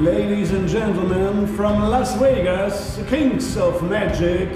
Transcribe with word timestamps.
Ladies 0.00 0.52
and 0.52 0.68
gentlemen, 0.68 1.44
from 1.56 1.90
Las 1.90 2.14
Vegas, 2.20 3.00
Kings 3.10 3.56
of 3.56 3.82
Magic, 3.82 4.48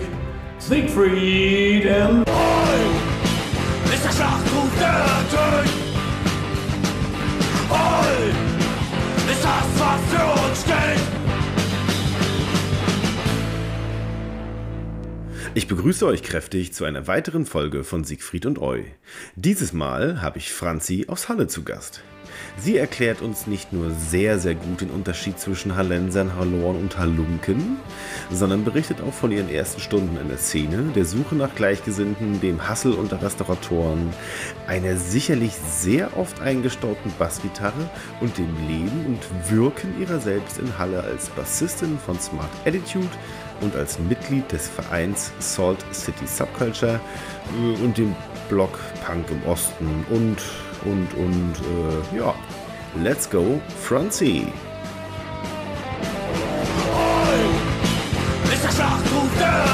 Siegfried 0.61 1.85
and... 1.85 2.25
Oi! 2.29 3.93
Ist 3.93 4.05
der 4.05 4.13
Schlachtruf 4.13 4.71
der 4.79 5.05
Tod! 5.33 5.67
Oi! 7.71 8.31
Ist 9.33 9.43
das, 9.43 9.67
was 9.81 10.01
für 10.13 10.25
uns 10.47 10.61
steht! 10.63 11.03
Ich 15.55 15.67
begrüße 15.67 16.07
euch 16.07 16.23
kräftig 16.23 16.73
zu 16.73 16.85
einer 16.85 17.09
weiteren 17.09 17.47
Folge 17.47 17.83
von 17.83 18.05
Siegfried 18.05 18.47
und 18.47 18.61
Eu. 18.61 18.83
Dieses 19.35 19.73
Mal 19.73 20.23
habe 20.23 20.39
ich 20.39 20.53
Franzi 20.53 21.07
aus 21.09 21.29
Halle 21.29 21.49
zu 21.49 21.65
Gast. 21.65 22.05
Sie 22.59 22.77
erklärt 22.77 23.23
uns 23.23 23.47
nicht 23.47 23.73
nur 23.73 23.91
sehr, 23.91 24.39
sehr 24.39 24.55
gut 24.55 24.83
den 24.83 24.91
Unterschied 24.91 25.39
zwischen 25.39 25.75
Hallensern, 25.75 26.37
Halloren 26.37 26.77
und 26.77 26.99
Halunken, 26.99 27.79
sondern 28.31 28.65
berichtet 28.65 29.01
auch 29.01 29.13
von 29.13 29.33
ihren 29.33 29.49
ersten 29.49 29.81
Stunden 29.81 30.19
in 30.21 30.29
der 30.29 30.37
Szene, 30.37 30.85
der 30.95 31.05
Suche 31.05 31.35
nach 31.35 31.55
Gleichgesinnten, 31.55 32.41
dem 32.41 32.69
Hassel 32.69 32.93
unter 32.93 33.23
Restauratoren, 33.23 34.13
einer 34.67 34.97
sicherlich 34.97 35.55
sehr 35.55 36.17
oft 36.17 36.41
eingestaubten 36.41 37.13
Bassgitarre 37.19 37.91
und 38.21 38.37
dem 38.37 38.55
Leben 38.69 39.07
und 39.07 39.51
Wirken 39.51 40.01
ihrer 40.01 40.21
selbst 40.21 40.59
in 40.59 40.79
Halle 40.79 41.03
als 41.03 41.31
Bassistin 41.31 41.99
von 42.05 42.21
Smart 42.21 42.51
Attitude 42.67 43.09
und 43.63 43.75
als 43.77 43.99
Mitglied 43.99 44.51
des 44.53 44.69
Vereins 44.69 45.33
Salt 45.39 45.79
City 45.93 46.27
Subculture 46.27 47.01
äh, 47.59 47.83
und 47.83 47.97
dem 47.97 48.15
Blog 48.49 48.79
Punk 49.07 49.31
im 49.31 49.43
Osten 49.49 50.05
und 50.11 50.39
und 50.85 51.15
und 51.15 51.55
äh, 51.61 52.17
ja, 52.19 52.35
let's 53.03 53.29
go, 53.29 53.61
Franzi. 53.81 54.47
Ist 58.53 58.65
der 58.65 58.71
Schlachtruf 58.71 59.39
der! 59.39 59.65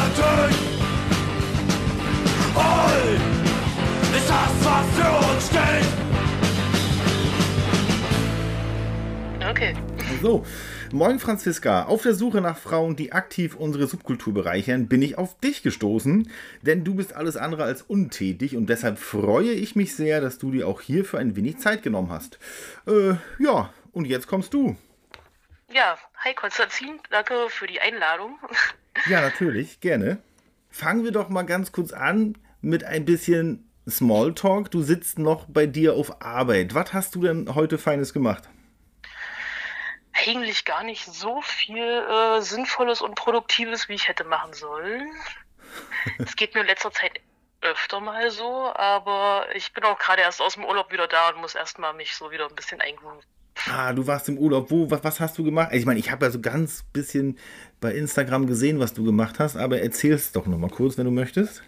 Oi! 2.57 3.15
Ist 4.17 4.29
das, 4.29 4.53
was 4.65 4.87
für 4.97 5.13
uns 5.33 5.47
steht! 5.47 5.99
Okay. 9.51 9.75
So, 10.23 10.45
moin 10.93 11.19
Franziska. 11.19 11.85
Auf 11.85 12.03
der 12.03 12.15
Suche 12.15 12.41
nach 12.41 12.59
Frauen, 12.59 12.97
die 12.97 13.13
aktiv 13.13 13.57
unsere 13.57 13.87
Subkultur 13.87 14.35
bereichern, 14.35 14.89
bin 14.89 15.03
ich 15.03 15.19
auf 15.19 15.39
dich 15.41 15.63
gestoßen, 15.63 16.31
denn 16.63 16.85
du 16.85 16.95
bist 16.95 17.15
alles 17.15 17.37
andere 17.37 17.65
als 17.65 17.83
untätig 17.83 18.57
und 18.57 18.69
deshalb 18.69 18.99
freue 18.99 19.53
ich 19.53 19.77
mich 19.77 19.95
sehr, 19.95 20.21
dass 20.21 20.39
du 20.39 20.51
dir 20.51 20.69
auch 20.69 20.81
hierfür 20.81 21.19
ein 21.19 21.37
wenig 21.37 21.59
Zeit 21.59 21.83
genommen 21.83 22.11
hast. 22.11 22.39
Äh, 22.87 23.15
ja, 23.39 23.73
und 23.93 24.07
jetzt 24.07 24.27
kommst 24.27 24.55
du. 24.55 24.77
Ja, 25.73 25.99
hi 26.17 26.35
Konstantin, 26.35 27.01
danke 27.11 27.35
für 27.49 27.67
die 27.67 27.81
Einladung. 27.81 28.39
Ja, 29.07 29.21
natürlich, 29.21 29.81
gerne. 29.81 30.19
Fangen 30.71 31.05
wir 31.05 31.13
doch 31.13 31.29
mal 31.29 31.43
ganz 31.43 31.73
kurz 31.73 31.93
an 31.93 32.37
mit 32.61 32.85
ein 32.85 33.05
bisschen 33.05 33.69
Smalltalk. 33.89 34.71
Du 34.71 34.83
sitzt 34.83 35.19
noch 35.19 35.47
bei 35.47 35.67
dir 35.67 35.95
auf 35.95 36.23
Arbeit. 36.23 36.75
Was 36.75 36.93
hast 36.93 37.15
du 37.15 37.23
denn 37.23 37.55
heute 37.55 37.79
Feines 37.79 38.13
gemacht? 38.13 38.49
Eigentlich 40.21 40.65
gar 40.65 40.83
nicht 40.83 41.05
so 41.05 41.43
viel 41.43 41.85
äh, 41.85 42.41
Sinnvolles 42.41 43.03
und 43.03 43.15
Produktives, 43.15 43.89
wie 43.89 43.95
ich 43.95 44.09
hätte 44.09 44.25
machen 44.25 44.53
sollen. 44.53 45.11
Es 46.19 46.35
geht 46.35 46.55
mir 46.55 46.63
in 46.63 46.67
letzter 46.67 46.91
Zeit 46.91 47.21
öfter 47.61 48.01
mal 48.01 48.31
so, 48.31 48.73
aber 48.75 49.47
ich 49.55 49.73
bin 49.73 49.85
auch 49.85 49.99
gerade 49.99 50.23
erst 50.23 50.41
aus 50.41 50.55
dem 50.55 50.65
Urlaub 50.65 50.91
wieder 50.93 51.07
da 51.07 51.29
und 51.29 51.41
muss 51.41 51.55
erstmal 51.55 51.93
mich 51.93 52.15
so 52.17 52.31
wieder 52.31 52.49
ein 52.49 52.55
bisschen 52.55 52.81
eingrooven. 52.81 53.21
Ah, 53.67 53.93
du 53.93 54.07
warst 54.07 54.29
im 54.29 54.39
Urlaub. 54.39 54.71
Wo, 54.71 54.91
was, 54.91 55.03
was 55.03 55.21
hast 55.21 55.39
du 55.39 55.45
gemacht? 55.45 55.71
Ich 55.73 55.85
meine, 55.85 55.99
ich 55.99 56.11
habe 56.11 56.27
ja 56.27 56.31
so 56.31 56.41
ganz 56.41 56.85
bisschen 56.93 57.39
bei 57.81 57.93
Instagram 57.93 58.47
gesehen, 58.47 58.79
was 58.79 58.95
du 58.95 59.05
gemacht 59.05 59.39
hast, 59.39 59.57
aber 59.57 59.81
erzähl's 59.81 60.33
doch 60.33 60.47
noch 60.47 60.59
mal 60.59 60.71
kurz, 60.71 60.97
wenn 60.97 61.05
du 61.05 61.11
möchtest. 61.11 61.63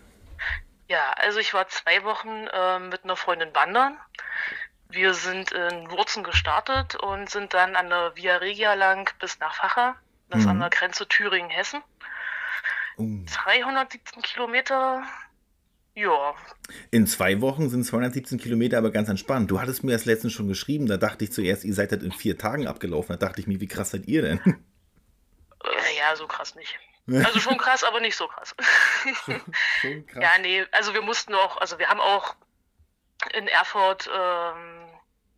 Ja, 0.88 1.12
also 1.16 1.38
ich 1.38 1.52
war 1.52 1.68
zwei 1.68 2.02
Wochen 2.04 2.46
äh, 2.52 2.78
mit 2.78 3.04
einer 3.04 3.16
Freundin 3.16 3.54
wandern. 3.54 3.96
Wir 4.90 5.14
sind 5.14 5.52
in 5.52 5.90
Wurzen 5.90 6.24
gestartet 6.24 6.96
und 6.96 7.30
sind 7.30 7.54
dann 7.54 7.76
an 7.76 7.88
der 7.88 8.16
Via 8.16 8.36
Regia 8.36 8.74
lang 8.74 9.10
bis 9.20 9.38
nach 9.38 9.54
Facha. 9.54 9.96
Das 10.28 10.40
ist 10.40 10.46
an 10.46 10.60
der 10.60 10.70
Grenze 10.70 11.08
Thüringen-Hessen. 11.08 11.82
Oh. 12.96 13.04
317 13.26 14.22
Kilometer. 14.22 15.02
Ja, 15.94 16.34
In 16.92 17.06
zwei 17.08 17.40
Wochen 17.40 17.68
sind 17.68 17.84
217 17.84 18.38
Kilometer 18.38 18.78
aber 18.78 18.90
ganz 18.90 19.08
entspannt. 19.08 19.50
Du 19.50 19.60
hattest 19.60 19.82
mir 19.82 19.90
das 19.92 20.04
letztens 20.04 20.32
schon 20.32 20.46
geschrieben, 20.46 20.86
da 20.86 20.96
dachte 20.96 21.24
ich 21.24 21.32
zuerst, 21.32 21.64
ihr 21.64 21.74
seid 21.74 21.90
das 21.90 22.02
in 22.02 22.12
vier 22.12 22.38
Tagen 22.38 22.68
abgelaufen. 22.68 23.18
Da 23.18 23.26
dachte 23.26 23.40
ich 23.40 23.48
mir, 23.48 23.60
wie 23.60 23.66
krass 23.66 23.90
seid 23.90 24.06
ihr 24.06 24.22
denn? 24.22 24.38
äh, 24.44 25.98
ja, 25.98 26.14
so 26.16 26.26
krass 26.26 26.54
nicht. 26.54 26.78
Also 27.24 27.40
schon 27.40 27.58
krass, 27.58 27.82
aber 27.82 27.98
nicht 28.00 28.14
so 28.14 28.28
krass. 28.28 28.54
Schon 29.80 30.06
krass. 30.06 30.22
Ja, 30.22 30.30
nee, 30.40 30.64
also 30.70 30.94
wir 30.94 31.02
mussten 31.02 31.34
auch, 31.34 31.56
also 31.56 31.76
wir 31.80 31.88
haben 31.88 31.98
auch 31.98 32.36
in 33.34 33.48
Erfurt 33.48 34.08
ähm, 34.14 34.79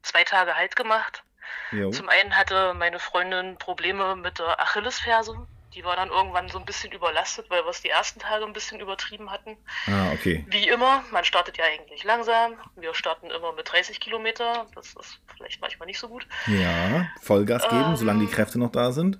zwei 0.03 0.25
Tage 0.25 0.55
Halt 0.55 0.77
gemacht. 0.77 1.23
Jo. 1.71 1.91
Zum 1.91 2.09
einen 2.09 2.37
hatte 2.37 2.75
meine 2.75 2.99
Freundin 2.99 3.57
Probleme 3.59 4.17
mit 4.17 4.39
der 4.39 4.61
Achillesferse. 4.61 5.47
Die 5.75 5.85
war 5.85 5.97
dann 5.97 6.11
irgendwann 6.11 6.51
so 6.51 6.59
ein 6.59 6.67
bisschen 6.67 6.93
überlastet, 6.93 7.49
weil 7.49 7.65
wir 7.65 7.71
es 7.71 7.81
die 7.81 7.89
ersten 7.89 8.21
Tage 8.21 8.45
ein 8.45 8.53
bisschen 8.53 8.79
übertrieben 8.81 9.31
hatten. 9.31 9.57
Ah, 9.87 10.13
okay. 10.13 10.45
Wie 10.49 10.69
immer, 10.69 11.03
man 11.11 11.25
startet 11.25 11.57
ja 11.57 11.65
eigentlich 11.65 12.05
langsam. 12.05 12.59
Wir 12.77 12.95
starten 12.95 13.31
immer 13.31 13.53
mit 13.53 13.73
30 13.73 13.99
Kilometer. 13.99 14.67
Das 14.75 14.89
ist 14.89 15.19
vielleicht 15.35 15.63
manchmal 15.63 15.87
nicht 15.87 15.99
so 15.99 16.09
gut. 16.09 16.27
Ja, 16.47 17.07
Vollgas 17.23 17.63
geben, 17.69 17.85
Ähm. 17.93 17.97
solange 17.97 18.27
die 18.27 18.31
Kräfte 18.33 18.59
noch 18.59 18.71
da 18.71 18.93
sind. 18.93 19.19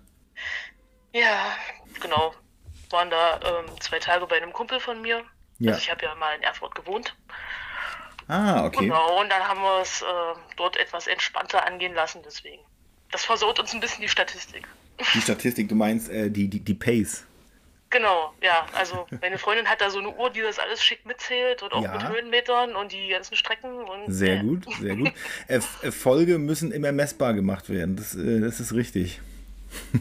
Ja, 1.15 1.57
genau. 2.01 2.35
Waren 2.91 3.09
da 3.09 3.41
ähm, 3.43 3.81
zwei 3.81 3.99
Tage 3.99 4.27
bei 4.27 4.37
einem 4.37 4.53
Kumpel 4.53 4.79
von 4.79 5.01
mir. 5.01 5.23
Ja. 5.59 5.73
Also 5.73 5.83
ich 5.83 5.91
habe 5.91 6.05
ja 6.05 6.15
mal 6.17 6.35
in 6.37 6.43
Erfurt 6.43 6.75
gewohnt. 6.75 7.17
Ah, 8.29 8.67
okay. 8.67 8.81
Genau, 8.87 9.21
und 9.21 9.29
dann 9.31 9.43
haben 9.43 9.61
wir 9.61 9.81
es 9.83 10.03
äh, 10.03 10.05
dort 10.57 10.77
etwas 10.77 11.07
entspannter 11.07 11.67
angehen 11.67 11.95
lassen, 11.95 12.21
deswegen. 12.25 12.63
Das 13.11 13.25
versaut 13.25 13.59
uns 13.61 13.75
ein 13.75 13.81
bisschen 13.81 14.01
die 14.03 14.09
Statistik. 14.09 14.67
Die 15.15 15.21
Statistik, 15.21 15.69
du 15.69 15.75
meinst 15.75 16.09
äh, 16.11 16.31
die, 16.31 16.49
die, 16.49 16.61
die 16.61 16.75
Pace. 16.75 17.25
Genau, 17.91 18.33
ja. 18.43 18.65
Also 18.75 19.07
meine 19.21 19.37
Freundin 19.37 19.67
hat 19.69 19.83
da 19.83 19.91
so 19.91 19.99
eine 19.99 20.09
Uhr, 20.17 20.31
die 20.31 20.41
das 20.41 20.59
alles 20.59 20.83
schick 20.83 21.05
mitzählt 21.05 21.63
und 21.63 21.75
auch 21.75 21.83
Ja. 21.83 21.93
mit 21.93 22.09
Höhenmetern 22.09 22.75
und 22.75 22.91
die 22.93 23.09
ganzen 23.09 23.37
Strecken 23.37 23.71
und 23.85 24.11
Sehr 24.11 24.37
ja. 24.37 24.43
gut, 24.43 24.65
sehr 24.81 24.97
gut. 24.97 25.13
Erf- 25.49 25.83
Erfolge 25.85 26.39
müssen 26.39 26.73
immer 26.73 26.91
messbar 26.93 27.35
gemacht 27.35 27.69
werden. 27.69 27.97
Das, 27.97 28.15
äh, 28.15 28.41
das 28.41 28.61
ist 28.61 28.73
richtig. 28.73 29.21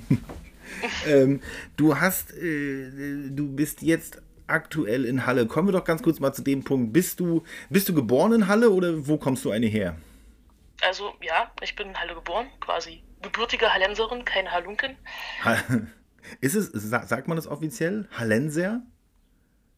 ähm, 1.08 1.42
du 1.78 2.00
hast, 2.00 2.32
äh, 2.34 3.30
du 3.30 3.48
bist 3.54 3.82
jetzt 3.82 4.22
aktuell 4.52 5.06
in 5.06 5.26
Halle. 5.26 5.48
Kommen 5.48 5.68
wir 5.68 5.74
doch 5.74 5.84
ganz 5.86 6.02
kurz 6.04 6.20
mal 6.20 6.34
zu 6.34 6.42
dem 6.44 6.64
Punkt. 6.64 6.94
Bist 6.94 7.20
du, 7.20 7.44
bist 7.70 7.88
du 7.90 7.94
geboren 7.94 8.34
in 8.34 8.48
Halle 8.48 8.70
oder 8.70 9.08
wo 9.08 9.18
kommst 9.18 9.44
du 9.46 9.52
eine 9.52 9.66
her? 9.68 9.96
Also 10.82 11.14
ja, 11.22 11.52
ich 11.62 11.76
bin 11.76 11.90
in 11.90 12.00
Halle 12.00 12.16
geboren, 12.16 12.48
quasi 12.60 13.04
gebürtige 13.22 13.72
Hallenserin, 13.74 14.26
keine 14.26 14.52
Halunken. 14.52 14.98
Ha- 15.44 15.58
Ist 16.42 16.56
es, 16.56 16.68
sa- 16.74 17.06
sagt 17.06 17.28
man 17.28 17.36
das 17.36 17.48
offiziell? 17.48 18.08
Hallenser? 18.18 18.82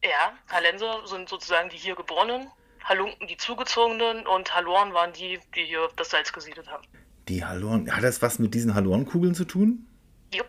Ja, 0.02 0.32
Hallenser 0.50 1.06
sind 1.06 1.28
sozusagen 1.28 1.70
die 1.70 1.76
hier 1.76 1.94
Geborenen, 1.94 2.48
Halunken 2.84 3.26
die 3.26 3.36
Zugezogenen 3.38 4.26
und 4.26 4.54
Halloren 4.54 4.92
waren 4.92 5.12
die, 5.14 5.38
die 5.54 5.64
hier 5.64 5.88
das 5.96 6.10
Salz 6.10 6.32
gesiedelt 6.32 6.70
haben. 6.70 6.84
Die 7.28 7.44
Halloren. 7.44 7.90
Hat 7.94 8.02
das 8.04 8.20
was 8.20 8.38
mit 8.38 8.52
diesen 8.52 8.74
Hallorenkugeln 8.74 9.34
zu 9.34 9.46
tun? 9.46 9.86
Jupp, 10.34 10.48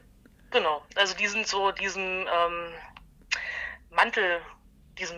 genau. 0.52 0.84
Also 0.96 1.16
die 1.18 1.28
sind 1.28 1.48
so 1.48 1.72
diesen 1.72 2.02
ähm, 2.04 2.74
Mantel, 3.96 4.40
diesen 5.00 5.18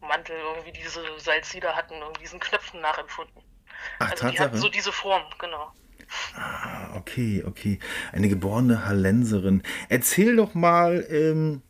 Mantel 0.00 0.36
irgendwie 0.56 0.72
diese 0.72 1.00
Salzsieder 1.18 1.74
hatten, 1.74 1.94
irgendwie 1.94 2.22
diesen 2.22 2.40
Knöpfen 2.40 2.80
nachempfunden. 2.80 3.42
Ach, 3.98 4.10
Also 4.10 4.14
die 4.14 4.20
Tatsache. 4.36 4.44
hatten 4.44 4.56
so 4.58 4.68
diese 4.68 4.92
Form, 4.92 5.22
genau. 5.38 5.72
Ah, 6.34 6.96
okay, 6.96 7.44
okay. 7.46 7.78
Eine 8.12 8.28
geborene 8.28 8.84
Hallenserin. 8.86 9.62
Erzähl 9.88 10.36
doch 10.36 10.54
mal, 10.54 11.06
ähm, 11.10 11.62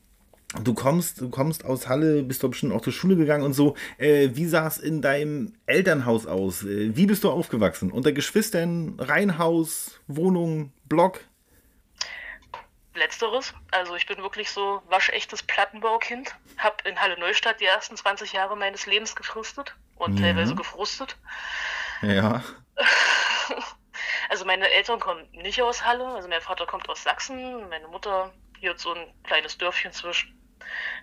du 0.62 0.74
kommst, 0.74 1.20
du 1.20 1.28
kommst 1.28 1.64
aus 1.64 1.88
Halle, 1.88 2.22
bist 2.22 2.42
doch 2.42 2.48
bestimmt 2.50 2.72
auch 2.72 2.80
zur 2.80 2.92
Schule 2.92 3.16
gegangen 3.16 3.44
und 3.44 3.52
so. 3.54 3.74
Äh, 3.98 4.30
wie 4.34 4.46
sah 4.46 4.66
es 4.66 4.78
in 4.78 5.02
deinem 5.02 5.54
Elternhaus 5.66 6.26
aus? 6.26 6.62
Äh, 6.64 6.96
wie 6.96 7.06
bist 7.06 7.24
du 7.24 7.30
aufgewachsen? 7.30 7.90
Unter 7.90 8.12
Geschwistern, 8.12 8.94
Reihenhaus, 8.98 10.00
Wohnung, 10.06 10.72
Block? 10.88 11.20
Letzteres, 12.98 13.54
also 13.70 13.94
ich 13.94 14.06
bin 14.06 14.18
wirklich 14.18 14.50
so 14.50 14.82
waschechtes 14.88 15.42
Plattenbaukind, 15.42 16.34
hab 16.58 16.84
in 16.86 17.00
Halle 17.00 17.18
Neustadt 17.18 17.60
die 17.60 17.64
ersten 17.66 17.96
20 17.96 18.32
Jahre 18.32 18.56
meines 18.56 18.86
Lebens 18.86 19.16
gefristet 19.16 19.74
und 19.96 20.18
Ja. 20.18 20.26
teilweise 20.26 20.54
gefrustet. 20.54 21.16
Ja. 22.02 22.42
Also 24.30 24.44
meine 24.44 24.70
Eltern 24.70 25.00
kommen 25.00 25.26
nicht 25.32 25.62
aus 25.62 25.84
Halle, 25.86 26.06
also 26.06 26.28
mein 26.28 26.42
Vater 26.42 26.66
kommt 26.66 26.88
aus 26.90 27.02
Sachsen, 27.02 27.66
meine 27.70 27.88
Mutter 27.88 28.32
hier 28.60 28.74
so 28.76 28.92
ein 28.92 29.12
kleines 29.24 29.56
Dörfchen 29.56 29.90
zwischen 29.92 30.38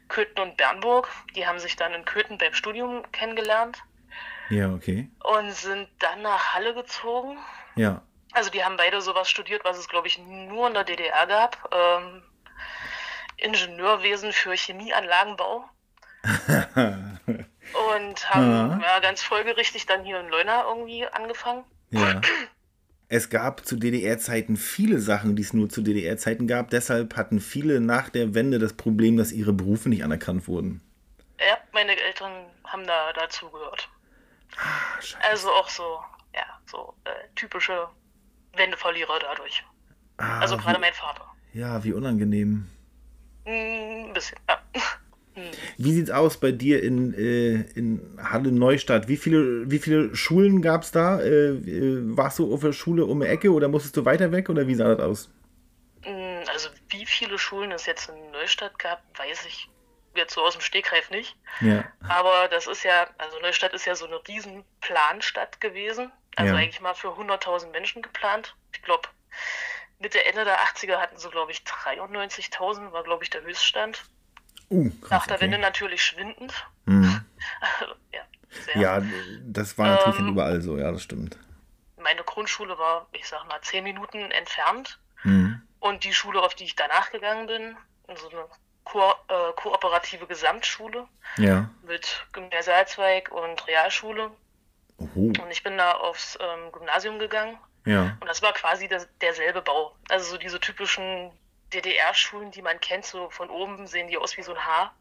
Köthen 0.09 0.39
und 0.39 0.57
Bernburg. 0.57 1.09
Die 1.35 1.47
haben 1.47 1.57
sich 1.59 1.75
dann 1.75 1.93
in 1.93 2.05
Köthen 2.05 2.37
beim 2.37 2.53
Studium 2.53 3.03
kennengelernt 3.11 3.81
Ja, 4.49 4.71
okay. 4.71 5.09
und 5.23 5.51
sind 5.53 5.89
dann 5.99 6.21
nach 6.21 6.53
Halle 6.53 6.75
gezogen. 6.75 7.39
Ja. 7.75 8.03
Also 8.35 8.49
die 8.49 8.63
haben 8.65 8.75
beide 8.75 8.99
sowas 9.01 9.29
studiert, 9.29 9.63
was 9.63 9.77
es, 9.77 9.87
glaube 9.87 10.07
ich, 10.07 10.17
nur 10.19 10.67
in 10.67 10.73
der 10.73 10.83
DDR 10.83 11.25
gab. 11.25 11.73
Ähm, 11.73 12.21
Ingenieurwesen 13.37 14.33
für 14.33 14.53
Chemieanlagenbau. 14.53 15.63
und 16.75 18.29
haben 18.33 18.81
ja, 18.81 18.99
ganz 18.99 19.23
folgerichtig 19.23 19.85
dann 19.85 20.03
hier 20.03 20.19
in 20.19 20.27
Leuna 20.27 20.65
irgendwie 20.67 21.07
angefangen. 21.07 21.63
Ja. 21.91 22.19
Es 23.07 23.29
gab 23.29 23.65
zu 23.65 23.77
DDR-Zeiten 23.77 24.57
viele 24.57 24.99
Sachen, 24.99 25.37
die 25.37 25.43
es 25.43 25.53
nur 25.53 25.69
zu 25.69 25.81
DDR-Zeiten 25.81 26.45
gab. 26.45 26.71
Deshalb 26.71 27.15
hatten 27.15 27.39
viele 27.39 27.79
nach 27.79 28.09
der 28.09 28.33
Wende 28.33 28.59
das 28.59 28.73
Problem, 28.73 29.15
dass 29.15 29.31
ihre 29.31 29.53
Berufe 29.53 29.87
nicht 29.87 30.03
anerkannt 30.03 30.49
wurden. 30.49 30.81
Ja, 31.39 31.57
meine 31.71 31.95
Eltern 31.97 32.47
haben 32.65 32.85
da 32.85 33.13
dazu 33.13 33.49
gehört. 33.49 33.87
Ah. 34.57 35.29
Also 35.29 35.49
auch 35.51 35.69
so, 35.69 35.99
ja, 36.33 36.59
so 36.65 36.95
äh, 37.05 37.11
typische 37.35 37.87
Wendeverlierer 38.57 39.19
dadurch. 39.19 39.63
Ah, 40.17 40.39
Also 40.39 40.57
gerade 40.57 40.77
wie, 40.77 40.81
mein 40.81 40.93
Vater. 40.93 41.25
ja, 41.53 41.83
wie 41.83 41.93
unangenehm. 41.93 42.67
Mm, 43.45 43.49
Ein 44.07 44.13
bisschen, 44.13 44.37
ja. 44.49 44.59
Wie 45.77 45.91
sieht's 45.91 46.11
aus 46.11 46.39
bei 46.39 46.53
dir 46.53 46.81
in, 46.81 47.13
äh, 47.13 47.55
in 47.77 48.17
Halle 48.23 48.53
Neustadt? 48.53 49.09
Wie 49.09 49.17
viele, 49.17 49.69
wie 49.69 49.79
viele 49.79 50.15
Schulen 50.15 50.61
gab 50.61 50.83
es 50.83 50.91
da? 50.91 51.19
Äh, 51.19 51.49
äh, 51.49 52.15
warst 52.15 52.39
du 52.39 52.53
auf 52.53 52.61
der 52.61 52.71
Schule 52.71 53.05
um 53.05 53.19
die 53.19 53.27
Ecke 53.27 53.51
oder 53.51 53.67
musstest 53.67 53.97
du 53.97 54.05
weiter 54.05 54.31
weg 54.31 54.49
oder 54.49 54.65
wie 54.67 54.75
sah 54.75 54.95
das 54.95 54.99
aus? 55.05 55.29
Mm, 56.05 56.43
Also 56.53 56.69
wie 56.89 57.05
viele 57.05 57.37
Schulen 57.37 57.71
es 57.73 57.85
jetzt 57.85 58.07
in 58.07 58.31
Neustadt 58.31 58.79
gab, 58.79 59.03
weiß 59.19 59.45
ich 59.47 59.69
jetzt 60.15 60.33
so 60.35 60.41
aus 60.41 60.53
dem 60.53 60.61
Stegreif 60.61 61.09
nicht. 61.09 61.35
Ja. 61.59 61.83
Aber 62.07 62.47
das 62.49 62.67
ist 62.67 62.85
ja, 62.85 63.05
also 63.17 63.37
Neustadt 63.41 63.73
ist 63.73 63.83
ja 63.85 63.95
so 63.95 64.05
eine 64.05 64.25
riesen 64.29 64.63
Planstadt 64.79 65.59
gewesen. 65.59 66.13
Also 66.35 66.53
Ja. 66.53 66.59
eigentlich 66.59 66.81
mal 66.81 66.93
für 66.93 67.09
100.000 67.09 67.71
Menschen 67.71 68.01
geplant. 68.01 68.55
Ich 68.73 68.81
glaube, 68.81 69.07
Mitte, 69.99 70.23
Ende 70.25 70.43
der 70.43 70.59
80er 70.59 70.97
hatten 70.97 71.17
sie, 71.17 71.29
glaube 71.29 71.51
ich, 71.51 71.59
93.000, 71.59 72.91
war, 72.91 73.03
glaube 73.03 73.23
ich, 73.23 73.29
der 73.29 73.41
Höchststand. 73.43 74.03
Uh, 74.69 74.89
krass. 74.99 75.11
Nach 75.11 75.27
der 75.27 75.35
okay. 75.37 75.45
Wende 75.45 75.57
natürlich 75.59 76.03
schwindend. 76.03 76.53
Mhm. 76.85 77.23
ja, 78.11 78.21
sehr. 78.49 78.77
Ja, 78.77 79.01
das 79.43 79.77
war 79.77 79.87
natürlich 79.87 80.19
Ähm, 80.19 80.29
überall 80.29 80.61
so, 80.61 80.77
ja, 80.77 80.91
das 80.91 81.03
stimmt. 81.03 81.37
Meine 81.97 82.23
Grundschule 82.23 82.77
war, 82.77 83.07
ich 83.13 83.27
sag 83.27 83.47
mal, 83.47 83.61
10 83.61 83.83
Minuten 83.83 84.31
entfernt. 84.31 84.99
Mhm. 85.23 85.61
Und 85.79 86.03
die 86.03 86.13
Schule, 86.13 86.41
auf 86.41 86.55
die 86.55 86.65
ich 86.65 86.75
danach 86.75 87.11
gegangen 87.11 87.47
bin, 87.47 87.77
so 88.15 88.29
eine 88.29 88.45
Ko 88.83 89.13
äh, 89.27 89.53
kooperative 89.55 90.27
Gesamtschule 90.27 91.07
Ja. 91.37 91.69
mit 91.83 92.25
Gymnasialzweig 92.33 93.31
und 93.31 93.65
Realschule. 93.67 94.31
Oho. 94.97 95.27
Und 95.27 95.51
ich 95.51 95.63
bin 95.63 95.77
da 95.77 95.91
aufs 95.93 96.37
ähm, 96.41 96.71
Gymnasium 96.71 97.19
gegangen. 97.19 97.57
Ja. 97.85 98.17
Und 98.19 98.27
das 98.27 98.41
war 98.41 98.53
quasi 98.53 98.87
der, 98.87 99.05
derselbe 99.21 99.61
Bau. 99.61 99.95
Also 100.09 100.31
so 100.31 100.37
diese 100.37 100.59
typischen 100.59 101.31
DDR-Schulen, 101.73 102.51
die 102.51 102.61
man 102.61 102.79
kennt, 102.79 103.05
so 103.05 103.29
von 103.29 103.49
oben 103.49 103.87
sehen 103.87 104.07
die 104.07 104.17
aus 104.17 104.37
wie 104.37 104.41
so 104.43 104.53
ein 104.53 104.59
Haar. 104.65 104.95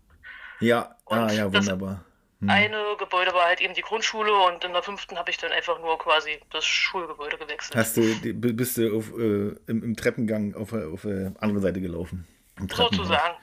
Ja, 0.60 0.96
ah, 1.06 1.22
Und 1.24 1.32
ja, 1.36 1.48
das- 1.48 1.64
wunderbar. 1.66 2.04
Eine 2.46 2.96
Gebäude 2.98 3.32
war 3.32 3.46
halt 3.46 3.62
eben 3.62 3.72
die 3.72 3.80
Grundschule 3.80 4.30
und 4.30 4.62
in 4.64 4.74
der 4.74 4.82
fünften 4.82 5.16
habe 5.16 5.30
ich 5.30 5.38
dann 5.38 5.50
einfach 5.50 5.80
nur 5.80 5.98
quasi 5.98 6.38
das 6.50 6.66
Schulgebäude 6.66 7.38
gewechselt. 7.38 7.74
Hast 7.74 7.96
du, 7.96 8.02
bist 8.22 8.76
du 8.76 8.98
auf, 8.98 9.08
äh, 9.12 9.56
im, 9.66 9.82
im 9.82 9.96
Treppengang 9.96 10.54
auf, 10.54 10.68
der- 10.68 10.88
auf 10.88 11.02
der 11.02 11.32
anderen 11.40 11.62
Seite 11.62 11.80
gelaufen? 11.80 12.26
Sozusagen. 12.70 13.34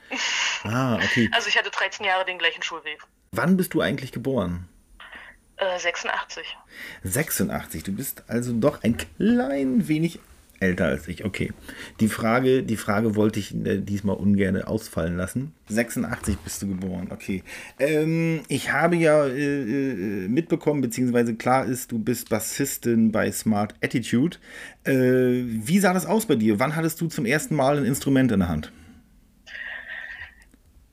Ah, 0.62 0.94
okay. 1.02 1.28
Also 1.34 1.48
ich 1.48 1.58
hatte 1.58 1.70
13 1.70 2.06
Jahre 2.06 2.24
den 2.24 2.38
gleichen 2.38 2.62
Schulweg. 2.62 3.02
Wann 3.32 3.56
bist 3.56 3.74
du 3.74 3.80
eigentlich 3.80 4.12
geboren? 4.12 4.68
Äh, 5.56 5.78
86. 5.78 6.56
86. 7.04 7.82
Du 7.84 7.92
bist 7.92 8.24
also 8.28 8.52
doch 8.52 8.82
ein 8.82 8.96
klein 8.96 9.88
wenig 9.88 10.18
älter 10.62 10.86
als 10.86 11.08
ich. 11.08 11.24
Okay. 11.24 11.52
Die 12.00 12.08
Frage, 12.08 12.62
die 12.62 12.76
Frage 12.76 13.16
wollte 13.16 13.38
ich 13.38 13.54
äh, 13.54 13.78
diesmal 13.78 14.16
ungern 14.16 14.62
ausfallen 14.62 15.16
lassen. 15.16 15.54
86 15.68 16.38
bist 16.38 16.62
du 16.62 16.68
geboren. 16.68 17.08
Okay. 17.10 17.42
Ähm, 17.78 18.42
ich 18.48 18.72
habe 18.72 18.96
ja 18.96 19.26
äh, 19.26 19.62
äh, 19.62 20.28
mitbekommen, 20.28 20.80
beziehungsweise 20.80 21.34
klar 21.34 21.66
ist, 21.66 21.92
du 21.92 21.98
bist 21.98 22.30
Bassistin 22.30 23.12
bei 23.12 23.30
Smart 23.32 23.74
Attitude. 23.82 24.38
Äh, 24.84 24.92
wie 24.92 25.78
sah 25.80 25.92
das 25.92 26.06
aus 26.06 26.26
bei 26.26 26.36
dir? 26.36 26.58
Wann 26.58 26.76
hattest 26.76 27.00
du 27.00 27.08
zum 27.08 27.26
ersten 27.26 27.56
Mal 27.56 27.78
ein 27.78 27.84
Instrument 27.84 28.32
in 28.32 28.40
der 28.40 28.48
Hand? 28.48 28.72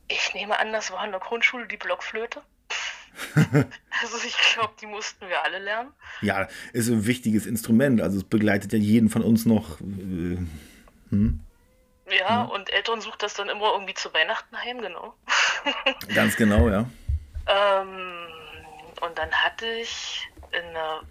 Ich 0.08 0.34
nehme 0.34 0.58
an, 0.58 0.72
das 0.72 0.90
war 0.90 1.04
in 1.04 1.12
der 1.12 1.20
Grundschule 1.20 1.68
die 1.68 1.76
Blockflöte. 1.76 2.42
Also 3.34 4.16
ich 4.26 4.36
glaube, 4.54 4.74
die 4.80 4.86
mussten 4.86 5.28
wir 5.28 5.44
alle 5.44 5.58
lernen. 5.58 5.92
Ja, 6.20 6.48
ist 6.72 6.88
ein 6.88 7.06
wichtiges 7.06 7.46
Instrument. 7.46 8.00
Also 8.00 8.18
es 8.18 8.24
begleitet 8.24 8.72
ja 8.72 8.78
jeden 8.78 9.08
von 9.08 9.22
uns 9.22 9.46
noch. 9.46 9.80
Äh, 9.80 10.38
Ja, 12.18 12.42
und 12.42 12.72
Eltern 12.72 13.00
sucht 13.00 13.22
das 13.22 13.34
dann 13.34 13.48
immer 13.48 13.72
irgendwie 13.72 13.94
zu 13.94 14.12
Weihnachten 14.12 14.56
heim, 14.56 14.80
genau. 14.80 15.14
ganz 16.14 16.36
genau, 16.36 16.68
ja. 16.68 16.86
Ähm, 17.46 18.26
und 19.00 19.18
dann 19.18 19.30
hatte 19.30 19.66
ich 19.66 20.28
in 20.50 20.72
der 20.72 21.02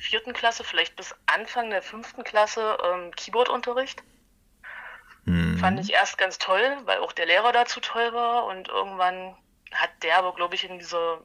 vierten 0.00 0.32
Klasse, 0.32 0.64
vielleicht 0.64 0.96
bis 0.96 1.14
Anfang 1.26 1.70
der 1.70 1.82
fünften 1.82 2.22
Klasse, 2.22 2.76
ähm, 2.84 3.10
Keyboardunterricht. 3.16 4.02
Mhm. 5.24 5.58
Fand 5.58 5.80
ich 5.80 5.92
erst 5.92 6.18
ganz 6.18 6.38
toll, 6.38 6.78
weil 6.84 6.98
auch 6.98 7.12
der 7.12 7.26
Lehrer 7.26 7.52
dazu 7.52 7.80
toll 7.80 8.12
war. 8.12 8.46
Und 8.46 8.68
irgendwann 8.68 9.34
hat 9.72 9.90
der 10.02 10.18
aber, 10.18 10.34
glaube 10.34 10.54
ich, 10.54 10.68
in 10.68 10.78
dieser 10.78 11.20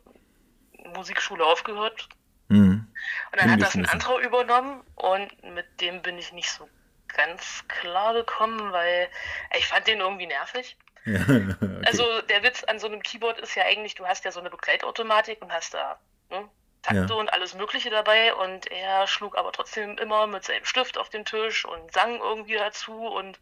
Musikschule 0.96 1.46
aufgehört. 1.46 2.10
Mhm. 2.48 2.88
Und 3.32 3.42
dann 3.42 3.52
hat 3.52 3.62
das 3.62 3.76
ein 3.76 3.86
anderer 3.86 4.20
übernommen 4.20 4.84
und 4.96 5.44
mit 5.54 5.80
dem 5.80 6.02
bin 6.02 6.18
ich 6.18 6.34
nicht 6.34 6.52
so 6.52 6.68
ganz 7.08 7.64
klar 7.68 8.14
gekommen, 8.14 8.72
weil 8.72 9.10
ich 9.58 9.68
fand 9.68 9.88
den 9.88 10.00
irgendwie 10.00 10.28
nervig. 10.28 10.78
Ja, 11.04 11.20
okay. 11.20 11.82
Also 11.84 12.22
der 12.30 12.44
Witz 12.44 12.64
an 12.66 12.78
so 12.78 12.86
einem 12.86 13.02
Keyboard 13.02 13.40
ist 13.40 13.56
ja 13.56 13.64
eigentlich, 13.64 13.96
du 13.96 14.06
hast 14.06 14.24
ja 14.24 14.32
so 14.32 14.40
eine 14.40 14.52
Begleitautomatik 14.52 15.42
und 15.42 15.52
hast 15.52 15.74
da 15.74 16.00
ne, 16.30 16.48
Takte 16.84 17.14
Ja. 17.14 17.20
und 17.20 17.34
alles 17.34 17.56
Mögliche 17.56 17.90
dabei 17.90 18.36
und 18.36 18.70
er 18.72 19.08
schlug 19.08 19.36
aber 19.36 19.52
trotzdem 19.52 19.98
immer 19.98 20.28
mit 20.28 20.44
seinem 20.44 20.64
Stift 20.64 21.00
auf 21.00 21.10
den 21.10 21.26
Tisch 21.26 21.66
und 21.66 21.92
sang 21.92 22.20
irgendwie 22.20 22.54
dazu 22.54 22.94
und 22.94 23.40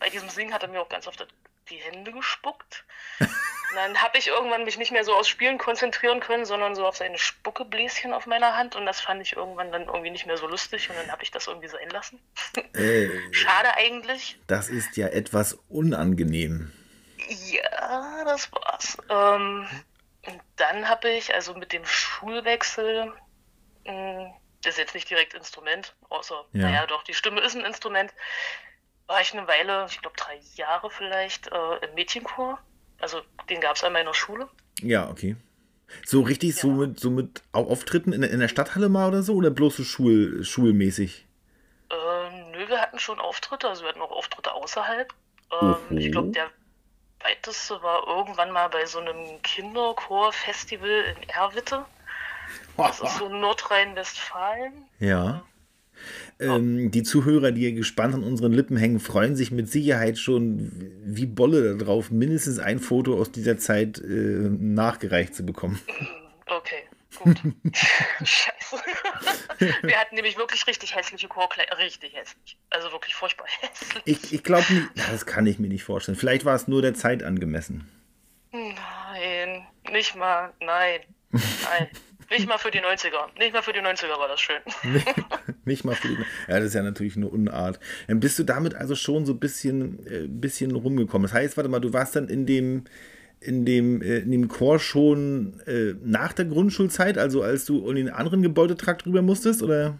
bei 0.00 0.08
diesem 0.08 0.28
Singen 0.30 0.52
hat 0.52 0.64
er 0.64 0.68
mir 0.68 0.80
auch 0.82 0.88
ganz 0.88 1.06
oft 1.06 1.24
die 1.70 1.76
Hände 1.78 2.12
gespuckt. 2.12 2.84
Und 3.20 3.76
dann 3.76 4.02
habe 4.02 4.18
ich 4.18 4.26
irgendwann 4.26 4.64
mich 4.64 4.78
nicht 4.78 4.90
mehr 4.90 5.04
so 5.04 5.14
aufs 5.14 5.28
Spielen 5.28 5.56
konzentrieren 5.58 6.18
können, 6.20 6.44
sondern 6.44 6.74
so 6.74 6.86
auf 6.86 6.96
seine 6.96 7.18
Spuckebläschen 7.18 8.12
auf 8.12 8.26
meiner 8.26 8.56
Hand 8.56 8.74
und 8.74 8.84
das 8.84 9.00
fand 9.00 9.22
ich 9.22 9.36
irgendwann 9.36 9.70
dann 9.70 9.84
irgendwie 9.86 10.10
nicht 10.10 10.26
mehr 10.26 10.36
so 10.36 10.48
lustig 10.48 10.90
und 10.90 10.96
dann 10.96 11.10
habe 11.12 11.22
ich 11.22 11.30
das 11.30 11.46
irgendwie 11.46 11.68
sein 11.68 11.88
lassen. 11.90 12.20
Äh, 12.74 13.08
Schade 13.32 13.72
eigentlich. 13.76 14.38
das 14.48 14.68
ist 14.68 14.96
ja 14.96 15.06
etwas 15.08 15.54
unangenehm. 15.68 16.72
Ja, 17.28 18.24
das 18.24 18.50
war's. 18.52 18.96
Ähm, 19.08 19.68
und 20.26 20.40
dann 20.56 20.88
habe 20.88 21.08
ich, 21.10 21.32
also 21.34 21.54
mit 21.54 21.72
dem 21.72 21.84
Schulwechsel, 21.86 23.12
mh, 23.86 24.34
das 24.62 24.74
ist 24.74 24.78
jetzt 24.78 24.94
nicht 24.94 25.08
direkt 25.08 25.34
Instrument, 25.34 25.94
außer, 26.08 26.44
Ja. 26.52 26.62
naja, 26.62 26.86
doch, 26.86 27.02
die 27.04 27.14
Stimme 27.14 27.40
ist 27.40 27.54
ein 27.54 27.64
Instrument, 27.64 28.12
war 29.10 29.20
ich 29.20 29.32
eine 29.36 29.46
Weile, 29.48 29.86
ich 29.90 30.00
glaube 30.00 30.16
drei 30.16 30.38
Jahre 30.54 30.88
vielleicht, 30.90 31.48
äh, 31.48 31.86
im 31.86 31.94
Mädchenchor. 31.94 32.58
Also 33.00 33.20
den 33.48 33.60
gab 33.60 33.76
es 33.76 33.82
an 33.84 33.92
meiner 33.92 34.14
Schule. 34.14 34.48
Ja, 34.80 35.08
okay. 35.10 35.36
So 36.04 36.20
richtig, 36.22 36.54
so 36.54 36.68
mit, 36.68 37.00
so 37.00 37.10
mit 37.10 37.42
Au- 37.52 37.68
Auftritten 37.68 38.12
in, 38.12 38.20
der- 38.20 38.30
in 38.30 38.38
der 38.40 38.48
Stadthalle 38.48 38.88
mal 38.88 39.08
oder 39.08 39.22
so 39.22 39.34
oder 39.34 39.50
bloß 39.50 39.76
so 39.78 39.84
Schul, 39.84 40.44
schulmäßig? 40.44 41.26
Äh, 41.90 41.94
nö, 42.52 42.68
wir 42.68 42.80
hatten 42.80 42.98
schon 43.00 43.18
Auftritte, 43.18 43.68
also 43.68 43.82
wir 43.82 43.88
hatten 43.88 44.00
auch 44.00 44.12
Auftritte 44.12 44.52
außerhalb. 44.52 45.12
Ähm, 45.60 45.76
ich 45.98 46.12
glaube, 46.12 46.28
der 46.30 46.48
weiteste 47.24 47.82
war 47.82 48.06
irgendwann 48.06 48.52
mal 48.52 48.68
bei 48.68 48.86
so 48.86 49.00
einem 49.00 49.42
Kinderchor-Festival 49.42 51.16
in 51.16 51.28
Erwitte. 51.30 51.84
Das 52.76 53.00
ist 53.00 53.16
so 53.18 53.28
Nordrhein-Westfalen. 53.44 54.72
Ja. 55.00 55.42
Ähm, 56.40 56.90
die 56.90 57.02
Zuhörer, 57.02 57.52
die 57.52 57.60
hier 57.60 57.72
gespannt 57.72 58.14
an 58.14 58.22
unseren 58.22 58.52
Lippen 58.52 58.76
hängen, 58.76 58.98
freuen 58.98 59.36
sich 59.36 59.50
mit 59.50 59.70
Sicherheit 59.70 60.18
schon 60.18 60.72
wie 61.04 61.26
Bolle 61.26 61.76
darauf, 61.76 62.10
mindestens 62.10 62.58
ein 62.58 62.78
Foto 62.78 63.20
aus 63.20 63.30
dieser 63.30 63.58
Zeit 63.58 63.98
äh, 63.98 64.08
nachgereicht 64.08 65.34
zu 65.34 65.44
bekommen. 65.44 65.78
Okay, 66.46 66.82
gut. 67.16 67.36
Scheiße. 68.24 68.76
Wir 69.82 70.00
hatten 70.00 70.14
nämlich 70.14 70.38
wirklich 70.38 70.66
richtig 70.66 70.96
hässliche 70.96 71.28
Chorkleider. 71.28 71.76
Richtig 71.78 72.14
hässlich. 72.14 72.56
Also 72.70 72.90
wirklich 72.90 73.14
furchtbar 73.14 73.46
hässlich. 73.60 74.02
Ich, 74.06 74.32
ich 74.32 74.42
glaube 74.42 74.72
nicht, 74.72 74.88
das 75.10 75.26
kann 75.26 75.46
ich 75.46 75.58
mir 75.58 75.68
nicht 75.68 75.84
vorstellen. 75.84 76.16
Vielleicht 76.16 76.46
war 76.46 76.54
es 76.54 76.66
nur 76.66 76.80
der 76.80 76.94
Zeit 76.94 77.22
angemessen. 77.22 77.86
Nein, 78.52 79.66
nicht 79.92 80.16
mal. 80.16 80.52
Nein. 80.60 81.00
Nein. 81.30 81.88
Nicht 82.30 82.48
mal 82.48 82.58
für 82.58 82.70
die 82.70 82.80
90er. 82.80 83.38
Nicht 83.38 83.52
mal 83.52 83.62
für 83.62 83.72
die 83.72 83.80
90er 83.80 84.18
war 84.18 84.28
das 84.28 84.40
schön. 84.40 84.60
Nicht 85.64 85.84
mal 85.84 85.96
für 85.96 86.08
die. 86.08 86.16
Ja, 86.48 86.58
das 86.58 86.66
ist 86.66 86.74
ja 86.74 86.82
natürlich 86.82 87.16
eine 87.16 87.28
Unart. 87.28 87.80
Dann 88.06 88.20
bist 88.20 88.38
du 88.38 88.44
damit 88.44 88.74
also 88.74 88.94
schon 88.94 89.26
so 89.26 89.32
ein 89.32 89.40
bisschen, 89.40 90.06
äh, 90.06 90.26
bisschen 90.28 90.70
rumgekommen. 90.74 91.26
Das 91.26 91.32
heißt, 91.32 91.56
warte 91.56 91.68
mal, 91.68 91.80
du 91.80 91.92
warst 91.92 92.14
dann 92.14 92.28
in 92.28 92.46
dem, 92.46 92.84
in 93.40 93.64
dem, 93.64 94.00
äh, 94.00 94.18
in 94.18 94.30
dem 94.30 94.48
Chor 94.48 94.78
schon 94.78 95.60
äh, 95.66 95.94
nach 96.02 96.32
der 96.32 96.44
Grundschulzeit, 96.44 97.18
also 97.18 97.42
als 97.42 97.64
du 97.64 97.88
in 97.90 97.96
den 97.96 98.10
anderen 98.10 98.42
Gebäudetrakt 98.42 99.04
drüber 99.04 99.22
musstest, 99.22 99.62
oder? 99.62 99.98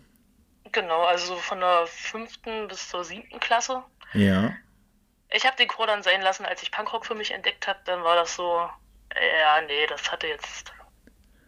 Genau, 0.73 1.03
also 1.03 1.35
von 1.37 1.59
der 1.59 1.87
fünften 1.87 2.69
bis 2.69 2.89
zur 2.89 3.03
siebten 3.03 3.41
Klasse. 3.41 3.83
Ja. 4.13 4.55
Ich 5.33 5.45
habe 5.45 5.57
den 5.57 5.69
Chor 5.69 5.87
dann 5.87 6.03
sein 6.03 6.23
lassen, 6.23 6.45
als 6.45 6.63
ich 6.63 6.71
Punkrock 6.71 7.07
für 7.07 7.15
mich 7.15 7.33
entdeckt 7.33 7.67
habe. 7.67 7.79
Dann 7.85 8.03
war 8.03 8.17
das 8.17 8.37
so, 8.37 8.43
ja, 9.15 9.61
nee, 9.67 9.87
das 9.89 10.11
hatte 10.11 10.27
jetzt. 10.27 10.73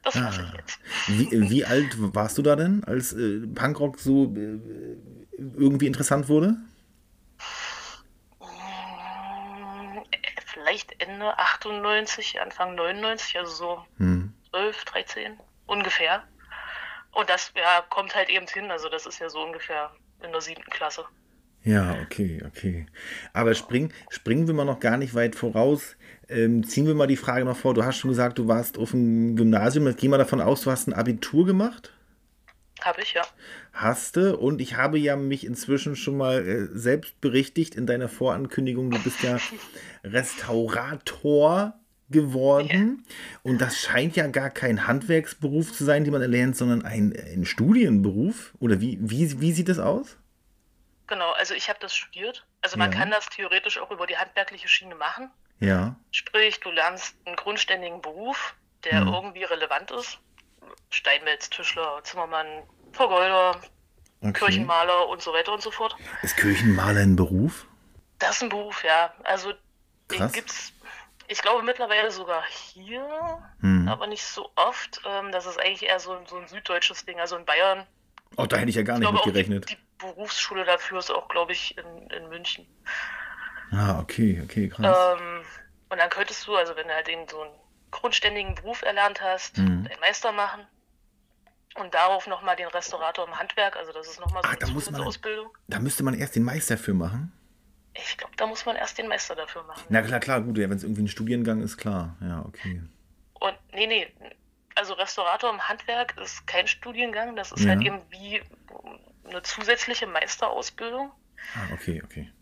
Das 0.03 0.15
lasse 0.17 0.43
ich 0.43 0.53
jetzt. 0.59 0.81
Wie, 1.07 1.51
wie 1.51 1.65
alt 1.65 1.91
warst 1.97 2.37
du 2.39 2.43
da 2.43 2.57
denn, 2.57 2.83
als 2.85 3.13
äh, 3.13 3.41
Punkrock 3.47 3.99
so 4.01 4.25
äh, 4.35 4.59
irgendwie 5.39 5.87
interessant 5.87 6.29
wurde? 6.29 6.57
Mm, 8.41 10.01
Vielleicht 10.47 11.01
Ende 11.01 11.39
98, 11.39 12.41
Anfang 12.41 12.75
99, 12.75 13.39
also 13.39 13.53
so 13.53 13.85
Hm. 13.99 14.33
12, 14.51 14.85
13 14.85 15.41
ungefähr. 15.67 16.25
Und 17.13 17.29
das 17.29 17.53
ja, 17.57 17.83
kommt 17.91 18.15
halt 18.15 18.29
eben 18.31 18.47
hin, 18.47 18.71
also 18.71 18.89
das 18.89 19.07
ist 19.07 19.19
ja 19.19 19.29
so 19.29 19.43
ungefähr 19.43 19.91
in 20.23 20.33
der 20.33 20.41
siebten 20.41 20.71
Klasse. 20.71 21.05
Ja, 21.65 21.97
okay, 22.03 22.43
okay. 22.47 22.87
Aber 23.33 23.55
spring, 23.55 23.93
springen 24.11 24.47
wir 24.47 24.55
mal 24.55 24.65
noch 24.65 24.81
gar 24.81 24.97
nicht 24.97 25.15
weit 25.15 25.37
voraus. 25.37 25.97
Ähm, 26.33 26.65
ziehen 26.67 26.87
wir 26.87 26.95
mal 26.95 27.07
die 27.07 27.17
Frage 27.17 27.45
noch 27.45 27.57
vor. 27.57 27.75
Du 27.75 27.85
hast 27.85 27.97
schon 27.99 28.11
gesagt, 28.11 28.39
du 28.39 28.49
warst 28.49 28.79
auf 28.79 28.91
dem 28.93 29.37
Gymnasium. 29.37 29.87
Jetzt 29.87 30.01
gehen 30.01 30.11
wir 30.11 30.19
davon 30.19 30.41
aus, 30.41 30.63
du 30.63 30.71
hast 30.71 30.89
ein 30.89 30.93
Abitur 30.95 31.47
gemacht. 31.47 31.93
Habe 32.81 33.01
ich, 33.03 33.15
ja. 33.15 33.23
Hast 33.73 34.17
du. 34.17 34.37
Und 34.37 34.61
ich 34.61 34.77
habe 34.77 34.99
ja 34.99 35.15
mich 35.17 35.47
inzwischen 35.47 35.95
schon 35.95 36.17
mal 36.17 36.45
äh, 36.47 36.67
selbst 36.77 37.21
berichtigt 37.21 37.75
in 37.77 37.87
deiner 37.87 38.09
Vorankündigung. 38.09 38.91
Du 38.91 38.99
bist 38.99 39.23
ja 39.23 39.39
Restaurator 40.05 41.75
geworden. 42.11 43.05
Und 43.43 43.61
das 43.61 43.79
scheint 43.81 44.17
ja 44.17 44.27
gar 44.27 44.51
kein 44.51 44.87
Handwerksberuf 44.87 45.73
zu 45.73 45.85
sein, 45.85 46.05
den 46.05 46.13
man 46.13 46.23
erlernt, 46.23 46.57
sondern 46.57 46.85
ein, 46.85 47.15
ein 47.35 47.45
Studienberuf. 47.45 48.53
Oder 48.61 48.81
wie, 48.81 48.99
wie, 49.01 49.41
wie 49.41 49.53
sieht 49.53 49.69
das 49.69 49.79
aus? 49.79 50.19
Genau, 51.07 51.33
also 51.33 51.55
ich 51.55 51.69
habe 51.69 51.79
das 51.81 51.95
studiert. 51.95 52.45
Also 52.63 52.77
man 52.77 52.93
Ja. 52.93 52.99
kann 52.99 53.11
das 53.11 53.29
theoretisch 53.29 53.79
auch 53.79 53.91
über 53.91 54.07
die 54.07 54.17
handwerkliche 54.17 54.69
Schiene 54.69 54.95
machen. 54.95 55.31
Ja. 55.63 55.95
Sprich, 56.11 56.61
du 56.61 56.71
lernst 56.71 57.17
einen 57.25 57.37
grundständigen 57.37 58.03
Beruf, 58.03 58.55
der 58.85 59.03
Mhm. 59.03 59.13
irgendwie 59.15 59.45
relevant 59.45 59.91
ist. 59.93 60.19
Steinmetz, 60.91 61.49
Tischler, 61.51 62.01
Zimmermann, 62.03 62.47
Vergolder, 62.93 63.61
Okay. 64.21 64.33
Kirchenmaler 64.33 65.09
und 65.09 65.21
so 65.23 65.33
weiter 65.33 65.53
und 65.53 65.63
so 65.63 65.71
fort. 65.71 65.97
Ist 66.23 66.37
Kirchenmaler 66.37 67.01
ein 67.01 67.17
Beruf? 67.17 67.67
Das 68.19 68.37
ist 68.37 68.43
ein 68.43 68.49
Beruf, 68.51 68.85
ja. 68.85 69.13
Also 69.25 69.53
den 70.11 70.19
Krass. 70.19 70.33
gibt's, 70.33 70.73
ich 71.29 71.41
glaube 71.43 71.63
mittlerweile 71.65 72.11
sogar 72.11 72.45
hier, 72.49 73.43
Hm. 73.61 73.89
aber 73.89 74.07
nicht 74.07 74.23
so 74.25 74.51
oft. 74.57 75.01
Ähm, 75.07 75.33
das 75.33 75.47
ist 75.47 75.59
eigentlich 75.59 75.89
eher 75.89 75.99
so, 75.99 76.13
ein- 76.13 76.27
so 76.27 76.37
ein 76.39 76.47
süddeutsches 76.47 77.05
Ding. 77.05 77.19
Also 77.21 77.37
in 77.37 77.45
Bayern, 77.45 77.87
Oh, 78.37 78.47
da 78.47 78.57
hätte 78.57 78.71
ich 78.71 78.77
ja 78.77 78.83
gar 78.83 78.97
ich 78.97 79.01
nicht 79.01 79.09
glaube 79.11 79.15
mit 79.15 79.21
auch 79.21 79.25
die, 79.27 79.33
gerechnet. 79.33 79.71
die 79.71 79.79
Berufsschule 79.99 80.65
dafür 80.65 80.99
ist 81.01 81.11
auch, 81.11 81.29
glaube 81.29 81.53
ich, 81.53 81.77
in, 81.77 82.11
in 82.11 82.29
München. 82.29 82.67
Ah, 83.73 83.99
okay, 84.01 84.41
okay, 84.45 84.69
krass. 84.69 85.19
Ähm, 85.19 85.43
und 85.89 85.99
dann 85.99 86.11
könntest 86.11 86.47
du, 86.47 86.55
also 86.57 86.77
wenn 86.77 86.89
du 86.89 86.95
halt 86.95 87.09
eben 87.09 87.27
so 87.29 87.41
einen 87.43 87.53
grundständigen 87.91 88.55
Beruf 88.55 88.83
erlernt 88.83 89.21
hast, 89.21 89.59
Mhm. 89.59 89.85
deinen 89.85 90.01
Meister 90.01 90.33
machen 90.33 90.67
und 91.77 91.95
darauf 91.95 92.27
nochmal 92.27 92.57
den 92.57 92.69
Restaurator 92.69 93.27
im 93.27 93.39
Handwerk, 93.39 93.77
also 93.77 93.93
das 93.93 94.07
ist 94.09 94.21
nochmal 94.21 94.43
so 94.43 94.49
Ah, 94.49 94.53
eine 94.53 94.59
da 94.61 94.67
muss 94.69 94.87
man- 94.87 94.95
Zusatzausbildung. 95.01 95.57
Da 95.69 95.79
müsste 95.79 96.03
man 96.03 96.15
erst 96.15 96.37
den 96.37 96.43
Meister 96.45 96.77
für 96.79 96.95
machen. 96.95 97.33
Ich 97.95 98.17
glaube, 98.17 98.35
da 98.37 98.47
muss 98.47 98.65
man 98.65 98.77
erst 98.77 98.97
den 98.99 99.09
Meister 99.09 99.35
dafür 99.35 99.63
machen. 99.65 99.83
Na 99.91 100.01
klar, 100.03 100.21
klar, 100.21 100.41
gut, 100.41 100.57
ja, 100.57 100.69
wenn 100.71 100.77
es 100.77 100.83
irgendwie 100.83 101.03
ein 101.03 101.09
Studiengang 101.09 101.63
ist, 101.63 101.77
klar. 101.77 102.17
Ja, 102.23 102.43
okay. 102.47 102.83
Und 103.35 103.55
nee, 103.73 103.87
nee, 103.87 104.11
also 104.75 104.95
Restaurator 104.95 105.51
im 105.51 105.69
Handwerk 105.69 106.17
ist 106.19 106.47
kein 106.47 106.67
Studiengang, 106.67 107.37
das 107.37 107.53
ist 107.53 107.65
Ja. 107.65 107.71
halt 107.71 107.83
eben 107.83 108.01
wie 108.11 108.43
eine 109.29 109.43
zusätzliche 109.43 110.07
Meisterausbildung. 110.07 111.13
Ah, 111.55 111.69
okay, 111.75 112.01
okay. 112.03 112.33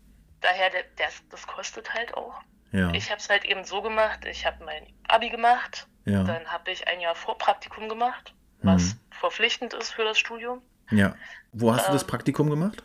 Daher, 0.41 0.69
der, 0.71 0.83
das, 0.97 1.21
das 1.29 1.45
kostet 1.47 1.93
halt 1.93 2.13
auch. 2.15 2.33
Ja, 2.71 2.91
Ich 2.93 3.09
habe 3.09 3.19
es 3.19 3.29
halt 3.29 3.45
eben 3.45 3.63
so 3.65 3.81
gemacht, 3.81 4.25
ich 4.25 4.45
habe 4.45 4.63
mein 4.63 4.85
Abi 5.07 5.29
gemacht, 5.29 5.87
ja, 6.05 6.23
dann 6.23 6.45
habe 6.51 6.71
ich 6.71 6.87
ein 6.87 6.99
Jahr 6.99 7.15
Vorpraktikum 7.15 7.89
gemacht, 7.89 8.33
was 8.63 8.95
Mhm. 8.95 8.99
verpflichtend 9.19 9.73
ist 9.73 9.91
für 9.93 10.03
das 10.03 10.17
Studium. 10.17 10.61
ja. 10.91 11.15
Wo 11.53 11.73
hast 11.73 11.87
du 11.89 11.91
das 11.91 12.03
ähm, 12.03 12.07
Praktikum 12.07 12.49
gemacht? 12.49 12.81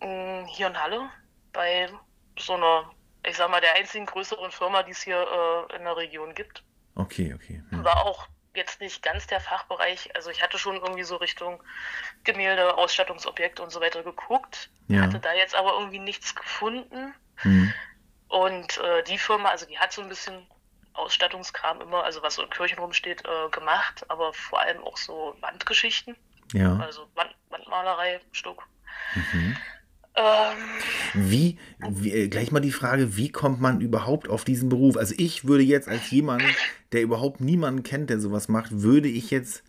Mm, 0.00 0.44
Hier 0.46 0.66
in 0.66 0.78
Halle, 0.80 1.08
bei 1.52 1.88
so 2.38 2.54
einer, 2.54 2.90
ich 3.26 3.36
sag 3.36 3.50
mal, 3.50 3.60
der 3.60 3.74
einzigen 3.74 4.04
größeren 4.06 4.50
Firma, 4.50 4.82
die 4.82 4.90
es 4.92 5.02
hier 5.02 5.16
äh, 5.70 5.76
in 5.76 5.84
der 5.84 5.96
Region 5.96 6.34
gibt. 6.34 6.62
Okay, 6.94 7.32
okay. 7.34 7.62
Hm. 7.70 7.82
War 7.84 8.04
auch 8.04 8.28
jetzt 8.60 8.80
nicht 8.80 9.02
ganz 9.02 9.26
der 9.26 9.40
Fachbereich. 9.40 10.14
Also 10.14 10.30
ich 10.30 10.42
hatte 10.42 10.58
schon 10.58 10.76
irgendwie 10.76 11.02
so 11.02 11.16
Richtung 11.16 11.62
Gemälde, 12.24 12.76
Ausstattungsobjekte 12.76 13.62
und 13.62 13.70
so 13.70 13.80
weiter 13.80 14.02
geguckt. 14.02 14.70
Ja. 14.88 15.02
Hatte 15.02 15.18
da 15.18 15.32
jetzt 15.32 15.54
aber 15.54 15.72
irgendwie 15.74 15.98
nichts 15.98 16.34
gefunden. 16.34 17.14
Hm. 17.36 17.72
Und 18.28 18.78
äh, 18.78 19.02
die 19.04 19.18
Firma, 19.18 19.48
also 19.48 19.66
die 19.66 19.78
hat 19.78 19.92
so 19.92 20.02
ein 20.02 20.08
bisschen 20.08 20.46
Ausstattungskram 20.92 21.80
immer, 21.80 22.04
also 22.04 22.22
was 22.22 22.34
so 22.34 22.42
in 22.42 22.50
Kirchen 22.50 22.78
rumsteht, 22.78 23.24
äh, 23.26 23.48
gemacht, 23.50 24.04
aber 24.08 24.32
vor 24.32 24.60
allem 24.60 24.82
auch 24.84 24.96
so 24.96 25.36
Wandgeschichten, 25.40 26.16
Ja. 26.52 26.76
also 26.76 27.08
Wand, 27.14 27.34
Wandmalerei, 27.48 28.20
Stuck. 28.32 28.68
Mhm. 29.14 29.56
Ähm, 30.16 30.56
Wie, 31.14 31.58
wie, 31.88 32.12
äh, 32.12 32.28
gleich 32.28 32.52
mal 32.52 32.60
die 32.60 32.72
Frage, 32.72 33.16
wie 33.16 33.30
kommt 33.30 33.60
man 33.60 33.80
überhaupt 33.80 34.28
auf 34.28 34.44
diesen 34.44 34.68
Beruf? 34.68 34.96
Also 34.96 35.14
ich 35.18 35.44
würde 35.44 35.62
jetzt 35.64 35.88
als 35.88 36.10
jemand, 36.10 36.42
der 36.92 37.02
überhaupt 37.02 37.40
niemanden 37.40 37.82
kennt, 37.82 38.10
der 38.10 38.20
sowas 38.20 38.48
macht, 38.48 38.82
würde 38.82 39.08
ich 39.08 39.30
jetzt 39.30 39.62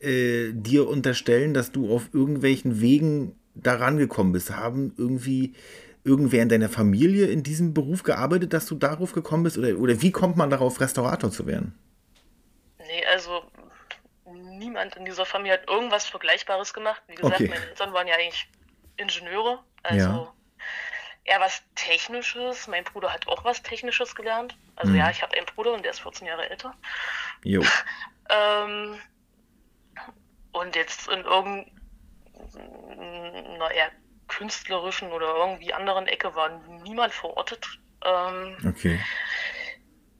äh, 0.00 0.52
dir 0.52 0.88
unterstellen, 0.88 1.54
dass 1.54 1.72
du 1.72 1.92
auf 1.94 2.10
irgendwelchen 2.12 2.80
Wegen 2.80 3.34
daran 3.54 3.98
gekommen 3.98 4.32
bist. 4.32 4.50
Haben 4.56 4.94
irgendwie 4.96 5.54
irgendwer 6.04 6.42
in 6.42 6.48
deiner 6.48 6.68
Familie 6.70 7.26
in 7.26 7.42
diesem 7.42 7.74
Beruf 7.74 8.02
gearbeitet, 8.02 8.52
dass 8.52 8.66
du 8.66 8.74
darauf 8.74 9.12
gekommen 9.12 9.42
bist? 9.44 9.58
Oder, 9.58 9.78
oder 9.78 10.00
wie 10.02 10.12
kommt 10.12 10.36
man 10.36 10.50
darauf, 10.50 10.80
Restaurator 10.80 11.30
zu 11.30 11.46
werden? 11.46 11.74
nee, 12.78 13.04
also 13.06 13.42
niemand 14.58 14.96
in 14.96 15.04
dieser 15.04 15.26
Familie 15.26 15.54
hat 15.54 15.68
irgendwas 15.68 16.06
Vergleichbares 16.06 16.72
gemacht. 16.74 17.02
Wie 17.08 17.14
gesagt, 17.14 17.40
Okay. 17.40 17.48
meine 17.48 17.66
Eltern 17.68 17.92
waren 17.92 18.06
ja 18.06 18.14
eigentlich 18.14 18.48
Ingenieure, 19.00 19.64
also 19.82 19.98
Ja. 19.98 20.34
eher 21.24 21.40
was 21.40 21.62
Technisches. 21.74 22.66
Mein 22.68 22.84
Bruder 22.84 23.12
hat 23.12 23.26
auch 23.28 23.44
was 23.44 23.62
Technisches 23.62 24.14
gelernt. 24.14 24.56
Also 24.76 24.92
Mhm. 24.92 24.98
ja, 24.98 25.10
ich 25.10 25.22
habe 25.22 25.36
einen 25.36 25.46
Bruder 25.46 25.72
und 25.72 25.82
der 25.82 25.90
ist 25.92 26.00
14 26.00 26.26
Jahre 26.26 26.48
älter. 26.48 26.74
Jo. 27.44 27.62
Ähm, 28.32 29.02
und 30.52 30.76
jetzt 30.76 31.08
in 31.08 31.24
irgendeiner 31.24 31.72
eher 33.72 33.90
künstlerischen 34.28 35.10
oder 35.10 35.34
irgendwie 35.34 35.74
anderen 35.74 36.06
Ecke 36.06 36.32
war 36.36 36.48
niemand 36.84 37.12
verortet. 37.12 37.66
Ähm, 38.04 38.56
Okay. 38.68 39.00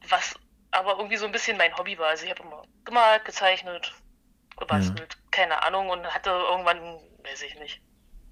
was 0.08 0.34
aber 0.72 0.96
irgendwie 0.96 1.16
so 1.16 1.26
ein 1.26 1.32
bisschen 1.32 1.56
mein 1.56 1.76
Hobby 1.76 1.96
war. 1.98 2.08
Also 2.08 2.24
ich 2.24 2.30
habe 2.30 2.42
immer 2.42 2.62
gemalt, 2.84 3.24
gezeichnet, 3.24 3.92
gebastelt, 4.58 5.16
keine 5.30 5.62
Ahnung 5.62 5.88
und 5.88 6.04
hatte 6.12 6.30
irgendwann, 6.30 6.80
weiß 7.24 7.42
ich 7.42 7.54
nicht, 7.60 7.80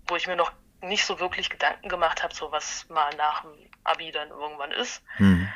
wo 0.08 0.16
ich 0.16 0.26
mir 0.26 0.36
noch 0.36 0.52
nicht 0.80 1.04
so 1.04 1.18
wirklich 1.20 1.50
Gedanken 1.50 1.88
gemacht 1.88 2.22
habe, 2.22 2.34
so 2.34 2.50
was 2.52 2.88
mal 2.88 3.14
nach 3.16 3.42
dem 3.42 3.52
Abi 3.84 4.10
dann 4.12 4.28
irgendwann 4.30 4.72
ist. 4.72 5.02
Hm. 5.16 5.48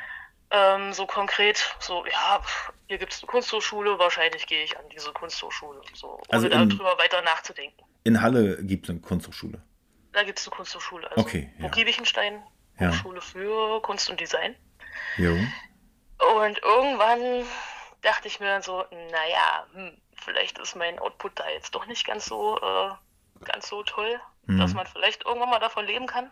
Ähm, 0.51 0.93
so 0.93 1.07
konkret, 1.07 1.75
so, 1.79 2.05
ja, 2.05 2.41
hier 2.87 2.97
gibt 2.99 3.13
es 3.13 3.23
eine 3.23 3.27
Kunsthochschule, 3.27 3.97
wahrscheinlich 3.97 4.45
gehe 4.45 4.63
ich 4.63 4.77
an 4.77 4.87
diese 4.89 5.11
Kunsthochschule, 5.11 5.81
so, 5.93 6.11
ohne 6.15 6.21
Also 6.29 6.47
in- 6.47 6.69
darüber 6.69 6.97
weiter 6.99 7.21
nachzudenken. 7.23 7.83
In 8.03 8.21
Halle 8.21 8.63
gibt 8.63 8.85
es 8.85 8.89
eine 8.91 8.99
Kunsthochschule. 8.99 9.61
Da 10.11 10.23
gibt 10.23 10.37
es 10.37 10.45
eine 10.47 10.55
Kunsthochschule, 10.55 11.09
also 11.09 11.21
Okay, 11.23 11.51
ja. 11.55 11.61
Burg 11.61 11.73
Giebichenstein, 11.73 12.43
Ja. 12.79 12.89
Hochschule 12.89 13.21
für 13.21 13.81
Kunst 13.81 14.09
und 14.09 14.19
Design. 14.19 14.55
Jo. 15.17 15.31
Und 16.35 16.59
irgendwann 16.61 17.45
dachte 18.01 18.27
ich 18.27 18.39
mir 18.39 18.47
dann 18.47 18.61
so, 18.61 18.85
naja, 19.11 19.65
hm, 19.73 19.97
vielleicht 20.21 20.59
ist 20.59 20.75
mein 20.75 20.99
Output 20.99 21.39
da 21.39 21.49
jetzt 21.49 21.73
doch 21.73 21.85
nicht 21.87 22.05
ganz 22.05 22.25
so, 22.25 22.59
äh, 22.59 22.91
ganz 23.45 23.69
so 23.69 23.81
toll, 23.83 24.19
Mhm. 24.45 24.59
dass 24.59 24.73
man 24.73 24.85
vielleicht 24.87 25.25
irgendwann 25.25 25.49
mal 25.49 25.59
davon 25.59 25.85
leben 25.85 26.07
kann. 26.07 26.31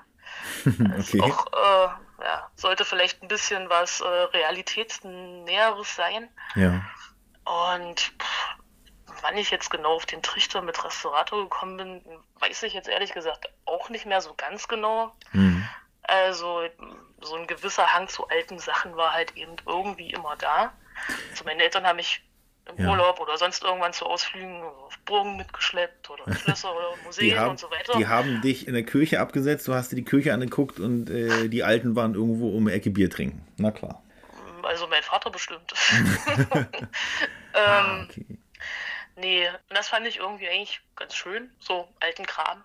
Es 0.97 1.13
Okay. 1.13 1.21
auch, 1.21 1.47
äh, 1.53 2.23
ja, 2.23 2.51
sollte 2.55 2.85
vielleicht 2.85 3.21
ein 3.21 3.27
bisschen 3.27 3.69
was 3.69 4.01
äh, 4.01 4.05
Realitätsnäheres 4.07 5.95
sein. 5.95 6.29
Ja. 6.55 6.81
Und 7.45 7.99
pff, 7.99 8.55
wann 9.21 9.37
ich 9.37 9.51
jetzt 9.51 9.69
genau 9.69 9.95
auf 9.95 10.05
den 10.05 10.21
Trichter 10.21 10.61
mit 10.61 10.83
Restaurator 10.83 11.43
gekommen 11.43 11.77
bin, 11.77 12.19
weiß 12.39 12.63
ich 12.63 12.73
jetzt 12.73 12.89
ehrlich 12.89 13.13
gesagt 13.13 13.49
auch 13.65 13.89
nicht 13.89 14.05
mehr 14.05 14.21
so 14.21 14.33
ganz 14.35 14.67
genau. 14.67 15.15
Hm. 15.31 15.67
Also 16.03 16.63
so 17.21 17.35
ein 17.35 17.47
gewisser 17.47 17.93
Hang 17.93 18.07
zu 18.09 18.27
alten 18.27 18.59
Sachen 18.59 18.95
war 18.97 19.13
halt 19.13 19.37
eben 19.37 19.55
irgendwie 19.65 20.11
immer 20.11 20.35
da. 20.35 20.73
Also 21.29 21.45
meine 21.45 21.63
Eltern 21.63 21.87
haben 21.87 21.97
mich 21.97 22.23
im 22.69 22.83
Ja. 22.85 22.91
Urlaub 22.91 23.19
oder 23.19 23.37
sonst 23.37 23.63
irgendwann 23.63 23.93
zu 23.93 24.05
Ausflügen 24.05 24.61
auf 24.63 24.97
Burgen 25.05 25.37
mitgeschleppt 25.37 26.09
oder 26.09 26.23
Schlösser 26.35 26.75
oder 26.75 26.93
Museen 27.03 27.37
haben, 27.39 27.51
und 27.51 27.59
so 27.59 27.69
weiter. 27.71 27.97
die 27.97 28.07
haben 28.07 28.41
dich 28.41 28.67
in 28.67 28.73
der 28.73 28.83
Kirche 28.83 29.19
abgesetzt, 29.19 29.67
du 29.67 29.73
hast 29.73 29.91
dir 29.91 29.95
die 29.95 30.05
Kirche 30.05 30.33
angeguckt 30.33 30.79
und 30.79 31.09
äh, 31.09 31.47
die 31.49 31.63
Alten 31.63 31.95
waren 31.95 32.13
irgendwo 32.15 32.49
um 32.55 32.65
die 32.67 32.73
Ecke 32.73 32.89
Bier 32.91 33.09
trinken. 33.09 33.45
Na 33.57 33.71
klar. 33.71 34.01
Also 34.63 34.87
mein 34.87 35.03
Vater 35.03 35.29
bestimmt. 35.29 35.73
Ah, 37.53 37.97
ähm, 37.99 38.07
okay. 38.09 38.25
Nee, 39.17 39.45
und 39.49 39.77
das 39.77 39.89
fand 39.89 40.07
ich 40.07 40.17
irgendwie 40.17 40.47
eigentlich 40.47 40.79
ganz 40.95 41.13
schön, 41.15 41.51
so 41.59 41.87
alten 41.99 42.25
Kram. 42.25 42.63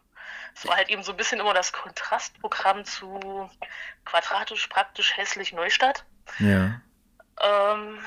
Es 0.54 0.64
war 0.66 0.76
halt 0.76 0.88
eben 0.90 1.02
so 1.02 1.10
ein 1.10 1.16
bisschen 1.16 1.40
immer 1.40 1.52
das 1.54 1.72
Kontrastprogramm 1.72 2.84
zu 2.84 3.50
quadratisch, 4.04 4.68
praktisch, 4.68 5.16
hässlich 5.16 5.52
Neustadt. 5.52 6.04
Ja. 6.38 6.80
Ähm, 7.42 7.98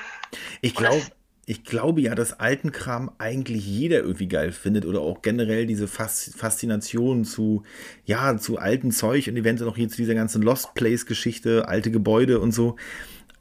Ich 0.62 0.74
glaube, 0.74 1.02
ich 1.50 1.64
glaube 1.64 2.00
ja, 2.00 2.14
dass 2.14 2.38
alten 2.38 2.70
Kram 2.70 3.10
eigentlich 3.18 3.66
jeder 3.66 3.98
irgendwie 3.98 4.28
geil 4.28 4.52
findet 4.52 4.84
oder 4.86 5.00
auch 5.00 5.20
generell 5.20 5.66
diese 5.66 5.88
Fas 5.88 6.32
Faszination 6.36 7.24
zu, 7.24 7.64
ja, 8.04 8.36
zu 8.36 8.58
alten 8.58 8.92
Zeug 8.92 9.26
und 9.26 9.36
eventuell 9.36 9.68
auch 9.68 9.74
hier 9.74 9.88
zu 9.88 9.96
dieser 9.96 10.14
ganzen 10.14 10.42
Lost 10.42 10.74
Place 10.74 11.06
Geschichte, 11.06 11.66
alte 11.66 11.90
Gebäude 11.90 12.38
und 12.38 12.52
so. 12.52 12.76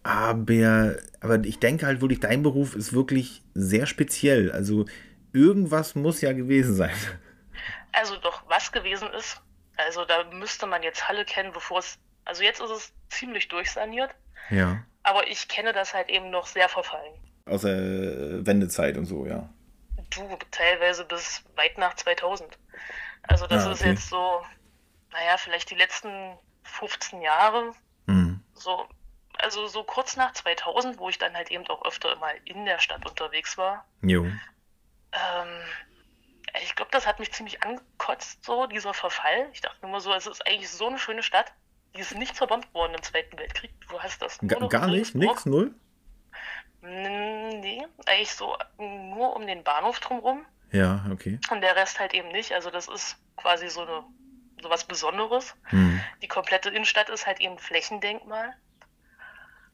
Aber, 0.01 0.95
aber 1.21 1.43
ich 1.43 1.59
denke 1.59 1.85
halt 1.85 2.01
wirklich, 2.01 2.19
dein 2.19 2.41
Beruf 2.41 2.75
ist 2.75 2.93
wirklich 2.93 3.43
sehr 3.53 3.85
speziell. 3.85 4.51
Also 4.51 4.85
irgendwas 5.31 5.93
muss 5.93 6.21
ja 6.21 6.33
gewesen 6.33 6.73
sein. 6.73 6.95
also 7.91 8.15
doch, 8.17 8.41
was 8.49 8.71
gewesen 8.71 9.07
ist. 9.19 9.39
Also 9.77 10.03
da 10.05 10.23
müsste 10.33 10.65
man 10.65 10.81
jetzt 10.81 11.07
Halle 11.07 11.25
kennen, 11.25 11.51
bevor 11.53 11.77
es. 11.77 11.99
Also 12.25 12.41
jetzt 12.41 12.59
ist 12.59 12.71
es 12.71 12.91
ziemlich 13.09 13.49
durchsaniert, 13.49 14.09
Ja. 14.49 14.83
aber 15.03 15.27
ich 15.27 15.47
kenne 15.47 15.73
das 15.73 15.93
halt 15.93 16.09
eben 16.09 16.31
noch 16.31 16.47
sehr 16.47 16.69
verfallen. 16.69 17.13
Außer 17.49 17.69
äh, 17.69 18.45
Wendezeit 18.45 18.97
und 18.97 19.05
so, 19.05 19.25
ja. 19.25 19.49
Du, 20.11 20.27
teilweise 20.51 21.05
bis 21.05 21.43
weit 21.55 21.77
nach 21.77 21.95
2000. 21.95 22.57
Also 23.23 23.47
das 23.47 23.65
Ah, 23.65 23.71
ist 23.71 23.81
okay. 23.81 23.89
jetzt 23.91 24.09
so, 24.09 24.41
naja, 25.11 25.37
vielleicht 25.37 25.69
die 25.71 25.75
letzten 25.75 26.37
15 26.63 27.21
Jahre, 27.21 27.73
Hm. 28.07 28.41
so, 28.53 28.85
also 29.37 29.67
so 29.67 29.83
kurz 29.83 30.15
nach 30.17 30.33
2000, 30.33 30.97
wo 30.97 31.09
ich 31.09 31.17
dann 31.17 31.33
halt 31.35 31.51
eben 31.51 31.65
auch 31.67 31.85
öfter 31.85 32.15
mal 32.17 32.33
in 32.45 32.65
der 32.65 32.79
Stadt 32.79 33.07
unterwegs 33.07 33.57
war. 33.57 33.85
Jo. 34.01 34.25
Ähm, 34.25 35.47
ich 36.63 36.75
glaube, 36.75 36.91
das 36.91 37.05
hat 37.05 37.19
mich 37.19 37.31
ziemlich 37.31 37.63
angekotzt, 37.63 38.43
so 38.43 38.65
dieser 38.67 38.93
Verfall. 38.93 39.49
Ich 39.53 39.61
dachte 39.61 39.87
nur 39.87 40.01
so, 40.01 40.13
es 40.13 40.27
ist 40.27 40.45
eigentlich 40.47 40.69
so 40.69 40.87
eine 40.87 40.97
schöne 40.99 41.23
Stadt, 41.23 41.51
die 41.95 42.01
ist 42.01 42.15
nicht 42.15 42.35
zerbombt 42.35 42.73
worden 42.73 42.93
im 42.95 43.03
Zweiten 43.03 43.37
Weltkrieg. 43.37 43.71
Du 43.89 43.99
hast 43.99 44.21
das 44.21 44.41
nur 44.41 44.49
Ga 44.49 44.67
gar 44.67 44.87
nicht? 44.87 45.15
Nix? 45.15 45.45
Null? 45.45 45.73
Nee, 46.81 47.85
eigentlich 48.05 48.31
so 48.31 48.55
nur 48.77 49.35
um 49.35 49.45
den 49.45 49.63
Bahnhof 49.63 49.99
drumherum 49.99 50.45
Ja, 50.71 51.05
okay. 51.11 51.39
und 51.51 51.61
der 51.61 51.75
Rest 51.75 51.99
halt 51.99 52.13
eben 52.13 52.29
nicht. 52.29 52.53
Also 52.53 52.69
das 52.71 52.87
ist 52.87 53.17
quasi 53.35 53.69
so 53.69 53.81
eine 53.81 54.03
so 54.61 54.69
was 54.69 54.83
Besonderes. 54.83 55.55
Hm. 55.65 56.01
Die 56.21 56.27
komplette 56.27 56.69
Innenstadt 56.69 57.09
ist 57.09 57.25
halt 57.25 57.39
eben 57.39 57.57
Flächendenkmal. 57.57 58.53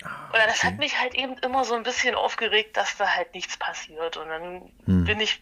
Ah, 0.03 0.29
Oder 0.31 0.45
das 0.45 0.57
okay. 0.59 0.67
hat 0.67 0.77
mich 0.77 0.99
halt 0.99 1.15
eben 1.15 1.37
immer 1.39 1.63
so 1.65 1.73
ein 1.73 1.81
bisschen 1.83 2.13
aufgeregt, 2.15 2.77
dass 2.77 2.95
da 2.97 3.07
halt 3.15 3.33
nichts 3.33 3.57
passiert. 3.57 4.17
Und 4.17 4.27
dann 4.29 4.71
Hm. 4.85 5.03
bin 5.05 5.19
ich 5.19 5.41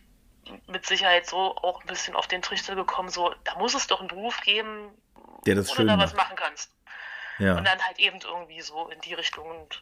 mit 0.67 0.85
Sicherheit 0.85 1.25
so 1.27 1.37
auch 1.57 1.81
ein 1.81 1.87
bisschen 1.87 2.15
auf 2.15 2.27
den 2.27 2.41
Trichter 2.41 2.75
gekommen, 2.75 3.09
so, 3.09 3.33
da 3.45 3.55
muss 3.57 3.73
es 3.75 3.87
doch 3.87 3.99
einen 3.99 4.09
Beruf 4.09 4.41
geben, 4.41 4.91
Der 5.45 5.55
das 5.55 5.69
wo 5.69 5.75
du 5.75 5.85
da 5.85 5.97
was 5.97 6.13
macht. 6.13 6.27
machen 6.29 6.35
kannst. 6.37 6.73
Ja. 7.39 7.57
Und 7.57 7.65
dann 7.65 7.79
halt 7.81 7.97
eben 7.99 8.19
irgendwie 8.21 8.61
so 8.61 8.87
in 8.89 8.99
die 9.01 9.13
Richtung. 9.13 9.49
Und 9.49 9.81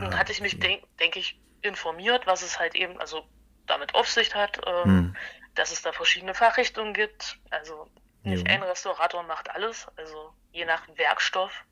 dann 0.00 0.18
hatte 0.18 0.32
ich 0.32 0.40
mich, 0.40 0.58
denke 0.58 0.86
denk 0.98 1.16
ich, 1.16 1.40
informiert, 1.62 2.26
was 2.26 2.42
es 2.42 2.58
halt 2.58 2.74
eben, 2.74 3.00
also 3.00 3.24
damit 3.66 3.94
auf 3.94 4.08
sich 4.08 4.34
hat, 4.34 4.60
ähm, 4.66 4.84
Hm. 4.84 5.16
dass 5.54 5.70
es 5.70 5.82
da 5.82 5.92
verschiedene 5.92 6.34
Fachrichtungen 6.34 6.94
gibt. 6.94 7.38
Also 7.50 7.90
nicht 8.22 8.48
Jo. 8.48 8.54
ein 8.54 8.62
Restaurator 8.62 9.22
macht 9.22 9.50
alles. 9.50 9.86
Also 9.96 10.34
je 10.50 10.64
nach 10.64 10.86
Werkstoff 10.96 11.64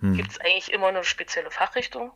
Hm. 0.00 0.14
gibt 0.14 0.32
es 0.32 0.40
eigentlich 0.40 0.72
immer 0.72 0.88
eine 0.88 1.04
spezielle 1.04 1.50
Fachrichtung. 1.50 2.12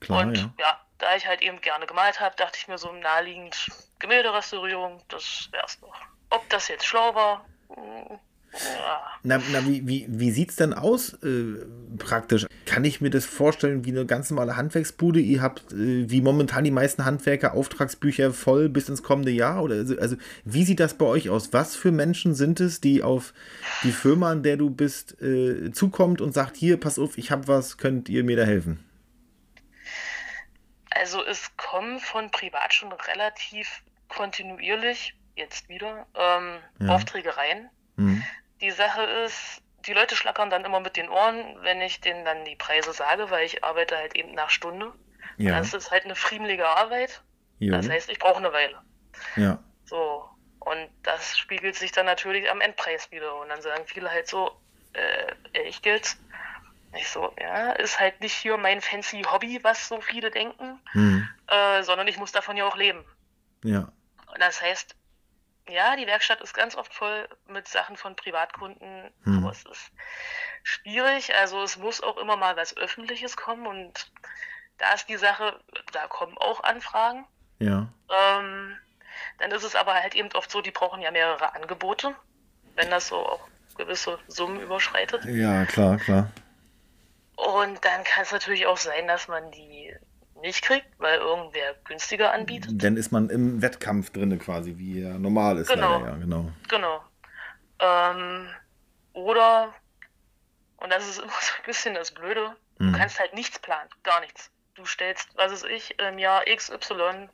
Klar, 0.00 0.20
und 0.20 0.36
ja. 0.36 0.52
ja. 0.58 0.80
da 0.98 1.16
ich 1.16 1.26
halt 1.26 1.42
eben 1.42 1.60
gerne 1.60 1.86
gemalt 1.86 2.20
habe, 2.20 2.36
dachte 2.36 2.58
ich 2.58 2.68
mir 2.68 2.78
so 2.78 2.92
naheliegend 2.92 3.70
Gemälderestaurierung, 3.98 5.02
das 5.08 5.48
wär's 5.52 5.78
doch. 5.80 5.94
Ob 6.30 6.48
das 6.50 6.68
jetzt 6.68 6.86
schlau 6.86 7.14
war, 7.14 7.46
hm, 7.68 8.06
ja. 8.10 8.20
Na, 9.22 9.38
na 9.52 9.66
wie, 9.66 9.86
wie, 9.86 10.06
wie 10.08 10.30
sieht 10.30 10.50
es 10.50 10.56
denn 10.56 10.72
aus 10.72 11.12
äh, 11.22 11.64
praktisch? 11.98 12.46
Kann 12.64 12.84
ich 12.84 13.00
mir 13.00 13.10
das 13.10 13.26
vorstellen 13.26 13.84
wie 13.84 13.90
eine 13.90 14.06
ganz 14.06 14.30
normale 14.30 14.56
Handwerksbude? 14.56 15.20
Ihr 15.20 15.42
habt 15.42 15.72
äh, 15.72 16.08
wie 16.10 16.20
momentan 16.20 16.64
die 16.64 16.70
meisten 16.70 17.04
Handwerker 17.04 17.54
Auftragsbücher 17.54 18.32
voll 18.32 18.68
bis 18.68 18.88
ins 18.88 19.02
kommende 19.02 19.30
Jahr? 19.30 19.62
Oder 19.62 19.76
also, 19.76 19.98
also 19.98 20.16
wie 20.44 20.64
sieht 20.64 20.80
das 20.80 20.94
bei 20.94 21.04
euch 21.04 21.28
aus? 21.28 21.52
Was 21.52 21.76
für 21.76 21.92
Menschen 21.92 22.34
sind 22.34 22.60
es, 22.60 22.80
die 22.80 23.02
auf 23.02 23.34
die 23.84 23.92
Firma, 23.92 24.30
an 24.30 24.42
der 24.42 24.56
du 24.56 24.70
bist, 24.70 25.20
äh, 25.20 25.70
zukommt 25.70 26.20
und 26.20 26.32
sagt, 26.32 26.56
hier, 26.56 26.78
pass 26.78 26.98
auf, 26.98 27.18
ich 27.18 27.30
habe 27.30 27.46
was, 27.46 27.76
könnt 27.76 28.08
ihr 28.08 28.24
mir 28.24 28.36
da 28.36 28.44
helfen? 28.44 28.84
Also 30.90 31.24
es 31.24 31.56
kommen 31.56 32.00
von 32.00 32.30
privat 32.30 32.74
schon 32.74 32.92
relativ 32.92 33.82
kontinuierlich, 34.08 35.14
jetzt 35.36 35.68
wieder, 35.68 36.06
ähm, 36.14 36.56
Ja. 36.80 36.94
Aufträge 36.94 37.36
rein. 37.36 37.70
Hm. 38.00 38.24
Die 38.60 38.70
Sache 38.70 39.02
ist, 39.02 39.62
die 39.86 39.92
Leute 39.92 40.16
schlackern 40.16 40.50
dann 40.50 40.64
immer 40.64 40.80
mit 40.80 40.96
den 40.96 41.08
Ohren, 41.08 41.56
wenn 41.62 41.80
ich 41.80 42.00
denen 42.00 42.24
dann 42.24 42.44
die 42.44 42.56
Preise 42.56 42.92
sage, 42.92 43.30
weil 43.30 43.46
ich 43.46 43.64
arbeite 43.64 43.96
halt 43.96 44.16
eben 44.16 44.32
nach 44.32 44.50
Stunde. 44.50 44.92
Ja, 45.36 45.58
Das 45.58 45.72
ist 45.74 45.90
halt 45.90 46.04
eine 46.04 46.14
friemelige 46.16 46.68
Arbeit. 46.68 47.22
jo, 47.58 47.72
Das 47.72 47.88
heißt, 47.88 48.10
ich 48.10 48.18
brauche 48.18 48.38
eine 48.38 48.52
Weile. 48.52 48.78
ja, 49.36 49.62
So. 49.84 50.24
Und 50.58 50.90
das 51.02 51.38
spiegelt 51.38 51.74
sich 51.76 51.90
dann 51.92 52.04
natürlich 52.04 52.50
am 52.50 52.60
Endpreis 52.60 53.10
wieder. 53.10 53.34
Und 53.36 53.48
dann 53.48 53.62
sagen 53.62 53.84
viele 53.86 54.10
halt 54.10 54.28
so, 54.28 54.50
äh, 54.92 55.32
echt 55.52 55.86
jetzt? 55.86 56.18
Ich 56.94 57.08
so, 57.08 57.32
ja, 57.40 57.72
ist 57.72 57.98
halt 58.00 58.20
nicht 58.20 58.34
hier 58.34 58.56
mein 58.56 58.80
fancy 58.80 59.22
Hobby, 59.22 59.60
was 59.62 59.88
so 59.88 60.00
viele 60.00 60.30
denken, 60.30 60.80
hm. 60.92 61.28
äh, 61.46 61.82
sondern 61.82 62.08
ich 62.08 62.18
muss 62.18 62.32
davon 62.32 62.56
ja 62.56 62.66
auch 62.66 62.76
leben. 62.76 63.04
ja, 63.62 63.90
Und 64.32 64.40
das 64.40 64.60
heißt, 64.60 64.96
ja, 65.70 65.96
die 65.96 66.06
Werkstatt 66.06 66.40
ist 66.40 66.54
ganz 66.54 66.74
oft 66.76 66.92
voll 66.94 67.28
mit 67.46 67.68
Sachen 67.68 67.96
von 67.96 68.16
Privatkunden, 68.16 69.12
Hm. 69.24 69.38
aber 69.38 69.52
es 69.52 69.64
ist 69.64 69.90
schwierig. 70.62 71.34
Also 71.34 71.62
es 71.62 71.76
muss 71.76 72.02
auch 72.02 72.16
immer 72.18 72.36
mal 72.36 72.56
was 72.56 72.76
Öffentliches 72.76 73.36
kommen 73.36 73.66
und 73.66 74.10
da 74.78 74.92
ist 74.92 75.08
die 75.08 75.16
Sache, 75.16 75.58
da 75.92 76.06
kommen 76.06 76.36
auch 76.38 76.62
Anfragen. 76.62 77.26
ja, 77.58 77.86
Ähm, 78.10 78.76
dann 79.38 79.50
ist 79.50 79.64
es 79.64 79.74
aber 79.74 79.94
halt 79.94 80.14
eben 80.14 80.30
oft 80.34 80.50
so, 80.50 80.60
die 80.62 80.70
brauchen 80.70 81.02
ja 81.02 81.10
mehrere 81.10 81.54
Angebote, 81.54 82.14
wenn 82.76 82.90
das 82.90 83.08
so 83.08 83.16
auch 83.16 83.46
gewisse 83.76 84.18
Summen 84.28 84.60
überschreitet. 84.60 85.24
ja, 85.24 85.64
klar, 85.66 85.96
klar. 85.98 86.30
Und 87.36 87.84
dann 87.84 88.04
kann 88.04 88.22
es 88.24 88.32
natürlich 88.32 88.66
auch 88.66 88.76
sein, 88.76 89.06
dass 89.06 89.28
man 89.28 89.50
die 89.50 89.94
nicht 90.40 90.62
kriegt, 90.62 90.86
weil 90.98 91.18
irgendwer 91.18 91.74
günstiger 91.84 92.32
anbietet. 92.32 92.70
Dann 92.82 92.96
ist 92.96 93.10
man 93.12 93.28
im 93.30 93.62
Wettkampf 93.62 94.10
drinne 94.10 94.38
quasi, 94.38 94.76
wie 94.78 95.02
er 95.02 95.18
normal 95.18 95.58
ist. 95.58 95.68
Genau. 95.68 95.98
Leider, 95.98 96.10
ja, 96.12 96.16
genau. 96.16 96.50
Genau. 96.68 97.02
Ähm, 97.78 98.48
oder, 99.12 99.74
und 100.78 100.90
das 100.92 101.08
ist 101.08 101.18
immer 101.22 101.28
so 101.40 101.52
ein 101.58 101.64
bisschen 101.66 101.94
das 101.94 102.10
Blöde, 102.12 102.56
Mhm. 102.78 102.92
du 102.92 102.98
kannst 102.98 103.18
halt 103.20 103.34
nichts 103.34 103.58
planen, 103.58 103.90
gar 104.02 104.20
nichts. 104.20 104.50
Du 104.74 104.86
stellst, 104.86 105.28
was 105.36 105.52
weiß 105.52 105.64
ich, 105.64 105.98
im 105.98 106.18
Jahr 106.18 106.44
XY, 106.46 107.28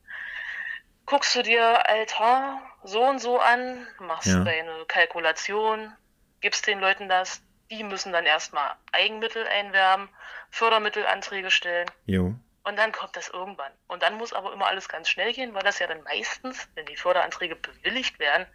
guckst 1.04 1.36
du 1.36 1.42
dir 1.42 1.88
Altar 1.88 2.60
so 2.82 3.02
und 3.04 3.20
so 3.20 3.38
an, 3.38 3.86
machst 4.00 4.26
Ja. 4.28 4.42
deine 4.42 4.84
Kalkulation, 4.88 5.92
gibst 6.40 6.66
den 6.66 6.80
Leuten 6.80 7.08
das, 7.08 7.42
die 7.70 7.84
müssen 7.84 8.12
dann 8.12 8.26
erstmal 8.26 8.72
Eigenmittel 8.92 9.46
einwerben, 9.46 10.08
Fördermittelanträge 10.50 11.50
stellen 11.50 11.88
Jo. 12.06 12.34
Und 12.66 12.76
dann 12.76 12.90
kommt 12.92 13.16
das 13.16 13.29
irgendwann. 13.29 13.70
Und 13.87 14.02
dann 14.02 14.16
muss 14.16 14.33
aber 14.33 14.52
immer 14.52 14.66
alles 14.66 14.88
ganz 14.88 15.09
schnell 15.09 15.33
gehen, 15.33 15.55
weil 15.55 15.62
das 15.62 15.79
ja 15.79 15.87
dann 15.87 16.02
meistens, 16.02 16.68
wenn 16.74 16.85
die 16.87 16.96
Förderanträge 16.96 17.55
bewilligt 17.55 18.18
werden, 18.18 18.46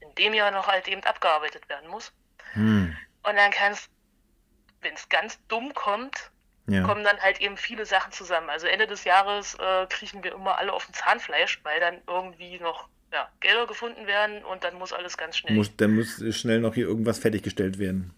in 0.00 0.14
dem 0.14 0.32
Jahr 0.32 0.52
noch 0.52 0.68
halt 0.68 0.86
eben 0.86 1.02
abgearbeitet 1.02 1.68
werden 1.68 1.90
muss. 1.90 2.12
Hm. 2.52 2.96
Und 3.24 3.36
dann 3.36 3.50
kannst, 3.50 3.90
wenn 4.80 4.94
es 4.94 5.08
ganz 5.08 5.38
dumm 5.48 5.74
kommt, 5.74 6.30
Ja. 6.66 6.84
kommen 6.84 7.02
dann 7.02 7.18
halt 7.20 7.40
eben 7.40 7.56
viele 7.56 7.84
Sachen 7.84 8.12
zusammen. 8.12 8.48
Also 8.48 8.68
Ende 8.68 8.86
des 8.86 9.02
Jahres 9.02 9.54
äh, 9.54 9.86
kriechen 9.88 10.22
wir 10.22 10.32
immer 10.32 10.58
alle 10.58 10.72
auf 10.72 10.86
dem 10.86 10.94
Zahnfleisch, 10.94 11.60
weil 11.64 11.80
dann 11.80 12.00
irgendwie 12.06 12.60
noch 12.60 12.88
ja, 13.12 13.28
Gelder 13.40 13.66
gefunden 13.66 14.06
werden 14.06 14.44
und 14.44 14.62
dann 14.62 14.74
muss 14.76 14.92
alles 14.92 15.16
ganz 15.18 15.36
schnell. 15.36 15.54
Muss, 15.54 15.76
dann 15.76 15.96
muss 15.96 16.22
schnell 16.36 16.60
noch 16.60 16.74
hier 16.74 16.86
irgendwas 16.86 17.18
fertiggestellt 17.18 17.80
werden. 17.80 18.14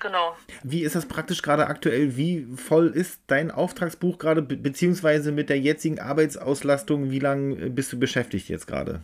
Genau. 0.00 0.34
Wie 0.62 0.82
ist 0.82 0.94
das 0.96 1.06
praktisch 1.06 1.42
gerade 1.42 1.66
aktuell? 1.66 2.16
Wie 2.16 2.46
voll 2.56 2.88
ist 2.88 3.20
dein 3.26 3.50
Auftragsbuch 3.50 4.18
gerade, 4.18 4.42
be 4.42 4.56
beziehungsweise 4.56 5.30
mit 5.30 5.50
der 5.50 5.60
jetzigen 5.60 6.00
Arbeitsauslastung? 6.00 7.10
Wie 7.10 7.18
lange 7.18 7.70
bist 7.70 7.92
du 7.92 7.98
beschäftigt 7.98 8.48
jetzt 8.48 8.66
gerade? 8.66 9.02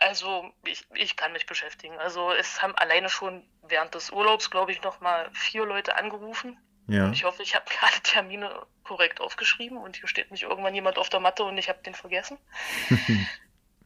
Also 0.00 0.52
ich, 0.64 0.86
ich 0.94 1.16
kann 1.16 1.32
mich 1.32 1.46
beschäftigen. 1.46 1.96
Also 1.98 2.32
es 2.32 2.62
haben 2.62 2.74
alleine 2.74 3.08
schon 3.08 3.44
während 3.62 3.94
des 3.94 4.10
Urlaubs, 4.10 4.50
glaube 4.50 4.72
ich, 4.72 4.82
noch 4.82 5.00
mal 5.00 5.30
vier 5.32 5.64
Leute 5.64 5.96
angerufen. 5.96 6.58
Ja. 6.88 7.10
Ich 7.12 7.24
hoffe, 7.24 7.42
ich 7.42 7.54
habe 7.54 7.66
alle 7.82 8.02
Termine 8.02 8.66
korrekt 8.82 9.20
aufgeschrieben 9.20 9.76
und 9.76 9.96
hier 9.96 10.08
steht 10.08 10.30
nicht 10.30 10.44
irgendwann 10.44 10.74
jemand 10.74 10.98
auf 10.98 11.10
der 11.10 11.20
Matte 11.20 11.44
und 11.44 11.58
ich 11.58 11.68
habe 11.68 11.82
den 11.82 11.94
vergessen. 11.94 12.38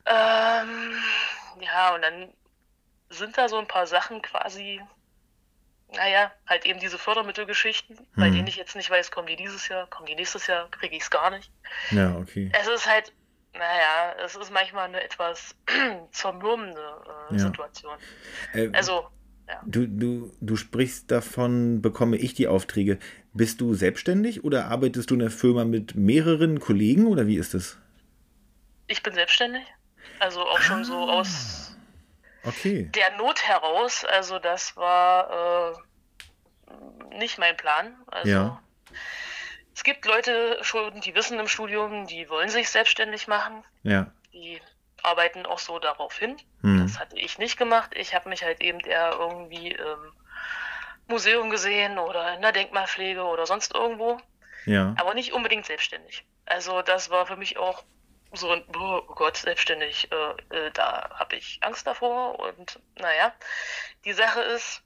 ähm, 0.06 0.94
ja, 1.60 1.94
und 1.94 2.02
dann 2.02 2.32
sind 3.12 3.36
da 3.38 3.48
so 3.48 3.58
ein 3.58 3.66
paar 3.66 3.86
Sachen 3.86 4.22
quasi, 4.22 4.80
naja, 5.94 6.32
halt 6.46 6.64
eben 6.66 6.80
diese 6.80 6.98
Fördermittelgeschichten, 6.98 7.98
bei 8.16 8.26
Hm. 8.26 8.32
denen 8.34 8.46
ich 8.48 8.56
jetzt 8.56 8.76
nicht 8.76 8.90
weiß, 8.90 9.10
kommen 9.10 9.26
die 9.28 9.36
dieses 9.36 9.68
Jahr, 9.68 9.86
kommen 9.88 10.06
die 10.06 10.14
nächstes 10.14 10.46
Jahr, 10.46 10.68
kriege 10.70 10.96
ich 10.96 11.02
es 11.02 11.10
gar 11.10 11.30
nicht. 11.30 11.50
Ja, 11.90 12.16
okay. 12.16 12.50
Es 12.58 12.66
ist 12.66 12.86
halt, 12.88 13.12
naja, 13.54 14.14
es 14.24 14.34
ist 14.34 14.50
manchmal 14.50 14.86
eine 14.88 15.02
etwas 15.02 15.54
zermürbende 16.12 16.80
äh, 17.30 17.34
Ja. 17.34 17.38
Situation. 17.38 17.98
Äh, 18.54 18.70
Also, 18.72 19.06
ja. 19.48 19.60
du, 19.66 19.86
du, 19.86 20.32
du 20.40 20.56
sprichst 20.56 21.10
davon, 21.10 21.82
bekomme 21.82 22.16
ich 22.16 22.32
die 22.34 22.48
Aufträge. 22.48 22.98
Bist 23.34 23.60
du 23.60 23.74
selbstständig 23.74 24.44
oder 24.44 24.66
arbeitest 24.66 25.10
du 25.10 25.14
in 25.14 25.22
einer 25.22 25.30
Firma 25.30 25.64
mit 25.66 25.94
mehreren 25.94 26.58
Kollegen 26.60 27.06
oder 27.06 27.26
wie 27.26 27.36
ist 27.36 27.52
das? 27.54 27.76
Ich 28.86 29.02
bin 29.02 29.12
selbstständig. 29.14 29.62
Also 30.20 30.40
auch 30.42 30.60
schon 30.60 30.84
so 30.84 30.94
Ah. 30.94 31.20
aus 31.20 31.71
Okay. 32.44 32.84
der 32.94 33.16
Not 33.16 33.46
heraus. 33.46 34.04
Also 34.04 34.38
das 34.38 34.76
war 34.76 35.72
äh, 37.10 37.16
nicht 37.16 37.38
mein 37.38 37.56
Plan. 37.56 37.96
Also 38.06 38.28
Ja. 38.30 38.62
es 39.74 39.84
gibt 39.84 40.04
Leute 40.06 40.58
schon, 40.62 41.00
die 41.00 41.14
wissen 41.14 41.38
im 41.38 41.48
Studium, 41.48 42.06
die 42.06 42.28
wollen 42.28 42.48
sich 42.48 42.68
selbstständig 42.68 43.28
machen. 43.28 43.64
Ja. 43.82 44.12
Die 44.32 44.60
arbeiten 45.02 45.46
auch 45.46 45.58
so 45.58 45.78
darauf 45.78 46.16
hin. 46.18 46.36
Hm. 46.62 46.86
Das 46.86 46.98
hatte 46.98 47.16
ich 47.18 47.38
nicht 47.38 47.56
gemacht. 47.58 47.90
Ich 47.94 48.14
habe 48.14 48.28
mich 48.28 48.42
halt 48.44 48.60
eben 48.60 48.80
eher 48.80 49.12
irgendwie 49.18 49.72
im 49.72 50.12
Museum 51.08 51.50
gesehen 51.50 51.98
oder 51.98 52.34
in 52.34 52.42
der 52.42 52.52
Denkmalpflege 52.52 53.22
oder 53.24 53.46
sonst 53.46 53.74
irgendwo. 53.74 54.18
Ja. 54.64 54.94
aber 54.96 55.14
nicht 55.14 55.32
unbedingt 55.32 55.66
selbstständig. 55.66 56.24
Also 56.46 56.82
das 56.82 57.10
war 57.10 57.26
für 57.26 57.36
mich 57.36 57.56
auch 57.58 57.82
so 58.32 58.50
ein, 58.50 58.64
oh 58.76 59.02
Gott, 59.14 59.36
selbstständig, 59.36 60.10
äh, 60.10 60.56
äh, 60.56 60.70
da 60.72 61.10
habe 61.18 61.36
ich 61.36 61.58
Angst 61.62 61.86
davor. 61.86 62.38
Und 62.38 62.80
naja, 62.98 63.32
die 64.04 64.12
Sache 64.12 64.40
ist, 64.40 64.82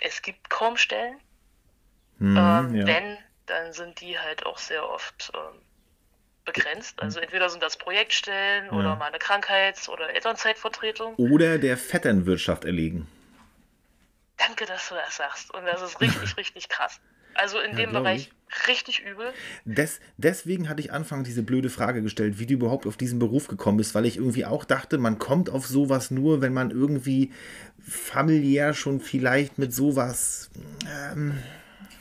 es 0.00 0.22
gibt 0.22 0.50
kaum 0.50 0.76
Stellen. 0.76 1.20
Hm, 2.18 2.36
ähm, 2.36 2.74
ja. 2.74 2.86
Wenn, 2.86 3.18
dann 3.46 3.72
sind 3.72 4.00
die 4.00 4.18
halt 4.18 4.44
auch 4.46 4.58
sehr 4.58 4.88
oft 4.88 5.32
ähm, 5.34 5.60
begrenzt. 6.44 7.00
Also 7.00 7.20
entweder 7.20 7.48
sind 7.48 7.62
das 7.62 7.76
Projektstellen 7.76 8.66
Ja. 8.66 8.72
oder 8.72 8.96
mal 8.96 9.06
eine 9.06 9.18
Krankheits- 9.18 9.88
oder 9.88 10.10
Elternzeitvertretung. 10.10 11.14
Oder 11.16 11.58
der 11.58 11.76
Vetternwirtschaft 11.76 12.64
erlegen. 12.64 13.06
Danke, 14.36 14.66
dass 14.66 14.88
du 14.88 14.94
das 14.94 15.16
sagst. 15.16 15.52
Und 15.52 15.64
das 15.66 15.82
ist 15.82 16.00
richtig, 16.00 16.36
richtig 16.36 16.68
krass. 16.68 17.00
Also 17.38 17.60
in 17.60 17.70
Ja, 17.70 17.76
dem 17.78 17.92
Bereich 17.92 18.30
richtig 18.66 19.00
übel. 19.00 19.32
Des, 19.64 20.00
deswegen 20.16 20.68
hatte 20.68 20.80
ich 20.80 20.92
anfangs 20.92 21.28
diese 21.28 21.42
blöde 21.44 21.70
Frage 21.70 22.02
gestellt, 22.02 22.38
wie 22.38 22.46
du 22.46 22.54
überhaupt 22.54 22.86
auf 22.86 22.96
diesen 22.96 23.18
Beruf 23.18 23.46
gekommen 23.46 23.78
bist, 23.78 23.94
weil 23.94 24.06
ich 24.06 24.16
irgendwie 24.16 24.44
auch 24.44 24.64
dachte, 24.64 24.98
man 24.98 25.18
kommt 25.18 25.48
auf 25.48 25.66
sowas 25.66 26.10
nur, 26.10 26.40
wenn 26.40 26.52
man 26.52 26.70
irgendwie 26.72 27.32
familiär 27.86 28.74
schon 28.74 29.00
vielleicht 29.00 29.56
mit 29.58 29.72
sowas 29.72 30.50
ähm, 31.12 31.40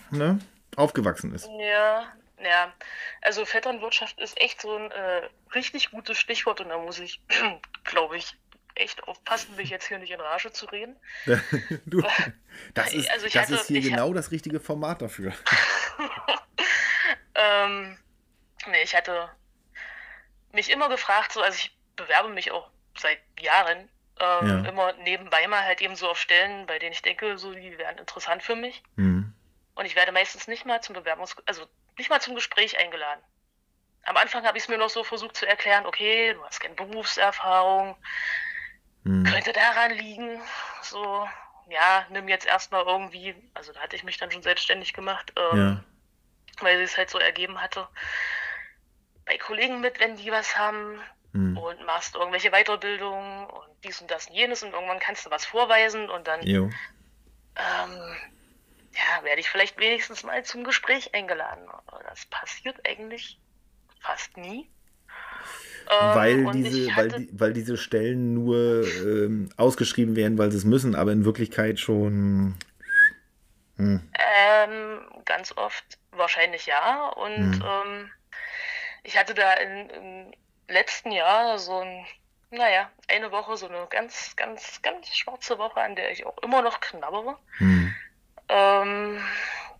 ne, 0.09 0.39
aufgewachsen 0.75 1.35
ist. 1.35 1.47
Ja, 1.59 2.11
ja. 2.43 2.73
Also 3.21 3.45
Vetternwirtschaft 3.45 4.19
ist 4.19 4.39
echt 4.41 4.61
so 4.61 4.75
ein 4.75 4.89
äh, 4.91 5.29
richtig 5.53 5.91
gutes 5.91 6.17
Stichwort 6.17 6.61
und 6.61 6.69
da 6.69 6.77
muss 6.79 6.99
ich, 6.99 7.21
glaube 7.83 8.17
ich, 8.17 8.35
echt 8.79 9.03
aufpassen, 9.07 9.55
mich 9.55 9.69
jetzt 9.69 9.87
hier 9.87 9.99
nicht 9.99 10.11
in 10.11 10.19
Rage 10.21 10.51
zu 10.51 10.65
reden. 10.67 10.95
du, 11.85 12.01
das 12.73 12.93
ist, 12.93 13.09
Also 13.11 13.25
ich 13.27 13.33
das 13.33 13.43
hatte- 13.43 13.55
ist 13.55 13.67
hier 13.67 13.81
genau 13.81 14.13
das 14.13 14.31
richtige 14.31 14.59
Format 14.59 15.01
dafür. 15.01 15.33
Ähm, 17.35 17.97
nee, 18.67 18.81
ich 18.81 18.95
hatte 18.95 19.29
mich 20.51 20.69
immer 20.71 20.89
gefragt, 20.89 21.31
so, 21.33 21.41
also 21.41 21.55
ich 21.55 21.77
bewerbe 21.95 22.29
mich 22.29 22.51
auch 22.51 22.69
seit 22.97 23.19
Jahren, 23.39 23.89
ähm, 24.19 24.47
Ja. 24.63 24.69
immer 24.69 24.93
nebenbei 24.93 25.47
mal 25.47 25.63
halt 25.63 25.81
eben 25.81 25.95
so 25.95 26.09
auf 26.09 26.19
Stellen, 26.19 26.65
bei 26.65 26.79
denen 26.79 26.93
ich 26.93 27.01
denke, 27.03 27.37
so, 27.37 27.53
die 27.53 27.77
wären 27.77 27.97
interessant 27.99 28.41
für 28.41 28.55
mich. 28.55 28.81
Hm. 28.95 29.33
Und 29.75 29.85
ich 29.85 29.95
werde 29.95 30.11
meistens 30.11 30.47
nicht 30.47 30.65
mal 30.65 30.81
zum 30.81 30.95
Bewerbungs-, 30.95 31.37
also 31.45 31.67
nicht 31.97 32.09
mal 32.09 32.19
zum 32.21 32.33
Gespräch 32.33 32.79
eingeladen. 32.79 33.21
Am 34.05 34.17
Anfang 34.17 34.43
habe 34.45 34.57
ich 34.57 34.63
es 34.63 34.69
mir 34.69 34.77
noch 34.79 34.89
so 34.89 35.03
versucht 35.03 35.35
zu 35.37 35.45
erklären, 35.45 35.85
okay, 35.85 36.33
du 36.33 36.43
hast 36.43 36.59
keine 36.59 36.73
Berufserfahrung, 36.73 37.95
Hm. 39.07 39.23
könnte 39.23 39.53
daran 39.53 39.91
liegen, 39.91 40.41
so, 40.81 41.27
ja, 41.69 42.05
nimm 42.09 42.27
jetzt 42.27 42.45
erstmal 42.45 42.85
irgendwie, 42.85 43.35
also 43.53 43.71
da 43.71 43.79
hatte 43.79 43.95
ich 43.95 44.03
mich 44.03 44.17
dann 44.17 44.31
schon 44.31 44.43
selbstständig 44.43 44.93
gemacht, 44.93 45.33
ähm, 45.37 45.57
Ja. 45.57 45.83
weil 46.59 46.81
es 46.81 46.97
halt 46.97 47.09
so 47.09 47.17
ergeben 47.17 47.61
hatte, 47.61 47.87
bei 49.25 49.37
Kollegen 49.37 49.79
mit, 49.81 49.99
wenn 49.99 50.15
die 50.17 50.31
was 50.31 50.57
haben 50.57 51.01
Hm. 51.33 51.57
und 51.57 51.85
machst 51.85 52.15
irgendwelche 52.15 52.51
Weiterbildungen 52.51 53.45
und 53.47 53.83
dies 53.83 54.01
und 54.01 54.11
das 54.11 54.27
und 54.27 54.35
jenes 54.35 54.63
und 54.63 54.73
irgendwann 54.73 54.99
kannst 54.99 55.25
du 55.25 55.29
was 55.31 55.45
vorweisen 55.45 56.09
und 56.09 56.27
dann 56.27 56.41
ähm, 57.55 58.17
ja, 58.93 59.23
werde 59.23 59.39
ich 59.39 59.49
vielleicht 59.49 59.77
wenigstens 59.77 60.23
mal 60.23 60.43
zum 60.43 60.63
Gespräch 60.63 61.13
eingeladen. 61.13 61.67
Aber 61.69 62.03
Das 62.03 62.25
passiert 62.27 62.79
eigentlich 62.87 63.39
fast 64.01 64.37
nie. 64.37 64.69
Ähm, 65.89 66.15
Weil 66.15 66.45
und 66.45 66.53
diese, 66.53 66.95
weil, 66.95 67.09
die, 67.09 67.29
weil 67.31 67.53
diese 67.53 67.77
Stellen 67.77 68.33
nur 68.33 68.85
ähm, 69.05 69.49
ausgeschrieben 69.57 70.15
werden, 70.15 70.37
weil 70.37 70.51
sie 70.51 70.57
es 70.57 70.65
müssen, 70.65 70.95
aber 70.95 71.11
in 71.11 71.23
Wirklichkeit 71.23 71.79
schon. 71.79 72.55
Ähm, 73.79 75.01
ganz 75.25 75.55
oft 75.55 75.85
wahrscheinlich 76.11 76.65
ja. 76.65 77.09
Und 77.09 77.53
Hm. 77.53 77.63
ähm, 77.63 78.11
ich 79.03 79.17
hatte 79.17 79.33
da 79.33 79.53
in, 79.53 79.89
im 79.89 80.33
letzten 80.67 81.11
Jahr 81.11 81.59
so 81.59 81.79
ein, 81.79 82.05
naja, 82.51 82.89
eine 83.07 83.31
Woche, 83.31 83.55
so 83.55 83.67
eine 83.67 83.87
ganz, 83.89 84.35
ganz, 84.35 84.81
ganz 84.81 85.15
schwarze 85.15 85.57
Woche, 85.57 85.79
an 85.79 85.95
der 85.95 86.11
ich 86.11 86.25
auch 86.25 86.37
immer 86.39 86.61
noch 86.61 86.79
knabbere. 86.79 87.37
Hm. 87.59 87.93
Ähm, 88.49 89.21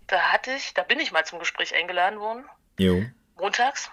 da 0.08 0.20
hatte 0.32 0.52
ich, 0.52 0.74
da 0.74 0.84
bin 0.84 1.00
ich 1.00 1.12
mal 1.12 1.26
zum 1.26 1.40
Gespräch 1.40 1.76
eingeladen 1.76 2.20
worden. 2.20 2.46
Jo. 2.78 3.04
Montags. 3.38 3.90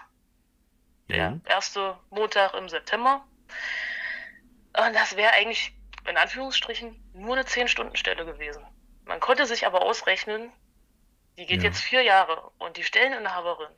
Der 1.09 1.39
erste 1.45 1.99
Montag 2.09 2.53
im 2.55 2.69
September. 2.69 3.25
Und 4.77 4.93
das 4.93 5.15
wäre 5.15 5.33
eigentlich, 5.33 5.73
in 6.05 6.17
Anführungsstrichen, 6.17 6.99
nur 7.13 7.35
eine 7.35 7.45
10-Stunden-Stelle 7.45 8.25
gewesen. 8.25 8.65
Man 9.05 9.19
konnte 9.19 9.45
sich 9.45 9.65
aber 9.65 9.81
ausrechnen, 9.81 10.51
die 11.37 11.45
geht 11.45 11.63
Ja. 11.63 11.69
jetzt 11.69 11.81
vier 11.81 12.01
Jahre 12.01 12.51
und 12.57 12.77
die 12.77 12.83
Stelleninhaberin, 12.83 13.73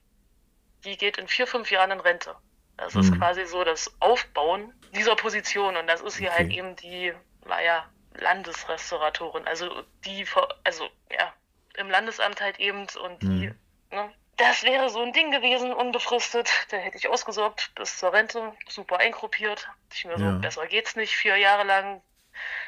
die 0.84 0.98
geht 0.98 1.18
in 1.18 1.28
vier, 1.28 1.48
fünf 1.48 1.72
Jahren 1.72 1.92
in 1.92 2.00
Rente. 2.00 2.36
Das 2.78 2.96
ist 2.96 3.12
Mhm. 3.12 3.18
quasi 3.20 3.46
so 3.46 3.64
das 3.64 3.96
Aufbauen 4.00 4.74
dieser 4.92 5.16
Position 5.16 5.76
und 5.78 5.88
das 5.88 6.02
ist 6.02 6.18
hier 6.18 6.30
Okay. 6.30 6.38
halt 6.38 6.52
eben 6.52 6.76
die, 6.78 7.14
naja, 7.46 7.86
Landesrestauratorin, 8.14 9.46
also 9.48 9.84
die, 10.06 10.26
also 10.64 10.90
ja, 11.12 11.34
im 11.76 11.90
Landesamt 11.90 12.42
halt 12.42 12.60
eben 12.60 12.88
und 13.04 13.22
die, 13.24 13.28
Mhm. 13.28 13.60
ne, 13.92 14.16
das 14.38 14.64
wäre 14.64 14.90
so 14.90 15.02
ein 15.02 15.14
Ding 15.14 15.32
gewesen, 15.32 15.74
unbefristet. 15.74 16.50
Da 16.70 16.78
hätte 16.78 16.98
ich 16.98 17.08
ausgesorgt 17.10 17.72
bis 17.76 17.98
zur 17.98 18.14
Rente, 18.14 18.54
super 18.70 19.00
eingruppiert. 19.00 19.68
Ich 19.94 20.06
mir 20.06 20.18
so, 20.18 20.24
Ja. 20.24 20.38
besser 20.38 20.68
geht's 20.68 20.96
nicht. 20.96 21.16
Vier 21.16 21.38
Jahre 21.38 21.64
lang 21.64 22.02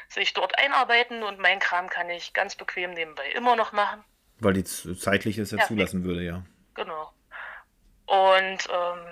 sich 0.08 0.32
dort 0.34 0.58
einarbeiten 0.58 1.22
und 1.22 1.38
mein 1.38 1.60
Kram 1.60 1.88
kann 1.88 2.10
ich 2.10 2.32
ganz 2.32 2.56
bequem 2.56 2.92
nebenbei 2.92 3.30
immer 3.30 3.54
noch 3.56 3.72
machen. 3.72 4.04
Weil 4.40 4.54
die 4.54 4.64
zeitlich 4.64 5.38
es 5.38 5.52
ja, 5.52 5.58
Ja. 5.58 5.66
zulassen 5.66 6.04
würde, 6.04 6.22
ja. 6.22 6.44
Genau. 6.74 7.12
Und 8.06 8.68
ähm, 8.68 9.06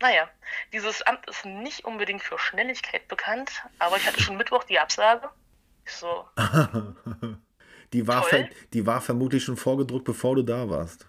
naja, 0.00 0.30
dieses 0.72 1.02
Amt 1.02 1.26
ist 1.28 1.44
nicht 1.44 1.84
unbedingt 1.84 2.22
für 2.22 2.38
Schnelligkeit 2.38 3.08
bekannt, 3.08 3.64
aber 3.80 3.96
ich 3.96 4.06
hatte 4.06 4.20
schon 4.20 4.36
Mittwoch 4.38 4.62
die 4.64 4.78
Absage. 4.78 5.28
Ich 5.84 5.92
so, 5.92 6.28
Die 7.94 8.06
war, 8.06 8.24
die 8.74 8.86
war 8.86 9.00
vermutlich 9.00 9.42
schon 9.44 9.56
vorgedruckt, 9.56 10.04
bevor 10.04 10.36
du 10.36 10.42
da 10.42 10.68
warst. 10.68 11.07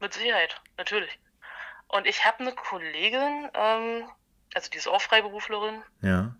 Mit 0.00 0.14
Sicherheit, 0.14 0.60
natürlich. 0.76 1.18
Und 1.88 2.06
ich 2.06 2.24
habe 2.24 2.40
eine 2.40 2.52
Kollegin, 2.52 3.50
ähm, 3.54 4.10
also 4.54 4.70
die 4.70 4.78
ist 4.78 4.88
auch 4.88 5.00
Freiberuflerin, 5.02 5.82
Ja. 6.00 6.34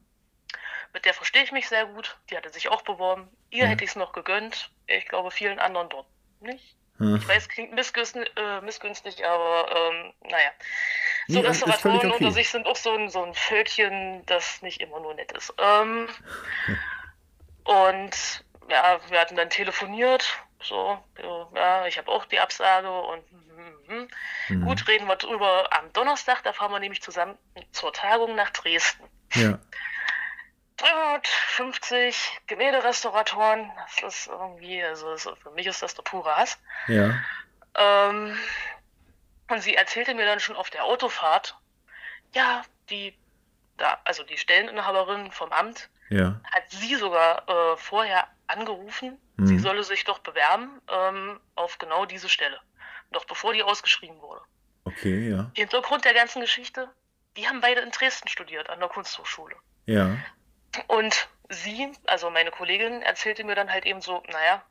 mit 0.92 1.04
der 1.04 1.14
verstehe 1.14 1.42
ich 1.42 1.52
mich 1.52 1.68
sehr 1.68 1.86
gut. 1.86 2.18
Die 2.30 2.36
hatte 2.36 2.50
sich 2.50 2.68
auch 2.68 2.82
beworben. 2.82 3.28
Ihr 3.50 3.64
Ja. 3.64 3.70
hätte 3.70 3.84
ich 3.84 3.90
es 3.90 3.96
noch 3.96 4.12
gegönnt. 4.12 4.70
Ich 4.86 5.06
glaube, 5.06 5.30
vielen 5.30 5.58
anderen 5.58 5.88
dort 5.88 6.06
nicht. 6.40 6.76
Hm. 6.98 7.16
Ich 7.16 7.26
weiß, 7.28 7.48
klingt 7.48 7.72
missgünstig, 7.72 8.30
äh, 8.36 8.60
missgünstig 8.60 9.24
aber 9.26 9.74
ähm, 9.74 10.12
naja. 10.22 10.50
So 11.28 11.40
Nee, 11.40 11.46
Restauratoren 11.46 11.96
okay. 11.98 12.12
unter 12.12 12.30
sich 12.30 12.48
sind 12.50 12.66
auch 12.66 12.76
so 12.76 12.92
ein, 12.94 13.08
so 13.08 13.22
ein 13.24 13.34
Völkchen, 13.34 14.24
das 14.26 14.60
nicht 14.62 14.80
immer 14.80 15.00
nur 15.00 15.14
nett 15.14 15.32
ist. 15.32 15.52
Ähm, 15.58 16.08
und 17.64 18.44
ja, 18.68 19.00
wir 19.08 19.20
hatten 19.20 19.36
dann 19.36 19.50
telefoniert. 19.50 20.38
So, 20.62 21.02
ja, 21.54 21.86
ich 21.86 21.96
habe 21.98 22.10
auch 22.10 22.26
die 22.26 22.38
Absage 22.38 22.90
und 22.90 23.32
mhm. 23.32 24.08
Mhm. 24.48 24.64
gut, 24.64 24.86
reden 24.88 25.06
wir 25.06 25.16
drüber 25.16 25.68
am 25.72 25.92
Donnerstag. 25.92 26.42
Da 26.42 26.52
fahren 26.52 26.72
wir 26.72 26.80
nämlich 26.80 27.02
zusammen 27.02 27.38
zur 27.72 27.92
Tagung 27.92 28.34
nach 28.34 28.50
Dresden. 28.50 29.04
Ja. 29.34 29.58
350 30.76 32.40
Gemälderestauratoren, 32.46 33.70
das 33.76 34.14
ist 34.14 34.26
irgendwie, 34.28 34.82
also 34.82 35.16
für 35.16 35.50
mich 35.50 35.66
ist 35.66 35.82
das 35.82 35.94
der 35.94 36.02
pure 36.02 36.34
Hass. 36.34 36.58
Ja. 36.88 37.14
Ähm, 37.74 38.38
und 39.48 39.60
sie 39.60 39.74
erzählte 39.74 40.14
mir 40.14 40.24
dann 40.24 40.40
schon 40.40 40.56
auf 40.56 40.70
der 40.70 40.84
Autofahrt, 40.84 41.56
ja, 42.34 42.62
die, 42.88 43.16
da, 43.76 43.98
also 44.04 44.22
die 44.22 44.38
Stelleninhaberin 44.38 45.32
vom 45.32 45.52
Amt 45.52 45.90
Ja. 46.08 46.40
hat 46.54 46.70
sie 46.70 46.94
sogar 46.96 47.48
äh, 47.48 47.76
vorher 47.76 48.26
angerufen, 48.50 49.18
Mhm. 49.36 49.46
sie 49.46 49.58
solle 49.58 49.82
sich 49.84 50.04
doch 50.04 50.18
bewerben 50.18 50.80
ähm, 50.88 51.40
auf 51.54 51.78
genau 51.78 52.04
diese 52.04 52.28
Stelle. 52.28 52.60
Doch 53.12 53.24
bevor 53.24 53.52
die 53.52 53.62
ausgeschrieben 53.62 54.20
wurde. 54.20 54.42
Okay, 54.84 55.30
ja. 55.30 55.50
Hintergrund 55.54 56.04
der 56.04 56.14
ganzen 56.14 56.40
Geschichte, 56.40 56.88
die 57.36 57.46
haben 57.48 57.60
beide 57.60 57.80
in 57.80 57.90
Dresden 57.90 58.28
studiert, 58.28 58.68
an 58.70 58.80
der 58.80 58.88
Kunsthochschule. 58.88 59.56
Ja. 59.86 60.16
Und 60.86 61.28
sie, 61.48 61.90
also 62.06 62.30
meine 62.30 62.50
Kollegin, 62.50 63.02
erzählte 63.02 63.44
mir 63.44 63.54
dann 63.54 63.70
halt 63.72 63.84
eben 63.86 64.00
so, 64.00 64.22
naja, 64.30 64.62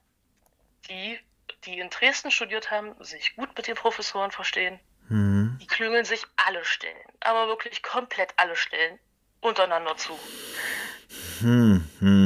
die, 0.89 1.20
die 1.65 1.80
in 1.80 1.89
Dresden 1.89 2.32
studiert 2.32 2.72
haben, 2.72 2.96
sich 3.04 3.36
gut 3.36 3.56
mit 3.58 3.68
den 3.68 3.76
Professoren 3.76 4.32
verstehen, 4.32 4.80
Mhm. 5.10 5.58
die 5.62 5.68
klüngeln 5.68 6.06
sich 6.06 6.24
alle 6.36 6.63
Stellen, 6.63 6.96
aber 7.22 7.48
wirklich 7.48 7.82
komplett 7.84 8.32
alle 8.38 8.56
Stellen 8.56 9.00
untereinander 9.42 9.98
zu. 9.98 10.18
Hm, 11.39 11.89
hm. 12.00 12.18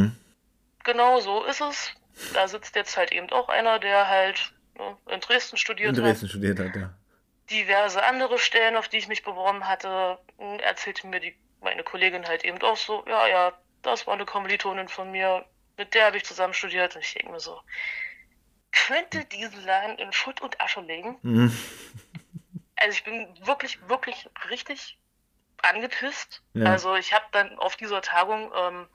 Genau 0.84 1.20
so 1.20 1.44
ist 1.46 1.62
es. 1.62 1.92
Da 2.34 2.48
sitzt 2.48 2.76
jetzt 2.76 2.96
halt 2.98 3.12
eben 3.12 3.30
auch 3.32 3.50
einer, 3.50 3.80
der 3.80 4.08
halt 4.08 4.54
ne, 4.78 4.98
in 5.08 5.20
Dresden 5.20 5.58
studiert 5.58 5.98
In 5.98 6.04
Dresden 6.04 6.30
studiert 6.30 6.60
hat, 6.60 6.76
ja. 6.76 6.82
hat. 6.84 6.92
Diverse 7.50 8.04
andere 8.04 8.38
Stellen, 8.40 8.76
auf 8.76 8.88
die 8.88 8.98
ich 8.98 9.08
mich 9.08 9.24
beworben 9.24 9.68
hatte, 9.68 10.20
hm, 10.38 10.60
erzählte 10.60 11.08
mir 11.08 11.20
die, 11.20 11.36
meine 11.62 11.84
Kollegin 11.84 12.26
halt 12.26 12.46
eben 12.46 12.62
auch 12.62 12.78
so, 12.78 13.04
ja, 13.08 13.28
ja, 13.28 13.54
das 13.82 14.08
war 14.08 14.14
eine 14.14 14.26
Kommilitonin 14.26 14.88
von 14.88 15.12
mir, 15.12 15.46
mit 15.78 15.94
der 15.94 16.06
habe 16.06 16.18
ich 16.18 16.24
zusammen 16.24 16.54
studiert. 16.54 16.96
Und 16.96 17.02
ich 17.02 17.14
denke 17.14 17.32
mir 17.32 17.40
so, 17.40 17.60
könnte 18.72 19.26
diesen 19.26 19.64
Laden 19.66 19.98
in 19.98 20.12
Schutt 20.14 20.42
und 20.42 20.60
Asche 20.60 20.82
legen? 20.82 21.18
Mhm. 21.22 21.58
Also 22.76 22.98
ich 22.98 23.04
bin 23.06 23.28
wirklich, 23.46 23.80
wirklich 23.88 24.30
richtig 24.50 24.98
angepisst. 25.62 26.42
Ja. 26.54 26.66
Also 26.72 26.96
ich 26.96 27.14
habe 27.14 27.24
dann 27.32 27.58
auf 27.60 27.78
dieser 27.78 28.02
Tagung 28.02 28.52
ähm, 28.54 28.88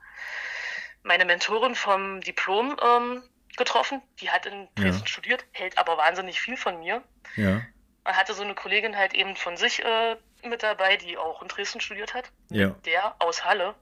meine 1.03 1.25
Mentorin 1.25 1.75
vom 1.75 2.21
Diplom 2.21 2.77
ähm, 2.81 3.23
getroffen. 3.57 4.01
Die 4.19 4.29
hat 4.29 4.45
in 4.45 4.67
Dresden 4.75 5.01
Ja. 5.01 5.07
studiert, 5.07 5.45
hält 5.51 5.77
aber 5.77 5.97
wahnsinnig 5.97 6.39
viel 6.41 6.57
von 6.57 6.79
mir. 6.79 7.03
Ja. 7.35 7.61
Man 8.03 8.15
hatte 8.17 8.33
so 8.33 8.43
eine 8.43 8.55
Kollegin 8.55 8.95
halt 8.97 9.13
eben 9.13 9.35
von 9.35 9.57
sich 9.57 9.83
äh, 9.83 10.15
mit 10.43 10.63
dabei, 10.63 10.97
die 10.97 11.17
auch 11.17 11.41
in 11.41 11.47
Dresden 11.47 11.81
studiert 11.81 12.13
hat. 12.13 12.31
Ja. 12.49 12.69
Der 12.85 13.15
aus 13.19 13.43
Halle. 13.43 13.75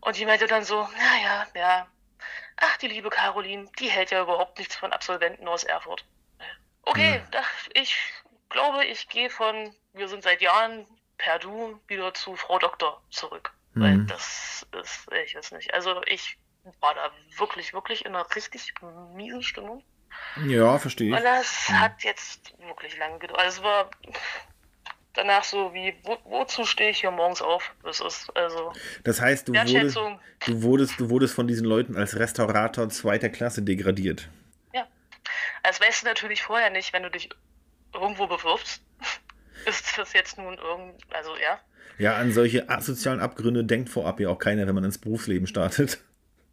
Und 0.00 0.16
die 0.18 0.26
meinte 0.26 0.46
dann 0.46 0.64
so, 0.64 0.82
naja, 0.98 1.46
ja, 1.54 1.86
ach, 2.56 2.76
die 2.78 2.88
liebe 2.88 3.08
Caroline, 3.10 3.70
die 3.78 3.88
hält 3.88 4.10
ja 4.10 4.22
überhaupt 4.22 4.58
nichts 4.58 4.76
von 4.76 4.92
Absolventen 4.92 5.48
aus 5.48 5.64
Erfurt. 5.64 6.04
Okay, 6.82 7.22
Ja. 7.32 7.42
ich 7.74 7.96
glaube, 8.50 8.84
ich 8.84 9.08
gehe 9.08 9.30
von, 9.30 9.74
wir 9.94 10.08
sind 10.08 10.22
seit 10.22 10.42
Jahren 10.42 10.86
per 11.16 11.38
Du 11.38 11.80
wieder 11.86 12.12
zu 12.12 12.36
Frau 12.36 12.58
Doktor 12.58 13.02
zurück. 13.10 13.52
Weil 13.74 13.96
Mhm. 13.98 14.06
das 14.08 14.66
ist, 14.82 15.10
ich 15.24 15.34
weiß 15.34 15.52
nicht. 15.52 15.72
Also 15.74 16.02
ich 16.06 16.36
war 16.80 16.94
da 16.94 17.10
wirklich, 17.38 17.72
wirklich 17.74 18.04
in 18.04 18.14
einer 18.14 18.26
richtig 18.34 18.72
miesen 19.14 19.42
Stimmung. 19.42 19.82
Ja, 20.46 20.78
verstehe 20.78 21.08
ich. 21.10 21.16
Und 21.16 21.24
das 21.24 21.68
Mhm. 21.68 21.80
hat 21.80 22.04
jetzt 22.04 22.54
wirklich 22.58 22.96
lange 22.98 23.18
gedauert. 23.18 23.40
Also 23.40 23.58
es 23.60 23.64
war 23.64 23.90
danach 25.14 25.44
so 25.44 25.72
wie, 25.74 25.94
wo, 26.04 26.16
wozu 26.24 26.64
stehe 26.64 26.90
ich 26.90 27.00
hier 27.00 27.10
morgens 27.10 27.42
auf? 27.42 27.74
Das 27.82 28.00
ist 28.00 28.30
also 28.34 28.72
Das 29.04 29.20
heißt, 29.20 29.48
du 29.48 29.52
wurdest, 29.54 29.96
du 30.46 30.62
wurdest, 30.62 31.00
du 31.00 31.10
wurdest 31.10 31.34
von 31.34 31.46
diesen 31.46 31.66
Leuten 31.66 31.96
als 31.96 32.16
Restaurator 32.18 32.88
zweiter 32.90 33.28
Klasse 33.28 33.62
degradiert. 33.62 34.28
Ja. 34.72 34.86
Das 35.62 35.80
weißt 35.80 36.02
du 36.02 36.06
natürlich 36.06 36.42
vorher 36.42 36.70
nicht, 36.70 36.92
wenn 36.92 37.02
du 37.02 37.10
dich 37.10 37.28
irgendwo 37.92 38.26
bewirbst. 38.26 38.82
Ist 39.66 39.96
das 39.96 40.12
jetzt 40.12 40.36
nun 40.36 40.58
irgend, 40.58 41.00
also 41.14 41.36
ja. 41.36 41.58
Ja, 41.96 42.16
an 42.16 42.32
solche 42.32 42.68
asozialen 42.68 43.20
Abgründe 43.20 43.64
denkt 43.64 43.88
vorab 43.88 44.18
ja 44.20 44.28
auch 44.28 44.38
keiner, 44.38 44.66
wenn 44.66 44.74
man 44.74 44.84
ins 44.84 44.98
Berufsleben 44.98 45.46
startet. 45.46 46.00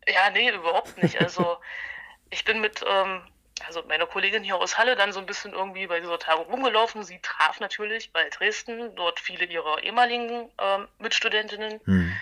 Ja, 0.08 0.30
nee, 0.32 0.50
überhaupt 0.50 1.02
nicht. 1.02 1.20
Also 1.20 1.58
ich 2.30 2.44
bin 2.44 2.62
mit, 2.62 2.84
ähm, 2.88 3.22
also 3.66 3.84
meiner 3.84 4.08
Kollegin 4.08 4.44
hier 4.44 4.58
aus 4.58 4.78
Halle 4.78 4.96
dann 4.96 5.14
so 5.14 5.20
ein 5.20 5.26
bisschen 5.26 5.54
irgendwie 5.54 5.88
bei 5.88 6.00
dieser 6.00 6.20
Tagung 6.20 6.46
rumgelaufen. 6.46 7.04
Sie 7.04 7.20
traf 7.20 7.60
natürlich 7.60 8.12
bei 8.12 8.28
Dresden 8.30 8.96
dort 8.96 9.20
viele 9.20 9.46
ihrer 9.46 9.84
ehemaligen 9.84 10.50
ähm, 10.60 10.88
Mitstudentinnen. 11.00 11.80
Hm. 11.86 12.18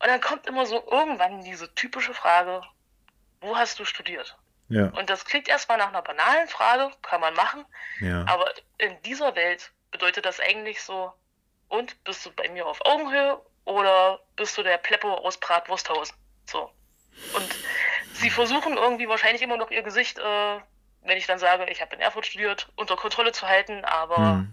Und 0.00 0.08
dann 0.08 0.20
kommt 0.20 0.46
immer 0.46 0.66
so 0.66 0.84
irgendwann 0.90 1.42
diese 1.42 1.72
typische 1.74 2.14
Frage, 2.14 2.62
wo 3.40 3.56
hast 3.56 3.78
du 3.78 3.84
studiert? 3.84 4.36
Ja, 4.68 4.86
Und 4.88 5.10
das 5.10 5.24
klingt 5.24 5.48
erstmal 5.48 5.78
nach 5.78 5.88
einer 5.88 6.02
banalen 6.02 6.48
Frage, 6.48 6.90
kann 7.02 7.20
man 7.20 7.34
machen, 7.34 7.64
ja. 8.00 8.24
aber 8.26 8.52
in 8.78 9.00
dieser 9.02 9.36
Welt 9.36 9.72
bedeutet 9.90 10.24
das 10.24 10.40
eigentlich 10.40 10.82
so, 10.82 11.12
und 11.68 12.02
bist 12.04 12.24
du 12.24 12.30
bei 12.32 12.48
mir 12.48 12.66
auf 12.66 12.84
Augenhöhe 12.84 13.40
oder 13.64 14.20
bist 14.36 14.56
du 14.56 14.62
der 14.62 14.78
Pleppo 14.78 15.12
aus 15.14 15.38
Bratwursthausen? 15.38 16.16
So. 16.46 16.70
Und 17.34 17.54
sie 18.14 18.30
versuchen 18.30 18.76
irgendwie 18.76 19.08
wahrscheinlich 19.08 19.42
immer 19.42 19.56
noch 19.56 19.70
ihr 19.70 19.82
Gesicht, 19.82 20.18
äh, 20.18 20.58
wenn 21.02 21.18
ich 21.18 21.26
dann 21.26 21.38
sage, 21.38 21.66
ich 21.70 21.80
habe 21.82 21.94
in 21.96 22.00
Erfurt 22.00 22.26
studiert, 22.26 22.70
unter 22.76 22.96
Kontrolle 22.96 23.32
zu 23.32 23.46
halten, 23.48 23.84
aber 23.84 24.16
Hm. 24.16 24.50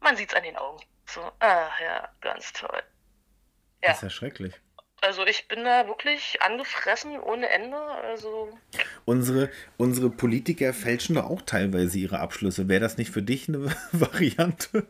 man 0.00 0.16
sieht 0.16 0.30
es 0.30 0.34
an 0.36 0.42
den 0.42 0.56
Augen. 0.56 0.82
So, 1.06 1.20
ah 1.40 1.68
ja, 1.82 2.08
ganz 2.20 2.52
toll. 2.52 2.82
Ja. 3.82 3.88
Das 3.90 3.96
ist 3.98 4.02
ja 4.02 4.10
schrecklich. 4.10 4.54
Also 5.00 5.26
ich 5.26 5.48
bin 5.48 5.64
da 5.64 5.86
wirklich 5.86 6.40
angefressen 6.40 7.20
ohne 7.20 7.48
Ende. 7.50 7.76
Also 7.76 8.56
Unsere, 9.04 9.50
unsere 9.76 10.08
Politiker 10.08 10.72
fälschen 10.72 11.16
doch 11.16 11.26
auch 11.26 11.42
teilweise 11.42 11.98
ihre 11.98 12.20
Abschlüsse. 12.20 12.68
Wäre 12.68 12.80
das 12.80 12.96
nicht 12.96 13.10
für 13.10 13.20
dich 13.22 13.48
eine 13.48 13.66
Variante? 13.92 14.86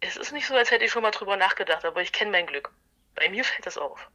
es 0.00 0.16
ist 0.16 0.32
nicht 0.32 0.46
so, 0.46 0.54
als 0.54 0.70
hätte 0.70 0.84
ich 0.84 0.90
schon 0.90 1.02
mal 1.02 1.10
drüber 1.10 1.36
nachgedacht, 1.38 1.84
aber 1.86 2.02
ich 2.02 2.12
kenne 2.12 2.32
mein 2.32 2.46
Glück. 2.46 2.70
Bei 3.14 3.28
mir 3.30 3.44
fällt 3.44 3.64
das 3.66 3.78
auf. 3.78 4.10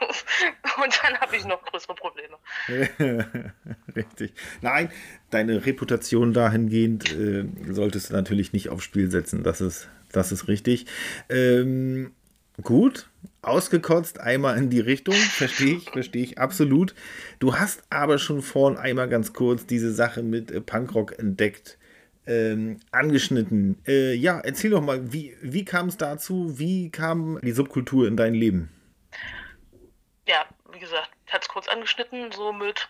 Und 0.82 1.00
dann 1.02 1.20
habe 1.20 1.36
ich 1.36 1.44
noch 1.44 1.62
größere 1.64 1.94
Probleme. 1.94 2.36
Richtig. 3.96 4.32
Nein, 4.60 4.90
deine 5.30 5.64
Reputation 5.64 6.32
dahingehend 6.32 7.12
äh, 7.12 7.44
solltest 7.70 8.10
du 8.10 8.14
natürlich 8.14 8.52
nicht 8.52 8.68
aufs 8.68 8.84
Spiel 8.84 9.10
setzen. 9.10 9.42
Das 9.42 9.60
ist, 9.60 9.88
das 10.12 10.32
ist 10.32 10.48
richtig. 10.48 10.86
Ähm, 11.28 12.12
gut, 12.62 13.08
ausgekotzt, 13.42 14.20
einmal 14.20 14.58
in 14.58 14.70
die 14.70 14.80
Richtung. 14.80 15.14
Verstehe 15.14 15.76
ich, 15.76 15.90
verstehe 15.90 16.22
ich 16.22 16.38
absolut. 16.38 16.94
Du 17.38 17.56
hast 17.56 17.82
aber 17.90 18.18
schon 18.18 18.42
vorhin 18.42 18.78
einmal 18.78 19.08
ganz 19.08 19.32
kurz 19.32 19.66
diese 19.66 19.92
Sache 19.92 20.22
mit 20.22 20.50
äh, 20.50 20.60
Punkrock 20.60 21.18
entdeckt. 21.18 21.78
Ähm, 22.26 22.78
angeschnitten. 22.90 23.76
Äh, 23.86 24.14
ja, 24.14 24.40
erzähl 24.40 24.70
doch 24.70 24.80
mal, 24.80 25.12
wie, 25.12 25.36
wie 25.42 25.66
kam 25.66 25.88
es 25.88 25.98
dazu? 25.98 26.58
Wie 26.58 26.88
kam 26.88 27.38
die 27.42 27.52
Subkultur 27.52 28.08
in 28.08 28.16
dein 28.16 28.32
Leben? 28.32 28.70
Ja, 30.26 30.46
wie 30.70 30.78
gesagt, 30.78 31.10
hat 31.30 31.42
es 31.42 31.48
kurz 31.48 31.68
angeschnitten, 31.68 32.32
so 32.32 32.52
mit 32.52 32.88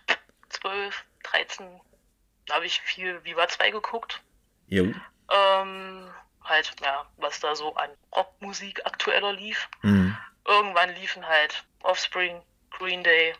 12, 0.49 1.03
13. 1.23 1.81
Da 2.47 2.55
habe 2.55 2.65
ich 2.65 2.79
viel 2.81 3.23
Viva 3.23 3.47
2 3.47 3.71
geguckt. 3.71 4.21
Jo. 4.67 4.93
Ähm, 5.31 6.09
halt, 6.43 6.73
ja, 6.81 7.05
was 7.17 7.39
da 7.39 7.55
so 7.55 7.75
an 7.75 7.89
Rockmusik 8.15 8.85
aktueller 8.85 9.33
lief. 9.33 9.67
Mhm. 9.81 10.15
Irgendwann 10.47 10.93
liefen 10.95 11.27
halt 11.27 11.65
Offspring, 11.81 12.41
Green 12.71 13.03
Day. 13.03 13.35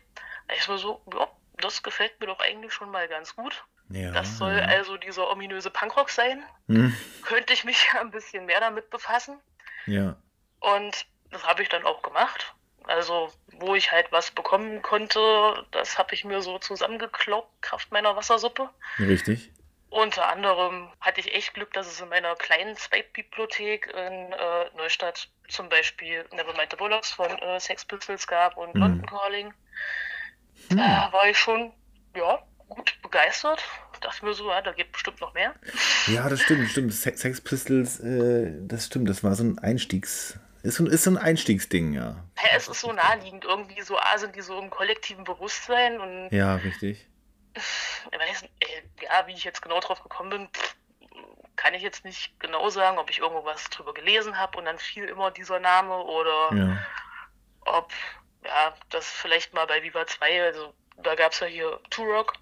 Ich 0.56 0.68
war 0.68 0.78
so, 0.78 1.00
ja, 1.14 1.28
das 1.58 1.82
gefällt 1.82 2.18
mir 2.20 2.26
doch 2.26 2.40
eigentlich 2.40 2.72
schon 2.74 2.90
mal 2.90 3.06
ganz 3.08 3.34
gut. 3.36 3.64
Ja, 3.88 4.10
Das 4.10 4.36
soll 4.36 4.54
ja. 4.56 4.64
also 4.64 4.96
dieser 4.96 5.30
ominöse 5.30 5.70
Punkrock 5.70 6.10
sein. 6.10 6.42
Mhm. 6.66 6.96
Könnte 7.22 7.52
ich 7.52 7.62
mich 7.64 7.86
ja 7.94 8.00
ein 8.00 8.10
bisschen 8.10 8.44
mehr 8.46 8.60
damit 8.60 8.90
befassen. 8.90 9.40
ja. 9.86 10.16
Und 10.58 11.06
das 11.30 11.44
habe 11.46 11.62
ich 11.62 11.68
dann 11.68 11.84
auch 11.84 12.02
gemacht. 12.02 12.54
Also, 12.86 13.30
wo 13.58 13.74
ich 13.74 13.90
halt 13.92 14.10
was 14.12 14.30
bekommen 14.30 14.80
konnte, 14.82 15.66
das 15.72 15.98
habe 15.98 16.14
ich 16.14 16.24
mir 16.24 16.40
so 16.42 16.58
zusammengeklaubt, 16.58 17.50
Kraft 17.62 17.90
meiner 17.92 18.14
Wassersuppe. 18.16 18.70
Richtig. 18.98 19.50
Unter 19.88 20.28
anderem 20.28 20.90
hatte 21.00 21.20
ich 21.20 21.32
echt 21.34 21.54
Glück, 21.54 21.72
dass 21.72 21.86
es 21.86 22.00
in 22.00 22.08
meiner 22.08 22.34
kleinen 22.36 22.76
Zweitbibliothek 22.76 23.86
in 23.86 24.32
äh, 24.32 24.70
Neustadt 24.76 25.28
zum 25.48 25.68
Beispiel 25.68 26.24
Nevermind 26.32 26.70
the 26.70 26.76
Bullocks 26.76 27.12
von 27.12 27.30
äh, 27.38 27.58
Sex 27.60 27.84
Pistols 27.84 28.26
gab 28.26 28.56
und 28.56 28.74
Mhm. 28.74 28.80
London 28.80 29.06
Calling. 29.06 29.54
Da 30.70 31.08
war 31.12 31.28
ich 31.28 31.38
schon, 31.38 31.72
ja, 32.16 32.42
gut 32.68 32.96
begeistert. 33.02 33.62
Dachte 34.00 34.24
mir 34.24 34.34
so, 34.34 34.50
ja, 34.50 34.60
da 34.60 34.72
gibt 34.72 34.92
bestimmt 34.92 35.20
noch 35.20 35.32
mehr. 35.34 35.54
Ja, 36.08 36.28
das 36.28 36.42
stimmt, 36.42 36.68
stimmt. 36.68 36.92
Sex, 36.92 37.20
Sex 37.20 37.40
Pistols, 37.40 38.00
äh, 38.00 38.52
das 38.62 38.86
stimmt, 38.86 39.08
das 39.08 39.24
war 39.24 39.34
so 39.34 39.44
ein 39.44 39.58
Einstiegs. 39.58 40.38
Ist 40.66 40.76
so, 40.76 40.84
ein- 40.84 40.88
ist 40.88 41.04
so 41.04 41.10
ein 41.10 41.18
Einstiegsding, 41.18 41.92
ja. 41.92 42.24
Ja, 42.42 42.48
es 42.56 42.66
ist 42.68 42.80
so 42.80 42.92
naheliegend, 42.92 43.44
irgendwie 43.44 43.80
so, 43.82 43.98
A, 43.98 44.18
sind 44.18 44.34
die 44.34 44.40
so 44.40 44.58
im 44.58 44.68
kollektiven 44.70 45.24
Bewusstsein 45.24 46.00
und 46.00 46.30
Ja, 46.30 46.56
richtig. 46.56 47.06
ich 47.54 48.18
weiß, 48.18 48.42
nicht, 48.42 48.52
äh, 48.60 48.82
ja, 49.04 49.26
wie 49.26 49.32
ich 49.32 49.44
jetzt 49.44 49.62
genau 49.62 49.78
drauf 49.80 50.02
gekommen 50.02 50.30
bin, 50.30 50.48
kann 51.54 51.72
ich 51.74 51.82
jetzt 51.82 52.04
nicht 52.04 52.38
genau 52.40 52.68
sagen, 52.68 52.98
ob 52.98 53.08
ich 53.10 53.18
irgendwo 53.20 53.44
was 53.44 53.64
drüber 53.70 53.94
gelesen 53.94 54.38
habe 54.38 54.58
und 54.58 54.64
dann 54.66 54.78
fiel 54.78 55.04
immer 55.04 55.30
dieser 55.30 55.58
Name 55.60 55.96
oder 55.96 56.54
Ja. 56.54 56.78
ob, 57.60 57.92
ja, 58.44 58.74
das 58.90 59.06
vielleicht 59.08 59.54
mal 59.54 59.66
bei 59.66 59.82
Viva 59.82 60.06
2, 60.06 60.42
also 60.42 60.74
da 60.98 61.14
gab 61.14 61.32
es 61.32 61.40
ja 61.40 61.46
hier 61.46 61.80
Turok 61.90 62.34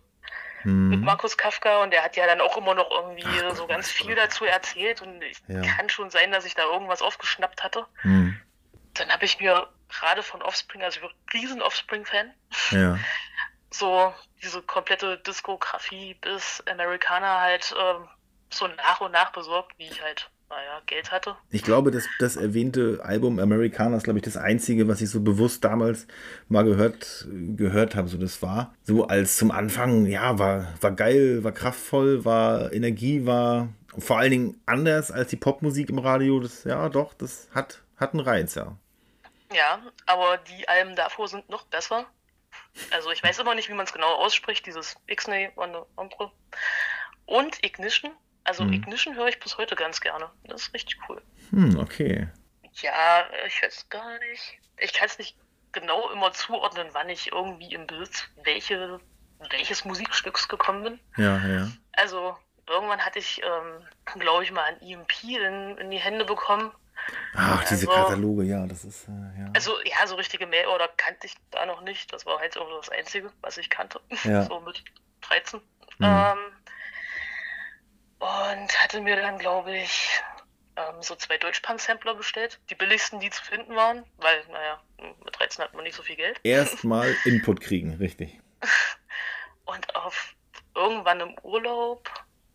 mit 0.64 1.00
Mhm. 1.00 1.04
Markus 1.04 1.36
Kafka 1.36 1.82
und 1.82 1.90
der 1.92 2.02
hat 2.02 2.16
ja 2.16 2.26
dann 2.26 2.40
auch 2.40 2.56
immer 2.56 2.74
noch 2.74 2.90
irgendwie 2.90 3.26
Ach, 3.26 3.54
so 3.54 3.66
ganz 3.66 3.90
viel 3.90 4.14
dazu 4.14 4.44
erzählt 4.44 5.02
und 5.02 5.22
ich 5.22 5.38
Ja. 5.48 5.62
kann 5.62 5.88
schon 5.88 6.10
sein, 6.10 6.32
dass 6.32 6.44
ich 6.44 6.54
da 6.54 6.64
irgendwas 6.64 7.02
aufgeschnappt 7.02 7.62
hatte. 7.62 7.86
Mhm. 8.02 8.40
Dann 8.94 9.10
habe 9.10 9.24
ich 9.24 9.40
mir 9.40 9.68
gerade 9.88 10.22
von 10.22 10.40
Offspring, 10.42 10.82
also 10.82 11.00
ich 11.00 11.06
bin 11.32 11.40
riesen 11.40 11.62
Offspring-Fan, 11.62 12.32
Ja. 12.70 12.98
so 13.70 14.14
diese 14.42 14.62
komplette 14.62 15.18
Diskografie 15.18 16.14
bis 16.14 16.62
Americana 16.70 17.40
halt 17.40 17.74
ähm, 17.78 18.08
so 18.50 18.66
nach 18.68 19.00
und 19.00 19.12
nach 19.12 19.32
besorgt, 19.32 19.76
wie 19.78 19.88
ich 19.88 20.00
halt, 20.02 20.30
naja, 20.48 20.80
Geld 20.86 21.10
hatte. 21.10 21.36
Ich 21.50 21.62
glaube, 21.62 21.90
das, 21.90 22.04
das 22.18 22.36
erwähnte 22.36 23.00
Album 23.02 23.38
Americana 23.38 23.96
ist, 23.96 24.04
glaube 24.04 24.18
ich, 24.18 24.24
das 24.24 24.36
einzige, 24.36 24.88
was 24.88 25.00
ich 25.00 25.10
so 25.10 25.20
bewusst 25.20 25.64
damals 25.64 26.06
mal 26.48 26.64
gehört, 26.64 27.26
gehört 27.30 27.94
habe. 27.96 28.08
So, 28.08 28.18
das 28.18 28.42
war 28.42 28.74
so 28.82 29.06
als 29.06 29.36
zum 29.36 29.50
Anfang, 29.50 30.06
ja, 30.06 30.38
war, 30.38 30.72
war 30.80 30.92
geil, 30.92 31.42
war 31.44 31.52
kraftvoll, 31.52 32.24
war 32.24 32.72
Energie, 32.72 33.26
war 33.26 33.68
vor 33.98 34.18
allen 34.18 34.30
Dingen 34.30 34.60
anders 34.66 35.10
als 35.10 35.30
die 35.30 35.36
Popmusik 35.36 35.88
im 35.90 35.98
Radio. 35.98 36.40
Das, 36.40 36.64
ja, 36.64 36.88
doch, 36.88 37.14
das 37.14 37.48
hat, 37.54 37.82
hat 37.96 38.12
einen 38.12 38.20
Reiz, 38.20 38.54
ja. 38.54 38.76
Ja, 39.52 39.80
aber 40.06 40.38
die 40.38 40.68
Alben 40.68 40.96
davor 40.96 41.28
sind 41.28 41.48
noch 41.48 41.64
besser. 41.66 42.06
Also 42.90 43.10
ich 43.10 43.22
weiß 43.22 43.38
immer 43.38 43.54
nicht, 43.54 43.68
wie 43.68 43.74
man 43.74 43.86
es 43.86 43.92
genau 43.92 44.14
ausspricht, 44.14 44.66
dieses 44.66 44.96
Ixnay 45.08 45.52
Ombre. 45.56 46.32
Und 47.26 47.64
Ignition. 47.64 48.12
Also 48.44 48.64
Mhm. 48.64 48.74
Ignition 48.74 49.16
höre 49.16 49.28
ich 49.28 49.40
bis 49.40 49.56
heute 49.58 49.74
ganz 49.74 50.00
gerne. 50.00 50.30
Das 50.44 50.62
ist 50.62 50.74
richtig 50.74 50.98
cool. 51.08 51.20
Hm, 51.50 51.78
okay. 51.78 52.28
Ja, 52.82 53.24
ich 53.46 53.62
weiß 53.62 53.88
gar 53.88 54.18
nicht. 54.18 54.58
Ich 54.78 54.92
kann 54.92 55.06
es 55.06 55.18
nicht 55.18 55.36
genau 55.72 56.10
immer 56.10 56.32
zuordnen, 56.32 56.88
wann 56.92 57.08
ich 57.08 57.32
irgendwie 57.32 57.72
im 57.74 57.86
Bild 57.86 58.30
welche, 58.44 59.00
welches 59.50 59.84
Musikstücks 59.84 60.48
gekommen 60.48 60.82
bin. 60.84 61.00
Ja, 61.16 61.38
ja. 61.46 61.68
Also 61.92 62.36
irgendwann 62.68 63.00
hatte 63.04 63.18
ich, 63.18 63.40
ähm, 63.42 63.86
glaube 64.18 64.44
ich, 64.44 64.52
mal 64.52 64.64
ein 64.64 64.80
EMP 64.82 65.24
in, 65.24 65.78
in 65.78 65.90
die 65.90 65.98
Hände 65.98 66.24
bekommen. 66.24 66.72
Ach, 67.36 67.62
diese 67.64 67.88
Also- 67.88 68.02
Kataloge, 68.02 68.44
ja, 68.44 68.66
das 68.66 68.84
ist, 68.84 69.08
äh, 69.08 69.10
ja. 69.40 69.50
Also 69.54 69.72
ja, 69.84 70.06
so 70.06 70.14
richtige 70.16 70.46
Mail 70.46 70.66
oder 70.68 70.88
kannte 70.96 71.26
ich 71.26 71.34
da 71.50 71.66
noch 71.66 71.80
nicht. 71.82 72.12
Das 72.12 72.24
war 72.26 72.38
halt 72.38 72.54
so 72.54 72.64
das 72.76 72.88
Einzige, 72.90 73.32
was 73.40 73.56
ich 73.58 73.70
kannte. 73.70 74.00
Ja. 74.24 74.42
So 74.48 74.60
mit 74.60 74.82
13. 75.22 75.60
Mhm. 75.98 76.04
Ähm, 76.06 76.38
und 78.18 78.82
hatte 78.82 79.00
mir 79.00 79.16
dann, 79.16 79.38
glaube 79.38 79.76
ich, 79.76 80.22
ähm, 80.76 80.94
so 81.00 81.14
zwei 81.16 81.38
Deutschpunk-Sampler 81.38 82.14
bestellt. 82.14 82.60
Die 82.70 82.74
billigsten, 82.74 83.20
die 83.20 83.30
zu 83.30 83.42
finden 83.44 83.74
waren, 83.74 84.04
weil, 84.16 84.44
naja, 84.50 84.80
mit 85.24 85.38
13 85.38 85.64
hat 85.64 85.74
man 85.74 85.84
nicht 85.84 85.96
so 85.96 86.02
viel 86.02 86.16
Geld. 86.16 86.40
Erstmal 86.44 87.14
Input 87.24 87.60
kriegen, 87.60 87.94
richtig. 87.94 88.40
Und 89.64 89.94
auf 89.94 90.34
irgendwann 90.74 91.20
im 91.20 91.36
Urlaub 91.42 92.10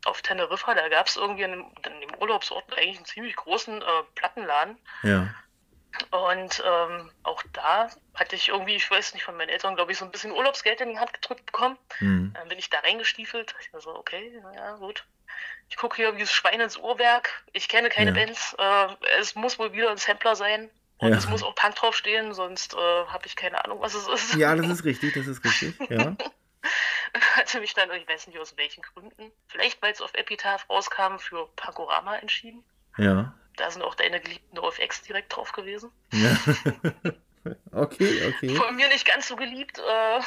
auf 0.05 0.21
Teneriffa, 0.21 0.73
da 0.75 0.87
gab 0.89 1.07
es 1.07 1.17
irgendwie 1.17 1.43
in 1.43 1.51
dem, 1.51 1.65
in 1.85 2.07
dem 2.07 2.15
Urlaubsort 2.19 2.65
eigentlich 2.77 2.97
einen 2.97 3.05
ziemlich 3.05 3.35
großen 3.35 3.81
äh, 3.81 3.85
Plattenladen. 4.15 4.77
Ja. 5.03 5.33
Und 6.11 6.63
ähm, 6.65 7.11
auch 7.23 7.43
da 7.53 7.89
hatte 8.13 8.35
ich 8.35 8.49
irgendwie, 8.49 8.75
ich 8.75 8.89
weiß 8.89 9.13
nicht, 9.13 9.23
von 9.23 9.35
meinen 9.35 9.49
Eltern, 9.49 9.75
glaube 9.75 9.91
ich, 9.91 9.97
so 9.97 10.05
ein 10.05 10.11
bisschen 10.11 10.31
Urlaubsgeld 10.31 10.81
in 10.81 10.89
die 10.89 10.99
Hand 10.99 11.13
gedrückt 11.13 11.45
bekommen. 11.45 11.77
Hm. 11.97 12.31
Dann 12.35 12.47
bin 12.47 12.59
ich 12.59 12.69
da 12.69 12.79
reingestiefelt. 12.79 13.55
Ich 13.61 13.73
war 13.73 13.81
so, 13.81 13.95
okay, 13.95 14.41
ja, 14.55 14.75
gut. 14.75 15.05
Ich 15.69 15.77
gucke 15.77 15.97
hier 15.97 16.15
wie 16.15 16.21
das 16.21 16.31
Schwein 16.33 16.59
ins 16.59 16.77
Uhrwerk. 16.77 17.43
Ich 17.53 17.67
kenne 17.67 17.89
keine 17.89 18.11
Ja. 18.11 18.25
Bands. 18.25 18.55
Äh, 18.57 18.87
es 19.19 19.35
muss 19.35 19.59
wohl 19.59 19.73
wieder 19.73 19.91
ein 19.91 19.97
Sampler 19.97 20.35
sein. 20.35 20.69
Und 20.97 21.11
Ja. 21.11 21.17
es 21.17 21.27
muss 21.27 21.43
auch 21.43 21.55
Punk 21.55 21.75
draufstehen, 21.75 22.33
sonst 22.33 22.73
äh, 22.73 22.77
habe 22.77 23.25
ich 23.25 23.35
keine 23.35 23.63
Ahnung, 23.63 23.79
was 23.81 23.93
es 23.93 24.07
ist. 24.07 24.35
Ja, 24.35 24.53
das 24.55 24.67
ist 24.67 24.83
richtig, 24.83 25.13
das 25.13 25.27
ist 25.27 25.43
richtig, 25.45 25.73
ja. 25.89 26.15
hatte 27.35 27.59
mich 27.61 27.73
dann, 27.73 27.89
ich 27.91 28.07
weiß 28.07 28.27
nicht 28.27 28.37
aus 28.37 28.57
welchen 28.57 28.81
Gründen, 28.81 29.31
vielleicht 29.47 29.81
weil 29.81 29.93
es 29.93 30.01
auf 30.01 30.13
Epitaph 30.13 30.69
rauskam, 30.69 31.17
für 31.17 31.47
Pankorama 31.55 32.17
entschieden. 32.17 32.65
Ja. 32.97 33.33
Da 33.59 33.69
sind 33.71 33.81
auch 33.81 33.95
deine 33.95 34.19
geliebten 34.21 34.57
OFX 34.59 35.01
direkt 35.03 35.35
drauf 35.35 35.51
gewesen. 35.51 35.91
ja. 36.13 36.37
okay, 37.71 38.21
okay. 38.27 38.49
Von 38.55 38.75
mir 38.75 38.87
nicht 38.89 39.05
ganz 39.05 39.27
so 39.27 39.35
geliebt. 39.35 39.79
Äh, 39.79 40.19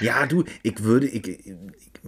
Ja, 0.00 0.26
du, 0.26 0.44
ich 0.62 0.82
würde, 0.82 1.06
ich, 1.06 1.26
ich, 1.26 1.54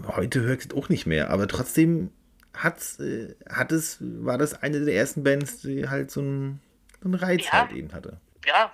heute 0.06 0.40
höre 0.40 0.54
ich 0.58 0.64
es 0.66 0.76
auch 0.76 0.88
nicht 0.88 1.06
mehr, 1.06 1.30
aber 1.30 1.46
trotzdem 1.48 2.12
hat's, 2.54 2.98
äh, 2.98 3.34
hat 3.48 3.72
es, 3.72 3.98
war 4.00 4.36
das 4.38 4.62
eine 4.62 4.84
der 4.84 4.94
ersten 4.94 5.22
Bands, 5.24 5.60
die 5.62 5.88
halt 5.88 6.10
so 6.10 6.20
einen, 6.20 6.60
so 7.00 7.06
einen 7.06 7.14
Reiz 7.14 7.44
Ja. 7.46 7.52
halt 7.52 7.72
eben 7.72 7.92
hatte. 7.92 8.20
ja, 8.46 8.72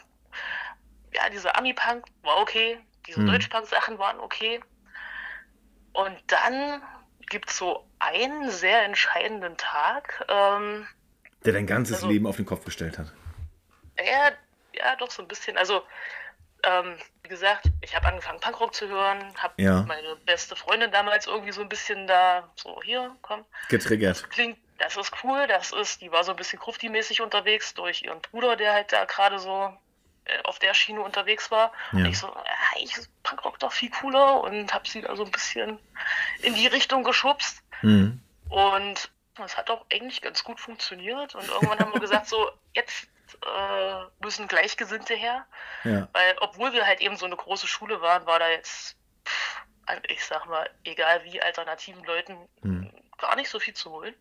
ja, 1.15 1.29
diese 1.31 1.55
Ami-Punk 1.57 2.05
war 2.23 2.39
okay, 2.39 2.79
diese 3.07 3.19
Hm. 3.21 3.27
Deutsch-Punk-Sachen 3.27 3.99
waren 3.99 4.21
okay. 4.21 4.61
Und 5.93 6.17
dann 6.29 6.83
gibt 7.31 7.51
es 7.51 7.59
so 7.59 7.87
einen 7.99 8.51
sehr 8.51 8.85
entscheidenden 8.85 9.57
Tag. 9.57 10.25
Ähm, 10.29 10.87
Der 11.45 11.53
dein 11.53 11.67
ganzes 11.67 11.97
Also- 11.97 12.09
Leben 12.09 12.27
auf 12.27 12.37
den 12.37 12.47
Kopf 12.47 12.65
gestellt 12.65 12.99
hat. 12.99 13.13
ja, 13.99 14.31
ja, 14.75 14.97
doch 14.97 15.11
so 15.11 15.23
ein 15.23 15.29
bisschen. 15.29 15.57
Also, 15.59 15.83
ähm, 16.65 16.97
wie 17.23 17.29
gesagt, 17.29 17.65
ich 17.81 17.95
habe 17.97 18.07
angefangen 18.09 18.41
Punkrock 18.41 18.75
zu 18.75 18.89
hören, 18.89 19.33
habe 19.39 19.55
Ja. 19.63 19.83
meine 19.83 20.17
beste 20.27 20.57
Freundin 20.57 20.91
damals 20.91 21.27
irgendwie 21.27 21.53
so 21.53 21.61
ein 21.63 21.69
bisschen 21.69 22.07
da, 22.07 22.49
so 22.57 22.81
hier, 22.83 23.15
komm, 23.23 23.45
Getriggert. 23.69 24.29
klingt, 24.31 24.59
das 24.79 24.97
ist 24.97 25.13
cool, 25.25 25.47
das 25.49 25.73
ist, 25.73 26.01
die 26.01 26.11
war 26.13 26.23
so 26.25 26.33
ein 26.33 26.37
bisschen 26.37 26.59
Krufti-mäßig 26.61 27.23
unterwegs 27.23 27.75
durch 27.75 28.03
ihren 28.03 28.21
Bruder, 28.21 28.57
der 28.57 28.73
halt 28.75 28.93
da 28.93 29.05
gerade 29.05 29.39
so 29.39 29.73
äh, 30.25 30.43
auf 30.45 30.59
der 30.59 30.75
Schiene 30.75 31.01
unterwegs 31.01 31.51
war. 31.51 31.73
Und 31.93 32.01
Ja. 32.01 32.07
ich 32.07 32.19
so, 32.19 32.27
ja, 32.29 32.81
ich 32.83 32.97
ist 32.97 33.11
Punkrock 33.23 33.59
doch 33.61 33.73
viel 33.73 33.91
cooler 33.91 34.43
und 34.43 34.75
habe 34.75 34.87
sie 34.89 35.01
da 35.01 35.17
so 35.17 35.25
ein 35.25 35.31
bisschen 35.31 35.79
in 36.43 36.55
die 36.55 36.67
Richtung 36.67 37.03
geschubst. 37.03 37.63
Mhm. 37.83 38.21
Und 38.51 39.11
das 39.45 39.57
hat 39.57 39.71
auch 39.71 39.85
eigentlich 39.93 40.21
ganz 40.23 40.45
gut 40.45 40.61
funktioniert. 40.61 41.35
Und 41.35 41.47
irgendwann 41.49 41.79
haben 41.79 41.93
wir 41.93 42.01
gesagt, 42.01 42.27
so, 42.29 42.51
jetzt 42.75 43.09
äh, 43.45 44.05
müssen 44.25 44.49
Gleichgesinnte 44.49 45.15
her. 45.15 45.47
Ja. 45.85 46.09
Weil, 46.13 46.37
obwohl 46.41 46.73
wir 46.73 46.87
halt 46.87 47.01
eben 47.01 47.17
so 47.17 47.27
eine 47.27 47.37
große 47.37 47.67
Schule 47.67 48.01
waren, 48.01 48.27
war 48.27 48.39
da 48.39 48.49
jetzt, 48.49 48.97
pff, 49.27 49.63
ich 50.09 50.25
sag 50.25 50.47
mal, 50.47 50.69
egal 50.85 51.25
wie 51.25 51.41
alternativen 51.41 52.05
Leuten, 52.05 52.37
Hm. 52.63 52.91
gar 53.19 53.37
nicht 53.37 53.49
so 53.51 53.59
viel 53.59 53.75
zu 53.75 53.91
holen. 53.91 54.15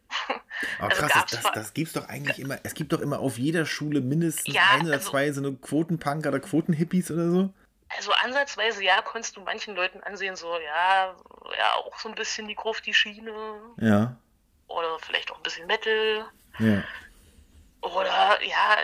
Aber 0.80 0.90
Also 0.92 1.06
krass, 1.08 1.26
das, 1.30 1.52
das 1.54 1.74
gibt's 1.74 1.94
doch 1.94 2.08
eigentlich 2.08 2.40
immer. 2.40 2.58
Es 2.64 2.74
gibt 2.74 2.94
doch 2.94 3.00
immer 3.02 3.20
auf 3.20 3.38
jeder 3.38 3.66
Schule 3.66 4.02
mindestens 4.02 4.54
Ja, 4.54 4.62
ein 4.72 4.86
oder 4.86 4.94
also- 4.96 5.12
zwei 5.12 5.32
so 5.32 5.42
eine 5.42 5.54
Quotenpunker 5.56 6.30
oder 6.30 6.40
Quotenhippies 6.40 7.12
oder 7.12 7.30
so. 7.30 7.54
Also 7.96 8.12
ansatzweise, 8.12 8.84
ja, 8.84 9.02
konntest 9.02 9.38
du 9.38 9.42
manchen 9.42 9.74
Leuten 9.74 10.04
ansehen, 10.04 10.36
so, 10.36 10.54
ja, 10.60 11.16
ja, 11.58 11.74
auch 11.76 11.98
so 12.00 12.10
ein 12.10 12.16
bisschen 12.16 12.48
die 12.50 12.56
Gruft, 12.56 12.86
die 12.86 12.94
Schiene 12.94 13.32
Ja. 13.78 14.18
Oder 14.68 15.00
vielleicht 15.00 15.32
auch 15.32 15.38
ein 15.38 15.44
bisschen 15.44 15.68
Metal 15.68 16.30
Ja. 16.60 16.84
oder, 17.82 18.44
ja, 18.44 18.78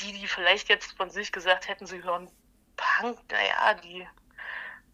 die, 0.00 0.12
die 0.12 0.26
vielleicht 0.26 0.68
jetzt 0.68 0.92
von 0.96 1.10
sich 1.10 1.32
gesagt 1.32 1.68
hätten, 1.68 1.86
sie 1.86 2.02
hören 2.02 2.30
Punk, 2.76 3.18
naja, 3.30 3.74
die, 3.74 4.06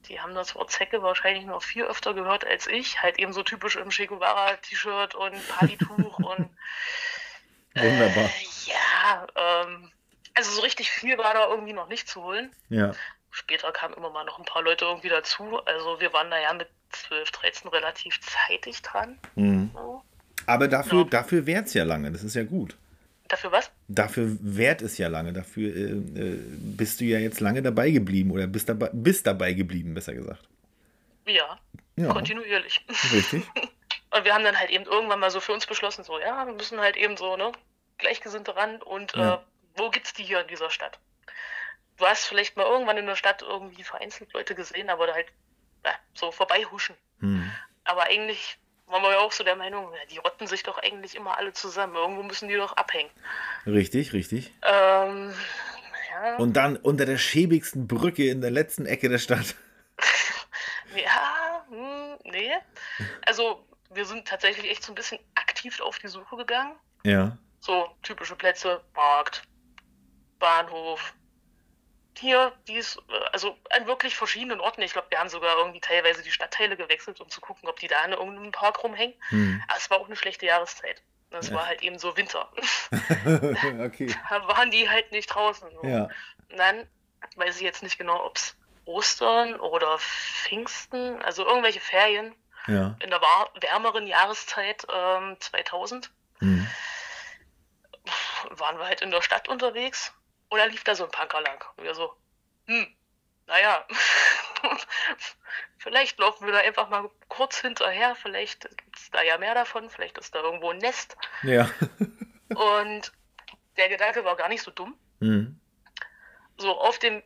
die 0.09 0.21
haben 0.21 0.35
das 0.35 0.55
Wort 0.55 0.71
Zecke 0.71 1.03
wahrscheinlich 1.03 1.45
noch 1.45 1.63
viel 1.63 1.85
öfter 1.85 2.15
gehört 2.15 2.47
als 2.47 2.67
ich, 2.67 3.03
halt 3.03 3.19
eben 3.19 3.33
so 3.33 3.43
typisch 3.43 3.77
im 3.77 3.91
Che 3.91 4.07
Guevara-T-Shirt 4.07 5.15
und 5.15 5.49
Partytuch 5.49 6.19
und 6.19 6.51
Wunderbar. 7.75 8.25
äh, 8.25 8.71
ja, 8.71 9.27
ähm, 9.35 9.93
also 10.35 10.51
so 10.53 10.63
richtig 10.63 10.91
viel 10.91 11.19
war 11.19 11.35
da 11.35 11.49
irgendwie 11.49 11.73
noch 11.73 11.89
nicht 11.89 12.09
zu 12.09 12.23
holen. 12.23 12.55
Ja. 12.69 12.93
Später 13.35 13.73
kamen 13.73 13.95
immer 13.95 14.11
mal 14.11 14.25
noch 14.25 14.39
ein 14.39 14.45
paar 14.45 14.63
Leute 14.63 14.85
irgendwie 14.85 15.09
dazu. 15.09 15.59
Also 15.67 15.99
wir 16.01 16.13
waren 16.13 16.31
da 16.31 16.39
ja 16.41 16.53
mit 16.53 16.69
12, 16.93 17.33
13 17.33 17.69
relativ 17.71 18.21
zeitig 18.21 18.81
dran. 18.83 19.19
Mhm. 19.35 19.71
So. 19.75 20.03
Aber 20.47 20.69
dafür, 20.69 21.01
Ja. 21.03 21.05
dafür 21.11 21.45
währt's 21.47 21.75
ja 21.75 21.83
lange. 21.83 22.13
Das 22.13 22.23
ist 22.23 22.35
ja 22.37 22.45
gut. 22.45 22.77
Dafür 23.27 23.51
was? 23.51 23.73
Dafür 23.89 24.37
währt 24.41 24.83
es 24.83 24.99
ja 24.99 25.09
lange. 25.09 25.33
Dafür 25.33 25.75
äh, 25.75 25.81
äh, 25.81 26.39
bist 26.77 27.01
du 27.01 27.05
ja 27.07 27.19
jetzt 27.19 27.41
lange 27.41 27.61
dabei 27.63 27.91
geblieben 27.91 28.31
oder 28.31 28.47
bist 28.47 28.69
dabei, 28.69 28.91
bist 28.93 29.27
dabei 29.27 29.53
geblieben, 29.53 29.95
besser 29.95 30.15
gesagt. 30.15 30.47
Ja, 31.27 31.59
Ja, 31.97 32.13
kontinuierlich. 32.13 32.85
richtig. 33.13 33.43
Und 34.11 34.25
wir 34.25 34.33
haben 34.33 34.45
dann 34.45 34.57
halt 34.57 34.71
eben 34.71 34.85
irgendwann 34.85 35.19
mal 35.19 35.31
so 35.33 35.41
für 35.41 35.53
uns 35.53 35.67
beschlossen, 35.67 36.05
so, 36.05 36.21
ja, 36.21 36.47
wir 36.47 36.53
müssen 36.55 36.79
halt 36.79 36.97
eben 36.97 37.17
so, 37.17 37.37
ne, 37.37 37.51
Gleichgesinnte 37.99 38.55
ran 38.55 38.81
und 38.83 39.17
Ja. 39.17 39.35
äh, 39.35 39.39
wo 39.77 39.91
gibt's 39.91 40.13
die 40.15 40.23
hier 40.23 40.41
in 40.43 40.47
dieser 40.47 40.71
Stadt? 40.71 41.01
Du 41.97 42.07
hast 42.07 42.25
vielleicht 42.27 42.57
mal 42.57 42.67
irgendwann 42.67 42.99
in 42.99 43.07
der 43.07 43.17
Stadt 43.17 43.43
irgendwie 43.43 43.85
vereinzelt 43.85 44.33
Leute 44.33 44.55
gesehen, 44.55 44.91
aber 44.91 45.07
da 45.07 45.15
halt 45.15 45.29
ja, 45.85 45.93
so 46.15 46.33
vorbeihuschen. 46.33 46.97
Hm. 47.21 47.51
Aber 47.85 48.05
eigentlich 48.05 48.59
waren 48.87 49.03
wir 49.03 49.13
ja 49.13 49.19
auch 49.19 49.33
so 49.33 49.45
der 49.45 49.57
Meinung, 49.57 49.93
die 50.11 50.19
rotten 50.19 50.47
sich 50.47 50.63
doch 50.63 50.79
eigentlich 50.79 51.15
immer 51.15 51.39
alle 51.39 51.53
zusammen. 51.53 51.95
Irgendwo 51.95 52.23
müssen 52.23 52.49
die 52.49 52.57
doch 52.57 52.77
abhängen. 52.77 53.11
Richtig, 53.67 54.13
richtig. 54.13 54.53
Ähm, 54.63 55.35
ja, 56.11 56.37
Und 56.37 56.55
dann 56.55 56.77
unter 56.77 57.07
der 57.07 57.19
schäbigsten 57.19 57.87
Brücke 57.87 58.29
in 58.29 58.41
der 58.41 58.51
letzten 58.51 58.87
Ecke 58.87 59.09
der 59.09 59.19
Stadt. 59.19 59.55
ja, 60.97 61.65
hm, 61.69 62.19
nee. 62.25 62.53
Also 63.27 63.67
wir 63.91 64.05
sind 64.05 64.27
tatsächlich 64.27 64.71
echt 64.71 64.83
so 64.83 64.93
ein 64.93 64.95
bisschen 64.95 65.19
aktiv 65.35 65.81
auf 65.81 65.99
die 65.99 66.09
Suche 66.09 66.37
gegangen. 66.37 66.77
Ja. 67.05 67.39
So 67.61 67.89
typische 68.03 68.37
Plätze, 68.37 68.83
Markt, 68.95 69.43
Bahnhof. 70.39 71.15
Hier, 72.19 72.53
dies, 72.69 72.97
äh, 73.09 73.25
also 73.33 73.57
an 73.71 73.87
wirklich 73.87 74.17
verschiedenen 74.17 74.61
Orten. 74.61 74.83
Ich 74.83 74.93
glaube, 74.93 75.11
wir 75.11 75.19
haben 75.19 75.29
sogar 75.29 75.57
irgendwie 75.59 75.81
teilweise 75.81 76.23
die 76.23 76.31
Stadtteile 76.31 76.77
gewechselt, 76.77 77.21
um 77.21 77.29
zu 77.29 77.41
gucken, 77.41 77.69
ob 77.69 77.79
die 77.81 77.89
da 77.89 78.05
in 78.05 78.13
irgendeinem 78.13 78.53
Park 78.53 78.83
rumhängen. 78.85 79.17
Hm. 79.31 79.63
Aber 79.69 79.77
es 79.79 79.91
war 79.91 79.99
auch 79.99 80.07
eine 80.07 80.17
schlechte 80.17 80.47
Jahreszeit. 80.47 81.03
Das 81.31 81.49
Ja. 81.49 81.57
war 81.57 81.67
halt 81.67 81.83
eben 81.83 81.99
so 81.99 82.17
Winter. 82.17 82.49
okay. 83.81 84.15
Da 84.31 84.47
waren 84.47 84.71
die 84.71 84.89
halt 84.89 85.11
nicht 85.11 85.27
draußen. 85.27 85.69
So. 85.71 85.87
Ja. 85.89 86.09
Dann 86.57 86.89
weiß 87.37 87.57
ich 87.57 87.63
jetzt 87.63 87.83
nicht 87.83 87.99
genau, 87.99 88.25
ob 88.25 88.37
es 88.37 88.57
Ostern 88.85 89.59
oder 89.59 89.99
Pfingsten, 89.99 91.21
also 91.23 91.45
irgendwelche 91.47 91.81
Ferien 91.81 92.35
Ja. 92.69 92.95
in 93.03 93.11
der 93.11 93.21
wärmeren 93.61 94.07
Jahreszeit 94.07 94.87
ähm, 94.93 95.37
2000 95.41 96.11
Mhm. 96.41 96.67
waren 98.51 98.79
wir 98.79 98.87
halt 98.87 99.01
in 99.01 99.11
der 99.11 99.23
Stadt 99.23 99.49
unterwegs 99.49 100.13
und 100.49 100.59
da 100.59 100.65
lief 100.65 100.85
da 100.85 100.95
so 100.95 101.05
ein 101.05 101.11
Punker 101.11 101.41
lang. 101.41 101.63
Und 101.77 101.85
wir 101.85 101.95
so, 101.95 102.15
hm, 102.67 102.87
naja, 103.47 103.87
vielleicht 105.79 106.19
laufen 106.19 106.47
wir 106.47 106.53
da 106.53 106.61
einfach 106.61 106.89
mal 106.89 107.11
kurz 107.29 107.61
hinterher, 107.61 108.15
vielleicht 108.15 108.63
gibt 108.77 108.97
es 108.97 109.11
da 109.11 109.23
ja 109.23 109.39
mehr 109.39 109.55
davon, 109.55 109.91
vielleicht 109.91 110.19
ist 110.19 110.35
da 110.35 110.41
irgendwo 110.41 110.71
ein 110.71 110.79
Nest. 110.79 111.17
Ja. 111.43 111.69
Und 112.49 113.13
der 113.77 113.89
Gedanke 113.89 114.25
war 114.25 114.37
gar 114.37 114.49
nicht 114.49 114.63
so 114.63 114.71
dumm. 114.71 114.97
Mhm. 115.21 115.61
So 116.57 116.79
auf 116.79 116.99
dem, 116.99 117.23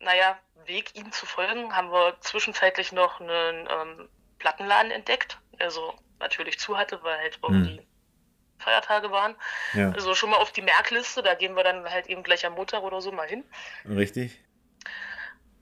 naja, 0.00 0.38
Weg 0.66 0.94
ihm 0.96 1.12
zu 1.12 1.26
folgen, 1.26 1.76
haben 1.76 1.92
wir 1.92 2.18
zwischenzeitlich 2.20 2.90
noch 2.92 3.20
einen 3.20 3.68
ähm, 3.70 4.08
Plattenladen 4.38 4.90
entdeckt, 4.90 5.38
der 5.58 5.70
so 5.70 5.94
natürlich 6.18 6.58
zu 6.58 6.76
hatte, 6.78 7.02
weil 7.02 7.18
halt 7.18 7.38
irgendwie 7.42 7.86
Feiertage 8.64 9.10
waren. 9.10 9.36
Ja. 9.74 9.90
Also 9.90 10.14
schon 10.14 10.30
mal 10.30 10.38
auf 10.38 10.52
die 10.52 10.62
Merkliste, 10.62 11.22
da 11.22 11.34
gehen 11.34 11.54
wir 11.54 11.64
dann 11.64 11.88
halt 11.88 12.06
eben 12.08 12.22
gleich 12.22 12.44
am 12.46 12.54
Montag 12.54 12.82
oder 12.82 13.00
so 13.00 13.12
mal 13.12 13.28
hin. 13.28 13.44
Richtig? 13.88 14.40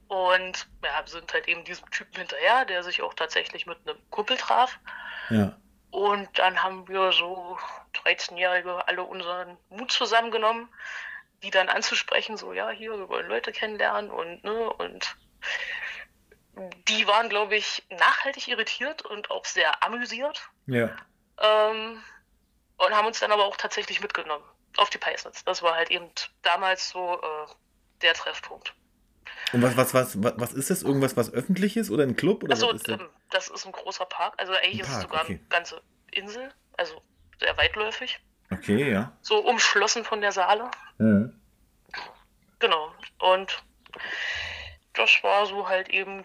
Und 0.09 0.68
ja, 0.84 1.03
sind 1.07 1.32
halt 1.32 1.48
eben 1.48 1.64
diesem 1.64 1.90
Typen 1.90 2.16
hinterher, 2.16 2.64
der 2.64 2.82
sich 2.82 3.03
auch 3.03 3.14
tatsächlich 3.14 3.66
mit 3.66 3.78
einem 3.86 3.98
Kumpel 4.11 4.36
traf. 4.36 4.78
Ja. 5.30 5.57
Und 5.90 6.28
dann 6.38 6.62
haben 6.62 6.88
wir 6.88 7.12
so 7.12 7.59
13-Jährige 8.05 8.86
alle 8.88 9.05
unseren 9.05 9.57
Mut 9.68 9.92
zusammengenommen, 9.92 10.68
die 11.42 11.50
dann 11.50 11.68
anzusprechen, 11.68 12.36
so 12.36 12.53
ja, 12.53 12.70
hier, 12.70 12.96
wir 12.96 13.09
wollen 13.09 13.28
Leute 13.28 13.53
kennenlernen 13.53 14.11
und 14.11 14.44
ne, 14.44 14.72
und 14.72 15.16
die 16.88 17.07
waren, 17.07 17.28
glaube 17.28 17.57
ich, 17.57 17.82
nachhaltig 17.90 18.48
irritiert 18.48 19.03
und 19.03 19.30
auch 19.30 19.44
sehr 19.44 19.82
amüsiert. 19.82 20.50
Ja. 20.66 20.90
Ähm, 21.38 22.03
und 22.85 22.95
haben 22.95 23.07
uns 23.07 23.20
dann 23.20 23.33
aber 23.33 23.45
auch 23.45 23.57
tatsächlich 23.57 24.01
mitgenommen 24.01 24.45
auf 24.76 24.91
die 24.91 24.99
Peisnitz. 24.99 25.45
Das 25.45 25.62
war 25.62 25.74
halt 25.74 25.91
eben 25.91 26.09
damals 26.43 26.89
so 26.91 27.20
äh, 27.20 27.47
der 28.03 28.14
Treffpunkt. 28.14 28.74
Und 29.53 29.62
was, 29.62 29.76
was, 29.76 29.93
was, 29.95 30.22
was, 30.22 30.33
was 30.37 30.53
ist 30.55 30.70
das? 30.70 30.83
Irgendwas, 30.83 31.16
was 31.16 31.33
öffentliches 31.33 31.91
oder 31.91 32.05
ein 32.05 32.16
Club? 32.16 32.43
Oder 32.43 32.53
Also 32.53 32.70
ist 32.70 32.89
das? 32.89 33.01
ähm, 33.01 33.09
das 33.30 33.49
ist 33.49 33.66
ein 33.66 33.72
großer 33.72 34.07
Park. 34.07 34.35
Also 34.39 34.53
eigentlich 34.53 34.74
Ein 34.74 34.80
ist 34.80 34.87
es 34.89 34.93
Park, 34.95 35.03
sogar 35.03 35.22
okay. 35.22 35.33
eine 35.41 35.49
ganze 35.49 35.83
Insel, 36.11 36.53
also 36.76 37.03
sehr 37.39 37.57
weitläufig. 37.57 38.18
Okay, 38.51 38.91
ja. 38.91 39.12
So 39.22 39.39
umschlossen 39.39 40.05
von 40.05 40.20
der 40.20 40.33
Saale. 40.33 40.70
ja. 40.99 41.28
Genau. 42.59 42.93
Und 43.18 43.62
das 44.95 45.11
war 45.22 45.47
so 45.47 45.68
halt 45.68 45.89
eben 45.91 46.22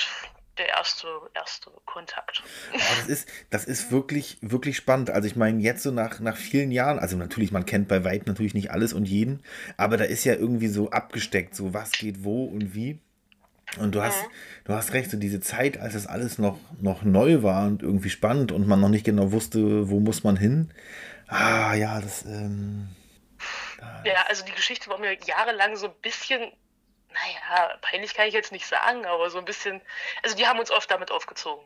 der 0.58 0.70
erste, 0.70 1.08
erste 1.34 1.72
Kontakt. 1.86 2.43
Oh, 2.74 2.78
das 2.97 3.08
ist, 3.08 3.30
das 3.49 3.66
ist 3.66 3.91
wirklich, 3.91 4.38
wirklich 4.41 4.78
spannend. 4.78 5.10
Also 5.10 5.28
ich 5.28 5.36
meine, 5.36 5.62
jetzt 5.62 5.84
so 5.84 5.91
nach, 5.91 6.20
nach 6.20 6.38
vielen 6.38 6.72
Jahren, 6.72 6.99
also 6.99 7.18
natürlich, 7.18 7.51
man 7.51 7.66
kennt 7.66 7.88
bei 7.88 8.03
Weit 8.03 8.28
natürlich 8.28 8.53
nicht 8.53 8.72
alles 8.72 8.93
und 8.93 9.05
jeden, 9.05 9.43
aber 9.78 9.97
da 9.97 10.05
ist 10.05 10.24
ja 10.24 10.34
irgendwie 10.34 10.68
so 10.68 10.89
abgesteckt, 10.91 11.55
so 11.55 11.74
was 11.74 11.91
geht 11.91 12.24
wo 12.24 12.45
und 12.45 12.74
wie. 12.74 12.99
Und 13.80 13.95
du 13.95 14.01
hast, 14.01 14.24
du 14.64 14.74
hast 14.74 14.93
recht, 14.93 15.12
so 15.12 15.18
diese 15.18 15.41
Zeit, 15.41 15.78
als 15.78 15.93
das 15.93 16.08
alles 16.08 16.38
noch, 16.38 16.58
noch 16.80 17.03
neu 17.03 17.43
war 17.43 17.68
und 17.68 17.84
irgendwie 17.84 18.10
spannend 18.10 18.51
und 18.51 18.66
man 18.68 18.80
noch 18.80 18.89
nicht 18.89 19.03
genau 19.05 19.32
wusste, 19.34 19.89
wo 19.89 19.99
muss 19.99 20.24
man 20.24 20.38
hin. 20.38 20.72
Ah, 21.28 21.74
ja, 21.76 21.99
das, 21.99 22.24
ähm, 22.26 22.88
Ja, 24.05 24.26
also 24.30 24.45
die 24.45 24.53
Geschichte 24.53 24.89
war 24.89 24.99
mir 24.99 25.18
jahrelang 25.26 25.76
so 25.76 25.88
ein 25.88 25.93
bisschen, 26.01 26.41
naja, 27.14 27.78
peinlich 27.82 28.14
kann 28.14 28.28
ich 28.28 28.34
jetzt 28.34 28.51
nicht 28.51 28.66
sagen, 28.68 29.05
aber 29.05 29.30
so 29.30 29.38
ein 29.39 29.45
bisschen, 29.45 29.82
also 30.24 30.36
die 30.36 30.45
haben 30.47 30.60
uns 30.60 30.72
oft 30.72 30.89
damit 30.91 31.12
aufgezogen. 31.12 31.66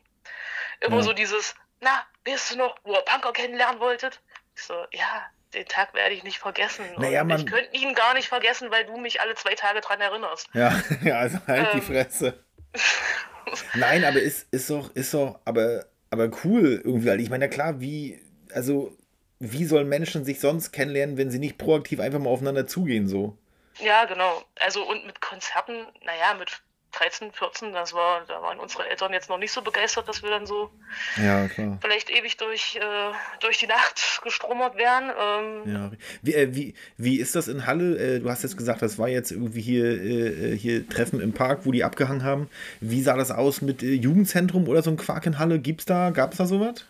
Immer 0.82 0.98
Ja. 0.98 1.04
so 1.04 1.14
dieses, 1.14 1.56
na, 1.80 2.06
weißt 2.26 2.52
du 2.52 2.58
noch, 2.58 2.78
wo 2.84 2.94
ihr 2.94 3.02
Punker 3.02 3.32
kennenlernen 3.34 3.80
wolltet? 3.80 4.22
Ich 4.56 4.64
so, 4.64 4.74
ja, 4.92 5.26
den 5.54 5.66
Tag 5.66 5.94
werde 5.94 6.14
ich 6.16 6.24
nicht 6.24 6.40
vergessen. 6.40 6.86
Naja, 6.98 7.22
Und 7.22 7.28
man- 7.28 7.40
ich 7.40 7.46
könnte 7.46 7.76
ihn 7.76 7.94
gar 7.94 8.14
nicht 8.14 8.28
vergessen, 8.28 8.72
weil 8.72 8.86
du 8.86 8.98
mich 8.98 9.20
alle 9.22 9.36
zwei 9.36 9.56
Tage 9.56 9.82
dran 9.82 10.00
erinnerst. 10.02 10.50
Ja, 10.54 10.74
ja, 11.04 11.18
also 11.20 11.40
halt 11.48 11.74
die 11.74 11.78
Ähm. 11.78 11.84
Fresse. 11.84 12.44
Nein, 13.74 14.06
aber 14.06 14.22
ist, 14.22 14.48
ist 14.52 14.70
doch, 14.70 14.94
ist 14.96 15.14
doch, 15.14 15.40
aber, 15.46 15.86
aber 16.10 16.30
cool 16.44 16.82
irgendwie. 16.84 17.08
weil 17.08 17.20
Ich 17.20 17.30
meine, 17.30 17.46
ja 17.46 17.50
klar, 17.52 17.80
wie, 17.82 18.22
also, 18.54 18.96
wie 19.40 19.66
sollen 19.66 19.90
Menschen 19.90 20.24
sich 20.24 20.40
sonst 20.40 20.72
kennenlernen, 20.72 21.18
wenn 21.18 21.32
sie 21.32 21.40
nicht 21.40 21.58
proaktiv 21.58 22.00
einfach 22.00 22.20
mal 22.20 22.30
aufeinander 22.30 22.68
zugehen, 22.68 23.08
so? 23.08 23.38
Ja, 23.82 24.06
genau. 24.06 24.44
Also 24.60 24.84
und 24.88 25.06
mit 25.06 25.22
Konzerten, 25.22 25.86
naja, 26.04 26.34
mit 26.38 26.62
13, 26.94 27.32
14, 27.32 27.72
das 27.72 27.94
war, 27.94 28.26
da 28.28 28.42
waren 28.42 28.60
unsere 28.60 28.88
Eltern 28.90 29.14
jetzt 29.14 29.30
noch 29.30 29.38
nicht 29.38 29.52
so 29.52 29.62
begeistert, 29.62 30.10
dass 30.10 30.24
wir 30.24 30.30
dann 30.30 30.46
so 30.46 30.70
Ja, 31.16 31.48
vielleicht 31.80 32.10
ewig 32.10 32.36
durch, 32.36 32.76
äh, 32.76 33.12
durch 33.40 33.60
die 33.60 33.68
Nacht 33.68 34.20
gestromert 34.24 34.76
wären. 34.76 35.12
Ähm, 35.18 35.74
Ja. 35.74 35.92
Wie, 36.22 36.34
äh, 36.34 36.54
wie, 36.54 36.76
wie 36.98 37.20
ist 37.20 37.36
das 37.36 37.48
in 37.48 37.66
Halle? 37.66 37.98
Äh, 37.98 38.20
du 38.20 38.30
hast 38.30 38.44
jetzt 38.44 38.58
gesagt, 38.58 38.82
das 38.82 39.00
war 39.00 39.08
jetzt 39.08 39.32
irgendwie 39.32 39.62
hier, 39.62 39.86
äh, 39.86 40.58
hier 40.58 40.88
Treffen 40.88 41.22
im 41.22 41.34
Park, 41.34 41.62
wo 41.64 41.72
die 41.72 41.84
abgehangen 41.84 42.24
haben. 42.24 42.50
Wie 42.82 43.02
sah 43.02 43.16
das 43.16 43.32
aus 43.32 43.62
mit 43.62 43.84
äh, 43.84 43.94
Jugendzentrum 43.94 44.68
oder 44.68 44.82
so 44.84 44.92
ein 44.92 44.98
Quark 44.98 45.26
in 45.26 45.40
Halle? 45.40 45.60
Gibt's 45.60 45.86
da, 45.86 46.10
gab 46.10 46.34
es 46.34 46.40
da 46.40 46.46
sowas? 46.46 46.86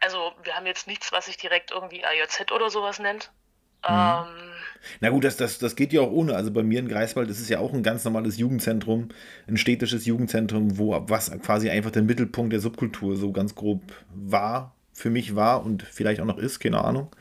Also 0.00 0.32
wir 0.44 0.54
haben 0.54 0.66
jetzt 0.66 0.86
nichts, 0.86 1.10
was 1.10 1.26
sich 1.26 1.36
direkt 1.36 1.72
irgendwie 1.72 2.04
AJZ 2.04 2.52
oder 2.52 2.70
sowas 2.70 3.00
nennt. 3.00 3.32
Mhm. 3.88 3.94
Ähm, 3.96 4.52
Na 5.00 5.10
gut, 5.10 5.24
das, 5.24 5.36
das, 5.36 5.58
das 5.58 5.76
geht 5.76 5.92
ja 5.92 6.00
auch 6.00 6.10
ohne. 6.10 6.34
Also 6.34 6.50
bei 6.52 6.62
mir 6.62 6.78
in 6.78 6.88
Greifswald 6.88 7.28
ist 7.30 7.40
es 7.40 7.48
ja 7.48 7.58
auch 7.58 7.72
ein 7.72 7.82
ganz 7.82 8.04
normales 8.04 8.38
Jugendzentrum, 8.38 9.08
ein 9.46 9.56
städtisches 9.56 10.06
Jugendzentrum, 10.06 10.78
wo 10.78 10.96
was 11.08 11.30
quasi 11.42 11.70
einfach 11.70 11.90
der 11.90 12.02
Mittelpunkt 12.02 12.52
der 12.52 12.60
Subkultur 12.60 13.16
so 13.16 13.32
ganz 13.32 13.54
grob 13.54 13.82
war, 14.14 14.74
für 14.92 15.10
mich 15.10 15.36
war 15.36 15.64
und 15.64 15.82
vielleicht 15.82 16.20
auch 16.20 16.26
noch 16.26 16.38
ist, 16.38 16.60
keine 16.60 16.84
Ahnung. 16.84 17.14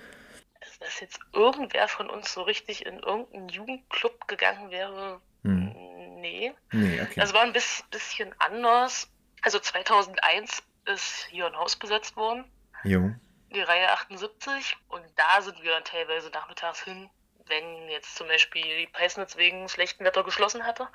dass 0.80 1.00
jetzt 1.02 1.20
irgendwer 1.34 1.88
von 1.88 2.10
uns 2.10 2.34
so 2.34 2.42
richtig 2.42 2.86
in 2.86 3.00
irgendeinen 3.00 3.50
Jugendclub 3.50 4.28
gegangen 4.28 4.72
wäre, 4.72 5.20
Hm. 5.44 5.74
nee. 6.22 6.54
Nee, 6.72 7.02
okay. 7.02 7.20
Das 7.20 7.34
war 7.34 7.42
ein 7.44 7.54
bis, 7.54 7.84
bisschen 7.92 8.34
anders. 8.40 9.10
Also 9.42 9.60
2001 9.60 10.64
ist 10.86 11.28
hier 11.30 11.48
ein 11.48 11.56
Haus 11.56 11.76
besetzt 11.78 12.16
worden, 12.18 12.44
jo. 12.84 13.12
die 13.54 13.62
Reihe 13.62 13.90
78. 13.92 14.78
Und 14.90 15.04
da 15.16 15.42
sind 15.42 15.62
wir 15.64 15.72
dann 15.72 15.84
teilweise 15.84 16.30
nachmittags 16.32 16.84
hin, 16.84 17.10
wenn 17.50 17.90
jetzt 17.90 18.16
zum 18.16 18.28
Beispiel 18.28 18.64
die 18.78 18.88
Peisnitz 18.88 19.38
wegen 19.38 19.68
schlechtem 19.70 20.06
Wetter 20.06 20.24
geschlossen 20.24 20.66
hatte. 20.66 20.88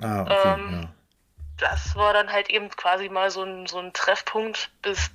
Ah, 0.00 0.22
okay, 0.22 0.54
Ähm, 0.54 0.82
ja. 0.82 0.94
Das 1.58 1.94
war 1.94 2.12
dann 2.12 2.32
halt 2.32 2.50
eben 2.50 2.68
quasi 2.70 3.08
mal 3.08 3.30
so 3.30 3.42
ein, 3.44 3.66
so 3.66 3.78
ein 3.78 3.92
Treffpunkt, 3.92 4.70
bis 4.82 5.10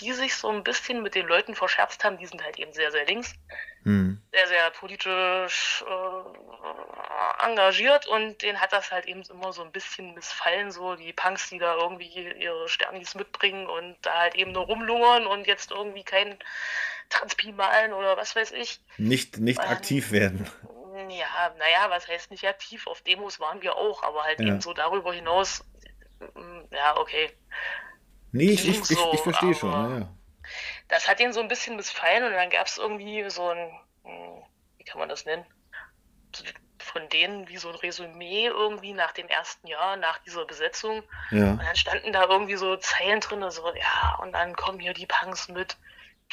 die 0.00 0.12
sich 0.12 0.34
so 0.34 0.48
ein 0.48 0.64
bisschen 0.64 1.02
mit 1.02 1.14
den 1.14 1.26
Leuten 1.26 1.54
verscherzt 1.54 2.04
haben. 2.04 2.18
Die 2.18 2.26
sind 2.26 2.42
halt 2.42 2.58
eben 2.58 2.72
sehr, 2.72 2.90
sehr 2.90 3.04
links. 3.04 3.34
Hm. 3.84 4.18
sehr, 4.32 4.48
sehr 4.48 4.70
politisch 4.70 5.84
äh, 5.86 7.44
engagiert 7.44 8.06
und 8.06 8.40
denen 8.40 8.58
hat 8.58 8.72
das 8.72 8.90
halt 8.90 9.04
eben 9.04 9.22
immer 9.28 9.52
so 9.52 9.62
ein 9.62 9.72
bisschen 9.72 10.14
missfallen, 10.14 10.72
so 10.72 10.96
die 10.96 11.12
Punks, 11.12 11.50
die 11.50 11.58
da 11.58 11.76
irgendwie 11.76 12.08
ihre 12.08 12.66
Sternis 12.66 13.14
mitbringen 13.14 13.66
und 13.66 13.96
da 14.00 14.20
halt 14.20 14.36
eben 14.36 14.52
nur 14.52 14.64
rumlungern 14.64 15.26
und 15.26 15.46
jetzt 15.46 15.70
irgendwie 15.70 16.02
kein 16.02 16.38
Transpi 17.10 17.52
malen 17.52 17.92
oder 17.92 18.16
was 18.16 18.34
weiß 18.36 18.52
ich. 18.52 18.80
Nicht, 18.98 19.38
nicht 19.38 19.60
Ähm, 19.62 19.68
aktiv 19.68 20.10
werden. 20.12 20.50
Ja, 21.08 21.52
naja, 21.58 21.86
was 21.90 22.06
heißt 22.08 22.30
nicht 22.30 22.46
aktiv? 22.46 22.86
Auf 22.86 23.02
Demos 23.02 23.40
waren 23.40 23.60
wir 23.62 23.76
auch, 23.76 24.02
aber 24.02 24.22
halt 24.24 24.40
Ja. 24.40 24.46
eben 24.48 24.60
so 24.60 24.72
darüber 24.74 25.12
hinaus, 25.12 25.64
mm, 26.34 26.60
ja, 26.72 26.96
okay. 26.96 27.30
Nee, 28.32 28.50
ich, 28.50 28.68
ich, 28.68 28.90
ich, 28.90 28.98
ich 29.12 29.20
verstehe 29.20 29.54
schon. 29.54 29.72
aber- 29.74 29.88
Ja, 29.92 29.98
ja. 30.00 30.08
das 30.88 31.08
hat 31.08 31.20
ihnen 31.20 31.32
so 31.32 31.40
ein 31.40 31.48
bisschen 31.48 31.76
missfallen 31.76 32.24
und 32.24 32.32
dann 32.32 32.50
gab 32.50 32.66
es 32.66 32.78
irgendwie 32.78 33.28
so 33.30 33.48
ein, 33.48 33.80
hm, 34.04 34.42
wie 34.78 34.84
kann 34.84 34.98
man 35.00 35.08
das 35.08 35.24
nennen? 35.24 35.44
Von 36.78 37.08
denen 37.08 37.48
wie 37.48 37.56
so 37.56 37.68
ein 37.70 37.74
Resümee 37.76 38.46
irgendwie 38.46 38.92
nach 38.92 39.12
dem 39.12 39.26
ersten 39.28 39.66
Jahr, 39.66 39.96
nach 39.96 40.18
dieser 40.18 40.44
Besetzung. 40.44 41.02
ja. 41.30 41.52
Und 41.52 41.58
dann 41.62 41.76
standen 41.76 42.12
da 42.12 42.24
irgendwie 42.28 42.56
so 42.56 42.76
Zeilen 42.76 43.20
drin, 43.20 43.48
so, 43.50 43.72
ja, 43.74 44.18
und 44.20 44.32
dann 44.32 44.54
kommen 44.54 44.78
hier 44.80 44.92
die 44.94 45.06
Punks 45.06 45.48
mit 45.48 45.76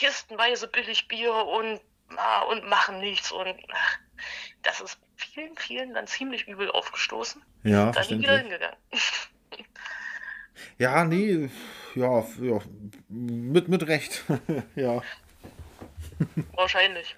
kistenweise 0.02 0.68
Billigbier 0.68 1.32
und, 1.32 1.80
ah, 2.18 2.42
und 2.42 2.68
machen 2.68 3.00
nichts. 3.00 3.32
Und 3.32 3.56
ach, 3.72 4.00
das 4.64 4.82
ist 4.82 5.00
vielen, 5.16 5.56
vielen 5.56 5.94
dann 5.94 6.08
ziemlich 6.08 6.48
übel 6.48 6.72
aufgestoßen. 6.72 7.42
Ja, 7.64 7.92
Dann 7.92 8.08
nie 8.08 8.20
wieder 8.20 8.34
verständlich. 8.34 8.42
hingegangen. 8.42 8.78
Ja, 10.78 11.06
nee, 11.06 11.50
ja, 11.94 12.26
ja 12.42 12.60
mit, 13.10 13.68
mit 13.68 13.88
Recht. 13.88 14.24
ja. 14.76 15.02
Wahrscheinlich. 16.54 17.16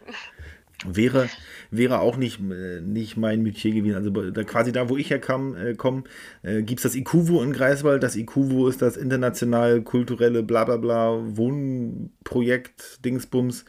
Wäre, 0.86 1.29
wäre 1.71 1.99
auch 1.99 2.17
nicht, 2.17 2.39
äh, 2.39 2.81
nicht 2.81 3.17
mein 3.17 3.41
Metier 3.41 3.73
gewesen. 3.73 3.95
Also 3.95 4.09
da, 4.09 4.43
quasi 4.43 4.71
da, 4.71 4.89
wo 4.89 4.97
ich 4.97 5.09
herkomme, 5.09 5.69
äh, 5.69 5.75
komm, 5.75 6.03
äh, 6.41 6.61
gibt 6.61 6.79
es 6.79 6.84
das 6.84 6.95
IKUVO 6.95 7.41
in 7.43 7.53
Greifswald. 7.53 8.03
Das 8.03 8.15
IKUVO 8.15 8.67
ist 8.67 8.81
das 8.81 8.97
international 8.97 9.81
kulturelle 9.81 10.43
Blablabla 10.43 11.38
Wohnprojekt 11.38 13.03
Dingsbums. 13.05 13.65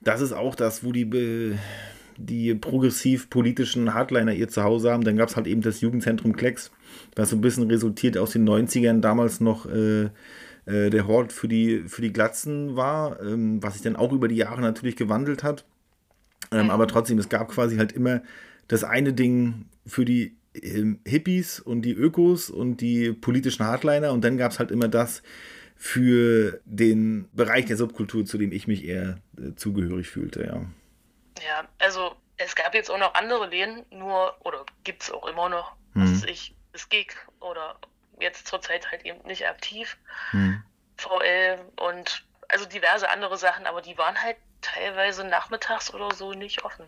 Das 0.00 0.20
ist 0.20 0.32
auch 0.32 0.54
das, 0.54 0.84
wo 0.84 0.92
die, 0.92 1.04
Be 1.04 1.58
die 2.16 2.54
progressiv-politischen 2.54 3.94
Hardliner 3.94 4.32
ihr 4.32 4.48
Zuhause 4.48 4.90
haben. 4.90 5.04
Dann 5.04 5.16
gab 5.16 5.28
es 5.28 5.36
halt 5.36 5.46
eben 5.46 5.62
das 5.62 5.80
Jugendzentrum 5.80 6.36
Klecks, 6.36 6.70
was 7.16 7.30
so 7.30 7.36
ein 7.36 7.40
bisschen 7.40 7.70
resultiert 7.70 8.18
aus 8.18 8.32
den 8.32 8.48
90ern 8.48 9.00
damals 9.00 9.40
noch 9.40 9.66
äh, 9.66 10.10
äh, 10.66 10.90
der 10.90 11.06
Hort 11.06 11.32
für 11.32 11.48
die, 11.48 11.84
für 11.86 12.02
die 12.02 12.12
Glatzen 12.12 12.76
war, 12.76 13.20
ähm, 13.20 13.62
was 13.62 13.74
sich 13.74 13.82
dann 13.82 13.96
auch 13.96 14.12
über 14.12 14.28
die 14.28 14.36
Jahre 14.36 14.60
natürlich 14.60 14.96
gewandelt 14.96 15.42
hat. 15.42 15.64
Ähm, 16.52 16.70
aber 16.70 16.86
trotzdem, 16.86 17.18
es 17.18 17.28
gab 17.28 17.48
quasi 17.48 17.76
halt 17.76 17.92
immer 17.92 18.22
das 18.68 18.84
eine 18.84 19.12
Ding 19.12 19.66
für 19.86 20.04
die 20.04 20.36
ähm, 20.54 21.00
Hippies 21.06 21.60
und 21.60 21.82
die 21.82 21.92
Ökos 21.92 22.50
und 22.50 22.78
die 22.80 23.12
politischen 23.12 23.64
Hardliner 23.66 24.12
und 24.12 24.22
dann 24.22 24.36
gab 24.36 24.52
es 24.52 24.58
halt 24.58 24.70
immer 24.70 24.88
das 24.88 25.22
für 25.76 26.60
den 26.64 27.28
Bereich 27.32 27.64
der 27.66 27.76
Subkultur, 27.76 28.24
zu 28.24 28.38
dem 28.38 28.52
ich 28.52 28.66
mich 28.68 28.84
eher 28.84 29.16
äh, 29.38 29.54
zugehörig 29.56 30.08
fühlte, 30.08 30.44
ja. 30.44 30.64
Ja, 31.44 31.68
also 31.78 32.12
es 32.36 32.54
gab 32.54 32.74
jetzt 32.74 32.90
auch 32.90 32.98
noch 32.98 33.14
andere 33.14 33.48
Läden, 33.48 33.82
nur, 33.90 34.34
oder 34.44 34.64
gibt 34.84 35.02
es 35.02 35.10
auch 35.10 35.26
immer 35.26 35.48
noch, 35.48 35.72
was 35.94 36.10
Mhm. 36.10 36.14
weiß 36.14 36.24
ich, 36.24 36.54
das 36.72 36.88
Gig 36.88 37.08
oder 37.40 37.76
jetzt 38.20 38.46
zurzeit 38.46 38.90
halt 38.92 39.04
eben 39.04 39.26
nicht 39.26 39.46
aktiv, 39.48 39.96
Hm. 40.30 40.62
VL 40.98 41.58
und 41.80 42.24
also 42.48 42.66
diverse 42.66 43.08
andere 43.10 43.36
Sachen, 43.38 43.66
aber 43.66 43.82
die 43.82 43.96
waren 43.98 44.20
halt 44.22 44.36
teilweise 44.62 45.24
nachmittags 45.24 45.92
oder 45.92 46.14
so 46.14 46.32
nicht 46.32 46.64
offen. 46.64 46.86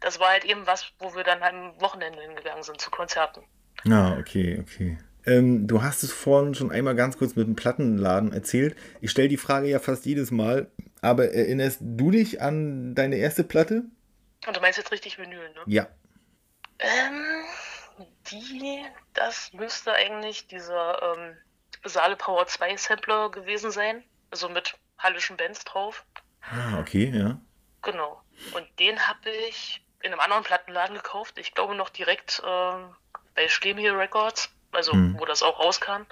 Das 0.00 0.18
war 0.18 0.30
halt 0.30 0.44
eben 0.44 0.66
was, 0.66 0.92
wo 0.98 1.14
wir 1.14 1.24
dann 1.24 1.42
am 1.42 1.80
Wochenende 1.80 2.20
hingegangen 2.20 2.62
sind 2.62 2.80
zu 2.80 2.90
Konzerten. 2.90 3.42
Ah, 3.88 4.16
okay, 4.18 4.58
okay. 4.60 4.98
Ähm, 5.24 5.68
du 5.68 5.82
hast 5.82 6.02
es 6.02 6.12
vorhin 6.12 6.54
schon 6.54 6.72
einmal 6.72 6.96
ganz 6.96 7.16
kurz 7.16 7.36
mit 7.36 7.46
dem 7.46 7.54
Plattenladen 7.54 8.32
erzählt. 8.32 8.76
Ich 9.00 9.10
stelle 9.10 9.28
die 9.28 9.36
Frage 9.36 9.68
ja 9.68 9.78
fast 9.78 10.04
jedes 10.04 10.30
Mal, 10.30 10.70
aber 11.00 11.32
erinnerst 11.32 11.78
du 11.80 12.10
dich 12.10 12.40
an 12.40 12.94
deine 12.94 13.16
erste 13.16 13.44
Platte? 13.44 13.84
Und 14.46 14.56
du 14.56 14.60
meinst 14.60 14.78
jetzt 14.78 14.90
richtig 14.90 15.18
Vinyl, 15.18 15.50
ne? 15.50 15.60
Ja. 15.66 15.86
Ähm, 16.80 17.44
die, 18.30 18.84
das 19.14 19.52
müsste 19.52 19.92
eigentlich 19.92 20.48
dieser 20.48 21.14
ähm, 21.16 21.36
Saale 21.84 22.16
Power 22.16 22.46
2 22.46 22.76
Sampler 22.76 23.30
gewesen 23.30 23.70
sein. 23.70 24.02
Also 24.30 24.48
mit 24.48 24.74
hallischen 24.98 25.36
Bands 25.36 25.64
drauf. 25.64 26.04
Ah, 26.42 26.78
okay, 26.80 27.10
ja. 27.14 27.40
Genau. 27.82 28.22
Und 28.54 28.66
den 28.78 29.06
habe 29.08 29.30
ich 29.48 29.84
in 30.02 30.12
einem 30.12 30.20
anderen 30.20 30.42
Plattenladen 30.44 30.96
gekauft. 30.96 31.38
Ich 31.38 31.54
glaube 31.54 31.74
noch 31.74 31.88
direkt 31.90 32.42
ähm, 32.46 32.94
bei 33.34 33.48
Schlemhiel 33.48 33.92
Records, 33.92 34.50
also 34.72 34.92
Hm. 34.92 35.16
wo 35.18 35.24
das 35.24 35.42
auch 35.42 35.58
rauskam. 35.58 36.02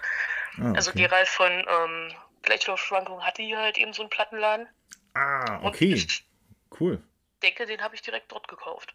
Ah, 0.59 0.73
Also 0.75 0.91
okay. 0.91 1.03
Gerald 1.03 1.29
von 1.29 1.51
ähm, 1.53 2.13
Gleichschwangung 2.43 3.23
hatte 3.25 3.43
hier 3.43 3.59
halt 3.59 3.79
eben 3.79 3.93
so 3.93 4.03
einen 4.03 4.11
Plattenladen. 4.11 4.69
ah, 5.15 5.61
okay. 5.63 5.93
ich 5.95 6.25
Cool. 6.81 7.03
denke, 7.43 7.67
den 7.67 7.83
habe 7.83 7.95
ich 7.95 8.03
direkt 8.03 8.31
dort 8.33 8.47
gekauft. 8.49 8.95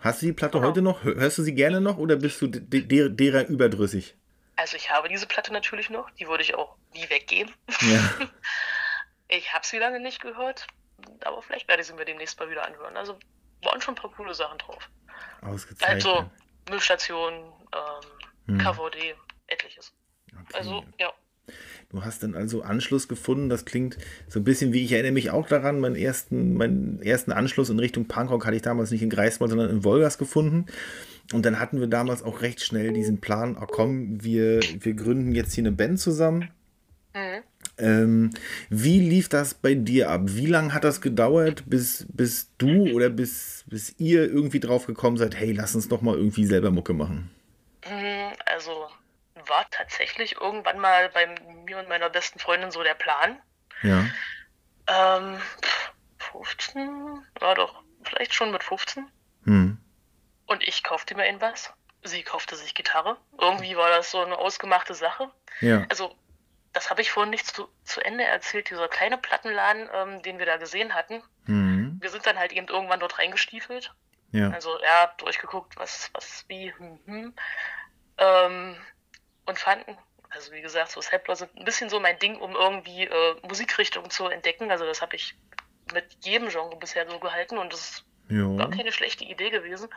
Hast 0.00 0.22
du 0.22 0.26
die 0.26 0.32
Platte 0.32 0.58
Genau. 0.58 0.68
heute 0.68 0.82
noch? 0.82 1.04
Hör- 1.04 1.14
Hörst 1.16 1.38
du 1.38 1.42
sie 1.42 1.54
gerne 1.54 1.80
noch 1.80 1.96
oder 1.98 2.16
bist 2.16 2.40
du 2.40 2.46
de 2.48 2.60
de 2.82 3.08
derer 3.10 3.46
überdrüssig? 3.46 4.16
Also 4.56 4.76
ich 4.76 4.90
habe 4.90 5.08
diese 5.08 5.26
Platte 5.26 5.52
natürlich 5.52 5.88
noch, 5.90 6.10
die 6.12 6.26
würde 6.28 6.42
ich 6.42 6.54
auch 6.54 6.76
nie 6.94 7.08
weggeben. 7.10 7.52
Ja. 7.80 8.00
Ich 9.36 9.52
habe 9.52 9.66
sie 9.66 9.78
lange 9.78 10.00
nicht 10.00 10.20
gehört, 10.20 10.66
aber 11.24 11.42
vielleicht 11.42 11.68
werde 11.68 11.82
ich 11.82 11.88
sie 11.88 11.94
mir 11.94 12.04
demnächst 12.04 12.38
mal 12.38 12.50
wieder 12.50 12.66
anhören. 12.66 12.96
Also 12.96 13.18
waren 13.62 13.80
schon 13.80 13.94
ein 13.94 14.00
paar 14.00 14.10
coole 14.12 14.34
Sachen 14.34 14.58
drauf. 14.58 14.90
Ausgezeichnet. 15.40 16.06
Also 16.06 16.30
Müllstation, 16.68 17.32
ähm, 17.32 18.08
Hm. 18.46 18.58
KVD, 18.58 19.14
etliches. 19.46 19.92
Okay. 20.32 20.58
Also 20.58 20.84
ja, 20.98 21.12
Du 21.90 22.04
hast 22.04 22.22
dann 22.22 22.34
also 22.34 22.62
Anschluss 22.62 23.08
gefunden. 23.08 23.48
Das 23.48 23.64
klingt 23.64 23.98
so 24.28 24.40
ein 24.40 24.44
bisschen 24.44 24.72
wie, 24.72 24.84
ich 24.84 24.92
erinnere 24.92 25.12
mich 25.12 25.30
auch 25.30 25.46
daran, 25.46 25.80
meinen 25.80 25.96
ersten, 25.96 26.54
meinen 26.54 27.02
ersten 27.02 27.32
Anschluss 27.32 27.68
in 27.68 27.78
Richtung 27.78 28.06
Punkrock 28.06 28.46
hatte 28.46 28.56
ich 28.56 28.62
damals 28.62 28.90
nicht 28.90 29.02
in 29.02 29.10
Greifswald, 29.10 29.50
sondern 29.50 29.68
in 29.68 29.84
Wolgast 29.84 30.18
gefunden. 30.18 30.66
Und 31.32 31.44
dann 31.44 31.60
hatten 31.60 31.80
wir 31.80 31.88
damals 31.88 32.22
auch 32.22 32.40
recht 32.40 32.62
schnell 32.62 32.92
diesen 32.92 33.20
Plan, 33.20 33.58
oh 33.60 33.66
komm, 33.66 34.22
wir, 34.24 34.60
wir 34.60 34.94
gründen 34.94 35.32
jetzt 35.32 35.52
hier 35.54 35.62
eine 35.62 35.72
Band 35.72 36.00
zusammen. 36.00 36.50
Mhm. 37.14 37.42
Ähm, 37.82 38.30
wie 38.70 39.00
lief 39.00 39.28
das 39.28 39.54
bei 39.54 39.74
dir 39.74 40.08
ab? 40.08 40.20
Wie 40.24 40.46
lange 40.46 40.72
hat 40.72 40.84
das 40.84 41.00
gedauert, 41.00 41.64
bis, 41.66 42.06
bis 42.08 42.48
du 42.56 42.92
oder 42.94 43.10
bis, 43.10 43.64
bis 43.66 43.98
ihr 43.98 44.22
irgendwie 44.22 44.60
drauf 44.60 44.86
gekommen 44.86 45.16
seid, 45.16 45.34
hey, 45.34 45.52
lass 45.52 45.74
uns 45.74 45.88
doch 45.88 46.00
mal 46.00 46.14
irgendwie 46.14 46.46
selber 46.46 46.70
Mucke 46.70 46.92
machen? 46.92 47.34
Mm, 47.84 48.32
also 48.46 48.86
war 49.48 49.66
tatsächlich 49.70 50.40
irgendwann 50.40 50.78
mal 50.78 51.08
bei 51.08 51.26
mir 51.66 51.78
und 51.78 51.88
meiner 51.88 52.08
besten 52.08 52.38
Freundin 52.38 52.70
so 52.70 52.84
der 52.84 52.94
Plan. 52.94 53.36
Ja. 53.82 54.06
Ähm, 54.86 55.38
pff, 55.60 55.92
15, 56.30 57.24
war 57.40 57.56
doch 57.56 57.82
vielleicht 58.04 58.32
schon 58.32 58.52
mit 58.52 58.62
15. 58.62 59.08
Hm. 59.44 59.78
Und 60.46 60.62
ich 60.62 60.84
kaufte 60.84 61.16
mir 61.16 61.24
einen 61.24 61.40
Bass. 61.40 61.72
Sie 62.04 62.22
kaufte 62.22 62.54
sich 62.54 62.74
Gitarre. 62.74 63.16
Irgendwie 63.40 63.76
war 63.76 63.90
das 63.90 64.12
so 64.12 64.20
eine 64.20 64.38
ausgemachte 64.38 64.94
Sache. 64.94 65.30
Ja. 65.60 65.84
Also, 65.88 66.14
das 66.72 66.90
habe 66.90 67.02
ich 67.02 67.10
vorhin 67.10 67.30
nicht 67.30 67.46
zu, 67.46 67.68
zu 67.84 68.00
Ende 68.00 68.24
erzählt. 68.24 68.70
Dieser 68.70 68.88
kleine 68.88 69.18
Plattenladen, 69.18 69.88
ähm, 69.92 70.22
den 70.22 70.38
wir 70.38 70.46
da 70.46 70.56
gesehen 70.56 70.94
hatten. 70.94 71.22
Hm. 71.44 71.98
Wir 72.00 72.10
sind 72.10 72.26
dann 72.26 72.38
halt 72.38 72.52
eben 72.52 72.68
irgendwann 72.68 73.00
dort 73.00 73.18
reingestiefelt. 73.18 73.92
Ja. 74.30 74.50
Also, 74.50 74.80
ja, 74.80 75.12
durchgeguckt, 75.18 75.76
was, 75.76 76.10
was, 76.14 76.44
wie, 76.48 76.72
hm, 76.72 76.98
hm. 77.04 77.34
Ähm, 78.18 78.76
und 79.44 79.58
fanden, 79.58 79.98
also 80.30 80.52
wie 80.52 80.62
gesagt, 80.62 80.90
so 80.92 81.00
Sampler 81.02 81.36
sind 81.36 81.54
ein 81.54 81.64
bisschen 81.64 81.90
so 81.90 82.00
mein 82.00 82.18
Ding, 82.18 82.36
um 82.36 82.54
irgendwie 82.54 83.04
äh, 83.04 83.36
Musikrichtungen 83.42 84.10
zu 84.10 84.26
entdecken. 84.28 84.70
Also, 84.70 84.86
das 84.86 85.02
habe 85.02 85.16
ich 85.16 85.34
mit 85.92 86.24
jedem 86.24 86.48
Genre 86.48 86.76
bisher 86.76 87.08
so 87.10 87.18
gehalten 87.18 87.58
und 87.58 87.72
das 87.72 87.80
ist 87.80 88.04
Ja. 88.28 88.56
gar 88.56 88.70
keine 88.70 88.92
schlechte 88.92 89.24
Idee 89.24 89.50
gewesen. 89.50 89.90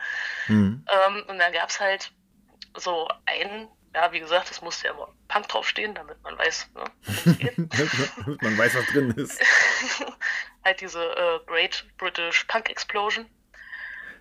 Hm. 0.46 0.84
Ähm, 0.86 1.24
und 1.28 1.38
dann 1.38 1.52
gab 1.54 1.70
es 1.70 1.80
halt 1.80 2.12
so 2.76 3.08
einen, 3.24 3.68
ja, 3.94 4.12
wie 4.12 4.20
gesagt, 4.20 4.50
es 4.50 4.60
musste 4.60 4.88
ja 4.88 4.94
immer 4.94 5.08
Punk 5.28 5.48
draufstehen, 5.48 5.94
damit 5.94 6.22
man 6.22 6.36
weiß, 6.38 6.70
ne. 6.74 6.84
Damit 7.56 8.42
man 8.42 8.58
weiß, 8.58 8.74
was 8.74 8.86
drin 8.86 9.10
ist. 9.12 9.40
halt 10.64 10.80
diese 10.80 11.02
äh, 11.02 11.40
Great 11.46 11.86
British 11.96 12.44
Punk 12.44 12.68
Explosion. 12.68 13.26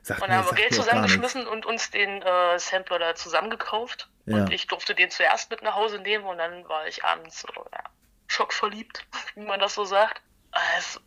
Sagt 0.02 0.22
Und 0.22 0.30
dann 0.30 0.38
haben 0.38 0.48
wir 0.48 0.56
Geld 0.56 0.74
zusammengeschmissen 0.74 1.48
und 1.48 1.66
uns 1.66 1.90
den 1.90 2.22
äh, 2.22 2.60
Sampler 2.60 3.00
da 3.00 3.16
zusammengekauft. 3.16 4.08
Ja. 4.26 4.38
Und 4.38 4.54
ich 4.54 4.68
durfte 4.68 4.94
den 4.94 5.10
zuerst 5.10 5.50
mit 5.50 5.64
nach 5.64 5.76
Hause 5.76 6.00
nehmen 6.00 6.26
und 6.26 6.38
dann 6.38 6.68
war 6.70 6.88
ich 6.88 7.04
abends 7.04 7.42
so, 7.42 7.48
ja, 7.74 7.84
schockverliebt, 8.28 9.06
wie 9.36 9.42
man 9.42 9.60
das 9.60 9.74
so 9.74 9.84
sagt. 9.84 10.22
Es 10.78 11.02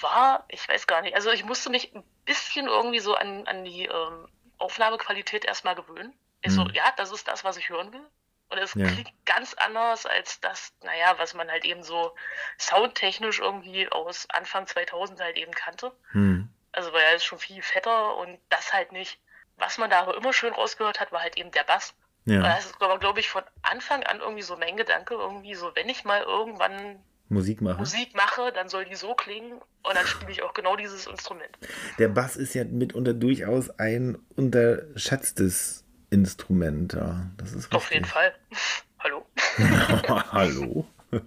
war, 0.00 0.44
ich 0.48 0.68
weiß 0.68 0.86
gar 0.86 1.02
nicht, 1.02 1.16
also 1.16 1.30
ich 1.30 1.44
musste 1.44 1.70
mich 1.70 1.94
ein 1.94 2.04
bisschen 2.24 2.66
irgendwie 2.68 3.00
so 3.00 3.14
an, 3.14 3.46
an 3.48 3.64
die 3.64 3.86
ähm, 3.86 4.28
Aufnahmequalität 4.58 5.44
erstmal 5.44 5.74
gewöhnen. 5.74 6.14
Ich 6.42 6.52
so, 6.52 6.64
Mhm. 6.64 6.70
ja, 6.74 6.84
das 6.96 7.10
ist 7.12 7.26
das, 7.28 7.44
was 7.44 7.56
ich 7.56 7.68
hören 7.70 7.92
will. 7.92 8.04
Und 8.50 8.58
es 8.58 8.74
Ja. 8.74 8.86
klingt 8.86 9.10
ganz 9.24 9.54
anders 9.54 10.04
als 10.04 10.40
das, 10.40 10.72
naja, 10.82 11.14
was 11.16 11.32
man 11.34 11.50
halt 11.50 11.64
eben 11.64 11.82
so 11.82 12.14
soundtechnisch 12.58 13.40
irgendwie 13.40 13.88
aus 13.90 14.26
Anfang 14.28 14.66
2000 14.66 15.20
halt 15.20 15.36
eben 15.38 15.52
kannte. 15.52 15.92
Hm. 16.10 16.48
Also 16.72 16.92
war 16.92 17.00
ja 17.00 17.12
jetzt 17.12 17.24
schon 17.24 17.38
viel 17.38 17.62
fetter 17.62 18.16
und 18.16 18.38
das 18.50 18.72
halt 18.72 18.92
nicht. 18.92 19.18
Was 19.56 19.78
man 19.78 19.88
da 19.90 20.00
aber 20.00 20.16
immer 20.16 20.32
schön 20.32 20.52
rausgehört 20.52 21.00
hat, 21.00 21.12
war 21.12 21.20
halt 21.22 21.36
eben 21.36 21.50
der 21.50 21.64
Bass. 21.64 21.94
Und 22.26 22.32
Ja. 22.34 22.42
Das 22.42 22.66
ist 22.66 22.80
aber, 22.80 22.98
glaube 22.98 23.20
ich, 23.20 23.28
von 23.30 23.42
Anfang 23.62 24.02
an 24.04 24.20
irgendwie 24.20 24.42
so 24.42 24.56
mein 24.56 24.76
Gedanke, 24.76 25.14
irgendwie 25.14 25.54
so, 25.54 25.74
wenn 25.74 25.88
ich 25.88 26.04
mal 26.04 26.22
irgendwann 26.22 27.02
Musik 27.28 27.62
machen. 27.62 27.78
Musik 27.78 28.14
mache, 28.14 28.52
dann 28.52 28.68
soll 28.68 28.84
die 28.84 28.94
so 28.94 29.14
klingen 29.14 29.52
und 29.82 29.94
dann 29.96 30.06
spiele 30.06 30.30
ich 30.30 30.42
auch 30.42 30.52
genau 30.52 30.76
dieses 30.76 31.06
Instrument. 31.06 31.50
Der 31.98 32.08
Bass 32.08 32.36
ist 32.36 32.54
ja 32.54 32.64
mitunter 32.64 33.14
durchaus 33.14 33.70
ein 33.78 34.18
unterschätztes 34.36 35.81
Instrument. 36.12 36.92
Ja. 36.92 37.30
Das 37.38 37.52
ist 37.52 37.72
Auf 37.74 37.90
jeden 37.90 38.04
richtig. 38.04 38.12
Fall. 38.12 38.34
Hallo? 39.00 39.26
Hallo. 40.32 40.86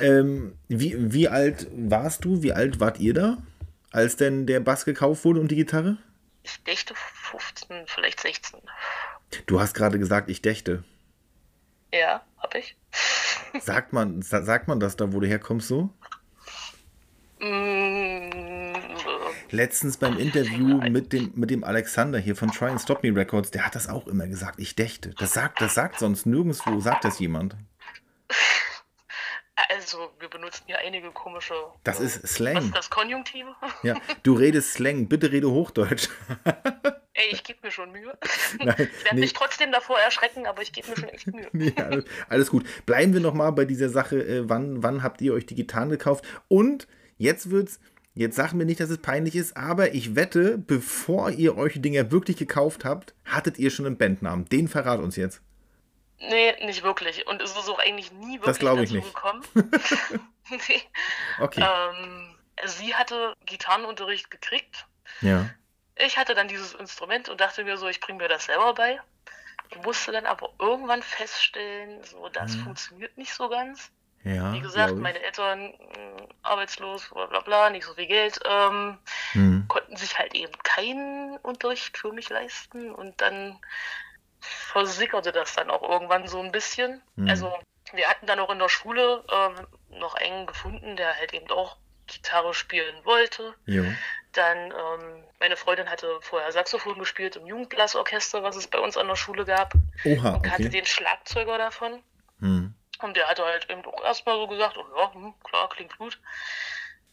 ähm, 0.00 0.56
wie, 0.68 1.12
wie 1.12 1.28
alt 1.28 1.66
warst 1.74 2.24
du? 2.24 2.42
Wie 2.42 2.52
alt 2.52 2.78
wart 2.80 3.00
ihr 3.00 3.14
da, 3.14 3.38
als 3.90 4.16
denn 4.16 4.46
der 4.46 4.60
Bass 4.60 4.84
gekauft 4.84 5.24
wurde 5.24 5.40
und 5.40 5.50
die 5.50 5.56
Gitarre? 5.56 5.96
Ich 6.44 6.62
dächte 6.64 6.94
15, 7.30 7.84
vielleicht 7.86 8.20
16. 8.20 8.60
Du 9.46 9.60
hast 9.60 9.74
gerade 9.74 9.98
gesagt, 9.98 10.28
ich 10.30 10.42
dächte. 10.42 10.84
Ja, 11.92 12.22
hab 12.38 12.54
ich. 12.54 12.76
Sagt 13.60 13.92
man, 13.92 14.22
sa- 14.22 14.42
sagt 14.42 14.66
man 14.68 14.80
das 14.80 14.96
da, 14.96 15.12
wo 15.12 15.20
du 15.20 15.26
herkommst, 15.26 15.68
so? 15.68 15.90
Mm, 17.40 18.01
Letztens 19.52 19.98
beim 19.98 20.18
Interview 20.18 20.78
mit 20.88 21.12
dem, 21.12 21.30
mit 21.34 21.50
dem 21.50 21.62
Alexander 21.62 22.18
hier 22.18 22.34
von 22.34 22.50
Try 22.50 22.70
and 22.70 22.80
Stop 22.80 23.02
Me 23.02 23.14
Records, 23.14 23.50
der 23.50 23.66
hat 23.66 23.74
das 23.74 23.86
auch 23.86 24.06
immer 24.06 24.26
gesagt, 24.26 24.58
ich 24.58 24.74
dächte. 24.76 25.10
Das 25.18 25.34
sagt, 25.34 25.60
das 25.60 25.74
sagt 25.74 25.98
sonst 25.98 26.24
nirgendwo, 26.24 26.80
sagt 26.80 27.04
das 27.04 27.18
jemand. 27.18 27.54
also, 29.68 30.10
wir 30.18 30.30
benutzen 30.30 30.62
hier 30.64 30.78
einige 30.78 31.10
komische. 31.10 31.52
Das 31.84 32.00
ist 32.00 32.26
Slang. 32.26 32.56
Was 32.56 32.64
ist 32.64 32.76
das 32.76 32.90
Konjunktive? 32.90 33.54
Ja, 33.82 33.96
du 34.22 34.32
redest 34.32 34.72
Slang, 34.72 35.06
bitte 35.06 35.30
rede 35.30 35.50
Hochdeutsch. 35.50 36.08
Ey, 37.12 37.28
ich 37.30 37.44
gebe 37.44 37.58
mir 37.62 37.70
schon 37.70 37.92
Mühe. 37.92 38.16
Nein, 38.58 38.74
ich 38.78 39.04
werde 39.04 39.16
nee. 39.16 39.20
mich 39.20 39.34
trotzdem 39.34 39.70
davor 39.70 39.98
erschrecken, 40.00 40.46
aber 40.46 40.62
ich 40.62 40.72
gebe 40.72 40.88
mir 40.88 40.96
schon 40.96 41.08
echt 41.10 41.26
Mühe. 41.26 41.48
Nee, 41.52 41.74
alles, 41.76 42.06
alles 42.30 42.50
gut. 42.50 42.64
Bleiben 42.86 43.12
wir 43.12 43.20
noch 43.20 43.34
mal 43.34 43.50
bei 43.50 43.66
dieser 43.66 43.90
Sache. 43.90 44.16
Äh, 44.16 44.48
wann, 44.48 44.82
wann 44.82 45.02
habt 45.02 45.20
ihr 45.20 45.34
euch 45.34 45.44
die 45.44 45.54
Gitarren 45.54 45.90
gekauft? 45.90 46.24
Und 46.48 46.88
jetzt 47.18 47.50
wird's 47.50 47.80
Jetzt 48.14 48.36
sag 48.36 48.52
mir 48.52 48.66
nicht, 48.66 48.80
dass 48.80 48.90
es 48.90 48.98
peinlich 48.98 49.34
ist, 49.34 49.56
aber 49.56 49.94
ich 49.94 50.14
wette, 50.14 50.58
bevor 50.58 51.30
ihr 51.30 51.56
euch 51.56 51.72
die 51.74 51.80
Dinger 51.82 52.10
wirklich 52.10 52.36
gekauft 52.36 52.84
habt, 52.84 53.14
hattet 53.24 53.58
ihr 53.58 53.70
schon 53.70 53.86
einen 53.86 53.96
Bandnamen. 53.96 54.44
Den 54.46 54.68
verrat 54.68 55.00
uns 55.00 55.16
jetzt. 55.16 55.40
Nee, 56.18 56.54
nicht 56.64 56.82
wirklich. 56.82 57.26
Und 57.26 57.40
es 57.40 57.50
ist 57.52 57.68
auch 57.68 57.78
eigentlich 57.78 58.12
nie 58.12 58.34
wirklich 58.34 58.44
Das 58.44 58.58
glaube 58.58 58.84
ich 58.84 58.90
dazu 58.90 58.96
nicht. 59.02 59.14
gekommen. 59.14 59.42
nee. 60.50 60.82
Okay. 61.40 61.64
ähm, 61.66 62.34
sie 62.66 62.94
hatte 62.94 63.34
Gitarrenunterricht 63.46 64.30
gekriegt. 64.30 64.86
Ja. 65.22 65.48
Ich 65.96 66.18
hatte 66.18 66.34
dann 66.34 66.48
dieses 66.48 66.74
Instrument 66.74 67.28
und 67.28 67.40
dachte 67.40 67.64
mir 67.64 67.76
so, 67.76 67.88
ich 67.88 68.00
bringe 68.00 68.22
mir 68.22 68.28
das 68.28 68.44
selber 68.44 68.74
bei. 68.74 69.00
Ich 69.70 69.78
musste 69.82 70.12
dann 70.12 70.26
aber 70.26 70.50
irgendwann 70.60 71.02
feststellen, 71.02 72.04
so 72.04 72.28
das 72.28 72.54
funktioniert 72.56 73.16
nicht 73.16 73.32
so 73.32 73.48
ganz. 73.48 73.90
Ja. 74.24 74.52
Wie 74.52 74.60
gesagt, 74.60 74.94
meine 74.96 75.20
Eltern 75.20 75.72
mh, 75.72 76.26
arbeitslos, 76.42 77.08
bla 77.08 77.26
bla 77.26 77.40
bla, 77.40 77.70
nicht 77.70 77.84
so 77.84 77.94
viel 77.94 78.06
Geld, 78.06 78.38
ähm, 78.44 78.98
Hm. 79.32 79.64
konnten 79.68 79.96
sich 79.96 80.18
halt 80.18 80.34
eben 80.34 80.52
keinen 80.62 81.36
Unterricht 81.38 81.98
für 81.98 82.12
mich 82.12 82.28
leisten 82.30 82.94
und 82.94 83.20
dann 83.20 83.58
versickerte 84.40 85.32
das 85.32 85.54
dann 85.54 85.70
auch 85.70 85.82
irgendwann 85.88 86.26
so 86.26 86.40
ein 86.40 86.52
bisschen. 86.52 87.02
Mhm. 87.16 87.28
Also 87.28 87.52
wir 87.92 88.08
hatten 88.08 88.26
dann 88.26 88.40
auch 88.40 88.50
in 88.50 88.58
der 88.58 88.68
Schule 88.68 89.24
ähm, 89.30 89.66
noch 89.98 90.14
einen 90.14 90.46
gefunden, 90.46 90.96
der 90.96 91.16
halt 91.16 91.32
eben 91.32 91.50
auch 91.50 91.76
Gitarre 92.06 92.52
spielen 92.54 93.04
wollte. 93.04 93.54
Jo. 93.66 93.84
Dann, 94.32 94.58
ähm, 94.58 95.24
meine 95.40 95.56
Freundin 95.56 95.90
hatte 95.90 96.18
vorher 96.22 96.50
Saxophon 96.52 96.98
gespielt 96.98 97.36
im 97.36 97.46
Jugendblasorchester, 97.46 98.42
was 98.42 98.56
es 98.56 98.66
bei 98.66 98.78
uns 98.78 98.96
an 98.96 99.08
der 99.08 99.16
Schule 99.16 99.44
gab. 99.44 99.74
Oha, 100.04 100.34
Und 100.34 100.42
kannte 100.42 100.62
okay. 100.62 100.68
den 100.70 100.86
Schlagzeuger 100.86 101.58
davon. 101.58 102.02
Und 103.02 103.16
der 103.16 103.28
hatte 103.28 103.44
halt 103.44 103.68
eben 103.70 103.84
auch 103.84 104.02
erstmal 104.04 104.36
so 104.36 104.46
gesagt, 104.46 104.76
oh 104.78 104.84
ja, 104.96 105.12
hm, 105.12 105.34
klar, 105.44 105.68
klingt 105.68 105.96
gut. 105.98 106.20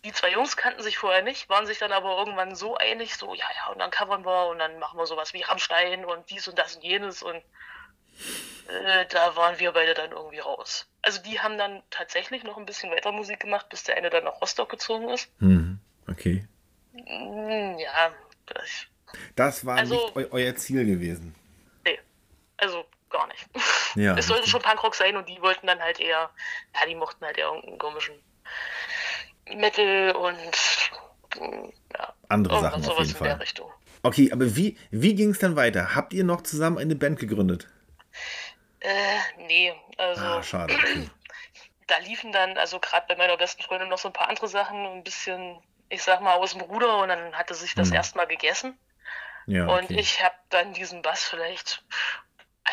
Die 0.06 0.14
zwei 0.14 0.32
Jungs 0.32 0.56
kannten 0.56 0.82
sich 0.82 0.98
vorher 0.98 1.22
nicht, 1.24 1.50
waren 1.50 1.66
sich 1.66 1.78
dann 1.78 1.92
aber 1.92 2.18
irgendwann 2.18 2.56
so 2.56 2.78
einig, 2.78 3.16
so, 3.16 3.34
ja, 3.34 3.46
ja, 3.58 3.72
und 3.72 3.80
dann 3.80 3.92
covern 3.92 4.24
wir 4.26 4.48
und 4.48 4.60
dann 4.60 4.80
machen 4.80 4.98
wir 4.98 5.06
sowas 5.06 5.34
wie 5.34 5.42
Rammstein 5.42 6.06
und 6.06 6.30
dies 6.30 6.48
und 6.48 6.58
das 6.58 6.76
und 6.78 6.84
jenes 6.84 7.22
und 7.22 7.36
äh, 8.70 9.06
da 9.10 9.36
waren 9.36 9.60
wir 9.60 9.72
beide 9.74 9.94
dann 9.96 10.12
irgendwie 10.12 10.40
raus. 10.40 10.88
Also 11.02 11.22
die 11.22 11.40
haben 11.42 11.58
dann 11.58 11.82
tatsächlich 11.90 12.44
noch 12.44 12.58
ein 12.58 12.66
bisschen 12.66 12.92
weiter 12.92 13.12
Musik 13.12 13.42
gemacht, 13.42 13.68
bis 13.70 13.84
der 13.84 13.98
eine 13.98 14.10
dann 14.10 14.24
nach 14.24 14.40
Rostock 14.42 14.70
gezogen 14.70 15.10
ist. 15.10 15.30
Hm. 15.40 15.80
Okay. 16.10 16.48
Hm, 16.94 17.78
ja, 17.80 18.14
das, 18.46 18.86
Das 19.36 19.66
war 19.66 19.78
Also- 19.80 19.96
nicht 19.96 20.16
eu 20.16 20.26
euer 20.32 20.56
Ziel 20.56 20.86
gewesen. 20.86 21.36
nee, 21.84 22.00
also 22.58 22.86
gar 23.20 23.28
nicht. 23.28 23.48
Ja. 23.96 24.16
es 24.18 24.28
sollte 24.28 24.48
schon 24.50 24.62
Punkrock 24.62 24.96
sein 24.96 25.16
und 25.18 25.28
die 25.30 25.42
wollten 25.42 25.68
dann 25.68 25.80
halt 25.80 26.00
eher, 26.00 26.30
ja, 26.76 26.86
die 26.88 26.96
mochten 26.96 27.26
halt 27.26 27.38
eher 27.38 27.48
irgendeinen 27.48 27.78
komischen 27.78 28.16
Metal 29.46 30.16
und 30.16 30.38
ja, 31.98 32.14
Andere 32.30 32.60
Sachen 32.60 32.86
auf 32.86 32.98
jeden 32.98 33.10
in 33.10 33.24
der 33.24 33.32
Fall. 33.32 33.42
Richtung. 33.42 33.72
Okay, 34.04 34.32
aber 34.32 34.56
wie, 34.56 34.78
wie 34.92 35.16
ging 35.16 35.32
es 35.32 35.40
dann 35.40 35.56
weiter? 35.56 35.96
Habt 35.96 36.14
ihr 36.14 36.24
noch 36.24 36.42
zusammen 36.42 36.78
eine 36.78 36.96
Band 36.96 37.20
gegründet? 37.20 37.68
Äh, 38.80 39.20
nee, 39.38 39.74
also 39.98 40.22
Ah, 40.22 40.44
schade. 40.44 40.74
Okay. 40.80 41.10
da 41.88 41.98
liefen 42.00 42.32
dann, 42.32 42.58
also 42.58 42.80
gerade 42.80 43.06
bei 43.08 43.16
meiner 43.16 43.36
besten 43.36 43.64
Freundin 43.64 43.90
noch 43.90 43.98
so 43.98 44.10
ein 44.10 44.14
paar 44.14 44.30
andere 44.30 44.48
Sachen, 44.48 44.86
ein 44.86 45.04
bisschen, 45.04 45.60
ich 45.90 46.04
sag 46.04 46.22
mal, 46.22 46.36
aus 46.36 46.52
dem 46.54 46.62
Ruder 46.62 47.00
und 47.00 47.10
dann 47.10 47.34
hatte 47.34 47.56
sich 47.56 47.74
das 47.74 47.90
Hm. 47.90 47.96
erstmal 47.96 48.28
gegessen. 48.28 48.78
Ja, 49.48 49.68
Und 49.68 49.86
okay. 49.86 49.96
ich 49.96 50.24
habe 50.24 50.36
dann 50.50 50.74
diesen 50.74 51.02
Bass 51.02 51.24
vielleicht 51.24 51.84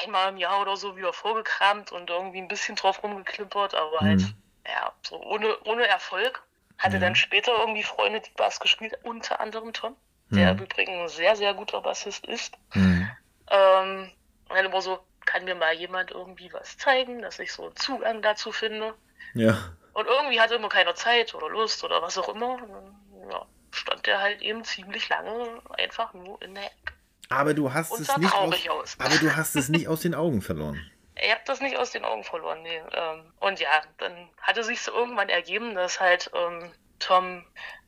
einmal 0.02 0.30
im 0.30 0.36
Jahr 0.36 0.60
oder 0.60 0.76
so 0.76 0.96
wieder 0.96 1.12
vorgekramt 1.12 1.92
und 1.92 2.10
irgendwie 2.10 2.38
ein 2.38 2.48
bisschen 2.48 2.76
drauf 2.76 3.02
rumgeklimpert, 3.02 3.74
aber 3.74 4.00
halt, 4.00 4.20
Hm. 4.20 4.34
ja, 4.66 4.92
so 5.02 5.20
ohne, 5.22 5.58
ohne 5.64 5.86
Erfolg. 5.86 6.42
Hatte 6.78 6.96
Ja. 6.96 7.00
dann 7.00 7.14
später 7.14 7.52
irgendwie 7.58 7.82
Freunde, 7.82 8.20
die 8.20 8.30
Bass 8.36 8.60
gespielt, 8.60 8.98
unter 9.02 9.40
anderem 9.40 9.72
Tom, 9.72 9.96
der 10.30 10.50
Hm. 10.50 10.58
im 10.58 10.64
Übrigen 10.64 11.00
ein 11.02 11.08
sehr, 11.08 11.34
sehr 11.36 11.54
guter 11.54 11.80
Bassist 11.80 12.26
ist. 12.26 12.54
Hm. 12.72 13.08
Ähm, 13.50 14.12
und 14.48 14.56
dann 14.56 14.66
immer 14.66 14.82
so, 14.82 14.98
kann 15.24 15.44
mir 15.44 15.54
mal 15.54 15.72
jemand 15.72 16.10
irgendwie 16.10 16.52
was 16.52 16.76
zeigen, 16.78 17.22
dass 17.22 17.38
ich 17.38 17.52
so 17.52 17.64
einen 17.64 17.76
Zugang 17.76 18.22
dazu 18.22 18.52
finde. 18.52 18.94
Ja. 19.34 19.56
Und 19.94 20.06
irgendwie 20.06 20.40
hatte 20.40 20.54
immer 20.56 20.68
keiner 20.68 20.94
Zeit 20.94 21.34
oder 21.34 21.48
Lust 21.48 21.82
oder 21.82 22.02
was 22.02 22.18
auch 22.18 22.28
immer. 22.28 22.52
Und 22.62 22.68
dann, 22.72 23.30
ja, 23.30 23.46
stand 23.72 24.06
der 24.06 24.20
halt 24.20 24.42
eben 24.42 24.62
ziemlich 24.64 25.08
lange 25.08 25.60
einfach 25.78 26.12
nur 26.12 26.40
in 26.42 26.54
der 26.54 26.64
Ecke. 26.66 26.92
Aber 27.28 27.54
du 27.54 27.72
hast 27.72 27.90
Und 27.92 28.00
es 28.02 28.16
nicht 28.16 28.32
aus, 28.34 28.68
aus. 28.68 28.96
aber 28.98 29.16
du 29.16 29.34
hast 29.36 29.56
es 29.56 29.68
nicht 29.68 29.88
aus 29.88 30.00
den 30.00 30.14
Augen 30.14 30.42
verloren. 30.42 30.80
Ich 31.18 31.30
habe 31.30 31.40
das 31.46 31.62
nicht 31.62 31.78
aus 31.78 31.92
den 31.92 32.04
Augen 32.04 32.24
verloren, 32.24 32.60
nee. 32.62 32.78
Ähm, 32.92 33.32
und 33.40 33.58
ja, 33.58 33.70
dann 33.96 34.28
hatte 34.42 34.62
sich 34.62 34.82
so 34.82 34.92
irgendwann 34.92 35.30
ergeben, 35.30 35.74
dass 35.74 35.98
halt 35.98 36.30
ähm, 36.34 36.70
Tom 36.98 37.42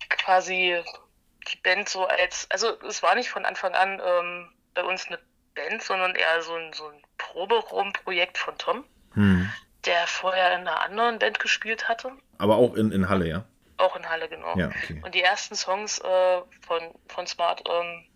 quasi 0.09 0.83
die 1.53 1.57
Band 1.59 1.91
so 1.91 2.07
als, 2.07 2.47
also 2.51 2.81
es 2.89 3.03
war 3.03 3.15
nicht 3.17 3.29
von 3.29 3.45
Anfang 3.45 3.75
an 3.75 4.01
ähm, 4.03 4.49
bei 4.73 4.83
uns 4.83 5.09
eine 5.09 5.19
Band, 5.55 5.83
sondern 5.83 6.15
eher 6.15 6.41
so 6.41 6.55
ein, 6.55 6.73
so 6.73 6.87
ein 6.89 7.03
Proberaumprojekt 7.19 8.39
von 8.39 8.57
Tom, 8.57 8.85
Hm. 9.13 9.53
der 9.85 10.07
vorher 10.07 10.55
in 10.55 10.61
einer 10.67 10.81
anderen 10.81 11.19
Band 11.19 11.39
gespielt 11.39 11.87
hatte, 11.87 12.13
Aber 12.39 12.57
auch 12.57 12.75
in, 12.77 12.93
in 12.93 13.11
Halle, 13.11 13.29
ja? 13.29 13.45
auch 13.77 13.95
in 13.95 14.09
Halle, 14.09 14.31
genau. 14.31 14.57
Ja, 14.57 14.69
okay. 14.69 15.03
Und 15.05 15.15
die 15.15 15.23
ersten 15.23 15.55
Songs 15.55 15.99
äh, 15.99 16.41
von, 16.67 16.95
von 17.09 17.27
Smart 17.27 17.63
ähm, 17.69 18.07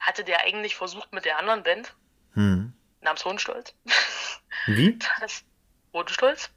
hatte 0.00 0.24
der 0.24 0.40
eigentlich 0.40 0.74
versucht 0.76 1.12
mit 1.12 1.24
der 1.24 1.38
anderen 1.38 1.62
Band, 1.62 1.94
Hm. 2.34 2.72
namens 3.00 3.24
Hohenstolz. 3.24 3.74
Wie? 4.66 4.98
Das 5.20 5.44
Hohenstolz? 5.92 6.50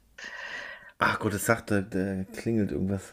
Ach 0.98 1.18
Gott, 1.18 1.34
es 1.34 1.44
sagt, 1.46 1.70
da, 1.70 1.80
da 1.80 2.24
klingelt 2.40 2.70
irgendwas. 2.72 3.12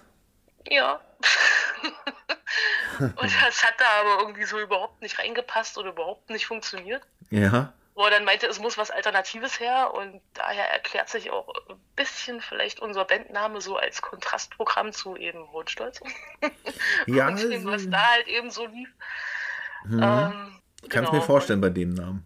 Ja. 0.69 1.01
Und 2.99 3.23
das 3.45 3.63
hat 3.63 3.73
da 3.79 3.85
aber 4.01 4.19
irgendwie 4.21 4.43
so 4.43 4.59
überhaupt 4.59 5.01
nicht 5.01 5.17
reingepasst 5.17 5.77
oder 5.77 5.89
überhaupt 5.89 6.29
nicht 6.29 6.45
funktioniert. 6.45 7.01
Ja. 7.31 7.73
Wo 7.95 8.03
er 8.05 8.11
dann 8.11 8.25
meinte, 8.25 8.45
es 8.47 8.59
muss 8.59 8.77
was 8.77 8.91
Alternatives 8.91 9.59
her 9.59 9.93
und 9.93 10.21
daher 10.33 10.69
erklärt 10.71 11.09
sich 11.09 11.29
auch 11.31 11.47
ein 11.69 11.79
bisschen 11.95 12.39
vielleicht 12.41 12.79
unser 12.79 13.05
Bandname 13.05 13.59
so 13.59 13.75
als 13.77 14.01
Kontrastprogramm 14.01 14.93
zu 14.93 15.15
eben 15.17 15.51
Hohenstolz. 15.51 15.99
Ja, 17.07 17.27
und 17.29 17.41
dem, 17.41 17.65
was 17.65 17.73
also- 17.73 17.89
da 17.89 18.07
halt 18.11 18.27
eben 18.27 18.51
so 18.51 18.65
lief. 18.67 18.89
Hm. 19.83 19.99
Ähm, 20.01 20.61
Kannst 20.89 21.11
genau. 21.11 21.11
mir 21.13 21.21
vorstellen 21.21 21.61
bei 21.61 21.69
dem 21.69 21.89
Namen. 21.89 22.25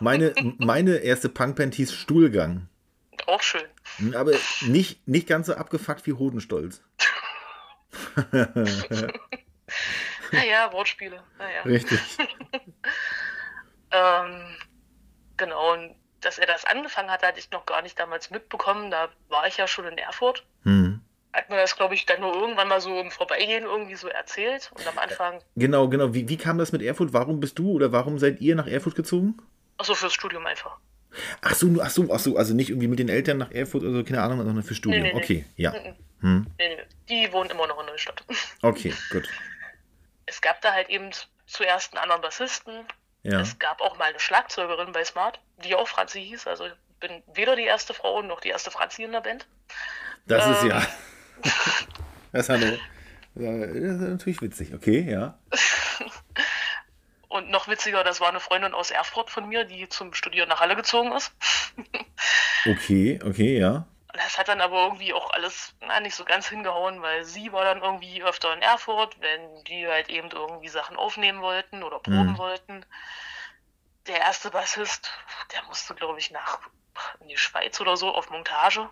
Meine, 0.00 0.34
meine 0.58 0.96
erste 0.96 1.28
Punkband 1.28 1.74
hieß 1.74 1.92
Stuhlgang. 1.92 2.68
Auch 3.26 3.42
schön. 3.42 3.64
Hm, 3.96 4.14
Aber 4.14 4.32
nicht, 4.62 5.06
nicht 5.06 5.26
ganz 5.26 5.48
so 5.48 5.54
abgefuckt 5.54 6.06
wie 6.06 6.12
Hodenstolz. 6.12 6.82
Naja, 10.30 10.70
Wortspiele. 10.72 11.22
Naja. 11.38 11.62
Richtig. 11.62 12.00
Ähm, 13.90 14.54
genau, 15.38 15.72
und 15.72 15.94
dass 16.20 16.38
er 16.38 16.46
das 16.46 16.66
angefangen 16.66 17.10
hat, 17.10 17.22
hatte 17.22 17.38
ich 17.38 17.50
noch 17.50 17.64
gar 17.64 17.80
nicht 17.80 17.98
damals 17.98 18.30
mitbekommen. 18.30 18.90
Da 18.90 19.08
war 19.28 19.46
ich 19.46 19.56
ja 19.56 19.66
schon 19.66 19.86
in 19.86 19.96
Erfurt. 19.96 20.44
Hm. 20.64 20.97
Hat 21.38 21.50
mir 21.50 21.56
das, 21.56 21.76
glaube 21.76 21.94
ich, 21.94 22.04
dann 22.04 22.20
nur 22.20 22.34
irgendwann 22.34 22.66
mal 22.66 22.80
so 22.80 22.98
im 22.98 23.12
Vorbeigehen 23.12 23.62
irgendwie 23.62 23.94
so 23.94 24.08
erzählt. 24.08 24.72
Und 24.74 24.86
am 24.88 24.98
Anfang, 24.98 25.40
Genau, 25.54 25.88
genau. 25.88 26.12
Wie, 26.12 26.28
wie 26.28 26.36
kam 26.36 26.58
das 26.58 26.72
mit 26.72 26.82
Erfurt? 26.82 27.12
Warum 27.12 27.38
bist 27.38 27.60
du 27.60 27.70
oder 27.70 27.92
warum 27.92 28.18
seid 28.18 28.40
ihr 28.40 28.56
nach 28.56 28.66
Erfurt 28.66 28.96
gezogen? 28.96 29.36
achso, 29.76 29.94
fürs 29.94 30.12
Studium 30.12 30.44
einfach. 30.46 30.78
Ach 31.40 31.54
so, 31.54 31.68
ach 31.80 31.90
so, 31.90 32.12
ach 32.12 32.18
so, 32.18 32.36
also 32.36 32.54
nicht 32.54 32.70
irgendwie 32.70 32.88
mit 32.88 32.98
den 32.98 33.08
Eltern 33.08 33.38
nach 33.38 33.52
Erfurt 33.52 33.84
oder 33.84 33.92
so, 33.92 34.02
keine 34.04 34.20
Ahnung, 34.20 34.38
sondern 34.44 34.64
für 34.64 34.74
Studium. 34.74 35.04
Nee, 35.04 35.12
nee, 35.12 35.18
nee. 35.18 35.24
Okay, 35.24 35.44
ja. 35.54 35.70
Mhm. 35.70 35.96
Hm. 36.20 36.46
Nee, 36.58 36.76
nee, 36.76 36.82
die 37.08 37.32
wohnen 37.32 37.50
immer 37.50 37.68
noch 37.68 37.78
in 37.78 37.86
Neustadt. 37.86 38.24
Okay, 38.62 38.92
gut. 39.12 39.28
Es 40.26 40.40
gab 40.40 40.60
da 40.60 40.72
halt 40.72 40.90
eben 40.90 41.10
zuerst 41.46 41.94
einen 41.94 42.02
anderen 42.02 42.22
Bassisten. 42.22 42.84
Ja. 43.22 43.40
Es 43.40 43.58
gab 43.60 43.80
auch 43.80 43.96
mal 43.96 44.06
eine 44.10 44.18
Schlagzeugerin 44.18 44.90
bei 44.90 45.04
Smart, 45.04 45.38
die 45.64 45.76
auch 45.76 45.86
Franzi 45.86 46.20
hieß. 46.20 46.48
Also 46.48 46.66
ich 46.66 46.72
bin 46.98 47.22
weder 47.34 47.54
die 47.54 47.64
erste 47.64 47.94
Frau 47.94 48.22
noch 48.22 48.40
die 48.40 48.48
erste 48.48 48.72
Franzi 48.72 49.04
in 49.04 49.12
der 49.12 49.20
Band. 49.20 49.46
Das 50.26 50.46
ist 50.48 50.62
Ähm. 50.64 50.70
ja. 50.70 50.86
Das 52.32 52.42
ist, 52.42 52.50
eine, 52.50 52.78
ja, 53.34 53.66
das 53.66 53.74
ist 53.76 54.00
natürlich 54.00 54.42
witzig. 54.42 54.74
Okay, 54.74 55.10
ja. 55.10 55.38
Und 57.28 57.50
noch 57.50 57.68
witziger, 57.68 58.04
das 58.04 58.20
war 58.20 58.28
eine 58.28 58.40
Freundin 58.40 58.74
aus 58.74 58.90
Erfurt 58.90 59.30
von 59.30 59.48
mir, 59.48 59.64
die 59.64 59.88
zum 59.88 60.14
Studieren 60.14 60.48
nach 60.48 60.60
Halle 60.60 60.76
gezogen 60.76 61.12
ist. 61.12 61.32
Okay, 62.66 63.20
okay, 63.24 63.56
ja. 63.58 63.86
Das 64.12 64.36
hat 64.36 64.48
dann 64.48 64.60
aber 64.60 64.82
irgendwie 64.82 65.12
auch 65.14 65.30
alles 65.30 65.74
na, 65.80 66.00
nicht 66.00 66.16
so 66.16 66.24
ganz 66.24 66.48
hingehauen, 66.48 67.00
weil 67.02 67.24
sie 67.24 67.52
war 67.52 67.64
dann 67.64 67.82
irgendwie 67.82 68.22
öfter 68.22 68.52
in 68.52 68.62
Erfurt, 68.62 69.16
wenn 69.20 69.62
die 69.64 69.86
halt 69.86 70.08
eben 70.08 70.28
irgendwie 70.30 70.68
Sachen 70.68 70.96
aufnehmen 70.96 71.40
wollten 71.40 71.84
oder 71.84 72.00
proben 72.00 72.32
Mhm. 72.32 72.38
wollten. 72.38 72.84
Der 74.08 74.18
erste 74.18 74.50
Bassist, 74.50 75.12
der 75.52 75.62
musste, 75.64 75.94
glaube 75.94 76.18
ich, 76.18 76.30
nach 76.32 76.58
in 77.20 77.28
die 77.28 77.36
Schweiz 77.36 77.80
oder 77.80 77.96
so 77.96 78.12
auf 78.12 78.28
Montage. 78.28 78.90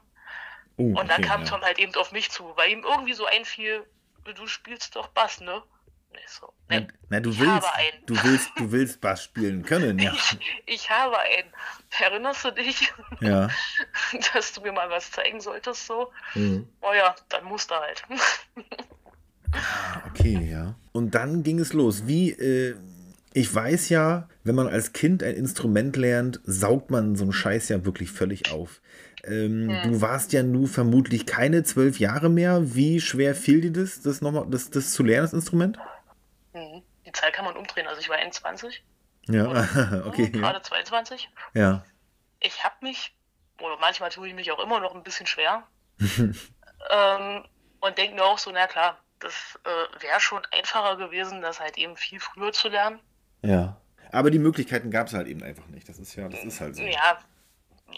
Oh, 0.79 0.89
Und 0.89 0.97
dann 1.09 1.11
okay, 1.21 1.23
kam 1.23 1.43
ja. 1.43 1.49
Tom 1.49 1.61
halt 1.63 1.79
eben 1.79 1.95
auf 1.95 2.13
mich 2.13 2.31
zu, 2.31 2.45
weil 2.57 2.71
ihm 2.71 2.85
irgendwie 2.85 3.15
so 3.15 3.25
einfiel, 3.27 3.85
du 4.25 4.47
spielst 4.47 4.95
doch 4.97 5.09
Bass, 5.09 5.41
ne? 5.41 5.63
So, 6.29 6.51
Na, 6.71 6.81
nee, 6.81 6.87
na, 7.11 7.21
du 7.21 7.29
willst, 7.39 7.67
habe 7.67 7.75
einen. 7.75 8.07
du 8.07 8.15
willst, 8.25 8.51
du 8.57 8.73
willst 8.73 9.01
Bass 9.03 9.23
spielen 9.25 9.63
können, 9.65 9.99
ja. 10.01 10.13
Ich, 10.15 10.39
ich 10.65 10.91
habe 10.91 11.19
einen. 11.19 11.53
Erinnerst 12.01 12.45
du 12.47 12.51
dich, 12.53 12.91
Ja. 13.21 13.49
dass 14.35 14.53
du 14.55 14.63
mir 14.63 14.73
mal 14.73 14.89
was 14.89 15.11
zeigen 15.11 15.41
solltest 15.43 15.87
so? 15.87 16.11
Mhm. 16.35 16.67
Oh 16.81 16.93
ja, 16.95 17.15
dann 17.29 17.45
musst 17.45 17.71
du 17.71 17.75
halt. 17.75 18.03
Ah, 19.53 20.03
okay, 20.09 20.49
ja. 20.51 20.75
Und 20.93 21.15
dann 21.15 21.43
ging 21.43 21.59
es 21.59 21.73
los. 21.73 22.07
Wie, 22.07 22.31
äh, 22.31 22.77
ich 23.33 23.55
weiß 23.55 23.91
ja, 23.91 24.29
wenn 24.45 24.55
man 24.55 24.67
als 24.69 24.93
Kind 24.93 25.23
ein 25.23 25.35
Instrument 25.35 25.97
lernt, 25.97 26.41
saugt 26.45 26.91
man 26.91 27.17
so 27.17 27.25
einen 27.25 27.33
Scheiß 27.33 27.69
ja 27.69 27.85
wirklich 27.85 28.11
völlig 28.11 28.51
auf. 28.53 28.81
Ähm, 29.27 29.69
Hm. 29.69 29.93
Du 29.93 30.01
warst 30.01 30.33
ja 30.33 30.43
nun 30.43 30.67
vermutlich 30.67 31.27
keine 31.27 31.63
zwölf 31.65 31.99
Jahre 31.99 32.29
mehr. 32.31 32.75
Wie 32.75 33.01
schwer 33.01 33.35
fiel 33.35 33.61
dir 33.61 33.73
das, 33.73 34.03
das, 34.03 34.21
nochmal, 34.21 34.47
das, 34.49 34.71
das 34.71 34.93
zu 34.93 35.03
lernen, 35.03 35.25
das 35.25 35.33
Instrument? 35.33 35.79
Mhm. 36.55 36.83
Die 37.05 37.13
Zahl 37.13 37.33
kann 37.33 37.45
man 37.45 37.57
umdrehen. 37.57 37.87
Also 37.87 38.01
ich 38.01 38.09
war 38.09 38.17
21, 38.17 38.85
Ja, 39.29 39.51
okay. 40.07 40.27
hm, 40.27 40.35
Ja. 40.35 40.41
gerade 40.41 40.63
22. 40.63 41.29
ja. 41.55 41.85
Ich 42.41 42.63
habe 42.63 42.75
mich, 42.83 43.17
oder 43.61 43.79
manchmal 43.81 44.11
tue 44.11 44.29
ich 44.29 44.35
mich 44.35 44.53
auch 44.53 44.63
immer 44.63 44.79
noch 44.81 44.95
ein 44.95 45.03
bisschen 45.03 45.27
schwer. 45.27 45.63
ähm, 46.01 47.45
und 47.81 47.99
denke 47.99 48.15
mir 48.15 48.25
auch 48.25 48.39
so, 48.39 48.51
na 48.53 48.67
klar, 48.67 48.99
das 49.21 49.59
äh, 49.65 50.03
wäre 50.03 50.21
schon 50.21 50.43
einfacher 50.53 50.97
gewesen, 50.97 51.41
das 51.41 51.61
halt 51.61 51.79
eben 51.79 51.97
viel 51.97 52.21
früher 52.21 52.53
zu 52.53 52.69
lernen. 52.69 53.01
Ja. 53.43 53.81
Aber 54.13 54.31
die 54.31 54.39
Möglichkeiten 54.39 54.91
gab 54.91 55.07
es 55.09 55.15
halt 55.15 55.27
eben 55.27 55.43
einfach 55.43 55.67
nicht. 55.69 55.89
Das 55.89 55.99
ist 55.99 56.15
ja, 56.15 56.29
das 56.29 56.45
ist 56.45 56.61
halt 56.61 56.77
so. 56.77 56.83
Ja, 56.83 57.19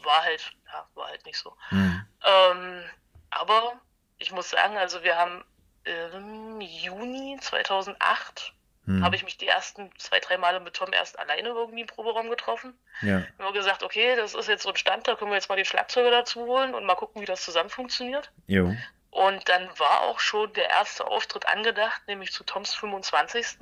war 0.05 0.23
halt, 0.23 0.53
ja, 0.67 0.87
war 0.95 1.09
halt 1.09 1.25
nicht 1.27 1.39
so. 1.39 1.57
Hm. 1.71 2.05
Ähm, 2.25 2.85
aber 3.31 3.81
ich 4.19 4.33
muss 4.33 4.51
sagen, 4.51 4.77
also 4.77 5.03
wir 5.03 5.17
haben 5.17 5.45
im 5.85 6.61
Juni 6.61 7.39
2008 7.41 8.55
Hm. 8.89 9.05
habe 9.05 9.17
ich 9.17 9.23
mich 9.23 9.37
die 9.37 9.47
ersten 9.47 9.91
zwei, 9.99 10.19
drei 10.19 10.39
Male 10.39 10.61
mit 10.61 10.73
Tom 10.73 10.95
erst 10.95 11.19
alleine 11.19 11.51
irgendwie 11.51 11.83
im 11.83 11.87
Proberaum 11.87 12.31
getroffen. 12.31 12.73
Ja. 13.03 13.23
Nur 13.39 13.53
gesagt, 13.53 13.83
okay, 13.83 14.17
das 14.17 14.35
ist 14.35 14.49
jetzt 14.49 14.63
so 14.63 14.71
ein 14.71 14.77
Stand, 14.77 15.07
da 15.07 15.15
können 15.15 15.31
wir 15.31 15.35
jetzt 15.35 15.51
mal 15.51 15.57
den 15.57 15.67
Schlagzeuger 15.67 16.11
dazu 16.11 16.47
holen 16.47 16.75
und 16.75 16.87
mal 16.87 16.95
gucken, 16.95 17.21
wie 17.21 17.27
das 17.27 17.45
zusammen 17.45 17.69
funktioniert. 17.69 18.33
Jo. 18.47 18.75
Und 19.11 19.47
dann 19.51 19.69
war 19.79 20.05
auch 20.05 20.21
schon 20.21 20.51
der 20.55 20.71
erste 20.71 21.07
Auftritt 21.07 21.47
angedacht, 21.47 22.01
nämlich 22.07 22.33
zu 22.33 22.45
Toms 22.45 22.75
25. 22.75 23.59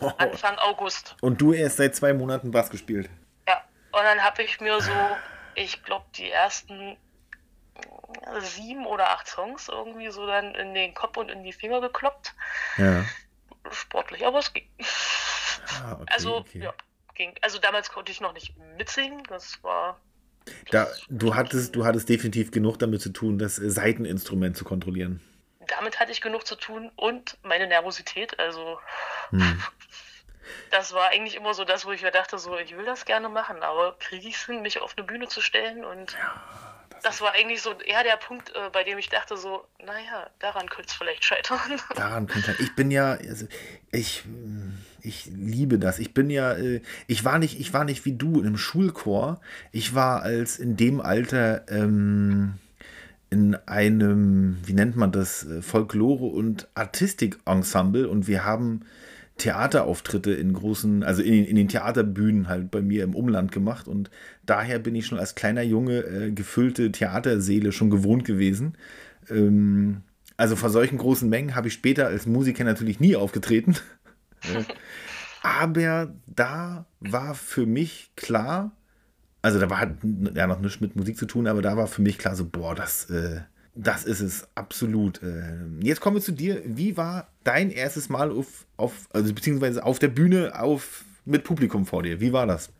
Anfang 0.18 0.58
August. 0.58 1.14
Und 1.20 1.40
du 1.40 1.52
erst 1.52 1.76
seit 1.76 1.94
zwei 1.94 2.12
Monaten 2.12 2.50
Bass 2.50 2.70
gespielt. 2.70 3.08
Ja, 3.46 3.62
und 3.92 4.02
dann 4.02 4.20
habe 4.24 4.42
ich 4.42 4.60
mir 4.60 4.80
so, 4.80 4.90
ich 5.60 5.82
glaube, 5.82 6.06
die 6.16 6.30
ersten 6.30 6.96
sieben 8.40 8.86
oder 8.86 9.10
acht 9.10 9.28
Songs 9.28 9.68
irgendwie 9.68 10.10
so 10.10 10.26
dann 10.26 10.54
in 10.54 10.74
den 10.74 10.94
Kopf 10.94 11.16
und 11.16 11.30
in 11.30 11.42
die 11.42 11.52
Finger 11.52 11.80
gekloppt. 11.80 12.34
Ja. 12.76 13.04
Sportlich, 13.70 14.26
aber 14.26 14.38
es 14.38 14.52
ging. 14.52 14.68
Ah, 15.82 15.92
okay, 15.92 16.12
also, 16.12 16.36
okay. 16.38 16.60
ja, 16.60 16.74
ging. 17.14 17.34
Also 17.42 17.58
damals 17.58 17.90
konnte 17.90 18.10
ich 18.10 18.20
noch 18.20 18.32
nicht 18.32 18.56
mitsingen, 18.76 19.22
das 19.28 19.62
war. 19.62 20.00
Da, 20.70 20.88
du, 21.08 21.34
hattest, 21.34 21.76
du 21.76 21.84
hattest 21.84 22.08
definitiv 22.08 22.50
genug 22.50 22.78
damit 22.78 23.02
zu 23.02 23.10
tun, 23.10 23.38
das 23.38 23.56
Seiteninstrument 23.56 24.56
zu 24.56 24.64
kontrollieren. 24.64 25.20
Damit 25.66 26.00
hatte 26.00 26.10
ich 26.10 26.20
genug 26.20 26.46
zu 26.46 26.56
tun 26.56 26.90
und 26.96 27.38
meine 27.42 27.66
Nervosität, 27.66 28.38
also. 28.38 28.80
Hm. 29.30 29.62
Das 30.70 30.92
war 30.92 31.08
eigentlich 31.08 31.36
immer 31.36 31.54
so 31.54 31.64
das, 31.64 31.84
wo 31.84 31.92
ich 31.92 32.02
mir 32.02 32.10
dachte, 32.10 32.38
so, 32.38 32.56
ich 32.58 32.76
will 32.76 32.84
das 32.84 33.04
gerne 33.04 33.28
machen, 33.28 33.62
aber 33.62 33.96
kriege 33.98 34.28
ich 34.28 34.36
es 34.36 34.46
hin, 34.46 34.62
mich 34.62 34.80
auf 34.80 34.94
eine 34.96 35.06
Bühne 35.06 35.28
zu 35.28 35.40
stellen? 35.40 35.84
Und 35.84 36.16
das 37.02 37.20
war 37.20 37.32
eigentlich 37.32 37.62
so 37.62 37.72
eher 37.72 38.04
der 38.04 38.16
Punkt, 38.16 38.50
äh, 38.50 38.70
bei 38.72 38.84
dem 38.84 38.98
ich 38.98 39.08
dachte, 39.08 39.36
so, 39.36 39.64
naja, 39.84 40.28
daran 40.38 40.68
könnte 40.68 40.88
es 40.88 40.94
vielleicht 40.94 41.24
scheitern. 41.24 41.58
Daran 41.96 42.26
könnte 42.26 42.54
ich 42.60 42.74
bin 42.74 42.90
ja, 42.90 43.12
also 43.12 43.46
ich, 43.90 44.24
ich 45.02 45.26
liebe 45.26 45.78
das. 45.78 45.98
Ich 45.98 46.14
bin 46.14 46.30
ja, 46.30 46.52
äh, 46.52 46.82
ich 47.06 47.24
war 47.24 47.38
nicht, 47.38 47.58
ich 47.58 47.72
war 47.72 47.84
nicht 47.84 48.04
wie 48.04 48.12
du 48.12 48.40
im 48.42 48.56
Schulchor. 48.56 49.40
Ich 49.72 49.94
war 49.94 50.22
als 50.22 50.58
in 50.58 50.76
dem 50.76 51.00
Alter 51.00 51.68
ähm, 51.68 52.58
in 53.30 53.54
einem, 53.66 54.58
wie 54.64 54.72
nennt 54.72 54.96
man 54.96 55.12
das, 55.12 55.44
äh, 55.46 55.62
Folklore- 55.62 56.26
und 56.26 56.68
Artistik-Ensemble 56.74 58.08
und 58.08 58.26
wir 58.26 58.44
haben 58.44 58.84
Theaterauftritte 59.40 60.32
in 60.32 60.52
großen, 60.52 61.02
also 61.02 61.22
in, 61.22 61.44
in 61.44 61.56
den 61.56 61.68
Theaterbühnen 61.68 62.48
halt 62.48 62.70
bei 62.70 62.82
mir 62.82 63.02
im 63.02 63.14
Umland 63.14 63.50
gemacht 63.50 63.88
und 63.88 64.10
daher 64.46 64.78
bin 64.78 64.94
ich 64.94 65.06
schon 65.06 65.18
als 65.18 65.34
kleiner 65.34 65.62
Junge 65.62 65.98
äh, 66.00 66.30
gefüllte 66.30 66.92
Theaterseele 66.92 67.72
schon 67.72 67.90
gewohnt 67.90 68.24
gewesen. 68.24 68.76
Ähm, 69.28 70.02
also 70.36 70.56
vor 70.56 70.70
solchen 70.70 70.98
großen 70.98 71.28
Mengen 71.28 71.54
habe 71.54 71.68
ich 71.68 71.74
später 71.74 72.06
als 72.06 72.26
Musiker 72.26 72.64
natürlich 72.64 73.00
nie 73.00 73.16
aufgetreten. 73.16 73.76
Aber 75.42 76.14
da 76.26 76.86
war 77.00 77.34
für 77.34 77.66
mich 77.66 78.12
klar, 78.16 78.72
also 79.42 79.58
da 79.58 79.70
war 79.70 79.78
halt 79.78 79.96
ja 80.34 80.46
noch 80.46 80.60
nichts 80.60 80.80
mit 80.80 80.96
Musik 80.96 81.16
zu 81.16 81.26
tun, 81.26 81.46
aber 81.46 81.62
da 81.62 81.76
war 81.78 81.86
für 81.86 82.02
mich 82.02 82.18
klar 82.18 82.36
so, 82.36 82.44
boah, 82.44 82.74
das, 82.74 83.08
äh, 83.08 83.40
das 83.74 84.04
ist 84.04 84.20
es 84.20 84.48
absolut. 84.54 85.22
Äh, 85.22 85.60
jetzt 85.80 86.00
kommen 86.00 86.16
wir 86.16 86.22
zu 86.22 86.32
dir. 86.32 86.60
Wie 86.66 86.98
war 86.98 87.29
dein 87.44 87.70
erstes 87.70 88.08
Mal 88.08 88.30
auf, 88.30 88.66
auf 88.76 88.92
also 89.12 89.32
beziehungsweise 89.34 89.84
auf 89.84 89.98
der 89.98 90.08
Bühne 90.08 90.58
auf, 90.58 91.04
mit 91.24 91.44
Publikum 91.44 91.86
vor 91.86 92.02
dir? 92.02 92.20
Wie 92.20 92.32
war 92.32 92.46
das? 92.46 92.72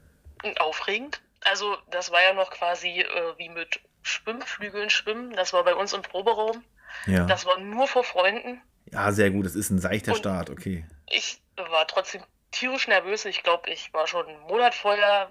Aufregend. 0.59 1.21
Also, 1.45 1.77
das 1.91 2.11
war 2.11 2.23
ja 2.23 2.33
noch 2.35 2.51
quasi 2.51 3.01
äh, 3.01 3.07
wie 3.39 3.49
mit 3.49 3.81
Schwimmflügeln 4.03 4.91
schwimmen. 4.91 5.33
Das 5.35 5.53
war 5.53 5.65
bei 5.65 5.75
uns 5.75 5.93
im 5.93 6.03
Proberaum. 6.03 6.63
Ja. 7.07 7.25
Das 7.27 7.47
war 7.47 7.59
nur 7.61 7.87
vor 7.87 8.05
Freunden. 8.05 8.61
ja, 8.93 9.13
sehr 9.13 9.31
gut. 9.31 9.47
Das 9.47 9.55
ist 9.55 9.71
ein 9.71 9.79
seichter 9.79 10.13
Und- 10.13 10.19
Start, 10.19 10.51
okay. 10.51 10.85
Ich 11.11 11.41
war 11.57 11.87
trotzdem 11.87 12.23
tierisch 12.51 12.89
nervös. 12.89 13.25
Ich 13.25 13.43
glaube, 13.43 13.71
ich 13.71 13.93
war 13.93 14.07
schon 14.07 14.27
einen 14.27 14.41
Monat 14.41 14.75
vorher, 14.75 15.31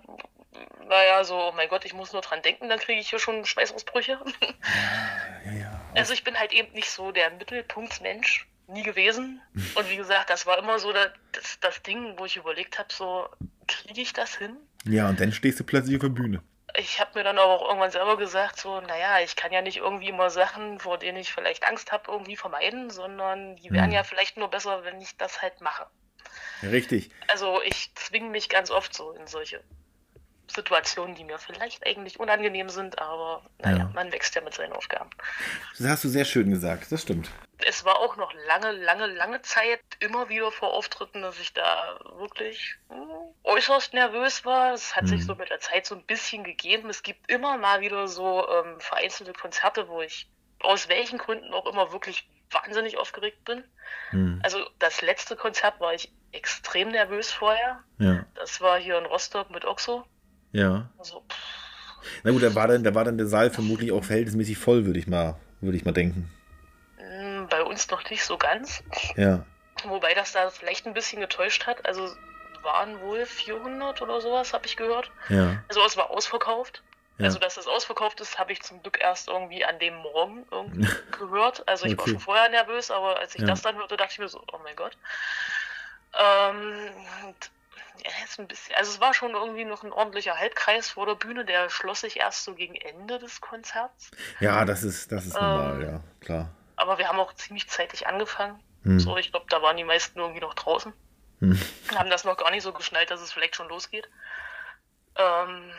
naja, 0.88 1.24
so, 1.24 1.36
oh 1.36 1.52
mein 1.56 1.70
Gott, 1.70 1.86
ich 1.86 1.94
muss 1.94 2.12
nur 2.14 2.22
dran 2.22 2.42
denken, 2.42 2.70
dann 2.70 2.80
kriege 2.80 3.00
ich 3.00 3.10
hier 3.10 3.20
schon 3.20 3.46
Schweißausbrüche. 3.46 4.20
Ja, 5.46 5.52
ja. 5.52 5.82
Also 5.96 6.14
ich 6.14 6.24
bin 6.24 6.38
halt 6.38 6.52
eben 6.54 6.72
nicht 6.74 6.90
so 6.90 7.12
der 7.12 7.30
Mittelpunktsmensch, 7.32 8.48
nie 8.70 8.84
gewesen. 8.84 9.42
Und 9.76 9.90
wie 9.90 9.98
gesagt, 9.98 10.30
das 10.30 10.46
war 10.46 10.58
immer 10.58 10.80
so 10.80 10.94
das, 10.94 11.12
das, 11.62 11.82
Ding, 11.84 12.16
wo 12.18 12.26
ich 12.26 12.38
überlegt 12.38 12.80
habe, 12.80 12.90
so, 12.92 13.28
kriege 13.68 14.02
ich 14.02 14.14
das 14.14 14.36
hin? 14.36 14.56
Ja, 14.86 15.10
und 15.10 15.20
dann 15.20 15.32
stehst 15.32 15.60
du 15.60 15.64
plötzlich 15.64 15.96
auf 15.96 16.02
der 16.02 16.10
Bühne. 16.10 16.42
Ich 16.78 17.00
habe 17.00 17.12
mir 17.16 17.24
dann 17.24 17.38
aber 17.38 17.52
auch 17.52 17.68
irgendwann 17.68 17.92
selber 17.92 18.16
gesagt, 18.18 18.60
so, 18.60 18.80
naja, 18.82 19.20
ich 19.24 19.36
kann 19.36 19.52
ja 19.52 19.62
nicht 19.62 19.78
irgendwie 19.78 20.10
immer 20.10 20.30
Sachen, 20.30 20.80
vor 20.80 20.98
denen 20.98 21.18
ich 21.18 21.34
vielleicht 21.34 21.66
Angst 21.68 21.92
habe, 21.92 22.12
irgendwie 22.12 22.36
vermeiden, 22.36 22.90
sondern 22.90 23.56
die 23.56 23.72
wären 23.72 23.86
Hm. 23.86 23.94
ja 23.94 24.04
vielleicht 24.04 24.38
nur 24.38 24.50
besser, 24.50 24.84
wenn 24.84 25.02
ich 25.02 25.18
das 25.18 25.42
halt 25.42 25.62
mache. 25.62 25.88
Richtig. 26.62 27.10
Also 27.28 27.62
ich 27.64 27.94
zwinge 27.96 28.30
mich 28.30 28.50
ganz 28.50 28.70
oft 28.70 28.94
so 28.94 29.12
in 29.12 29.28
solche 29.28 29.64
Situationen, 30.50 31.16
die 31.16 31.24
mir 31.24 31.38
vielleicht 31.40 31.86
eigentlich 31.86 32.20
unangenehm 32.20 32.70
sind, 32.70 33.00
aber 33.00 33.44
naja, 33.60 33.78
Ja. 33.78 33.92
man 33.94 34.12
wächst 34.12 34.36
ja 34.36 34.42
mit 34.42 34.54
seinen 34.54 34.74
Aufgaben. 34.74 35.10
Das 35.78 35.88
hast 35.88 36.04
du 36.04 36.10
sehr 36.10 36.26
schön 36.26 36.50
gesagt. 36.50 36.92
Das 36.92 37.02
stimmt. 37.02 37.30
Es 37.66 37.84
war 37.86 38.00
auch 38.00 38.16
noch 38.16 38.34
lange, 38.48 38.72
lange, 38.72 39.06
lange 39.08 39.42
Zeit 39.42 39.82
immer 40.00 40.30
wieder 40.30 40.52
vor 40.52 40.74
Auftritten, 40.74 41.22
dass 41.22 41.40
ich 41.40 41.54
da 41.54 42.00
wirklich 42.18 42.76
hm, 42.90 43.10
äußerst 43.44 43.94
nervös 43.94 44.46
war. 44.46 44.74
Es 44.74 44.96
hat 44.96 45.08
sich 45.08 45.22
Mhm. 45.22 45.26
so 45.26 45.36
mit 45.36 45.50
der 45.50 45.60
Zeit 45.60 45.86
so 45.86 45.96
ein 45.96 46.06
bisschen 46.06 46.44
gegeben. 46.44 46.90
Es 46.90 47.04
gibt 47.04 47.30
immer 47.30 47.58
mal 47.58 47.82
wieder 47.82 48.08
so 48.08 48.48
ähm, 48.50 48.80
vereinzelte 48.80 49.34
Konzerte, 49.34 49.88
wo 49.90 50.02
ich 50.02 50.30
aus 50.62 50.88
welchen 50.90 51.18
Gründen 51.18 51.54
auch 51.54 51.66
immer 51.66 51.92
wirklich 51.92 52.30
wahnsinnig 52.52 52.98
aufgeregt 52.98 53.44
bin. 53.46 53.64
Hm. 54.10 54.40
Also 54.44 54.66
das 54.80 55.02
letzte 55.02 55.36
Konzert 55.36 55.80
war 55.80 55.94
ich 55.94 56.12
extrem 56.32 56.90
nervös 56.90 57.32
vorher. 57.32 57.84
Ja, 57.98 58.26
Das 58.36 58.62
war 58.62 58.80
hier 58.80 58.98
in 58.98 59.06
Rostock 59.06 59.50
mit 59.52 59.66
Oxo. 59.66 60.06
Ja. 60.52 60.90
Also, 60.98 61.24
Na 62.24 62.32
gut, 62.32 62.44
da 62.44 62.54
war 62.56 62.68
dann, 62.68 62.84
da 62.84 62.94
war 62.96 63.06
dann 63.06 63.18
der 63.18 63.28
Saal 63.28 63.50
vermutlich 63.50 63.92
auch 63.92 64.04
verhältnismäßig 64.04 64.58
voll, 64.58 64.86
würde 64.86 65.00
ich 65.00 65.08
mal, 65.08 65.36
würde 65.62 65.78
ich 65.78 65.86
mal 65.86 65.92
denken. 65.92 66.32
mh, 66.98 67.48
bei 67.50 67.64
uns 67.64 67.90
noch 67.90 68.08
nicht 68.10 68.24
so 68.24 68.38
ganz. 68.38 68.84
Ja. 69.16 69.46
Wobei 69.86 70.14
das 70.14 70.32
da 70.34 70.50
vielleicht 70.50 70.86
ein 70.88 70.94
bisschen 70.94 71.22
getäuscht 71.22 71.66
hat. 71.68 71.86
Also 71.86 72.10
waren 72.64 73.00
wohl 73.02 73.26
400 73.26 74.02
oder 74.02 74.20
sowas, 74.20 74.52
habe 74.54 74.66
ich 74.66 74.76
gehört. 74.76 75.10
Ja. 75.30 75.64
Also 75.70 75.82
es 75.86 75.96
war 75.96 76.10
ausverkauft. 76.10 76.84
Ja. 77.18 77.26
Also 77.26 77.40
dass 77.40 77.56
das 77.56 77.68
ausverkauft 77.68 78.20
ist, 78.22 78.38
habe 78.40 78.52
ich 78.52 78.62
zum 78.62 78.82
Glück 78.82 79.00
erst 79.02 79.28
irgendwie 79.30 79.64
an 79.66 79.80
dem 79.80 79.96
Morgen 79.96 80.46
irgendwie 80.52 80.88
gehört. 81.18 81.66
Also 81.68 81.86
ich 81.86 81.98
war 81.98 82.04
Okay. 82.04 82.12
schon 82.12 82.20
vorher 82.20 82.50
nervös, 82.50 82.92
aber 82.92 83.18
als 83.20 83.36
ich 83.36 83.42
Ja. 83.42 83.48
das 83.48 83.62
dann 83.62 83.76
hörte, 83.78 83.96
dachte 83.98 84.12
ich 84.14 84.20
mir 84.20 84.28
so, 84.30 84.42
oh 84.52 84.60
mein 84.64 84.76
Gott. 84.76 84.98
Ähm, 86.18 86.90
ja, 88.04 88.12
ist 88.26 88.40
ein 88.40 88.48
bisschen, 88.48 88.76
also 88.76 88.92
es 88.92 89.00
war 89.00 89.14
schon 89.14 89.32
irgendwie 89.32 89.66
noch 89.66 89.84
ein 89.84 89.92
ordentlicher 89.92 90.38
Halbkreis 90.38 90.90
vor 90.90 91.06
der 91.06 91.16
Bühne, 91.16 91.46
der 91.46 91.70
schloss 91.70 92.02
sich 92.02 92.18
erst 92.18 92.44
so 92.44 92.54
gegen 92.56 92.76
Ende 92.76 93.20
des 93.20 93.42
Konzerts. 93.42 94.12
Ja, 94.40 94.66
das 94.66 94.84
ist, 94.84 95.12
das 95.12 95.26
ist 95.26 95.34
normal, 95.36 95.82
Ähm, 95.82 95.90
ja, 95.90 96.04
klar. 96.22 96.50
Aber 96.76 96.98
wir 96.98 97.08
haben 97.10 97.20
auch 97.20 97.34
ziemlich 97.34 97.70
zeitig 97.70 98.08
angefangen. 98.08 98.62
Hm. 98.84 99.00
So, 99.00 99.18
ich 99.18 99.32
glaube, 99.32 99.46
da 99.50 99.62
waren 99.62 99.76
die 99.78 99.84
meisten 99.84 100.20
irgendwie 100.20 100.40
noch 100.40 100.54
draußen. 100.54 100.94
Hm. 101.40 101.60
Haben 101.96 102.10
das 102.10 102.24
noch 102.24 102.38
gar 102.38 102.52
nicht 102.52 102.64
so 102.64 102.72
geschnallt, 102.74 103.12
dass 103.12 103.22
es 103.22 103.32
vielleicht 103.34 103.56
schon 103.56 103.68
losgeht. 103.70 104.10
Ähm, 105.16 105.72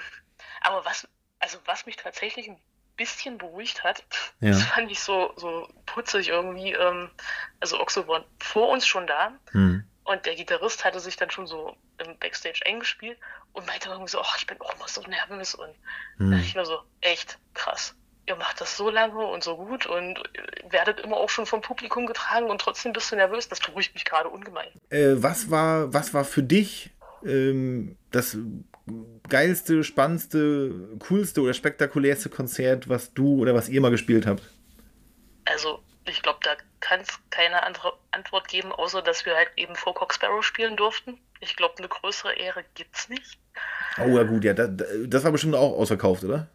aber 0.62 0.84
was, 0.84 1.08
also 1.38 1.58
was 1.64 1.86
mich 1.86 1.96
tatsächlich 1.96 2.48
ein 2.48 2.60
bisschen 2.96 3.38
beruhigt 3.38 3.82
hat, 3.82 4.04
Ja. 4.40 4.50
das 4.50 4.62
fand 4.64 4.90
ich 4.90 5.00
so, 5.00 5.32
so 5.36 5.68
putzig 5.86 6.28
irgendwie. 6.28 6.72
Ähm, 6.72 7.10
also 7.60 7.80
Oxo 7.80 8.06
war 8.08 8.24
vor 8.38 8.68
uns 8.68 8.86
schon 8.86 9.06
da 9.06 9.32
Hm. 9.52 9.84
Und 10.10 10.26
der 10.26 10.34
Gitarrist 10.34 10.84
hatte 10.84 11.00
sich 11.00 11.16
dann 11.16 11.30
schon 11.30 11.46
so 11.46 11.76
im 11.98 12.18
Backstage 12.18 12.60
eingespielt 12.66 13.18
und 13.52 13.66
meinte 13.66 13.88
irgendwie 13.90 14.10
so, 14.10 14.20
ach, 14.20 14.36
ich 14.38 14.46
bin 14.46 14.60
auch 14.60 14.74
immer 14.74 14.88
so 14.88 15.02
nervös 15.02 15.54
und 15.54 15.74
da 16.18 16.24
Hm. 16.24 16.30
dachte 16.30 16.44
ich 16.44 16.54
mir 16.54 16.64
so, 16.66 16.78
echt 17.00 17.38
krass. 17.54 17.94
ihr 18.26 18.36
macht 18.36 18.60
das 18.60 18.76
so 18.76 18.90
lange 18.90 19.26
und 19.26 19.42
so 19.42 19.56
gut 19.56 19.86
und 19.86 20.18
werdet 20.70 21.00
immer 21.00 21.16
auch 21.16 21.28
schon 21.30 21.46
vom 21.46 21.62
Publikum 21.62 22.06
getragen 22.06 22.46
und 22.50 22.60
trotzdem 22.60 22.92
bist 22.92 23.10
du 23.10 23.16
nervös. 23.16 23.48
Das 23.48 23.60
beruhigt 23.60 23.94
mich 23.94 24.04
gerade 24.04 24.28
ungemein. 24.28 24.68
Äh, 24.90 25.14
was, 25.16 25.50
war, 25.50 25.92
was 25.92 26.14
war 26.14 26.24
für 26.24 26.42
dich 26.42 26.90
ähm, 27.24 27.96
das 28.12 28.36
geilste, 29.28 29.84
spannendste, 29.84 30.96
coolste 31.00 31.40
oder 31.42 31.54
spektakulärste 31.54 32.28
Konzert, 32.28 32.88
was 32.88 33.12
du 33.14 33.40
oder 33.40 33.54
was 33.54 33.68
ihr 33.68 33.80
mal 33.80 33.90
gespielt 33.90 34.26
habt? 34.26 34.42
Also, 35.44 35.82
ich 36.06 36.22
glaube, 36.22 36.38
da 36.42 36.56
kann 36.90 37.02
es 37.02 37.20
keine 37.30 37.62
andere 37.62 37.92
Antwort 38.10 38.48
geben, 38.48 38.72
außer 38.72 39.00
dass 39.00 39.24
wir 39.24 39.36
halt 39.36 39.52
eben 39.56 39.76
vor 39.76 39.94
Cox 39.94 40.16
Sparrow 40.16 40.42
spielen 40.44 40.76
durften. 40.76 41.20
Ich 41.38 41.54
glaube, 41.54 41.78
eine 41.78 41.86
größere 41.86 42.34
Ehre 42.34 42.64
gibt 42.74 42.96
es 42.96 43.08
nicht. 43.08 43.38
Oh 43.98 44.08
ja, 44.08 44.24
gut, 44.24 44.42
ja, 44.42 44.54
das, 44.54 44.70
das 45.06 45.22
war 45.22 45.30
bestimmt 45.30 45.54
auch 45.54 45.78
ausverkauft, 45.78 46.24
oder? 46.24 46.48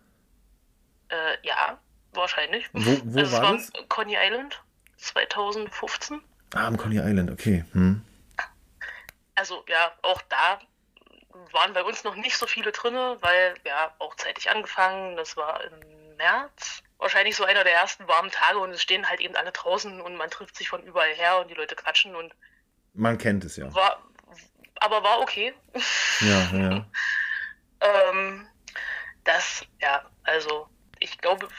Äh, 1.08 1.38
ja, 1.44 1.80
wahrscheinlich. 2.12 2.68
Wo, 2.74 2.98
wo 3.06 3.20
also 3.20 3.32
war 3.38 3.56
es 3.56 3.72
war 3.74 3.82
das? 3.82 3.88
Coney 3.88 4.18
Island 4.20 4.62
2015. 4.98 6.22
Ah, 6.54 6.68
am 6.68 6.76
Coney 6.76 6.98
Island, 6.98 7.32
okay. 7.32 7.64
Hm. 7.72 8.02
Also 9.36 9.64
ja, 9.70 9.94
auch 10.02 10.22
da 10.24 10.60
waren 11.54 11.72
bei 11.72 11.84
uns 11.84 12.04
noch 12.04 12.16
nicht 12.18 12.38
so 12.38 12.46
viele 12.46 12.74
drinne, 12.74 13.18
weil 13.22 13.54
ja 13.64 13.94
auch 14.00 14.16
zeitig 14.16 14.50
angefangen. 14.50 15.16
Das 15.16 15.38
war 15.38 15.64
im 15.64 16.18
März. 16.18 16.84
Wahrscheinlich 16.98 17.36
so 17.36 17.44
einer 17.44 17.64
der 17.64 17.74
ersten 17.74 18.08
warmen 18.08 18.32
Tage 18.32 18.60
und 18.60 18.72
es 18.72 18.82
stehen 18.82 19.10
halt 19.10 19.20
eben 19.20 19.36
alle 19.36 19.52
draußen 19.52 20.00
und 20.02 20.16
man 20.16 20.30
trifft 20.30 20.56
sich 20.56 20.70
von 20.70 20.82
überall 20.84 21.14
her 21.14 21.40
und 21.40 21.50
die 21.50 21.54
Leute 21.54 21.76
quatschen 21.76 22.16
und 22.16 22.34
Man 22.94 23.18
kennt 23.18 23.44
es 23.44 23.58
ja. 23.58 23.74
war 23.74 24.02
aber 24.82 25.04
war 25.04 25.20
okay. 25.20 25.54
Ja, 26.22 26.50
ja. 26.54 26.86
Ähm, 27.82 28.48
das, 29.26 29.64
ja, 29.82 30.06
also 30.24 30.68
ich 31.00 31.18
glaube, 31.18 31.50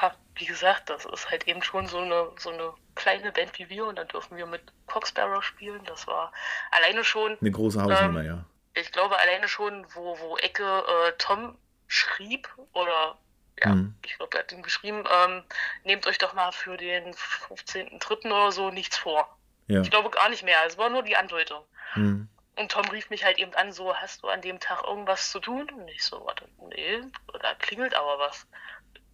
ja, 0.00 0.14
wie 0.36 0.46
gesagt, 0.46 0.88
das 0.88 1.04
ist 1.04 1.28
halt 1.28 1.46
eben 1.48 1.60
schon 1.60 1.88
so 1.88 1.98
eine, 1.98 2.30
so 2.38 2.50
eine 2.50 2.72
kleine 2.94 3.32
Band 3.32 3.58
wie 3.58 3.68
wir 3.68 3.86
und 3.86 3.96
dann 3.96 4.06
dürfen 4.08 4.36
wir 4.36 4.46
mit 4.46 4.62
Cox 4.86 5.08
Sparrow 5.08 5.42
spielen. 5.42 5.82
Das 5.86 6.06
war 6.06 6.32
alleine 6.70 7.02
schon, 7.04 7.36
Eine 7.40 7.50
große 7.50 7.82
Hausnummer, 7.82 8.22
ja. 8.22 8.44
ich 8.74 8.92
glaube 8.92 9.18
alleine 9.18 9.48
schon, 9.48 9.84
wo, 9.92 10.18
wo 10.20 10.36
Ecke 10.38 10.64
äh, 10.64 11.12
Tom 11.18 11.58
schrieb 11.88 12.48
oder 12.72 13.18
ja, 13.62 13.74
Mhm. 13.74 13.94
ich 14.04 14.16
glaube, 14.16 14.36
er 14.36 14.40
hat 14.44 14.52
ihm 14.52 14.62
geschrieben, 14.62 15.04
ähm, 15.10 15.42
nehmt 15.84 16.06
euch 16.06 16.18
doch 16.18 16.34
mal 16.34 16.52
für 16.52 16.76
den 16.76 17.14
15.3. 17.14 18.26
oder 18.26 18.52
so 18.52 18.70
nichts 18.70 18.96
vor. 18.98 19.36
Ja. 19.68 19.80
Ich 19.80 19.90
glaube 19.90 20.10
gar 20.10 20.28
nicht 20.28 20.42
mehr, 20.42 20.58
es 20.66 20.78
war 20.78 20.90
nur 20.90 21.02
die 21.02 21.16
Andeutung. 21.16 21.62
Hm. 21.94 22.28
Und 22.58 22.72
Tom 22.72 22.86
rief 22.88 23.10
mich 23.10 23.24
halt 23.24 23.38
eben 23.38 23.54
an, 23.54 23.72
so, 23.72 23.94
hast 23.94 24.22
du 24.22 24.28
an 24.28 24.40
dem 24.40 24.60
Tag 24.60 24.82
irgendwas 24.84 25.30
zu 25.30 25.40
tun? 25.40 25.68
Und 25.70 25.88
ich 25.88 26.02
so, 26.04 26.24
warte, 26.24 26.48
nee, 26.68 27.00
da 27.42 27.54
klingelt 27.54 27.94
aber 27.94 28.18
was. 28.18 28.46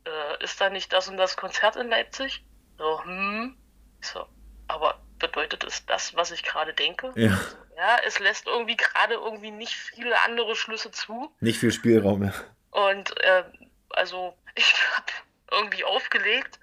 Äh, 0.04 0.44
ist 0.44 0.60
da 0.60 0.68
nicht 0.70 0.92
das 0.92 1.08
und 1.08 1.16
das 1.16 1.36
Konzert 1.36 1.76
in 1.76 1.88
Leipzig? 1.88 2.44
So, 2.78 3.02
hm. 3.04 3.56
Ich 4.00 4.08
so, 4.08 4.26
aber 4.68 5.00
bedeutet 5.18 5.64
es 5.64 5.86
das, 5.86 6.14
was 6.16 6.30
ich 6.32 6.42
gerade 6.42 6.72
denke? 6.74 7.12
Ja, 7.16 7.38
Ja, 7.76 7.96
es 8.04 8.18
lässt 8.18 8.46
irgendwie 8.46 8.76
gerade 8.76 9.14
irgendwie 9.14 9.50
nicht 9.50 9.74
viele 9.74 10.20
andere 10.22 10.54
Schlüsse 10.56 10.90
zu. 10.90 11.34
nicht 11.40 11.58
viel 11.58 11.72
Spielraum 11.72 12.20
mehr. 12.20 12.34
Und 12.70 13.16
äh, 13.22 13.44
also 13.94 14.36
ich 14.54 14.74
habe 14.96 15.12
irgendwie 15.50 15.84
aufgelegt, 15.84 16.58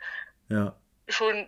Ja. 0.47 0.75
schon 1.07 1.47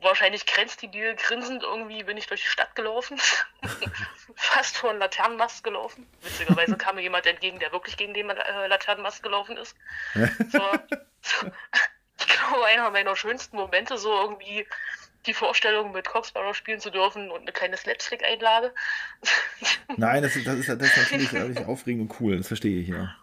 wahrscheinlich 0.00 0.46
grenzdebil 0.46 1.14
grinsend 1.16 1.62
irgendwie 1.62 2.02
bin 2.04 2.16
ich 2.16 2.26
durch 2.26 2.42
die 2.42 2.48
Stadt 2.48 2.74
gelaufen. 2.74 3.18
Fast 4.36 4.76
vor 4.76 4.90
einen 4.90 4.98
Laternenmast 4.98 5.64
gelaufen. 5.64 6.06
Witzigerweise 6.22 6.76
kam 6.76 6.96
mir 6.96 7.02
jemand 7.02 7.26
entgegen, 7.26 7.58
der 7.58 7.72
wirklich 7.72 7.96
gegen 7.96 8.14
den 8.14 8.30
äh, 8.30 8.66
Laternenmast 8.66 9.22
gelaufen 9.22 9.56
ist. 9.56 9.76
So, 10.50 10.58
so, 11.20 11.46
ich 12.18 12.26
glaube, 12.28 12.64
einer 12.66 12.90
meiner 12.90 13.16
schönsten 13.16 13.56
Momente, 13.56 13.98
so 13.98 14.12
irgendwie 14.20 14.66
die 15.26 15.34
Vorstellung, 15.34 15.92
mit 15.92 16.08
Coxbarrow 16.08 16.54
spielen 16.54 16.80
zu 16.80 16.90
dürfen 16.90 17.30
und 17.30 17.42
eine 17.42 17.52
kleine 17.52 17.76
Slapstick-Einlage. 17.76 18.74
Nein, 19.96 20.22
das 20.22 20.34
ist, 20.36 20.46
das 20.46 20.56
ist, 20.56 20.68
das 20.68 20.80
ist 20.82 20.96
natürlich, 20.96 21.32
natürlich 21.32 21.64
aufregend 21.66 22.10
und 22.10 22.20
cool, 22.20 22.36
das 22.38 22.48
verstehe 22.48 22.80
ich, 22.80 22.88
ja. 22.88 23.14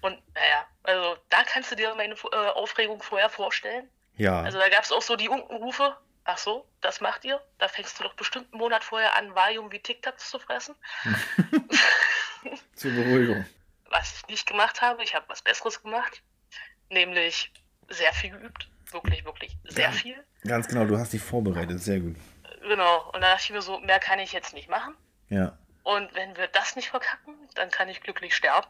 Und 0.00 0.18
naja, 0.34 0.66
also 0.84 1.16
da 1.30 1.42
kannst 1.44 1.70
du 1.72 1.76
dir 1.76 1.94
meine 1.96 2.14
äh, 2.14 2.36
Aufregung 2.50 3.02
vorher 3.02 3.28
vorstellen. 3.28 3.88
Ja, 4.16 4.40
Also 4.42 4.58
da 4.58 4.68
gab 4.68 4.84
es 4.84 4.92
auch 4.92 5.02
so 5.02 5.16
die 5.16 5.28
Unkenrufe. 5.28 5.96
Ach 6.26 6.38
so, 6.38 6.66
das 6.80 7.00
macht 7.02 7.24
ihr? 7.24 7.38
Da 7.58 7.68
fängst 7.68 7.98
du 7.98 8.04
doch 8.04 8.14
bestimmt 8.14 8.50
einen 8.52 8.60
Monat 8.60 8.82
vorher 8.84 9.14
an, 9.16 9.34
Valium 9.34 9.70
wie 9.72 9.78
Tic 9.80 10.00
Tacs 10.02 10.30
zu 10.30 10.38
fressen. 10.38 10.74
zur 12.76 12.90
Beruhigung. 12.92 13.44
Was 13.90 14.14
ich 14.18 14.26
nicht 14.28 14.46
gemacht 14.46 14.80
habe, 14.82 15.02
ich 15.02 15.14
habe 15.14 15.24
was 15.28 15.42
Besseres 15.42 15.82
gemacht. 15.82 16.22
Nämlich 16.90 17.52
sehr 17.88 18.12
viel 18.12 18.30
geübt. 18.30 18.68
Wirklich, 18.90 19.24
wirklich 19.24 19.56
sehr 19.64 19.86
Ja. 19.86 19.92
viel. 19.92 20.24
Ganz 20.46 20.68
genau, 20.68 20.84
du 20.84 20.98
hast 20.98 21.12
dich 21.12 21.22
vorbereitet, 21.22 21.80
sehr 21.80 22.00
gut. 22.00 22.16
Genau. 22.62 23.10
Und 23.12 23.20
da 23.20 23.32
dachte 23.32 23.42
ich 23.44 23.50
mir 23.50 23.62
so, 23.62 23.80
mehr 23.80 23.98
kann 23.98 24.18
ich 24.18 24.32
jetzt 24.32 24.54
nicht 24.54 24.68
machen. 24.70 24.94
Ja. 25.28 25.58
Und 25.84 26.14
wenn 26.14 26.36
wir 26.36 26.48
das 26.48 26.76
nicht 26.76 26.90
verkacken, 26.90 27.34
dann 27.54 27.70
kann 27.70 27.88
ich 27.88 28.00
glücklich 28.00 28.34
sterben. 28.34 28.66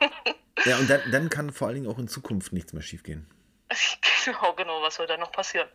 Ja, 0.66 0.76
und 0.76 0.90
dann, 0.90 1.00
dann 1.10 1.30
kann 1.30 1.52
vor 1.54 1.68
allen 1.68 1.76
Dingen 1.76 1.90
auch 1.90 1.98
in 1.98 2.06
Zukunft 2.06 2.52
nichts 2.52 2.74
mehr 2.74 2.82
schiefgehen. 2.82 3.26
genau, 4.26 4.52
genau, 4.52 4.82
was 4.82 4.96
soll 4.96 5.06
da 5.06 5.16
noch 5.16 5.32
passieren? 5.32 5.68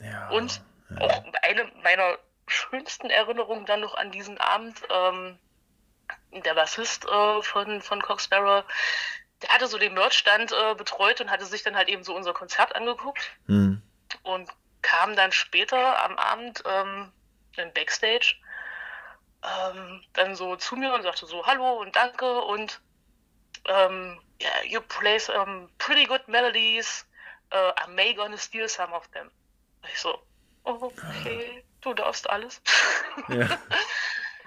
Ja. 0.00 0.28
Und 0.28 0.62
auch 1.00 1.24
eine 1.42 1.64
meiner 1.82 2.18
schönsten 2.46 3.10
Erinnerungen 3.10 3.66
dann 3.66 3.80
noch 3.80 3.96
an 3.96 4.12
diesen 4.12 4.38
Abend, 4.38 4.80
ähm, 4.90 5.38
der 6.44 6.54
Bassist 6.54 7.04
äh, 7.04 7.42
von, 7.42 7.82
von 7.82 8.00
Cox 8.00 8.24
Sparrow, 8.24 8.64
der 9.42 9.48
hatte 9.50 9.66
so 9.66 9.78
den 9.78 9.94
Merchstand 9.94 10.52
äh, 10.52 10.74
betreut 10.76 11.20
und 11.20 11.30
hatte 11.30 11.46
sich 11.46 11.64
dann 11.64 11.76
halt 11.76 11.88
eben 11.88 12.04
so 12.04 12.14
unser 12.14 12.32
Konzert 12.32 12.76
angeguckt 12.76 13.32
Hm. 13.46 13.82
und 14.22 14.50
kam 14.82 15.16
dann 15.16 15.32
später 15.32 16.04
am 16.04 16.16
Abend 16.16 16.62
ähm, 16.66 17.10
im 17.56 17.72
Backstage 17.72 18.36
ähm, 19.42 20.02
dann 20.12 20.34
so 20.34 20.56
zu 20.56 20.76
mir 20.76 20.92
und 20.94 21.02
sagte 21.02 21.26
so 21.26 21.44
Hallo 21.46 21.80
und 21.80 21.94
Danke 21.96 22.42
und 22.42 22.80
ähm, 23.66 24.20
yeah, 24.40 24.62
you 24.66 24.80
play 24.80 25.18
some 25.18 25.68
pretty 25.78 26.04
good 26.04 26.26
melodies. 26.28 27.06
Uh, 27.52 27.72
I 27.78 27.90
may 27.90 28.14
gonna 28.14 28.38
steal 28.38 28.68
some 28.68 28.92
of 28.92 29.06
them. 29.08 29.30
Ich 29.92 30.00
so, 30.00 30.18
okay, 30.64 31.62
du 31.80 31.94
darfst 31.94 32.28
alles. 32.28 32.60
Ja. 33.28 33.58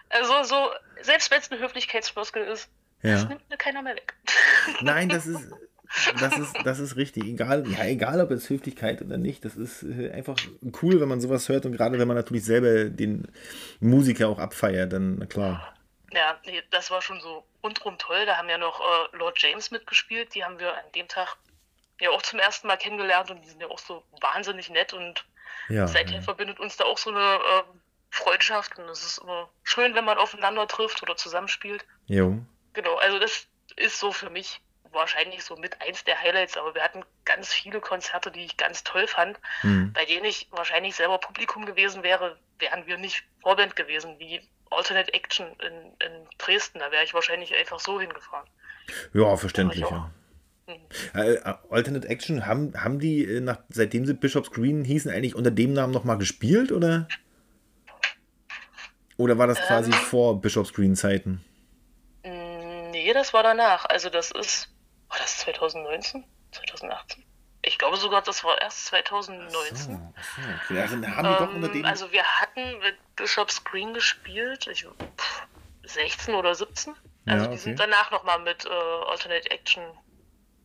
Also 0.10 0.44
so, 0.44 0.72
selbst 1.02 1.32
wenn 1.32 1.40
es 1.40 1.52
eine 1.52 1.60
Höflichkeitsfloskel 1.60 2.46
ist, 2.46 2.70
das 3.02 3.24
ja. 3.24 3.28
nimmt 3.28 3.50
mir 3.50 3.58
keiner 3.58 3.82
mehr 3.82 3.96
weg. 3.96 4.16
Nein, 4.82 5.10
das 5.10 5.26
ist, 5.26 5.52
das 6.20 6.38
ist, 6.38 6.56
das 6.64 6.80
ist 6.80 6.96
richtig. 6.96 7.24
Egal, 7.26 7.68
ja, 7.72 7.86
egal 7.86 8.22
ob 8.22 8.32
es 8.32 8.50
Höflichkeit 8.50 9.02
oder 9.02 9.18
nicht, 9.18 9.46
das 9.46 9.56
ist 9.56 9.84
äh, 9.84 10.12
einfach 10.12 10.36
cool, 10.82 11.00
wenn 11.00 11.08
man 11.08 11.22
sowas 11.22 11.48
hört 11.50 11.66
und 11.66 11.72
gerade 11.74 12.00
wenn 12.00 12.08
man 12.08 12.18
natürlich 12.18 12.46
selber 12.46 12.86
den 12.86 13.28
Musiker 13.80 14.30
auch 14.30 14.40
abfeiert, 14.40 14.94
dann 14.94 15.18
na 15.20 15.26
klar. 15.26 15.74
Ja, 16.12 16.40
nee, 16.46 16.62
das 16.72 16.92
war 16.92 17.02
schon 17.02 17.20
so 17.20 17.44
rundrum 17.64 17.98
toll. 17.98 18.26
Da 18.26 18.38
haben 18.38 18.48
ja 18.50 18.58
noch 18.58 18.80
äh, 18.80 19.18
Lord 19.18 19.42
James 19.42 19.72
mitgespielt. 19.72 20.34
Die 20.34 20.44
haben 20.44 20.60
wir 20.60 20.74
an 20.74 20.86
dem 20.96 21.08
Tag 21.08 21.38
ja 22.00 22.10
auch 22.12 22.22
zum 22.22 22.40
ersten 22.40 22.68
Mal 22.68 22.78
kennengelernt 22.78 23.32
und 23.32 23.42
die 23.42 23.50
sind 23.50 23.62
ja 23.62 23.68
auch 23.68 23.80
so 23.80 24.04
wahnsinnig 24.22 24.70
nett 24.70 24.94
und 24.94 25.26
Ja. 25.68 25.88
seither 25.88 26.22
verbindet 26.22 26.60
uns 26.60 26.78
da 26.78 26.86
auch 26.86 26.98
so 26.98 27.10
eine 27.10 27.20
äh, 27.20 27.64
Freundschaft 28.12 28.78
und 28.80 28.88
es 28.90 29.04
ist 29.04 29.18
immer 29.18 29.50
schön, 29.64 29.94
wenn 29.96 30.06
man 30.06 30.18
aufeinander 30.18 30.68
trifft 30.68 31.02
oder 31.04 31.18
zusammenspielt. 31.18 31.86
Jo. 32.06 32.38
Genau, 32.74 32.96
also 32.96 33.20
das 33.20 33.48
ist 33.78 34.00
so 34.00 34.12
für 34.12 34.30
mich 34.30 34.62
wahrscheinlich 34.96 35.44
so 35.44 35.56
mit 35.56 35.80
eins 35.82 36.04
der 36.04 36.20
Highlights, 36.22 36.58
aber 36.58 36.74
wir 36.74 36.82
hatten 36.84 37.04
ganz 37.26 37.54
viele 37.54 37.80
Konzerte, 37.82 38.32
die 38.32 38.46
ich 38.46 38.58
ganz 38.58 38.84
toll 38.84 39.08
fand, 39.08 39.40
Hm. 39.62 39.94
bei 39.94 40.06
denen 40.06 40.26
ich 40.26 40.48
wahrscheinlich 40.52 40.96
selber 40.96 41.18
Publikum 41.20 41.66
gewesen 41.66 42.02
wäre, 42.04 42.38
wären 42.60 42.88
wir 42.88 42.98
nicht 42.98 43.24
Vorband 43.42 43.76
gewesen, 43.76 44.18
wie 44.18 44.42
Alternate 44.72 45.14
Action 45.14 45.46
in, 45.60 46.08
in 46.08 46.28
Dresden. 46.40 46.80
Da 46.80 46.92
wäre 46.92 47.04
ich 47.04 47.14
wahrscheinlich 47.14 47.54
einfach 47.56 47.80
so 47.80 48.00
hingefahren. 48.02 48.48
Ja, 49.14 49.36
verständlich, 49.38 49.82
Ja. 49.82 50.12
Mhm. 50.68 51.60
Alternate 51.70 52.08
Action, 52.08 52.48
haben, 52.48 52.74
haben 52.82 52.98
die, 53.00 53.24
äh, 53.24 53.40
nach, 53.40 53.60
seitdem 53.70 54.06
sie 54.08 54.16
Bishop's 54.16 54.50
Green 54.50 54.84
hießen, 54.84 55.12
eigentlich 55.12 55.36
unter 55.36 55.52
dem 55.52 55.74
Namen 55.74 55.94
nochmal 55.94 56.18
gespielt, 56.18 56.72
oder? 56.72 57.08
Oder 59.18 59.38
war 59.38 59.48
das 59.48 59.60
quasi 59.62 59.92
Ähm. 59.92 59.98
vor 59.98 60.42
Bishop's 60.42 60.74
Green 60.74 60.96
Zeiten? 60.96 61.44
Nee, 62.24 63.14
das 63.14 63.34
war 63.34 63.44
danach. 63.44 63.86
Also 63.86 64.10
das 64.10 64.32
ist, 64.32 64.70
war 65.10 65.18
das 65.20 65.40
2019? 65.40 66.24
2018? 66.52 67.24
Ich 67.68 67.80
glaube 67.80 67.98
sogar, 67.98 68.22
das 68.22 68.44
war 68.44 68.62
erst 68.62 68.86
2019. 68.88 69.96
Oh, 69.96 70.14
okay. 70.66 70.80
Also, 70.80 70.96
haben 70.96 71.02
die 71.02 71.36
doch 71.36 71.54
unter 71.54 71.74
Ähm, 71.74 71.86
also 71.86 72.12
wir 72.12 72.24
hatten 72.24 72.78
mit 72.80 72.96
Bishop's 73.16 73.64
Green 73.64 73.94
gespielt, 73.94 74.68
ich, 74.68 74.84
pff, 74.84 75.48
16 75.84 76.36
oder 76.36 76.54
17. 76.54 76.94
Also 76.94 77.02
Ja, 77.26 77.38
die 77.38 77.48
okay. 77.48 77.58
sind 77.58 77.80
danach 77.80 78.12
nochmal 78.12 78.40
mit 78.40 78.66
äh, 78.66 78.70
Alternate 78.70 79.50
Action 79.50 79.84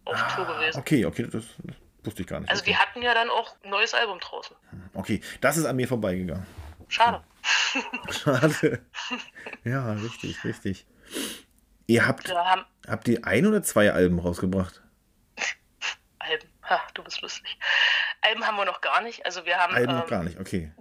auf 0.04 0.34
Tour 0.34 0.46
gewesen. 0.46 0.76
Ah, 0.78 0.80
okay, 0.80 1.06
okay, 1.06 1.22
das, 1.22 1.44
das 1.62 1.76
wusste 2.04 2.22
ich 2.22 2.28
gar 2.28 2.40
nicht. 2.40 2.50
Also 2.50 2.62
okay. 2.62 2.72
die 2.72 2.76
hatten 2.76 3.02
ja 3.02 3.14
dann 3.14 3.30
auch 3.30 3.54
ein 3.62 3.70
neues 3.70 3.94
Album 3.94 4.18
draußen. 4.20 4.54
okay, 4.94 5.22
das 5.40 5.56
ist 5.56 5.64
an 5.64 5.76
mir 5.76 5.88
vorbeigegangen. 5.88 6.46
Schade. 6.88 7.22
Schade. 8.10 8.84
ja, 9.64 9.92
richtig, 9.94 10.44
richtig. 10.44 10.86
Ihr 11.86 12.06
habt, 12.06 12.28
Wir 12.28 12.36
haben, 12.36 12.64
habt 12.90 13.08
ihr 13.08 13.24
ein 13.26 13.46
oder 13.46 13.62
zwei 13.62 13.92
Alben 13.92 14.18
rausgebracht? 14.18 14.82
Ha, 16.70 16.80
du 16.94 17.02
bist 17.02 17.20
lustig. 17.20 17.58
Alben 18.20 18.46
haben 18.46 18.56
wir 18.56 18.64
noch 18.64 18.80
gar 18.80 19.02
nicht. 19.02 19.26
Also 19.26 19.44
wir 19.44 19.58
haben 19.58 19.74
Alben 19.74 19.92
noch 19.96 20.04
ähm, 20.04 20.08
gar 20.10 20.22
nicht, 20.22 20.38
okay. 20.38 20.72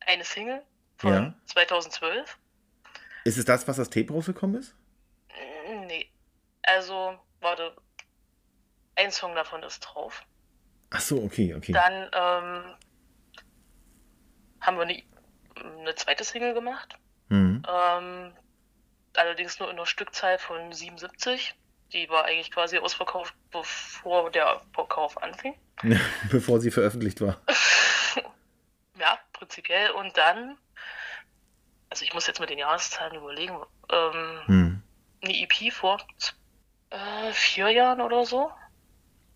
eine 0.00 0.24
Single 0.24 0.60
von 0.96 1.12
Ja. 1.12 1.34
2012. 1.46 2.36
Ist 3.24 3.38
es 3.38 3.44
das, 3.44 3.68
was 3.68 3.76
das 3.76 3.90
Tape 3.90 4.12
rausgekommen 4.12 4.56
ist? 4.60 4.74
Mm, 5.68 5.86
Nee. 5.86 6.10
Also, 6.62 7.18
warte. 7.40 7.76
Ein 8.96 9.10
Song 9.12 9.34
davon 9.34 9.62
ist 9.62 9.80
drauf. 9.80 10.24
Ach 10.90 11.00
so, 11.00 11.22
okay, 11.22 11.54
okay. 11.54 11.72
Dann 11.72 12.02
ähm, 12.12 12.74
haben 14.60 14.76
wir 14.76 14.82
eine, 14.82 15.02
eine 15.78 15.94
zweite 15.94 16.24
Single 16.24 16.54
gemacht. 16.54 16.96
Mhm. 17.28 17.62
Ähm, 17.68 18.32
allerdings 19.16 19.58
nur 19.58 19.68
in 19.70 19.76
einer 19.76 19.86
Stückzahl 19.86 20.38
von 20.38 20.72
77. 20.72 21.54
Die 21.92 22.08
war 22.08 22.24
eigentlich 22.24 22.50
quasi 22.50 22.78
ausverkauft, 22.78 23.34
bevor 23.50 24.30
der 24.30 24.62
Verkauf 24.72 25.22
anfing. 25.22 25.54
Bevor 26.30 26.60
sie 26.60 26.70
veröffentlicht 26.70 27.20
war. 27.20 27.40
Ja, 28.98 29.18
prinzipiell. 29.32 29.90
Und 29.92 30.16
dann, 30.16 30.56
also 31.90 32.04
ich 32.04 32.14
muss 32.14 32.26
jetzt 32.26 32.40
mit 32.40 32.50
den 32.50 32.58
Jahreszahlen 32.58 33.16
überlegen, 33.16 33.56
ähm, 33.90 34.40
Mhm. 34.46 34.82
eine 35.24 35.32
EP 35.42 35.72
vor 35.72 35.98
äh, 36.90 37.32
vier 37.32 37.70
Jahren 37.70 38.00
oder 38.00 38.24
so. 38.26 38.50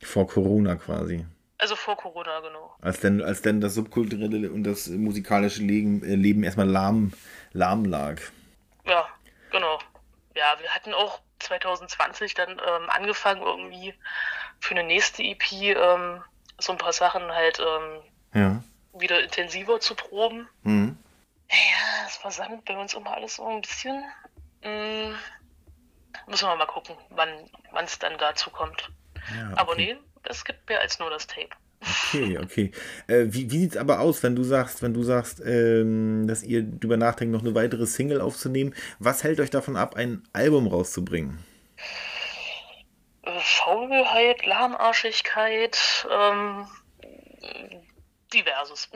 Vor 0.02 0.26
Corona 0.28 0.76
quasi. 0.76 1.26
Also 1.58 1.74
vor 1.74 1.96
Corona, 1.96 2.38
genau. 2.40 2.76
Als 2.82 3.00
denn, 3.00 3.22
als 3.22 3.40
denn 3.42 3.60
das 3.62 3.74
subkulturelle 3.74 4.50
und 4.52 4.62
das 4.64 4.88
musikalische 4.88 5.62
Leben, 5.62 6.04
äh, 6.04 6.14
Leben 6.14 6.44
erstmal 6.44 6.68
lahm, 6.68 7.12
lahm 7.52 7.86
lag. 7.86 8.20
Ja, 8.84 9.08
genau. 9.56 9.78
Ja, 10.34 10.56
wir 10.60 10.70
hatten 10.74 10.92
auch 10.94 11.20
2020 11.40 12.34
dann 12.34 12.50
ähm, 12.50 12.90
angefangen, 12.90 13.42
irgendwie 13.42 13.94
für 14.60 14.74
eine 14.74 14.84
nächste 14.84 15.22
EP 15.22 15.50
ähm, 15.52 16.22
so 16.58 16.72
ein 16.72 16.78
paar 16.78 16.92
Sachen 16.92 17.30
halt 17.32 17.58
ähm, 17.60 18.02
Ja. 18.34 18.62
wieder 18.98 19.22
intensiver 19.22 19.80
zu 19.80 19.94
proben. 19.94 20.48
Mhm. 20.62 20.98
Ja, 21.50 22.06
es 22.06 22.16
versandet 22.16 22.64
bei 22.64 22.76
uns 22.76 22.94
immer 22.94 23.14
alles 23.14 23.36
so 23.36 23.46
ein 23.46 23.60
bisschen. 23.60 24.04
Mm, 24.62 25.14
müssen 26.26 26.48
wir 26.48 26.56
mal 26.56 26.66
gucken, 26.66 26.96
wann 27.10 27.84
es 27.84 27.98
dann 27.98 28.18
dazu 28.18 28.50
kommt. 28.50 28.90
ja 29.34 29.52
Aber 29.56 29.72
okay. 29.72 29.94
nee, 29.94 30.00
es 30.24 30.44
gibt 30.44 30.68
mehr 30.68 30.80
als 30.80 30.98
nur 30.98 31.08
das 31.10 31.26
Tape. 31.26 31.50
Okay, 31.80 32.38
okay. 32.38 32.70
Äh, 33.06 33.26
wie 33.28 33.50
wie 33.50 33.58
sieht 33.58 33.72
es 33.72 33.76
aber 33.76 34.00
aus, 34.00 34.22
wenn 34.22 34.34
du 34.34 34.42
sagst, 34.42 34.82
wenn 34.82 34.94
du 34.94 35.02
sagst, 35.02 35.42
ähm, 35.44 36.26
dass 36.26 36.42
ihr 36.42 36.62
drüber 36.62 36.96
nachdenkt, 36.96 37.32
noch 37.32 37.42
eine 37.42 37.54
weitere 37.54 37.86
Single 37.86 38.20
aufzunehmen? 38.20 38.74
Was 38.98 39.24
hält 39.24 39.40
euch 39.40 39.50
davon 39.50 39.76
ab, 39.76 39.94
ein 39.94 40.22
Album 40.32 40.66
rauszubringen? 40.66 41.38
Faulheit, 43.40 44.46
Lahmarschigkeit, 44.46 46.06
ähm, 46.10 46.66
diverses. 48.32 48.88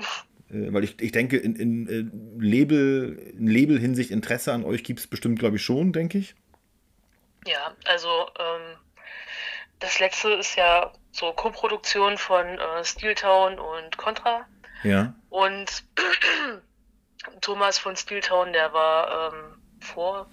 Äh, 0.51 0.73
weil 0.73 0.85
ich, 0.85 1.01
ich 1.01 1.13
denke, 1.13 1.37
in, 1.37 1.57
in, 1.57 1.89
äh, 1.89 2.45
Label, 2.45 3.17
in 3.37 3.47
Label-Hinsicht 3.47 4.11
Interesse 4.11 4.53
an 4.53 4.65
euch 4.65 4.85
gibt 4.85 5.01
es 5.01 5.07
bestimmt, 5.07 5.39
glaube 5.39 5.57
ich, 5.57 5.63
schon, 5.63 5.93
denke 5.93 6.19
ich. 6.19 6.35
Ja, 7.47 7.75
also 7.87 8.09
ähm, 8.39 8.77
das 9.79 9.99
letzte 9.99 10.33
ist 10.35 10.57
ja 10.57 10.93
so 11.13 11.33
Co-Produktion 11.33 12.19
von 12.19 12.47
äh, 12.59 12.85
Steeltown 12.85 13.59
und 13.59 13.97
Contra. 13.97 14.47
Ja. 14.83 15.13
Und 15.29 15.85
Thomas 17.41 17.79
von 17.79 17.97
Steeltown, 17.97 18.53
der 18.53 18.73
war 18.73 19.33
ähm, 19.33 19.63
vor 19.81 20.27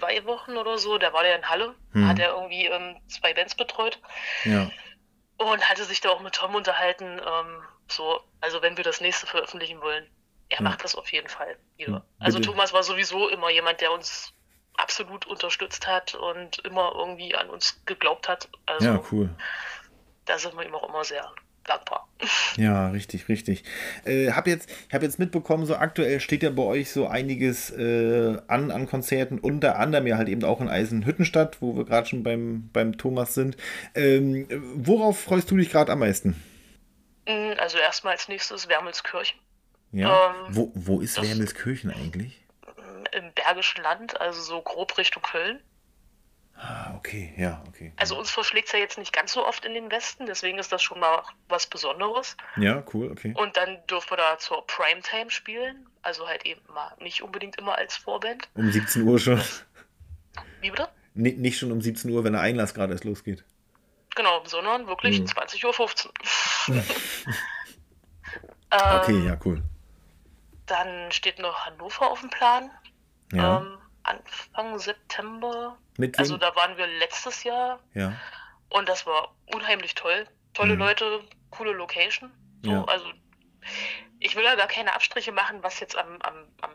zwei 0.00 0.24
Wochen 0.26 0.56
oder 0.56 0.78
so, 0.78 0.98
der 0.98 1.12
war 1.12 1.22
der 1.22 1.36
in 1.36 1.48
Halle, 1.48 1.74
Mhm. 1.92 2.08
hat 2.08 2.18
er 2.18 2.30
irgendwie 2.30 2.66
ähm, 2.66 2.96
zwei 3.08 3.32
Bands 3.34 3.54
betreut 3.54 4.00
Ja. 4.44 4.70
und 5.36 5.68
hatte 5.68 5.84
sich 5.84 6.00
da 6.00 6.10
auch 6.10 6.20
mit 6.20 6.34
Tom 6.34 6.54
unterhalten, 6.54 7.20
ähm, 7.24 7.62
so, 7.88 8.20
also 8.40 8.62
wenn 8.62 8.76
wir 8.76 8.84
das 8.84 9.00
nächste 9.00 9.26
veröffentlichen 9.26 9.80
wollen, 9.80 10.04
er 10.48 10.58
Ja. 10.58 10.62
macht 10.62 10.82
das 10.84 10.94
auf 10.96 11.12
jeden 11.12 11.28
Fall 11.28 11.56
wieder. 11.76 11.92
Ja, 11.92 12.04
also 12.18 12.38
bitte. 12.38 12.50
Thomas 12.50 12.72
war 12.72 12.82
sowieso 12.82 13.28
immer 13.28 13.50
jemand, 13.50 13.80
der 13.80 13.92
uns 13.92 14.32
absolut 14.76 15.26
unterstützt 15.26 15.86
hat 15.86 16.14
und 16.16 16.58
immer 16.64 16.92
irgendwie 16.96 17.34
an 17.36 17.48
uns 17.48 17.80
geglaubt 17.86 18.28
hat. 18.28 18.48
Also 18.66 18.86
Ja, 18.86 19.00
cool. 19.12 19.30
Da 20.26 20.38
sind 20.38 20.56
wir 20.56 20.64
ihm 20.66 20.74
auch 20.74 20.88
immer 20.88 21.04
sehr 21.04 21.30
dankbar. 21.64 22.08
Ja, 22.56 22.88
richtig, 22.90 23.28
richtig. 23.28 23.64
Äh, 24.04 24.30
hab 24.30 24.46
jetzt, 24.46 24.70
ich 24.88 24.94
habe 24.94 25.04
jetzt 25.04 25.18
mitbekommen, 25.18 25.66
so 25.66 25.74
aktuell 25.74 26.20
steht 26.20 26.44
ja 26.44 26.50
bei 26.50 26.62
euch 26.62 26.90
so 26.92 27.08
einiges 27.08 27.70
äh, 27.70 28.38
an, 28.46 28.70
an 28.70 28.86
Konzerten, 28.86 29.40
unter 29.40 29.76
anderem 29.78 30.06
ja 30.06 30.16
halt 30.16 30.28
eben 30.28 30.44
auch 30.44 30.60
in 30.60 30.68
Eisenhüttenstadt, 30.68 31.60
wo 31.60 31.74
wir 31.76 31.84
gerade 31.84 32.06
schon 32.06 32.22
beim, 32.22 32.70
beim 32.72 32.96
Thomas 32.96 33.34
sind. 33.34 33.56
Ähm, 33.96 34.46
worauf 34.76 35.18
freust 35.18 35.50
du 35.50 35.56
dich 35.56 35.70
gerade 35.70 35.90
am 35.90 35.98
meisten? 35.98 36.40
Mm, 37.26 37.54
Also 37.58 37.78
erstmal 37.78 38.12
als 38.12 38.28
nächstes 38.28 38.68
Wermelskirchen 38.68 39.38
Ja. 39.90 40.30
Ähm, 40.30 40.54
wo, 40.54 40.70
wo 40.74 41.00
ist 41.00 41.20
Wermelskirchen 41.20 41.90
eigentlich? 41.90 42.40
im 43.12 43.32
Bergischen 43.32 43.82
Land, 43.82 44.20
also 44.20 44.40
so 44.40 44.60
grob 44.62 44.96
Richtung 44.98 45.22
Köln. 45.22 45.60
Ah, 46.56 46.94
okay, 46.96 47.34
ja, 47.36 47.62
okay. 47.68 47.92
Also 47.96 48.16
uns 48.18 48.30
verschlägt 48.30 48.68
es 48.68 48.72
ja 48.72 48.78
jetzt 48.78 48.96
nicht 48.96 49.12
ganz 49.12 49.32
so 49.32 49.44
oft 49.46 49.64
in 49.64 49.74
den 49.74 49.90
Westen, 49.90 50.26
deswegen 50.26 50.58
ist 50.58 50.70
das 50.72 50.82
schon 50.82 51.00
mal 51.00 51.22
was 51.48 51.66
Besonderes. 51.66 52.36
Ja, 52.56 52.82
cool, 52.94 53.10
okay. 53.10 53.34
Und 53.36 53.56
dann 53.56 53.84
dürfen 53.88 54.10
wir 54.10 54.16
da 54.18 54.38
zur 54.38 54.64
Primetime 54.66 55.30
spielen, 55.30 55.86
also 56.02 56.26
halt 56.28 56.46
eben 56.46 56.60
mal 56.72 56.94
nicht 57.00 57.22
unbedingt 57.22 57.56
immer 57.56 57.76
als 57.76 57.96
Vorband. 57.96 58.48
Um 58.54 58.70
17 58.70 59.02
Uhr 59.02 59.18
schon. 59.18 59.42
Wie 60.60 60.70
bitte? 60.70 60.88
Ni- 61.14 61.32
nicht 61.34 61.58
schon 61.58 61.72
um 61.72 61.80
17 61.82 62.10
Uhr, 62.10 62.22
wenn 62.24 62.32
der 62.34 62.42
Einlass 62.42 62.72
gerade 62.72 62.92
erst 62.92 63.04
losgeht. 63.04 63.44
Genau, 64.14 64.44
sondern 64.46 64.86
wirklich 64.86 65.20
Mhm. 65.20 65.26
20.15 65.26 66.06
Uhr. 66.68 66.82
Okay, 68.70 69.18
ähm, 69.18 69.26
ja, 69.26 69.38
cool. 69.44 69.62
Dann 70.66 71.12
steht 71.12 71.38
noch 71.38 71.66
Hannover 71.66 72.10
auf 72.10 72.20
dem 72.20 72.30
Plan. 72.30 72.70
Ja. 73.32 73.58
Ähm, 73.60 73.78
Anfang 74.04 74.78
September. 74.78 75.76
Mit 75.98 76.16
wem? 76.16 76.20
Also 76.20 76.36
da 76.36 76.54
waren 76.56 76.76
wir 76.76 76.86
letztes 76.86 77.44
Jahr 77.44 77.80
ja. 77.94 78.12
und 78.70 78.88
das 78.88 79.06
war 79.06 79.34
unheimlich 79.52 79.94
toll. 79.94 80.26
Tolle 80.54 80.74
Mhm. 80.74 80.78
Leute, 80.80 81.20
coole 81.50 81.72
Location. 81.72 82.30
So, 82.64 82.70
Ja. 82.70 82.84
Also 82.84 83.06
ich 84.20 84.36
will 84.36 84.44
ja 84.44 84.54
gar 84.54 84.68
keine 84.68 84.94
Abstriche 84.94 85.32
machen, 85.32 85.62
was 85.62 85.80
jetzt 85.80 85.96
am, 85.96 86.20
am, 86.22 86.34
am 86.60 86.70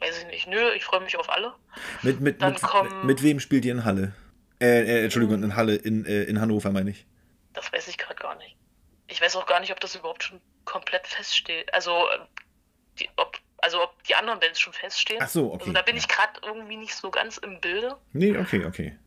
weiß 0.00 0.18
ich 0.18 0.26
nicht, 0.26 0.46
nö, 0.48 0.70
ich 0.72 0.84
freue 0.84 1.00
mich 1.00 1.16
auf 1.16 1.30
alle. 1.30 1.54
Mit, 2.02 2.20
mit, 2.20 2.42
Dann 2.42 2.52
mit, 2.52 2.62
kommen- 2.62 3.06
mit 3.06 3.22
wem 3.22 3.40
spielt 3.40 3.64
ihr 3.64 3.72
in 3.72 3.84
Halle? 3.84 4.12
Äh, 4.60 4.82
äh, 4.82 5.04
Entschuldigung, 5.04 5.42
in 5.42 5.56
Halle, 5.56 5.74
in, 5.76 6.04
äh, 6.04 6.24
in 6.24 6.40
Hannover 6.40 6.70
meine 6.70 6.90
ich. 6.90 7.06
Das 7.54 7.72
weiß 7.72 7.88
ich 7.88 7.98
gerade 7.98 8.16
gar 8.16 8.34
nicht. 8.36 8.56
Ich 9.06 9.20
weiß 9.20 9.36
auch 9.36 9.46
gar 9.46 9.60
nicht, 9.60 9.72
ob 9.72 9.80
das 9.80 9.94
überhaupt 9.94 10.22
schon 10.24 10.40
komplett 10.64 11.06
feststeht. 11.06 11.72
Also, 11.74 11.92
äh, 12.10 12.18
die, 12.98 13.08
ob, 13.16 13.38
also 13.64 13.82
ob 13.82 14.04
die 14.04 14.14
anderen 14.14 14.40
Bands 14.40 14.60
schon 14.60 14.74
feststehen. 14.74 15.22
Ach 15.22 15.28
so, 15.28 15.46
okay, 15.46 15.60
Also 15.60 15.72
da 15.72 15.82
bin 15.82 15.96
ja. 15.96 16.02
ich 16.02 16.08
gerade 16.08 16.38
irgendwie 16.42 16.76
nicht 16.76 16.94
so 16.94 17.10
ganz 17.10 17.38
im 17.38 17.60
Bilde. 17.60 17.96
Nee, 18.12 18.36
okay, 18.36 18.64
okay. 18.66 18.98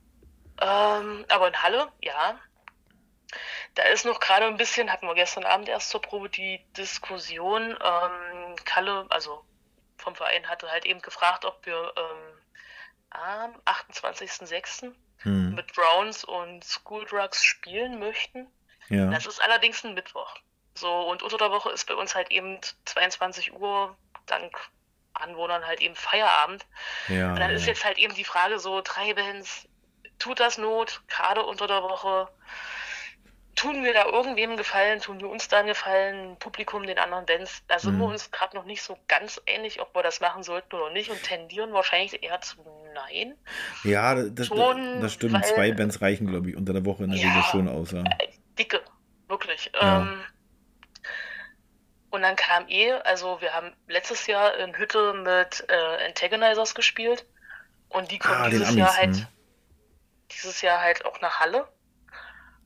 Ähm, 0.60 1.26
aber 1.30 1.48
in 1.50 1.62
Halle, 1.62 1.88
ja. 2.02 2.40
Da 3.76 3.84
ist 3.84 4.06
noch 4.06 4.20
gerade 4.20 4.48
ein 4.48 4.58
bisschen, 4.58 4.92
hatten 4.92 5.06
wir 5.06 5.14
gestern 5.14 5.44
Abend 5.44 5.70
erst 5.70 5.92
zur 5.92 6.02
Probe 6.02 6.30
die 6.30 6.60
Diskussion. 6.76 7.72
Ähm, 7.72 8.56
Kalle, 8.66 9.06
also 9.10 9.44
vom 9.98 10.16
Verein, 10.16 10.48
hatte 10.48 10.72
halt 10.72 10.86
eben 10.86 11.02
gefragt, 11.02 11.46
ob 11.46 11.64
wir 11.66 11.94
ähm, 11.96 12.40
am 13.12 13.56
28.06. 13.66 14.92
Hm. 15.20 15.56
mit 15.56 15.74
Browns 15.74 16.24
und 16.24 16.64
School 16.64 17.06
Drugs 17.06 17.44
spielen 17.44 17.98
möchten. 17.98 18.48
Ja. 18.90 19.10
Das 19.10 19.26
ist 19.26 19.42
allerdings 19.42 19.84
ein 19.84 19.96
Mittwoch. 19.96 20.36
So, 20.78 20.92
und 21.10 21.24
unter 21.24 21.38
der 21.38 21.50
Woche 21.50 21.72
ist 21.72 21.86
bei 21.86 21.96
uns 21.96 22.14
halt 22.14 22.30
eben 22.32 22.60
22 22.86 23.54
Uhr, 23.54 23.98
dank 24.28 24.54
Anwohnern 25.14 25.66
halt 25.66 25.82
eben 25.82 25.96
Feierabend. 25.96 26.66
ja, 27.08 27.30
Und 27.32 27.40
dann 27.40 27.50
ist 27.52 27.64
ja. 27.64 27.70
jetzt 27.70 27.84
halt 27.84 27.98
eben 27.98 28.14
die 28.14 28.24
Frage 28.24 28.60
so, 28.60 28.82
drei 28.84 29.14
Bands, 29.16 29.68
tut 30.20 30.40
das 30.40 30.58
Not, 30.60 31.02
gerade 31.08 31.44
unter 31.44 31.66
der 31.68 31.82
Woche? 31.82 32.28
Tun 33.56 33.84
wir 33.84 33.92
da 33.92 34.06
irgendwem 34.06 34.56
Gefallen, 34.56 35.00
tun 35.00 35.20
wir 35.20 35.28
uns 35.30 35.48
da 35.48 35.58
einen 35.58 35.70
Gefallen, 35.70 36.38
Publikum, 36.38 36.84
den 36.86 37.00
anderen 37.00 37.26
Bands? 37.26 37.64
Da 37.68 37.80
sind 37.80 37.96
Mhm. 37.96 38.00
wir 38.02 38.06
uns 38.10 38.30
gerade 38.30 38.56
noch 38.56 38.66
nicht 38.66 38.84
so 38.84 39.00
ganz 39.08 39.42
einig, 39.50 39.82
ob 39.82 39.96
wir 39.96 40.04
das 40.04 40.20
machen 40.22 40.44
sollten 40.44 40.76
oder 40.76 40.92
nicht 40.92 41.10
und 41.10 41.24
tendieren 41.24 41.74
wahrscheinlich 41.74 42.22
eher 42.22 42.40
zu 42.42 42.58
nein. 42.94 43.36
Ja, 43.84 44.14
das, 44.14 44.28
das, 44.36 44.48
schon, 44.48 45.02
das 45.02 45.14
stimmt. 45.14 45.34
weil- 45.34 45.44
Zwei 45.44 45.72
Bands 45.72 46.00
reichen, 46.04 46.28
glaube 46.28 46.52
ich, 46.52 46.56
unter 46.56 46.74
der 46.74 46.86
Woche 46.86 47.06
in 47.06 47.10
der 47.10 47.20
Ja. 47.20 47.30
Regel 47.30 47.44
schon 47.46 47.68
aus. 47.68 47.90
Ja. 47.92 48.04
Dicke, 48.60 48.82
wirklich. 49.28 49.72
Ja. 49.74 50.02
Ähm, 50.02 50.22
und 52.10 52.22
dann 52.22 52.36
kam 52.36 52.68
eh, 52.70 52.92
also 52.94 53.42
wir 53.42 53.54
haben 53.54 53.72
letztes 53.88 54.28
Jahr 54.28 54.56
in 54.58 54.76
Hütte 54.78 55.14
mit 55.14 55.66
äh, 55.70 56.08
Antagonizers 56.08 56.74
gespielt 56.76 57.26
und 57.90 58.12
die 58.12 58.20
kommen 58.20 58.36
Ah, 58.36 58.50
dieses 58.50 58.68
Amis, 58.70 58.78
Jahr 58.80 58.98
halt 58.98 59.16
hm. 59.16 59.28
dieses 60.32 60.62
Jahr 60.62 60.80
halt 60.82 61.06
auch 61.06 61.20
nach 61.22 61.40
Halle. 61.40 61.68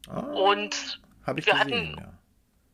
Ah, 0.07 0.19
Und 0.19 0.99
Habe 1.25 1.39
ich 1.39 1.45
wir 1.45 1.53
gesehen, 1.53 1.95
hatten- 1.95 1.97
ja. 1.99 2.13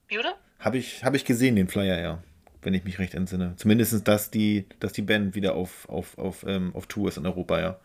wie? 0.08 0.20
Habe 0.60 0.78
ich, 0.78 1.04
hab 1.04 1.14
ich 1.14 1.26
gesehen, 1.26 1.56
den 1.56 1.68
Flyer, 1.68 2.00
ja. 2.00 2.24
Wenn 2.62 2.74
ich 2.74 2.84
mich 2.84 2.98
recht 3.00 3.14
entsinne. 3.14 3.56
Zumindest, 3.58 4.08
dass 4.08 4.32
die, 4.32 4.68
dass 4.80 4.92
die 4.92 5.04
Band 5.04 5.36
wieder 5.36 5.54
auf, 5.56 5.88
auf, 5.88 6.18
auf, 6.18 6.44
ähm, 6.44 6.72
auf 6.76 6.88
Tour 6.88 7.08
ist 7.10 7.18
in 7.18 7.26
Europa, 7.26 7.60
ja. 7.60 7.80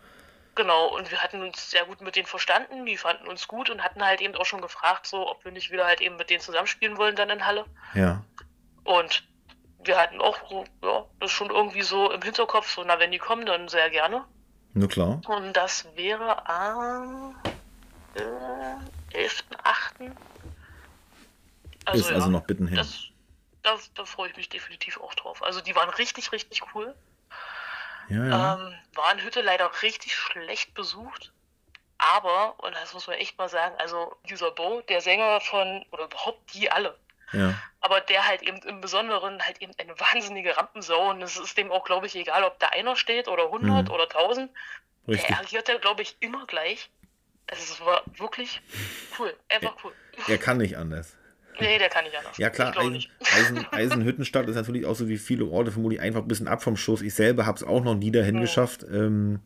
Genau, 0.54 0.94
und 0.96 1.10
wir 1.10 1.18
hatten 1.22 1.42
uns 1.42 1.70
sehr 1.70 1.84
gut 1.84 2.00
mit 2.00 2.16
denen 2.16 2.26
verstanden, 2.26 2.84
die 2.86 2.96
fanden 2.96 3.26
uns 3.28 3.46
gut 3.48 3.70
und 3.70 3.82
hatten 3.82 4.04
halt 4.04 4.20
eben 4.20 4.34
auch 4.34 4.44
schon 4.44 4.60
gefragt, 4.60 5.06
so 5.06 5.28
ob 5.30 5.44
wir 5.44 5.52
nicht 5.52 5.70
wieder 5.70 5.86
halt 5.86 6.00
eben 6.00 6.16
mit 6.16 6.30
denen 6.30 6.40
zusammenspielen 6.40 6.96
wollen 6.98 7.16
dann 7.16 7.30
in 7.30 7.46
Halle. 7.46 7.64
Ja. 7.94 8.22
Und 8.84 9.24
wir 9.84 9.98
hatten 9.98 10.20
auch 10.20 10.38
ja, 10.82 11.06
das 11.20 11.30
schon 11.30 11.50
irgendwie 11.50 11.82
so 11.82 12.10
im 12.10 12.22
Hinterkopf, 12.22 12.70
so, 12.70 12.84
na, 12.84 12.98
wenn 12.98 13.12
die 13.12 13.18
kommen, 13.18 13.46
dann 13.46 13.68
sehr 13.68 13.90
gerne. 13.90 14.24
Nur 14.74 14.88
klar. 14.88 15.20
Und 15.26 15.52
das 15.52 15.86
wäre 15.96 16.46
am 16.48 17.36
äh, 18.14 19.16
11.8. 19.16 20.12
ist 21.92 22.10
also 22.10 22.30
noch 22.30 22.44
bitten 22.44 22.66
hin. 22.66 22.76
Das, 22.76 23.08
das, 23.62 23.92
da 23.94 24.04
freue 24.04 24.30
ich 24.30 24.36
mich 24.36 24.48
definitiv 24.48 24.98
auch 25.00 25.14
drauf. 25.14 25.42
Also 25.42 25.60
die 25.60 25.74
waren 25.74 25.90
richtig, 25.90 26.32
richtig 26.32 26.62
cool. 26.74 26.94
Ja, 28.08 28.24
ja. 28.24 28.54
Ähm, 28.54 28.74
waren 28.94 29.22
Hütte 29.22 29.42
leider 29.42 29.70
richtig 29.82 30.14
schlecht 30.14 30.74
besucht. 30.74 31.32
Aber, 31.98 32.58
und 32.58 32.74
das 32.74 32.94
muss 32.94 33.06
man 33.06 33.16
echt 33.16 33.38
mal 33.38 33.48
sagen, 33.48 33.76
also 33.78 34.16
dieser 34.28 34.50
Bo, 34.50 34.80
der 34.88 35.00
Sänger 35.00 35.40
von, 35.40 35.84
oder 35.92 36.04
überhaupt 36.06 36.52
die 36.52 36.68
alle, 36.70 36.98
ja. 37.32 37.54
aber 37.80 38.00
der 38.00 38.26
halt 38.26 38.42
eben 38.42 38.58
im 38.62 38.80
Besonderen 38.80 39.40
halt 39.42 39.60
eben 39.60 39.72
eine 39.78 39.92
wahnsinnige 39.98 40.56
Rampensau 40.56 41.10
und 41.10 41.22
es 41.22 41.36
ist 41.38 41.56
dem 41.58 41.70
auch, 41.70 41.84
glaube 41.84 42.06
ich, 42.06 42.16
egal, 42.16 42.44
ob 42.44 42.58
da 42.58 42.68
einer 42.68 42.96
steht 42.96 43.28
oder 43.28 43.44
100 43.46 43.88
Mhm. 43.88 43.94
oder 43.94 44.08
1000. 44.08 44.50
Richtig. 45.08 45.28
Der 45.28 45.40
agiert 45.40 45.68
ja, 45.68 45.78
glaube 45.78 46.02
ich, 46.02 46.16
immer 46.20 46.46
gleich. 46.46 46.90
Also 47.50 47.62
es 47.74 47.80
war 47.84 48.02
wirklich 48.16 48.60
cool, 49.18 49.34
einfach 49.48 49.74
cool. 49.84 49.92
Er 50.28 50.38
kann 50.38 50.58
nicht 50.58 50.76
anders. 50.78 51.16
Nee, 51.60 51.78
der 51.78 51.88
kann 51.90 52.04
nicht 52.04 52.16
anders. 52.16 52.38
Ja 52.38 52.48
klar, 52.50 52.74
Eisen. 52.78 53.04
Eisen, 53.36 53.66
Eisenhüttenstadt 53.72 54.48
ist 54.48 54.54
natürlich 54.54 54.86
auch 54.86 54.94
so 54.94 55.08
wie 55.08 55.18
viele 55.18 55.44
Orte 55.46 55.70
vermutlich 55.72 56.00
einfach 56.00 56.22
ein 56.22 56.28
bisschen 56.28 56.48
ab 56.48 56.62
vom 56.62 56.76
Schuss. 56.76 57.02
Ich 57.02 57.14
selber 57.14 57.44
habe 57.44 57.56
es 57.56 57.62
auch 57.64 57.82
noch 57.82 57.94
nie 57.94 58.10
dahin 58.10 58.36
Ja. 58.36 58.40
geschafft. 58.42 58.84
Ähm, 58.90 59.40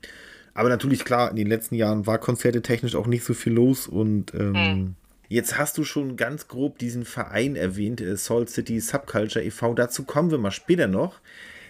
aber 0.54 0.68
natürlich 0.68 1.04
klar, 1.04 1.30
in 1.30 1.36
den 1.36 1.48
letzten 1.48 1.74
Jahren 1.74 2.06
war 2.06 2.18
Konzerte 2.18 2.62
technisch 2.62 2.94
auch 2.94 3.06
nicht 3.06 3.24
so 3.24 3.34
viel 3.34 3.52
los 3.54 3.88
und 3.88 4.32
ähm, 4.34 4.54
Hm. 4.54 4.96
Jetzt 5.28 5.58
hast 5.58 5.78
du 5.78 5.84
schon 5.84 6.16
ganz 6.16 6.48
grob 6.48 6.78
diesen 6.78 7.04
Verein 7.04 7.56
erwähnt, 7.56 8.00
äh, 8.00 8.16
Salt 8.16 8.50
City 8.50 8.80
Subculture 8.80 9.44
e.V. 9.44 9.74
Dazu 9.74 10.04
kommen 10.04 10.30
wir 10.30 10.38
mal 10.38 10.50
später 10.50 10.86
noch. 10.88 11.20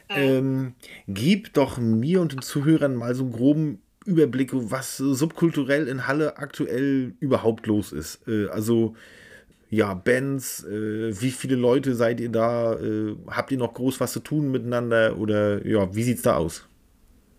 Ähm, 0.09 0.75
gib 1.09 1.53
doch 1.55 1.79
mir 1.79 2.21
und 2.21 2.33
den 2.33 2.43
Zuhörern 2.43 2.95
mal 2.95 3.15
so 3.15 3.25
einen 3.25 3.33
groben 3.33 3.83
Überblick, 4.05 4.51
was 4.53 4.99
subkulturell 4.99 5.89
in 5.89 6.07
Halle 6.07 6.39
aktuell 6.39 7.15
überhaupt 7.19 7.67
los 7.67 7.93
ist. 7.93 8.27
Äh, 8.29 8.47
also 8.49 8.95
ja, 9.69 9.95
Bands, 9.95 10.63
äh, 10.65 11.21
wie 11.21 11.33
viele 11.33 11.57
Leute 11.57 11.95
seid 11.97 12.21
ihr 12.21 12.29
da? 12.31 12.75
Äh, 12.75 13.17
habt 13.29 13.51
ihr 13.51 13.59
noch 13.59 13.75
groß 13.75 13.99
was 14.01 14.13
zu 14.13 14.21
tun 14.21 14.51
miteinander? 14.53 15.19
Oder 15.19 15.67
ja, 15.67 15.93
wie 15.95 16.05
sieht's 16.05 16.23
da 16.23 16.37
aus? 16.37 16.69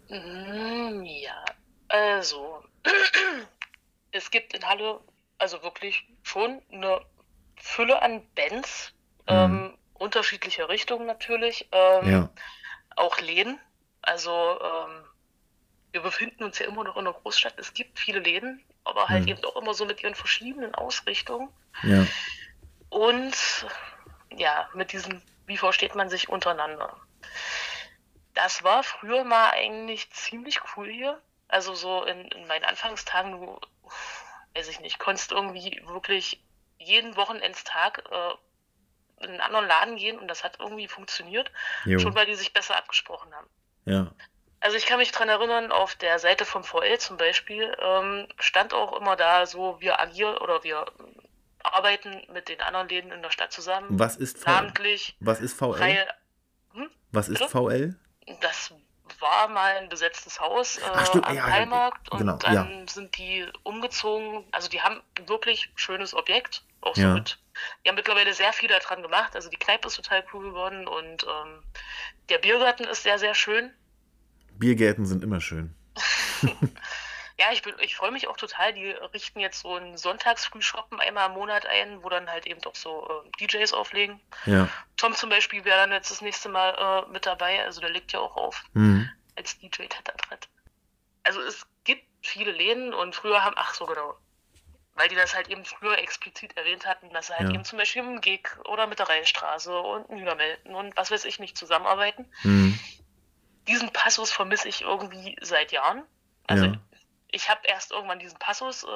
Mm, 0.09 1.03
Ja, 1.05 1.45
also 1.87 2.63
es 4.11 4.29
gibt 4.31 4.53
in 4.53 4.63
Halle 4.63 4.99
also 5.37 5.63
wirklich 5.63 6.05
schon 6.23 6.61
eine 6.71 7.01
Fülle 7.59 8.01
an 8.01 8.27
Bands, 8.35 8.93
ähm, 9.27 9.77
unterschiedlicher 9.93 10.69
Richtungen 10.69 11.05
natürlich, 11.07 11.67
ähm, 11.71 12.07
Ja, 12.07 12.29
auch 12.95 13.19
Läden. 13.19 13.59
Also 14.01 14.59
ähm, 14.61 15.05
wir 15.91 16.01
befinden 16.01 16.43
uns 16.43 16.59
ja 16.59 16.67
immer 16.67 16.83
noch 16.83 16.95
in 16.97 17.07
einer 17.07 17.13
Großstadt. 17.13 17.57
Es 17.59 17.73
gibt 17.73 17.99
viele 17.99 18.19
Läden, 18.19 18.63
aber 18.83 19.09
halt 19.09 19.23
Mhm. 19.23 19.29
eben 19.29 19.45
auch 19.45 19.55
immer 19.57 19.73
so 19.73 19.85
mit 19.85 20.03
ihren 20.03 20.15
verschiedenen 20.15 20.75
Ausrichtungen. 20.75 21.49
ja, 21.83 22.05
Und 22.89 23.65
ja, 24.31 24.69
mit 24.73 24.91
diesem, 24.91 25.21
wie 25.45 25.57
versteht 25.57 25.95
man 25.95 26.09
sich 26.09 26.29
untereinander? 26.29 26.97
Das 28.33 28.63
war 28.63 28.83
früher 28.83 29.25
mal 29.25 29.49
eigentlich 29.51 30.09
ziemlich 30.11 30.59
cool 30.77 30.89
hier. 30.89 31.21
Also 31.49 31.73
so 31.75 32.03
in, 32.05 32.25
in 32.31 32.47
meinen 32.47 32.63
Anfangstagen, 32.65 33.31
du, 33.33 33.59
weiß 34.57 34.67
ich 34.69 34.79
nicht, 34.79 34.99
konntest 34.99 35.31
irgendwie 35.31 35.81
wirklich 35.87 36.43
jeden 36.79 37.15
Wochenendstag 37.15 38.03
äh, 38.11 39.23
in 39.23 39.31
einen 39.31 39.41
anderen 39.41 39.67
Laden 39.67 39.95
gehen 39.97 40.19
und 40.19 40.27
das 40.27 40.43
hat 40.43 40.59
irgendwie 40.59 40.87
funktioniert, 40.87 41.51
jo, 41.85 41.99
schon 41.99 42.15
weil 42.15 42.25
die 42.25 42.35
sich 42.35 42.53
besser 42.53 42.75
abgesprochen 42.75 43.33
haben. 43.33 43.47
ja, 43.85 44.11
Also 44.59 44.77
ich 44.77 44.85
kann 44.85 44.97
mich 44.99 45.11
dran 45.11 45.29
erinnern, 45.29 45.71
auf 45.71 45.95
der 45.95 46.19
Seite 46.19 46.45
vom 46.45 46.63
VL 46.63 46.97
zum 46.99 47.17
Beispiel 47.17 47.75
ähm, 47.81 48.27
stand 48.39 48.73
auch 48.73 48.99
immer 48.99 49.15
da 49.15 49.45
so, 49.45 49.79
wir 49.79 49.99
agieren 49.99 50.37
oder 50.37 50.63
wir 50.63 50.85
arbeiten 51.63 52.21
mit 52.31 52.47
den 52.49 52.61
anderen 52.61 52.87
Läden 52.89 53.11
in 53.11 53.21
der 53.21 53.31
Stadt 53.31 53.51
zusammen. 53.51 53.87
Was 53.91 54.15
ist 54.15 54.37
VL? 54.37 54.51
Namentlich 54.51 55.15
Was 55.19 55.39
ist 55.41 55.57
VL? 55.57 55.71
Reihe, 55.71 56.07
Was 57.11 57.27
ist 57.29 57.39
Bitte? 57.39 57.49
VL? 57.51 57.99
das 58.41 58.73
war 59.19 59.47
mal 59.47 59.77
ein 59.77 59.89
besetztes 59.89 60.39
Haus 60.39 60.77
äh, 60.77 60.81
Ach, 60.85 61.07
stimmt, 61.07 61.25
am 61.27 61.35
ja, 61.35 61.41
ja, 61.47 61.53
Freimarkt 61.53 62.09
und 62.09 62.19
genau, 62.19 62.37
dann 62.37 62.87
sind 62.87 63.17
die 63.17 63.45
umgezogen. 63.63 64.45
Also 64.51 64.69
die 64.69 64.81
haben 64.81 65.01
ein 65.17 65.29
wirklich 65.29 65.71
schönes 65.75 66.13
Objekt, 66.13 66.63
auch 66.81 66.95
so 66.95 67.01
Ja. 67.01 67.13
mit. 67.13 67.39
Die 67.83 67.89
haben 67.89 67.95
mittlerweile 67.95 68.33
sehr 68.33 68.53
viel 68.53 68.69
daran 68.69 69.01
gemacht. 69.01 69.35
Also 69.35 69.49
die 69.49 69.57
Kneipe 69.57 69.87
ist 69.87 69.95
total 69.95 70.23
cool 70.33 70.45
geworden 70.45 70.87
und 70.87 71.23
ähm, 71.23 71.63
der 72.29 72.37
Biergarten 72.37 72.85
ist 72.85 73.03
sehr, 73.03 73.17
sehr 73.19 73.33
schön. 73.33 73.71
Biergärten 74.53 75.05
sind 75.05 75.23
immer 75.23 75.41
schön. 75.41 75.75
Ja, 77.39 77.51
ich, 77.51 77.61
bin, 77.61 77.75
ich 77.79 77.95
freue 77.95 78.11
mich 78.11 78.27
auch 78.27 78.37
total. 78.37 78.73
Die 78.73 78.89
richten 78.89 79.39
jetzt 79.39 79.59
so 79.59 79.75
ein 79.75 79.95
Sonntagsfrühshoppen 79.95 80.99
einmal 80.99 81.27
im 81.27 81.33
Monat 81.35 81.67
ein, 81.67 82.03
wo 82.03 82.09
dann 82.09 82.29
halt 82.29 82.47
eben 82.47 82.59
doch 82.61 82.73
so 82.75 83.23
äh, 83.25 83.45
DJs 83.45 83.73
auflegen. 83.73 84.19
Ja. 84.45 84.67
Tom 84.95 85.13
zum 85.13 85.29
Beispiel 85.29 85.63
wäre 85.63 85.77
dann 85.77 85.91
jetzt 85.91 86.09
das 86.09 86.21
nächste 86.21 86.49
Mal 86.49 87.03
äh, 87.05 87.11
mit 87.11 87.27
dabei. 87.27 87.63
Also 87.63 87.79
der 87.79 87.91
legt 87.91 88.11
ja 88.11 88.19
auch 88.19 88.35
auf 88.37 88.63
Mhm. 88.73 89.07
als 89.35 89.57
DJ 89.59 89.83
Tetratritt. 89.85 90.49
Also 91.23 91.39
es 91.41 91.67
gibt 91.83 92.03
viele 92.23 92.51
Läden 92.51 92.93
und 92.93 93.15
früher 93.15 93.43
haben, 93.43 93.55
ach 93.57 93.75
so 93.75 93.85
genau, 93.85 94.15
weil 94.95 95.07
die 95.09 95.15
das 95.15 95.35
halt 95.35 95.47
eben 95.49 95.63
früher 95.63 95.99
explizit 95.99 96.57
erwähnt 96.57 96.87
hatten, 96.87 97.11
dass 97.11 97.27
sie 97.27 97.35
halt 97.35 97.49
Ja. 97.49 97.53
eben 97.53 97.65
zum 97.65 97.77
Beispiel 97.77 98.01
im 98.01 98.19
Gig 98.19 98.49
oder 98.65 98.87
mit 98.87 98.97
der 98.97 99.09
Rheinstraße 99.09 99.77
und 99.77 100.09
Niedermelden 100.09 100.73
und 100.73 100.97
was 100.97 101.11
weiß 101.11 101.23
ich 101.25 101.37
nicht 101.37 101.55
zusammenarbeiten. 101.55 102.25
Mhm. 102.41 102.79
Diesen 103.67 103.93
Passus 103.93 104.31
vermisse 104.31 104.67
ich 104.69 104.81
irgendwie 104.81 105.35
seit 105.41 105.71
Jahren. 105.71 106.03
Also 106.47 106.65
Ja. 106.65 106.81
Ich 107.31 107.49
habe 107.49 107.61
erst 107.63 107.91
irgendwann 107.91 108.19
diesen 108.19 108.39
Passus 108.39 108.83
äh, 108.83 108.87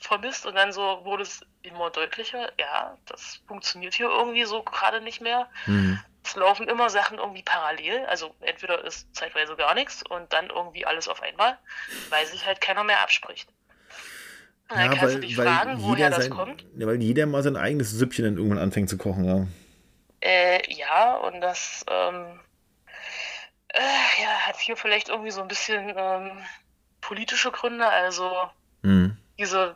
vermisst 0.00 0.46
und 0.46 0.54
dann 0.54 0.72
so 0.72 1.04
wurde 1.04 1.22
es 1.22 1.40
immer 1.62 1.90
deutlicher, 1.90 2.52
ja, 2.58 2.96
das 3.06 3.40
funktioniert 3.46 3.94
hier 3.94 4.08
irgendwie 4.08 4.44
so 4.44 4.62
gerade 4.62 5.00
nicht 5.00 5.20
mehr. 5.20 5.48
Mhm. 5.66 6.00
Es 6.24 6.36
laufen 6.36 6.68
immer 6.68 6.90
Sachen 6.90 7.18
irgendwie 7.18 7.42
parallel, 7.42 8.04
also 8.06 8.34
entweder 8.40 8.84
ist 8.84 9.14
zeitweise 9.14 9.56
gar 9.56 9.74
nichts 9.74 10.02
und 10.08 10.32
dann 10.32 10.50
irgendwie 10.50 10.84
alles 10.84 11.08
auf 11.08 11.22
einmal, 11.22 11.58
weil 12.10 12.26
sich 12.26 12.44
halt 12.44 12.60
keiner 12.60 12.84
mehr 12.84 13.00
abspricht. 13.02 13.48
Und 14.70 14.78
dann 14.78 14.94
kannst 14.94 15.14
du 15.16 15.20
dich 15.20 15.36
fragen, 15.36 15.80
woher 15.80 16.10
das 16.10 16.24
sein, 16.24 16.30
kommt. 16.30 16.66
Ja, 16.76 16.86
weil 16.86 17.00
jeder 17.00 17.24
mal 17.24 17.42
sein 17.42 17.56
eigenes 17.56 17.90
Süppchen 17.90 18.24
dann 18.26 18.36
irgendwann 18.36 18.58
anfängt 18.58 18.90
zu 18.90 18.98
kochen, 18.98 19.24
ja. 19.24 19.46
Äh, 20.20 20.70
ja, 20.70 21.14
und 21.16 21.40
das 21.40 21.86
ähm, 21.88 22.40
äh, 23.68 24.22
ja, 24.22 24.28
hat 24.46 24.58
hier 24.58 24.76
vielleicht 24.76 25.08
irgendwie 25.08 25.30
so 25.30 25.40
ein 25.40 25.48
bisschen 25.48 25.94
ähm, 25.96 26.42
politische 27.08 27.50
Gründe. 27.50 27.86
Also 27.88 28.50
Mhm. 28.82 29.16
diese 29.38 29.74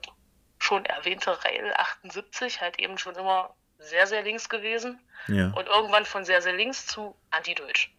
schon 0.59 0.85
erwähnte 0.85 1.43
Rail 1.45 1.73
78 1.75 2.61
halt 2.61 2.79
eben 2.79 2.99
schon 2.99 3.17
immer 3.17 3.55
sehr, 3.79 4.07
sehr 4.07 4.23
links 4.23 4.49
gewesen 4.49 5.01
Ja. 5.27 5.47
und 5.57 5.67
irgendwann 5.67 6.05
von 6.05 6.25
sehr, 6.25 6.41
sehr 6.43 6.53
links 6.53 6.87
zu 6.87 7.17
antideutsch. 7.31 7.91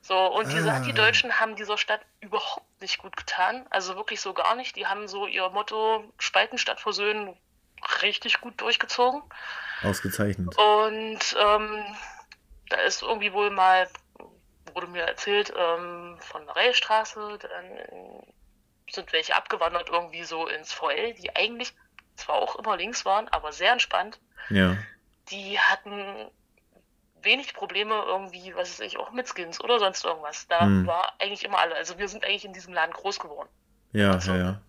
So, 0.00 0.16
und 0.32 0.52
diese 0.52 0.70
Ah. 0.70 0.76
Antideutschen 0.76 1.40
haben 1.40 1.56
dieser 1.56 1.76
Stadt 1.76 2.00
überhaupt 2.20 2.80
nicht 2.80 2.98
gut 2.98 3.16
getan. 3.16 3.66
Also 3.70 3.96
wirklich 3.96 4.20
so 4.20 4.32
gar 4.32 4.54
nicht. 4.54 4.76
Die 4.76 4.86
haben 4.86 5.08
so 5.08 5.26
ihr 5.26 5.48
Motto 5.50 6.04
Spalten 6.18 6.58
statt 6.58 6.80
Versöhnen 6.80 7.36
richtig 8.02 8.40
gut 8.40 8.60
durchgezogen. 8.60 9.22
Ausgezeichnet. 9.82 10.56
Und 10.56 11.36
ähm, 11.38 11.84
da 12.70 12.76
ist 12.86 13.02
irgendwie 13.02 13.32
wohl 13.32 13.50
mal, 13.50 13.88
wurde 14.72 14.86
mir 14.86 15.02
erzählt, 15.02 15.52
ähm, 15.56 16.16
von 16.20 16.46
der 16.46 16.54
Railstraße, 16.56 17.38
dann 17.38 18.22
sind 18.90 19.12
welche 19.12 19.34
abgewandert 19.34 19.88
irgendwie 19.90 20.24
so 20.24 20.46
ins 20.46 20.72
VL, 20.72 21.14
die 21.14 21.34
eigentlich 21.34 21.74
zwar 22.16 22.36
auch 22.36 22.56
immer 22.56 22.76
links 22.76 23.04
waren, 23.04 23.28
aber 23.28 23.52
sehr 23.52 23.72
entspannt. 23.72 24.18
Ja. 24.48 24.76
Die 25.30 25.58
hatten 25.58 26.30
wenig 27.22 27.54
Probleme 27.54 27.94
irgendwie, 28.06 28.54
was 28.54 28.78
weiß 28.78 28.86
ich, 28.86 28.98
auch 28.98 29.10
mit 29.10 29.28
Skins 29.28 29.60
oder 29.60 29.78
sonst 29.80 30.04
irgendwas. 30.04 30.46
Da 30.46 30.60
Hm. 30.60 30.86
war 30.86 31.14
eigentlich 31.18 31.44
immer 31.44 31.58
alle. 31.58 31.74
Also 31.74 31.98
wir 31.98 32.08
sind 32.08 32.24
eigentlich 32.24 32.44
in 32.44 32.52
diesem 32.52 32.72
Laden 32.72 32.92
groß 32.92 33.18
geworden. 33.18 33.48
Ja, 33.92 34.12
Also, 34.12 34.32
ja, 34.32 34.38
ja. 34.38 34.60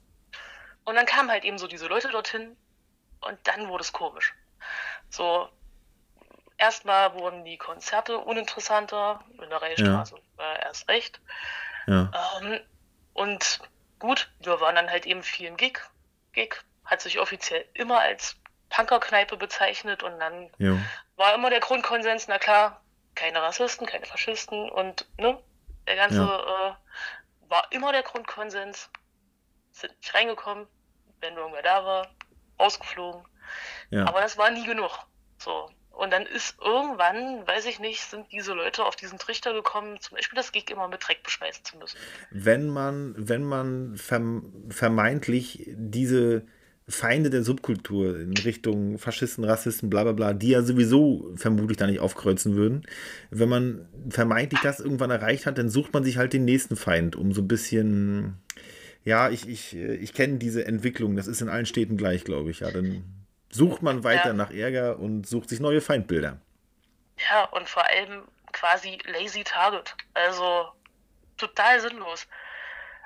Und 0.85 0.95
dann 0.95 1.06
kamen 1.06 1.30
halt 1.30 1.44
eben 1.44 1.57
so 1.57 1.68
diese 1.68 1.88
Leute 1.88 2.10
dorthin 2.10 2.56
und 3.22 3.38
dann 3.44 3.68
wurde 3.68 3.81
es 3.84 3.91
komisch. 3.94 4.34
So, 5.10 5.48
erstmal 6.57 7.14
wurden 7.14 7.45
die 7.45 7.57
Konzerte 7.57 8.18
uninteressanter, 8.18 9.19
in 9.41 9.49
der 9.49 9.61
Reichstraße 9.61 10.15
äh, 10.39 10.64
erst 10.64 10.88
recht. 10.89 11.19
Ja. 11.88 12.10
Ähm, 12.41 12.60
und 13.14 13.60
gut, 13.99 14.30
wir 14.40 14.60
waren 14.61 14.76
dann 14.76 14.90
halt 14.90 15.06
eben 15.06 15.24
viel 15.24 15.48
im 15.48 15.57
Gig. 15.57 15.80
Gig 16.34 16.56
hat 16.86 17.02
sich 17.02 17.19
offiziell 17.19 17.65
immer 17.74 17.99
als 17.99 18.38
Punkerkneipe 18.69 19.38
bezeichnet 19.38 20.03
und 20.03 20.19
dann 20.19 20.49
Jo. 20.57 20.78
war 21.15 21.34
immer 21.34 21.49
der 21.49 21.60
Grundkonsens, 21.60 22.28
na 22.28 22.38
klar, 22.38 22.82
keine 23.15 23.41
Rassisten, 23.41 23.88
keine 23.88 24.06
Faschisten 24.06 24.69
und 24.69 25.07
ne, 25.18 25.41
der 25.88 25.95
ganze 25.95 26.22
äh, 26.22 27.49
war 27.49 27.72
immer 27.72 27.91
der 27.91 28.03
Grundkonsens. 28.03 28.90
Sind 29.72 29.95
nicht 29.98 30.14
reingekommen, 30.14 30.68
wenn 31.22 31.36
irgendwer 31.36 31.61
da 31.61 31.86
war, 31.86 32.07
ausgeflogen. 32.57 33.26
Ja. 33.90 34.06
Aber 34.06 34.22
das 34.22 34.38
war 34.38 34.49
nie 34.49 34.65
genug. 34.65 34.91
So. 35.38 35.69
Und 35.98 36.14
dann 36.14 36.28
ist 36.28 36.57
irgendwann, 36.64 37.48
weiß 37.48 37.65
ich 37.65 37.80
nicht, 37.80 38.02
sind 38.02 38.28
diese 38.32 38.53
Leute 38.53 38.86
auf 38.86 38.95
diesen 38.95 39.18
Trichter 39.18 39.52
gekommen, 39.53 39.98
zum 39.99 40.15
Beispiel 40.15 40.36
das 40.36 40.52
Gig 40.52 40.69
immer 40.69 40.88
mit 40.88 41.06
Dreck 41.06 41.24
beschmeißen 41.24 41.65
zu 41.65 41.76
müssen. 41.78 41.98
wenn 42.30 42.69
man, 42.69 43.15
wenn 43.18 43.44
man 43.44 43.98
verm 43.98 44.53
vermeintlich 44.69 45.72
diese 45.76 46.45
Feinde 46.88 47.32
der 47.32 47.41
Subkultur 47.41 48.19
in 48.19 48.38
Richtung 48.38 48.99
Faschisten, 48.99 49.44
Rassisten, 49.44 49.90
bla 49.90 50.03
bla 50.03 50.11
bla, 50.11 50.34
die 50.34 50.49
ja 50.49 50.61
sowieso 50.61 51.34
vermutlich 51.36 51.78
da 51.78 51.88
nicht 51.88 51.99
aufkreuzen 51.99 52.56
würden, 52.56 52.84
wenn 53.32 53.49
man 53.49 53.88
vermeintlich 54.10 54.61
das 54.61 54.80
irgendwann 54.80 55.10
erreicht 55.10 55.48
hat, 55.48 55.57
dann 55.57 55.69
sucht 55.69 55.94
man 55.94 56.03
sich 56.03 56.18
halt 56.18 56.32
den 56.32 56.45
nächsten 56.45 56.76
Feind, 56.76 57.15
um 57.15 57.34
so 57.34 57.41
ein 57.41 57.48
bisschen, 57.48 58.36
ja, 59.03 59.32
ich, 59.32 59.49
ich, 59.49 59.76
ich 59.76 60.14
kenne 60.14 60.38
diese 60.38 60.64
Entwicklung, 60.65 61.15
das 61.15 61.28
ist 61.28 61.41
in 61.41 61.49
allen 61.49 61.65
Städten 61.65 61.98
gleich, 61.98 62.24
glaube 62.24 62.52
ich, 62.52 62.60
ja, 62.60 62.69
dann 62.69 63.03
sucht 63.57 63.81
man 63.81 64.03
weiter 64.03 64.27
Ja. 64.27 64.34
nach 64.34 64.51
Ärger 64.51 64.97
und 64.99 65.27
sucht 65.27 65.49
sich 65.49 65.59
neue 65.59 65.81
Feindbilder. 65.81 66.38
Ja, 67.29 67.45
und 67.45 67.67
vor 67.67 67.85
allem 67.85 68.23
quasi 68.53 68.99
lazy 69.05 69.43
target. 69.43 69.95
Also 70.13 70.71
total 71.38 71.79
sinnlos. 71.79 72.27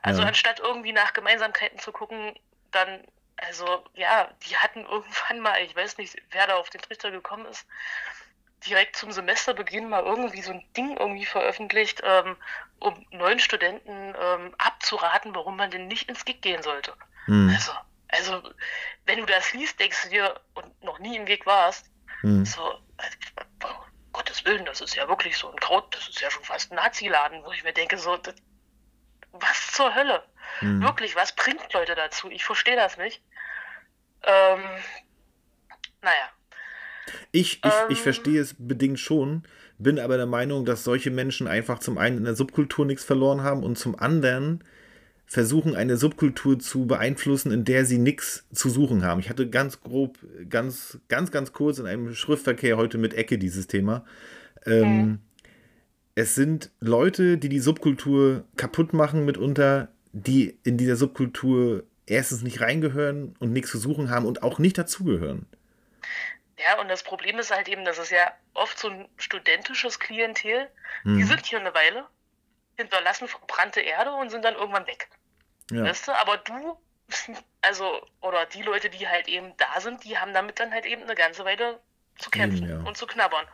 Also 0.04 0.22
Ja. 0.22 0.28
anstatt 0.28 0.60
irgendwie 0.60 0.92
nach 0.94 1.14
Gemeinsamkeiten 1.14 1.80
zu 1.80 1.92
gucken, 1.92 2.34
dann, 2.72 3.04
also 3.38 3.84
ja, 3.94 4.30
die 4.48 4.56
hatten 4.58 4.82
irgendwann 4.86 5.40
mal, 5.40 5.62
ich 5.64 5.76
weiß 5.76 5.98
nicht, 5.98 6.22
wer 6.32 6.48
da 6.48 6.56
auf 6.56 6.70
den 6.70 6.82
Trichter 6.82 7.12
gekommen 7.12 7.46
ist, 7.46 7.66
direkt 8.68 8.96
zum 8.96 9.12
Semesterbeginn 9.12 9.90
mal 9.90 10.04
irgendwie 10.04 10.42
so 10.42 10.52
ein 10.52 10.64
Ding 10.78 10.98
irgendwie 10.98 11.26
veröffentlicht, 11.26 12.02
ähm, 12.04 12.36
um 12.80 13.06
neuen 13.12 13.40
Studenten 13.40 14.14
ähm, 14.20 14.54
abzuraten, 14.58 15.34
warum 15.34 15.58
man 15.58 15.72
denn 15.72 15.88
nicht 15.88 16.10
ins 16.10 16.26
Gig 16.26 16.42
gehen 16.42 16.62
sollte. 16.62 16.94
Hm, 17.26 17.50
Also, 17.54 17.72
also, 18.12 18.42
wenn 19.06 19.20
du 19.20 19.26
das 19.26 19.54
liest, 19.54 19.80
denkst 19.80 20.04
du 20.04 20.10
dir 20.10 20.40
und 20.54 20.84
noch 20.84 21.00
nie 21.00 21.16
im 21.18 21.26
Gig 21.26 21.46
warst, 21.46 21.90
hm. 22.22 22.46
so, 22.46 22.62
äh, 22.98 23.66
um 23.66 23.70
Gottes 24.14 24.44
Willen, 24.46 24.66
das 24.66 24.82
ist 24.82 24.96
ja 24.96 25.08
wirklich 25.08 25.38
so 25.38 25.50
ein 25.50 25.60
Kraut, 25.60 25.96
das 25.96 26.08
ist 26.10 26.22
ja 26.22 26.30
schon 26.30 26.44
fast 26.44 26.72
ein 26.72 26.76
Nazi-Laden, 26.76 27.44
wo 27.44 27.52
ich 27.52 27.64
mir 27.64 27.74
denke, 27.74 27.98
so, 27.98 28.18
das, 28.18 28.36
was 29.32 29.72
zur 29.72 29.96
Hölle? 29.96 30.24
Hm. 30.60 30.82
Wirklich, 30.82 31.16
was 31.16 31.34
bringt 31.34 31.72
Leute 31.74 31.96
dazu? 31.96 32.30
Ich 32.30 32.44
verstehe 32.44 32.76
das 32.76 32.98
nicht. 32.98 33.22
Ähm, 34.24 34.62
naja, 36.02 36.30
Ich, 37.32 37.64
ich, 37.64 37.74
ich 37.90 37.98
Ähm. 37.98 38.04
verstehe 38.04 38.42
es 38.42 38.56
bedingt 38.58 39.00
schon, 39.00 39.44
bin 39.78 40.00
aber 40.00 40.18
der 40.18 40.26
Meinung, 40.28 40.66
dass 40.66 40.84
solche 40.84 41.10
Menschen 41.12 41.48
einfach 41.48 41.80
zum 41.80 41.98
einen 41.98 42.18
in 42.18 42.26
der 42.26 42.36
Subkultur 42.36 42.86
nichts 42.86 43.04
verloren 43.04 43.44
haben 43.44 43.64
und 43.64 43.78
zum 43.78 43.98
anderen 43.98 44.64
versuchen, 45.32 45.76
eine 45.78 45.96
Subkultur 45.96 46.60
zu 46.60 46.86
beeinflussen, 46.88 47.54
in 47.54 47.64
der 47.64 47.86
sie 47.86 47.98
nichts 47.98 48.46
zu 48.52 48.70
suchen 48.70 49.06
haben. 49.06 49.22
Ich 49.22 49.30
hatte 49.30 49.50
ganz 49.50 49.80
grob, 49.80 50.18
ganz, 50.50 51.00
ganz, 51.08 51.32
ganz 51.32 51.54
kurz 51.54 51.80
in 51.80 51.88
einem 51.88 52.14
Schriftverkehr 52.14 52.76
heute 52.76 52.98
mit 52.98 53.14
Ecke 53.14 53.38
dieses 53.38 53.68
Thema. 53.68 54.04
Ähm, 54.66 55.20
Es 56.16 56.36
sind 56.36 56.70
Leute, 56.82 57.38
die 57.38 57.48
die 57.48 57.62
Subkultur 57.62 58.44
kaputt 58.58 58.92
machen 58.92 59.24
mitunter, 59.24 59.88
die 60.12 60.58
in 60.66 60.78
dieser 60.78 60.98
Subkultur 60.98 61.84
erstens 62.06 62.42
nicht 62.42 62.60
reingehören 62.60 63.38
und 63.40 63.54
nichts 63.54 63.72
zu 63.72 63.78
suchen 63.78 64.10
haben 64.10 64.26
und 64.26 64.44
auch 64.44 64.60
nicht 64.60 64.78
dazugehören. 64.78 65.46
ja, 66.60 66.82
und 66.82 66.90
das 66.90 67.04
Problem 67.04 67.40
ist 67.40 67.56
halt 67.56 67.70
eben, 67.70 67.86
dass 67.86 67.98
es 68.00 68.10
ja 68.10 68.34
oft 68.54 68.78
so 68.78 68.90
ein 68.90 69.08
studentisches 69.16 69.98
Klientel, 70.00 70.68
die 71.06 71.22
Hm. 71.22 71.26
sind 71.26 71.46
hier 71.46 71.62
eine 71.62 71.74
Weile, 71.74 72.04
hinterlassen 72.78 73.30
verbrannte 73.30 73.80
Erde 73.80 74.12
und 74.12 74.30
sind 74.30 74.44
dann 74.44 74.56
irgendwann 74.56 74.86
weg. 74.88 75.08
Ja. 75.72 75.86
Weißt 75.86 76.08
du, 76.08 76.12
aber 76.14 76.38
du, 76.38 76.78
also, 77.62 78.06
oder 78.22 78.46
die 78.46 78.62
Leute, 78.62 78.90
die 78.90 79.08
halt 79.08 79.28
eben 79.28 79.56
da 79.58 79.80
sind, 79.82 80.04
die 80.04 80.18
haben 80.18 80.34
damit 80.34 80.60
dann 80.60 80.72
halt 80.72 80.86
eben 80.86 81.04
eine 81.04 81.16
ganze 81.16 81.46
Weile 81.46 81.80
zu 82.18 82.30
kämpfen 82.30 82.70
ja. 82.70 82.78
und 82.88 82.98
zu 82.98 83.08
knabbern. 83.08 83.46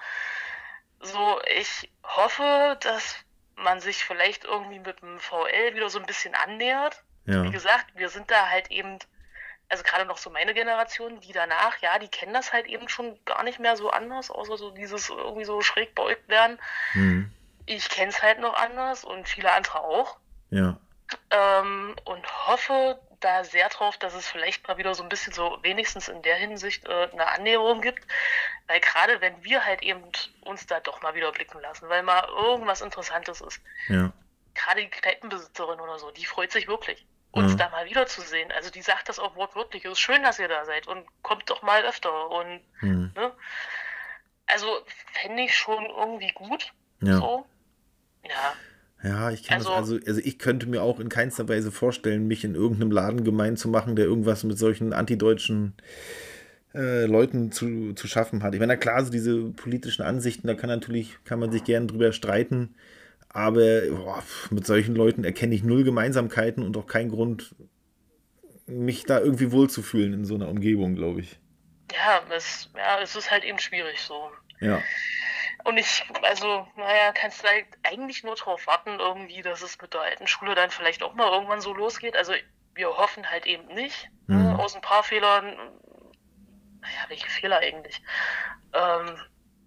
So, 1.00 1.40
ich 1.56 1.90
hoffe, 2.04 2.78
dass 2.82 3.16
man 3.56 3.80
sich 3.80 4.04
vielleicht 4.04 4.46
irgendwie 4.46 4.80
mit 4.80 5.02
dem 5.02 5.20
VL 5.20 5.76
wieder 5.76 5.90
so 5.90 6.00
ein 6.00 6.06
bisschen 6.06 6.36
annähert. 6.36 7.04
Ja. 7.26 7.44
Wie 7.44 7.52
gesagt, 7.52 7.86
wir 7.96 8.10
sind 8.10 8.32
da 8.32 8.50
halt 8.50 8.72
eben, 8.72 9.00
also 9.70 9.84
gerade 9.84 10.06
noch 10.06 10.18
so 10.18 10.30
meine 10.30 10.54
Generation, 10.54 11.20
die 11.20 11.34
danach, 11.34 11.78
ja, 11.80 12.00
die 12.00 12.08
kennen 12.08 12.34
das 12.34 12.54
halt 12.54 12.68
eben 12.68 12.90
schon 12.90 13.18
gar 13.26 13.44
nicht 13.44 13.60
mehr 13.60 13.76
so 13.76 13.90
anders, 13.90 14.32
außer 14.32 14.58
so 14.58 14.72
dieses 14.72 15.10
irgendwie 15.10 15.46
so 15.46 15.62
schräg 15.62 15.94
beäugt 15.94 16.28
werden. 16.30 16.58
Hm. 16.94 17.32
Ich 17.66 17.90
kenne 17.90 18.10
es 18.10 18.22
halt 18.22 18.40
noch 18.40 18.56
anders 18.56 19.04
und 19.04 19.28
viele 19.28 19.52
andere 19.52 19.82
auch 19.82 20.18
Ja. 20.50 20.80
Ähm, 21.32 21.96
und 22.06 22.48
hoffe 22.48 23.00
da 23.20 23.44
sehr 23.44 23.70
drauf, 23.70 23.98
dass 23.98 24.14
es 24.14 24.28
vielleicht 24.28 24.68
mal 24.68 24.78
wieder 24.78 24.94
so 24.94 25.04
ein 25.04 25.10
bisschen 25.10 25.34
so 25.34 25.58
wenigstens 25.62 26.08
in 26.08 26.22
der 26.22 26.36
Hinsicht 26.36 26.86
äh, 26.86 27.10
eine 27.12 27.28
Annäherung 27.28 27.82
gibt, 27.82 28.06
weil 28.68 28.80
gerade 28.80 29.22
wenn 29.22 29.44
wir 29.44 29.66
halt 29.66 29.82
eben 29.82 30.04
uns 30.42 30.66
da 30.68 30.80
doch 30.80 31.02
mal 31.02 31.16
wieder 31.16 31.32
blicken 31.32 31.60
lassen, 31.62 31.90
weil 31.90 32.04
mal 32.04 32.24
irgendwas 32.28 32.82
Interessantes 32.82 33.42
ist, 33.42 33.62
Ja. 33.88 34.12
gerade 34.54 34.82
die 34.82 34.90
Kneipenbesitzerin 34.90 35.80
oder 35.80 35.98
so, 36.00 36.12
die 36.12 36.26
freut 36.26 36.52
sich 36.52 36.68
wirklich, 36.68 37.06
uns 37.32 37.54
Mhm. 37.54 37.58
da 37.58 37.70
mal 37.70 37.86
wiederzusehen. 37.86 38.52
Also 38.52 38.70
die 38.70 38.82
sagt 38.82 39.10
das 39.10 39.18
auch 39.20 39.36
wortwörtlich, 39.36 39.86
es 39.86 39.94
ist 39.94 40.00
schön, 40.00 40.24
dass 40.24 40.40
ihr 40.40 40.48
da 40.48 40.66
seid 40.66 40.88
und 40.88 41.08
kommt 41.24 41.50
doch 41.50 41.62
mal 41.62 41.84
öfter 41.86 42.30
und 42.30 42.64
Hm. 42.80 43.12
ne? 43.16 43.34
Also 44.46 44.86
fände 45.14 45.44
ich 45.44 45.56
schon 45.56 45.86
irgendwie 45.86 46.32
gut, 46.32 46.72
Ja. 47.02 47.18
so. 47.18 47.46
Ja, 48.24 48.56
Ja, 49.04 49.32
ich 49.32 49.44
kann 49.44 49.58
Also- 49.58 49.70
das 49.70 49.78
also, 49.78 50.00
also 50.06 50.22
ich 50.24 50.40
könnte 50.40 50.68
mir 50.68 50.82
auch 50.82 51.00
in 51.00 51.10
keinster 51.10 51.48
Weise 51.48 51.72
vorstellen, 51.72 52.28
mich 52.28 52.44
in 52.44 52.56
irgendeinem 52.56 52.92
Laden 52.92 53.24
gemein 53.24 53.56
zu 53.58 53.68
machen, 53.70 53.96
der 53.96 54.06
irgendwas 54.06 54.44
mit 54.44 54.58
solchen 54.58 54.94
antideutschen 54.94 55.74
äh, 56.74 57.06
Leuten 57.06 57.52
zu, 57.52 57.94
zu 57.94 58.08
schaffen 58.08 58.44
hat. 58.44 58.54
Ich 58.54 58.60
meine, 58.60 58.74
na 58.74 58.78
klar, 58.78 59.04
so 59.04 59.12
diese 59.12 59.52
politischen 59.52 60.02
Ansichten, 60.04 60.48
da 60.48 60.54
kann 60.54 60.70
natürlich, 60.70 61.18
kann 61.24 61.40
man 61.40 61.52
sich 61.52 61.64
gern 61.64 61.88
drüber 61.88 62.12
streiten, 62.12 62.76
aber 63.30 63.82
boah, 63.90 64.24
mit 64.52 64.66
solchen 64.66 64.96
Leuten 64.96 65.24
erkenne 65.24 65.56
ich 65.56 65.64
null 65.64 65.84
Gemeinsamkeiten 65.84 66.64
und 66.64 66.76
auch 66.78 66.86
keinen 66.88 67.10
Grund, 67.10 67.56
mich 68.68 69.06
da 69.06 69.20
irgendwie 69.20 69.52
wohlzufühlen 69.52 70.14
in 70.14 70.26
so 70.26 70.36
einer 70.36 70.50
Umgebung, 70.50 70.96
glaube 70.96 71.22
ich. 71.22 71.40
ja, 71.94 72.22
es, 72.36 72.70
ja, 72.76 73.00
es 73.02 73.16
ist 73.16 73.32
halt 73.32 73.44
eben 73.46 73.60
schwierig 73.60 74.00
so. 74.02 74.30
Ja. 74.60 74.82
Und 75.68 75.78
ich, 75.78 76.06
also, 76.22 76.66
naja, 76.78 77.12
kannst 77.14 77.44
du 77.44 77.48
halt 77.50 77.66
eigentlich 77.84 78.24
nur 78.24 78.36
darauf 78.36 78.66
warten, 78.68 79.00
irgendwie, 79.00 79.42
dass 79.42 79.62
es 79.62 79.78
mit 79.82 79.94
der 79.94 80.00
alten 80.02 80.26
Schule 80.26 80.56
dann 80.56 80.70
vielleicht 80.72 81.04
auch 81.04 81.14
mal 81.14 81.30
irgendwann 81.30 81.60
so 81.60 81.74
losgeht. 81.74 82.16
Also, 82.16 82.32
wir 82.74 82.88
hoffen 82.96 83.30
halt 83.30 83.46
eben 83.46 83.66
nicht. 83.74 84.10
Mhm. 84.28 84.44
Ne? 84.44 84.60
Aus 84.60 84.76
ein 84.76 84.82
paar 84.82 85.04
Fehlern, 85.04 85.46
naja, 86.82 87.00
welche 87.10 87.30
Fehler 87.30 87.58
eigentlich? 87.60 88.02
Ähm, 88.74 89.18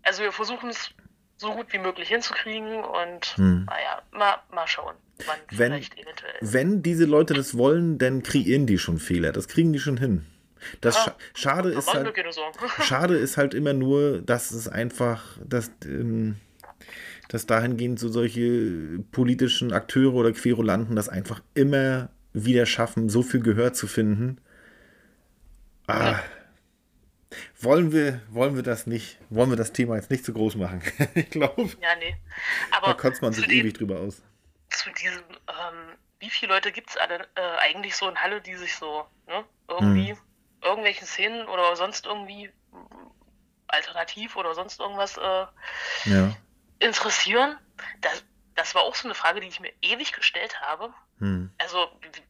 also, 0.02 0.22
wir 0.22 0.32
versuchen 0.32 0.70
es 0.70 0.90
so 1.36 1.52
gut 1.54 1.70
wie 1.72 1.78
möglich 1.78 2.08
hinzukriegen 2.08 2.82
und, 2.82 3.36
Mhm. 3.36 3.66
naja, 3.68 4.02
mal, 4.10 4.36
mal 4.50 4.66
schauen, 4.66 4.96
wann 5.26 5.36
Wenn- 5.50 5.72
vielleicht 5.72 5.98
eventuell. 5.98 6.34
Wenn 6.40 6.82
diese 6.82 7.04
Leute 7.04 7.34
das 7.34 7.58
wollen, 7.58 7.98
dann 7.98 8.22
kreieren 8.22 8.66
die 8.66 8.78
schon 8.78 8.98
Fehler. 8.98 9.32
Das 9.32 9.48
kriegen 9.48 9.72
die 9.74 9.78
schon 9.80 9.98
hin. 9.98 10.26
Das 10.80 10.94
Ja, 10.96 11.02
scha 11.02 11.16
Schade 11.34 11.72
Da 11.72 11.78
ist 11.78 11.92
halt. 11.92 12.14
Schade 12.82 13.16
ist 13.16 13.36
halt 13.36 13.54
immer 13.54 13.72
nur, 13.72 14.20
dass 14.22 14.50
es 14.50 14.68
einfach, 14.68 15.38
dass, 15.44 15.70
ähm, 15.84 16.36
dass 17.28 17.46
dahingehend 17.46 17.98
so 17.98 18.08
solche 18.08 19.00
politischen 19.12 19.72
Akteure 19.72 20.14
oder 20.14 20.32
Querulanten 20.32 20.96
das 20.96 21.08
einfach 21.08 21.40
immer 21.54 22.10
wieder 22.32 22.66
schaffen, 22.66 23.08
so 23.08 23.22
viel 23.22 23.40
Gehör 23.40 23.72
zu 23.72 23.86
finden. 23.86 24.38
Ah, 25.86 26.20
wollen 27.60 27.92
wir, 27.92 28.20
wollen 28.30 28.56
wir 28.56 28.62
das 28.62 28.86
nicht, 28.86 29.18
wollen 29.28 29.50
wir 29.50 29.56
das 29.56 29.72
Thema 29.72 29.96
jetzt 29.96 30.10
nicht 30.10 30.24
zu 30.24 30.32
groß 30.32 30.56
machen? 30.56 30.82
ich 31.14 31.30
glaube, 31.30 31.62
Ja, 31.80 31.94
nee. 31.98 32.16
da 32.70 32.76
Aber 32.78 32.94
kotzt 32.96 33.22
man 33.22 33.32
sich 33.32 33.46
dem- 33.46 33.60
ewig 33.60 33.74
drüber 33.74 34.00
aus. 34.00 34.22
zu 34.70 34.90
diesem, 34.92 35.22
ähm, 35.48 35.96
wie 36.20 36.30
viele 36.30 36.52
Leute 36.54 36.70
gibt 36.72 36.90
es 36.90 36.96
äh, 36.96 37.00
eigentlich 37.60 37.96
so 37.96 38.08
in 38.08 38.16
Halle, 38.16 38.40
die 38.40 38.54
sich 38.54 38.74
so 38.76 39.04
ne, 39.26 39.44
irgendwie 39.68 40.14
irgendwelchen 40.62 41.06
Szenen 41.06 41.46
oder 41.48 41.74
sonst 41.76 42.06
irgendwie 42.06 42.52
alternativ 43.68 44.36
oder 44.36 44.54
sonst 44.54 44.80
irgendwas 44.80 45.16
äh, 45.16 45.46
Ja. 46.04 46.36
interessieren? 46.78 47.58
Das, 48.00 48.24
das 48.54 48.74
war 48.74 48.82
auch 48.82 48.94
so 48.94 49.06
eine 49.08 49.14
Frage, 49.14 49.40
die 49.40 49.48
ich 49.48 49.60
mir 49.60 49.72
ewig 49.80 50.12
gestellt 50.12 50.60
habe. 50.60 50.92
Hm. 51.18 51.52
Also, 51.58 51.88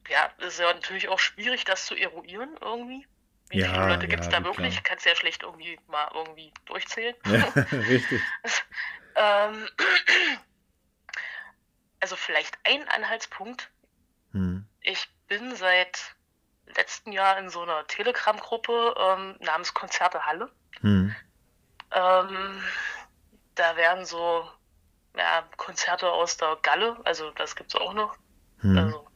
ja, 0.09 0.29
es 0.39 0.53
ist 0.53 0.59
ja 0.59 0.73
natürlich 0.73 1.09
auch 1.09 1.19
schwierig, 1.19 1.63
das 1.65 1.85
zu 1.85 1.95
eruieren 1.95 2.57
irgendwie. 2.61 3.07
Wie 3.49 3.59
Ja, 3.59 3.67
viele 3.67 3.87
Leute 3.87 4.07
gibt 4.07 4.23
es 4.23 4.29
ja, 4.31 4.39
da 4.39 4.45
wirklich? 4.45 4.75
klar. 4.75 4.83
Kannst 4.83 5.05
ja 5.05 5.15
schlecht 5.15 5.43
irgendwie 5.43 5.79
mal 5.87 6.09
irgendwie 6.13 6.53
durchzählen. 6.65 7.15
ja 7.25 7.37
richtig. 7.71 8.21
Ähm, 9.15 9.67
also 11.99 12.15
vielleicht 12.15 12.57
ein 12.63 12.87
Anhaltspunkt, 12.87 13.69
Hm. 14.31 14.65
Ich 14.81 15.09
bin 15.27 15.55
seit 15.55 16.15
letztem 16.75 17.13
Jahr 17.13 17.37
in 17.37 17.49
so 17.49 17.61
einer 17.61 17.85
Telegram-Gruppe 17.87 18.95
ähm, 18.97 19.35
namens 19.39 19.73
Konzerte 19.73 20.25
Halle. 20.25 20.49
Hm. 20.81 21.15
Ähm, 21.91 22.63
da 23.55 23.75
werden 23.75 24.05
so 24.05 24.49
ja, 25.15 25.43
Konzerte 25.57 26.09
aus 26.09 26.37
der 26.37 26.57
Galle, 26.61 26.97
also 27.03 27.31
das 27.31 27.55
gibt's 27.55 27.75
auch 27.75 27.93
noch, 27.93 28.17
Hm. 28.61 28.77
Also, 28.77 29.07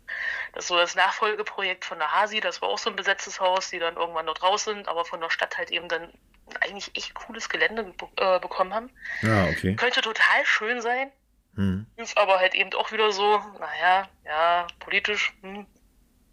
das 0.53 0.65
ist 0.65 0.67
so 0.69 0.77
das 0.77 0.95
Nachfolgeprojekt 0.95 1.85
von 1.85 1.99
der 1.99 2.11
Hasi, 2.11 2.39
das 2.39 2.61
war 2.61 2.69
auch 2.69 2.77
so 2.77 2.89
ein 2.89 2.95
besetztes 2.95 3.39
Haus, 3.39 3.69
die 3.69 3.79
dann 3.79 3.95
irgendwann 3.95 4.25
dort 4.25 4.43
raus 4.43 4.65
sind, 4.65 4.87
aber 4.87 5.05
von 5.05 5.21
der 5.21 5.29
Stadt 5.29 5.57
halt 5.57 5.71
eben 5.71 5.87
dann 5.87 6.11
eigentlich 6.61 6.95
echt 6.95 7.13
cooles 7.15 7.49
Gelände 7.49 7.93
äh, 8.17 8.39
bekommen 8.39 8.73
haben. 8.73 8.89
Ja, 9.21 9.45
okay. 9.45 9.75
Könnte 9.75 10.01
total 10.01 10.45
schön 10.45 10.81
sein. 10.81 11.11
Hm. 11.55 11.85
Ist 11.95 12.17
aber 12.17 12.39
halt 12.39 12.53
eben 12.53 12.73
auch 12.73 12.91
wieder 12.91 13.11
so, 13.11 13.37
naja, 13.59 14.07
ja, 14.25 14.67
politisch, 14.79 15.33
hm, 15.41 15.65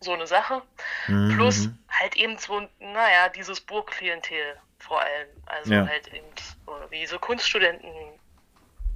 so 0.03 0.13
eine 0.13 0.27
Sache. 0.27 0.63
Mhm. 1.07 1.37
Plus 1.37 1.69
halt 1.91 2.17
eben 2.17 2.39
so, 2.39 2.69
naja, 2.79 3.29
dieses 3.29 3.61
Burgklientel 3.61 4.57
vor 4.79 5.01
allem. 5.01 5.29
Also 5.47 5.73
Ja. 5.75 5.87
halt 5.87 6.09
eben 6.09 6.27
so 6.67 6.73
wie 6.91 7.07
so 7.07 7.19
Kunststudenten, 7.19 7.91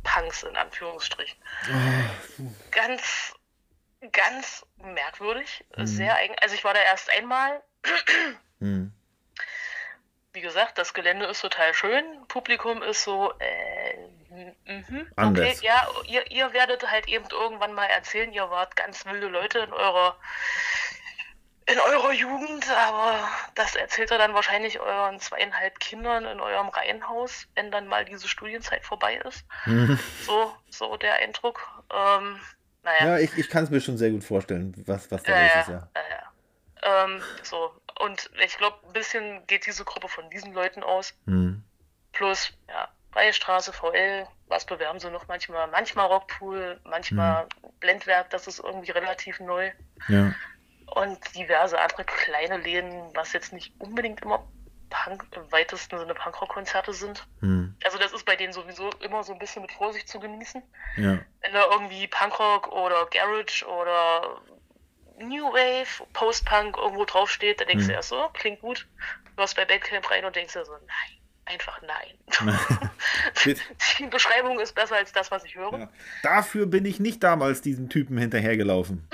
Punks 0.03 0.43
in 0.45 0.57
Anführungsstrichen. 0.57 1.39
Ganz, 2.71 3.35
ganz 4.13 4.67
merkwürdig. 4.77 5.65
Sehr 5.79 6.15
eigen. 6.17 6.35
Also 6.41 6.55
ich 6.55 6.65
war 6.65 6.75
da 6.75 6.81
erst 6.81 7.11
einmal. 7.11 7.63
Hm. 8.59 8.91
Wie 10.33 10.41
gesagt, 10.41 10.79
das 10.79 10.95
Gelände 10.95 11.27
ist 11.27 11.43
total 11.43 11.73
schön. 11.75 12.05
Publikum 12.29 12.83
ist 12.83 13.05
so, 13.05 13.33
äh, 13.39 13.97
mhm. 14.67 15.11
Okay, 15.17 15.57
ja, 15.61 15.87
ihr, 16.07 16.31
ihr 16.31 16.53
werdet 16.55 16.91
halt 16.91 17.07
eben 17.09 17.27
irgendwann 17.31 17.75
mal 17.75 17.85
erzählen, 17.87 18.33
ihr 18.33 18.49
wart 18.51 18.77
ganz 18.77 19.05
wilde 19.05 19.29
Leute 19.29 19.61
in 19.61 19.73
eurer 19.75 20.19
in 21.67 21.79
eurer 21.81 22.13
Jugend, 22.13 22.71
aber 22.71 23.29
das 23.57 23.75
erzählt 23.75 24.11
ihr 24.13 24.19
dann 24.19 24.35
wahrscheinlich 24.35 24.79
euren 24.79 25.19
zweieinhalb 25.19 25.81
Kindern 25.81 26.25
in 26.25 26.41
eurem 26.41 26.69
Reihenhaus, 26.69 27.49
wenn 27.55 27.71
dann 27.73 27.89
mal 27.89 28.05
diese 28.05 28.29
Studienzeit 28.29 28.85
vorbei 28.85 29.17
ist. 29.17 29.45
So, 30.25 30.55
so 30.71 30.97
der 30.97 31.15
Eindruck. 31.15 31.61
Ähm, 31.93 32.39
naja. 32.85 33.07
Ja, 33.07 33.19
ich, 33.19 33.37
ich 33.37 33.51
kann 33.51 33.65
es 33.65 33.71
mir 33.71 33.81
schon 33.81 33.99
sehr 33.99 34.11
gut 34.11 34.23
vorstellen, 34.23 34.75
was, 34.87 35.11
was 35.11 35.25
da 35.25 35.33
Ja, 35.33 35.61
ist, 35.61 35.69
ja. 35.69 35.89
ja, 35.95 36.03
ja. 36.11 37.05
Ähm, 37.05 37.21
so. 37.43 37.73
Und 37.99 38.31
ich 38.45 38.57
glaube, 38.59 38.77
ein 38.87 38.93
bisschen 38.93 39.45
geht 39.47 39.67
diese 39.67 39.85
Gruppe 39.85 40.09
von 40.09 40.31
diesen 40.31 40.53
Leuten 40.53 40.85
aus. 40.85 41.15
Hm. 41.27 41.65
Plus, 42.13 42.53
ja, 42.69 42.89
Freie 43.11 43.33
Straße, 43.33 43.73
VL, 43.73 44.29
was 44.47 44.67
bewerben 44.67 45.01
sie 45.01 45.11
noch 45.11 45.27
manchmal? 45.27 45.67
Manchmal 45.69 46.07
Rockpool, 46.07 46.79
manchmal 46.85 47.47
Blendwerk, 47.81 48.31
das 48.31 48.47
ist 48.47 48.61
irgendwie 48.61 48.91
relativ 48.93 49.41
neu. 49.41 49.73
Ja. 50.09 50.35
Und 50.87 51.19
diverse 51.35 51.79
andere 51.79 52.05
kleine 52.05 52.59
Läden, 52.59 53.11
was 53.15 53.33
jetzt 53.33 53.53
nicht 53.53 53.75
unbedingt 53.79 54.23
immer 54.23 54.47
Punk, 54.89 55.27
im 55.33 55.51
weitesten 55.51 55.99
Sinne 55.99 56.15
Punkrock-Konzerte 56.15 56.93
sind. 56.93 57.27
Hm. 57.41 57.77
Also 57.85 57.99
das 57.99 58.13
ist 58.13 58.25
bei 58.25 58.37
denen 58.37 58.53
sowieso 58.53 58.91
immer 59.01 59.25
so 59.25 59.33
ein 59.33 59.39
bisschen 59.39 59.63
mit 59.63 59.73
Vorsicht 59.73 60.09
zu 60.09 60.21
genießen. 60.21 60.63
Ja. 60.97 61.19
Wenn 61.43 61.53
da 61.53 61.65
irgendwie 61.71 62.07
Punkrock 62.07 62.69
oder 62.69 63.07
Garage 63.07 63.67
oder 63.67 64.41
New 65.19 65.53
Wave, 65.53 66.07
Post-Punk 66.13 66.77
irgendwo 66.77 67.05
draufsteht, 67.05 67.61
dann 67.61 67.69
denkst 67.69 67.85
Hm. 67.85 67.89
du 67.89 67.95
erst 67.95 68.09
so, 68.11 68.29
klingt 68.35 68.61
gut. 68.61 68.87
Du 69.37 69.43
hast 69.43 69.55
bei 69.55 69.65
Bandcamp 69.65 70.11
rein 70.11 70.25
und 70.25 70.37
denkst 70.37 70.53
dir 70.53 70.65
so, 70.65 70.73
nein, 70.73 70.89
einfach 71.47 71.81
nein. 71.83 72.51
Die 73.99 74.07
Beschreibung 74.07 74.61
ist 74.61 74.75
besser 74.75 74.97
als 74.97 75.13
das, 75.13 75.31
was 75.31 75.45
ich 75.45 75.55
höre. 75.55 75.79
Ja. 75.79 75.89
Dafür 76.23 76.67
bin 76.67 76.85
ich 76.85 77.01
nicht 77.01 77.23
damals 77.23 77.63
diesem 77.63 77.89
Typen 77.89 78.19
hinterhergelaufen. 78.19 79.09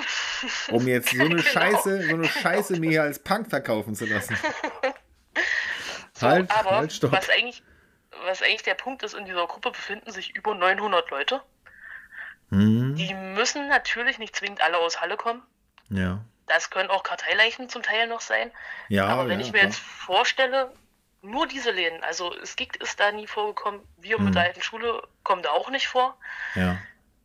Um 0.71 0.89
jetzt 0.89 1.11
so 1.11 1.23
eine 1.23 1.29
Genau. 1.37 1.43
Scheiße, 1.43 2.09
so 2.09 2.15
eine 2.15 2.29
Scheiße 2.29 2.81
mir 2.81 2.91
hier 2.91 3.03
als 3.03 3.19
Punk 3.19 3.49
verkaufen 3.49 3.95
zu 3.95 4.07
lassen. 4.07 4.37
So, 6.15 6.29
halt, 6.29 6.51
aber 6.53 6.77
halt, 6.77 6.93
stopp. 6.93 7.11
was 7.11 7.29
eigentlich, 7.31 7.65
was 8.27 8.43
eigentlich 8.43 8.63
der 8.63 8.75
Punkt 8.75 9.03
ist, 9.03 9.15
in 9.15 9.25
dieser 9.25 9.45
Gruppe 9.49 9.73
befinden 9.73 10.13
sich 10.13 10.37
über 10.37 10.55
900 10.55 11.11
Leute. 11.11 11.43
Hm. 12.51 12.95
Die 12.95 13.13
müssen 13.13 13.69
natürlich 13.69 14.19
nicht 14.19 14.37
zwingend 14.37 14.61
alle 14.61 14.79
aus 14.79 15.01
Halle 15.01 15.17
kommen. 15.17 15.43
Ja. 15.89 16.25
Das 16.47 16.71
können 16.71 16.91
auch 16.91 17.03
Karteileichen 17.03 17.69
zum 17.69 17.83
Teil 17.83 18.07
noch 18.07 18.21
sein. 18.21 18.53
Ja, 18.89 19.07
Aber 19.07 19.27
wenn 19.29 19.41
ja, 19.41 19.47
ich 19.47 19.53
mir 19.53 19.59
klar. 19.61 19.71
jetzt 19.71 19.81
vorstelle, 19.81 20.73
nur 21.23 21.47
diese 21.47 21.71
Läden, 21.71 22.03
also 22.05 22.35
es 22.37 22.57
gibt 22.57 22.77
ist 22.77 23.01
da 23.01 23.13
nie 23.13 23.27
vorgekommen, 23.27 23.87
wir 23.97 24.19
Mhm. 24.19 24.25
mit 24.27 24.35
der 24.35 24.43
alten 24.43 24.63
Schule 24.63 25.03
kommen 25.25 25.43
da 25.43 25.51
auch 25.51 25.71
nicht 25.71 25.89
vor. 25.89 26.19
Ja. 26.55 26.79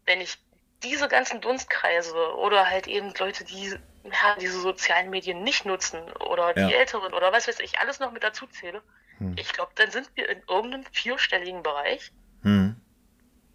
Wenn 0.06 0.22
ich 0.22 0.38
diese 0.84 1.08
ganzen 1.08 1.42
Dunstkreise 1.42 2.36
oder 2.38 2.68
halt 2.70 2.88
eben 2.88 3.14
Leute, 3.16 3.44
die 3.44 3.76
ja, 4.04 4.36
diese 4.40 4.60
sozialen 4.62 5.10
Medien 5.10 5.44
nicht 5.44 5.66
nutzen 5.66 6.00
oder 6.14 6.54
die 6.54 6.62
Ja. 6.62 6.70
Älteren 6.70 7.14
oder 7.14 7.32
was 7.34 7.48
weiß 7.48 7.60
ich, 7.60 7.80
alles 7.80 8.00
noch 8.00 8.12
mit 8.12 8.24
dazu 8.24 8.48
zähle, 8.48 8.82
Hm. 9.18 9.36
ich 9.38 9.52
glaube, 9.52 9.72
dann 9.76 9.92
sind 9.92 10.10
wir 10.16 10.30
in 10.30 10.42
irgendeinem 10.48 10.86
vierstelligen 10.92 11.64
Bereich, 11.64 12.12
Hm. 12.44 12.80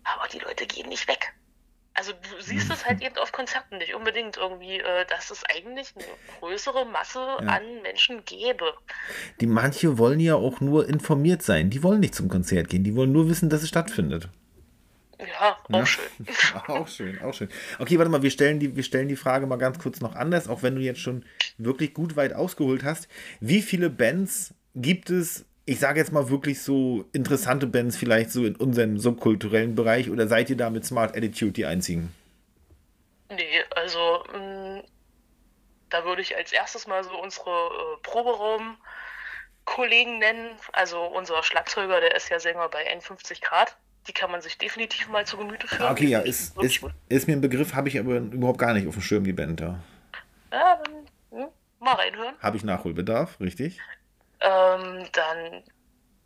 aber 0.04 0.28
die 0.28 0.40
Leute 0.40 0.66
gehen 0.66 0.88
nicht 0.88 1.06
weg. 1.08 1.32
Also 1.94 2.12
du 2.12 2.40
siehst 2.42 2.70
es 2.70 2.86
halt 2.86 3.02
eben 3.02 3.16
auf 3.18 3.32
Konzerten 3.32 3.76
nicht 3.78 3.94
unbedingt 3.94 4.36
irgendwie, 4.38 4.78
äh, 4.78 5.04
dass 5.08 5.30
es 5.30 5.44
eigentlich 5.44 5.92
eine 5.94 6.04
größere 6.40 6.86
Masse 6.86 7.20
an 7.20 7.62
Menschen 7.82 8.24
gäbe. 8.24 8.72
Die 9.40 9.46
manche 9.46 9.98
wollen 9.98 10.18
ja 10.20 10.34
auch 10.36 10.60
nur 10.60 10.88
informiert 10.88 11.42
sein. 11.42 11.68
Die 11.70 11.82
wollen 11.82 12.00
nicht 12.00 12.14
zum 12.14 12.28
Konzert 12.28 12.68
gehen. 12.70 12.82
Die 12.82 12.94
wollen 12.96 13.12
nur 13.12 13.28
wissen, 13.28 13.50
dass 13.50 13.62
es 13.62 13.68
stattfindet. 13.68 14.28
Ja, 15.20 15.56
auch 15.64 15.68
Ja. 15.78 15.86
schön. 15.86 16.04
auch 16.66 16.88
schön, 16.88 17.20
auch 17.22 17.34
schön. 17.34 17.48
Okay, 17.78 17.98
warte 17.98 18.10
mal, 18.10 18.22
wir 18.22 18.30
stellen, 18.30 18.58
die, 18.58 18.74
wir 18.74 18.82
stellen 18.82 19.08
die 19.08 19.16
Frage 19.16 19.46
mal 19.46 19.56
ganz 19.56 19.78
kurz 19.78 20.00
noch 20.00 20.14
anders, 20.16 20.48
auch 20.48 20.62
wenn 20.62 20.74
du 20.74 20.80
jetzt 20.80 21.00
schon 21.00 21.24
wirklich 21.58 21.94
gut 21.94 22.16
weit 22.16 22.32
ausgeholt 22.32 22.82
hast. 22.84 23.06
Wie 23.40 23.62
viele 23.62 23.90
Bands 23.90 24.54
gibt 24.74 25.10
es, 25.10 25.44
ich 25.64 25.78
sage 25.78 26.00
jetzt 26.00 26.12
mal 26.12 26.28
wirklich 26.28 26.62
so 26.62 27.04
interessante 27.12 27.66
Bands 27.66 27.96
vielleicht 27.96 28.30
so 28.30 28.44
in 28.44 28.56
unserem 28.56 28.98
subkulturellen 28.98 29.74
Bereich 29.74 30.10
oder 30.10 30.26
seid 30.26 30.50
ihr 30.50 30.56
da 30.56 30.70
mit 30.70 30.84
Smart 30.84 31.16
Attitude 31.16 31.52
die 31.52 31.66
einzigen? 31.66 32.12
Nee, 33.30 33.62
also 33.70 34.24
mh, 34.32 34.82
da 35.88 36.04
würde 36.04 36.22
ich 36.22 36.36
als 36.36 36.52
erstes 36.52 36.86
mal 36.86 37.04
so 37.04 37.16
unsere 37.20 37.50
äh, 37.50 37.96
Proberaum-Kollegen 38.02 40.18
nennen. 40.18 40.50
Also 40.72 41.00
unser 41.02 41.42
Schlagzeuger, 41.42 42.00
der 42.00 42.16
ist 42.16 42.28
ja 42.28 42.40
Sänger 42.40 42.68
bei 42.68 42.86
51 42.90 43.40
Grad. 43.40 43.76
Die 44.08 44.12
kann 44.12 44.32
man 44.32 44.42
sich 44.42 44.58
definitiv 44.58 45.08
mal 45.08 45.24
zu 45.24 45.36
Gemüte 45.36 45.68
führen. 45.68 45.82
Ah, 45.82 45.92
Okay, 45.92 46.06
ja, 46.06 46.18
ist, 46.20 46.58
ist, 46.58 46.80
ist 47.08 47.28
mir 47.28 47.34
ein 47.34 47.40
Begriff, 47.40 47.74
habe 47.74 47.88
ich 47.88 48.00
aber 48.00 48.16
überhaupt 48.16 48.58
gar 48.58 48.74
nicht 48.74 48.88
auf 48.88 48.94
dem 48.94 49.02
Schirm, 49.02 49.22
die 49.22 49.32
Band 49.32 49.60
da. 49.60 49.78
Ja, 50.50 50.82
dann 50.82 51.06
hm, 51.30 51.48
mal 51.78 51.94
reinhören. 51.94 52.34
Habe 52.40 52.56
ich 52.56 52.64
Nachholbedarf, 52.64 53.38
richtig? 53.38 53.78
Ähm, 54.42 55.08
dann 55.12 55.64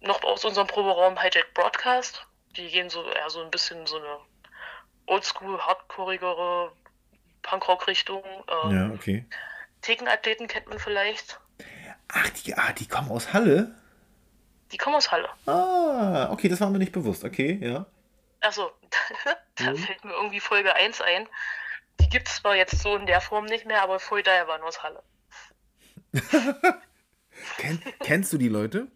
noch 0.01 0.22
aus 0.24 0.44
unserem 0.44 0.66
Proberaum 0.66 1.20
Hijack 1.20 1.52
Broadcast. 1.55 2.26
Die 2.56 2.68
gehen 2.68 2.88
so 2.90 3.02
eher 3.09 3.28
so 3.30 3.43
ein 3.43 3.51
bisschen 3.51 3.80
in 3.80 3.86
so 3.86 3.97
eine 3.98 4.18
oldschool, 5.06 5.60
hardcoreigere 5.60 6.72
Punkrock-Richtung. 7.43 8.22
Ähm, 8.64 8.70
Ja, 8.70 8.90
okay. 8.94 9.24
Thekenathleten 9.82 10.48
kennt 10.48 10.68
man 10.68 10.78
vielleicht. 10.78 11.38
Ach, 12.09 12.28
die, 12.30 12.55
ah, 12.55 12.72
die 12.72 12.88
kommen 12.88 13.10
aus 13.10 13.32
Halle? 13.32 13.74
Die 14.72 14.78
kommen 14.78 14.97
aus 14.97 15.10
Halle. 15.12 15.28
Ah, 15.47 16.28
okay, 16.32 16.48
das 16.48 16.60
war 16.60 16.70
mir 16.70 16.78
nicht 16.78 16.93
bewusst. 16.93 17.24
Okay, 17.24 17.59
ja. 17.60 17.86
Achso, 18.40 18.70
da 19.56 19.70
Mhm. 19.70 19.76
fällt 19.76 20.05
mir 20.05 20.12
irgendwie 20.12 20.40
Folge 20.40 20.74
1 20.74 21.01
ein. 21.01 21.28
Die 22.01 22.09
gibt 22.09 22.28
es 22.28 22.36
zwar 22.36 22.55
jetzt 22.56 22.78
so 22.80 22.97
in 22.97 23.06
der 23.06 23.20
Form 23.20 23.44
nicht 23.47 23.64
mehr, 23.66 23.82
aber 23.82 23.98
Voll 24.01 24.22
daher 24.22 24.48
waren 24.48 24.62
aus 24.62 24.82
Halle. 24.82 25.02
Ken, 27.58 27.82
kennst 28.00 28.32
du 28.32 28.38
die 28.38 28.48
Leute? 28.48 28.88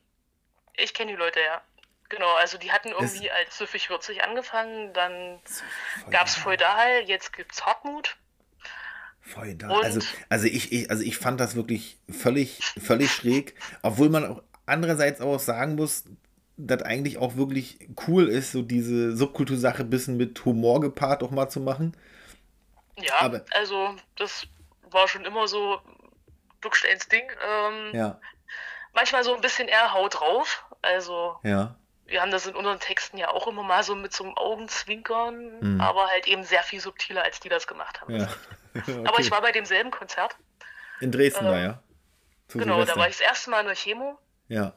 Ich 0.77 0.95
kenne 0.95 1.13
die 1.13 1.17
Leute, 1.19 1.41
ja. 1.41 1.63
Genau, 2.09 2.33
also 2.35 2.59
die 2.59 2.73
hatten 2.73 2.89
irgendwie 2.89 3.31
als 3.31 3.57
Süffig 3.59 3.87
40 3.87 4.23
angefangen, 4.25 4.93
dann 4.93 5.39
gab 6.11 6.27
es 6.27 6.35
daher, 6.57 7.05
jetzt 7.05 7.33
gibt's 7.33 7.65
Hartmut. 7.65 8.17
Voll 9.21 9.55
da. 9.55 9.69
Und- 9.69 9.85
Also, 9.85 10.01
also, 10.29 10.47
ich, 10.47 10.73
ich, 10.73 10.91
also 10.91 11.03
ich 11.05 11.17
fand 11.19 11.39
das 11.39 11.55
wirklich 11.55 11.99
völlig, 12.11 12.61
völlig 12.83 13.13
schräg, 13.13 13.55
obwohl 13.83 14.09
man 14.09 14.25
auch 14.27 14.43
andererseits 14.67 15.21
auch 15.21 15.39
sagen 15.39 15.77
muss, 15.77 16.05
dass 16.57 16.83
eigentlich 16.83 17.19
auch 17.19 17.37
wirklich 17.37 17.79
cool 18.09 18.29
ist, 18.29 18.53
so 18.53 18.63
diese 18.63 19.17
Subkultursache 19.17 19.83
ein 19.83 19.91
bisschen 19.91 20.17
mit 20.17 20.45
Humor 20.45 20.81
gepaart 20.81 21.23
auch 21.23 21.31
mal 21.31 21.49
zu 21.49 21.61
machen. 21.61 21.97
Ja, 22.97 23.15
Aber- 23.21 23.45
also 23.53 23.95
das 24.17 24.47
war 24.91 25.07
schon 25.07 25.25
immer 25.25 25.47
so 25.47 25.81
Ducksteins 26.61 27.09
Ding. 27.09 27.31
Ähm, 27.47 27.91
Ja, 27.95 28.21
Manchmal 28.93 29.23
so 29.23 29.33
ein 29.35 29.41
bisschen 29.41 29.69
eher 29.69 29.93
Haut 29.93 30.19
drauf. 30.19 30.65
Also 30.83 31.39
ja. 31.45 31.77
wir 32.07 32.21
haben 32.23 32.33
das 32.33 32.47
in 32.47 32.57
unseren 32.57 32.81
Texten 32.81 33.19
ja 33.19 33.31
auch 33.31 33.47
immer 33.47 33.63
mal 33.63 33.85
so 33.85 33.95
mit 33.95 34.13
so 34.13 34.25
einem 34.25 34.37
Augenzwinkern, 34.37 35.61
Mhm. 35.77 35.81
aber 35.81 36.09
halt 36.09 36.27
eben 36.27 36.43
sehr 36.45 36.63
viel 36.65 36.81
subtiler, 36.81 37.23
als 37.23 37.39
die 37.41 37.49
das 37.49 37.67
gemacht 37.69 38.01
haben. 38.01 38.17
ja. 38.17 38.29
Aber 38.75 39.11
Okay. 39.11 39.23
ich 39.23 39.31
war 39.31 39.41
bei 39.43 39.53
demselben 39.53 39.91
Konzert. 39.91 40.35
in 41.01 41.11
Dresden 41.13 41.45
da, 41.47 41.57
ähm, 41.57 41.65
ja. 41.65 41.83
Zu 42.49 42.59
Genau, 42.59 42.75
da 42.79 42.81
Silvester. 42.87 43.01
war 43.01 43.09
ich 43.09 43.17
das 43.19 43.27
erste 43.27 43.51
Mal 43.51 43.61
in 43.61 43.67
der 43.67 43.77
Chemo. 43.77 44.19
Ja, 44.49 44.75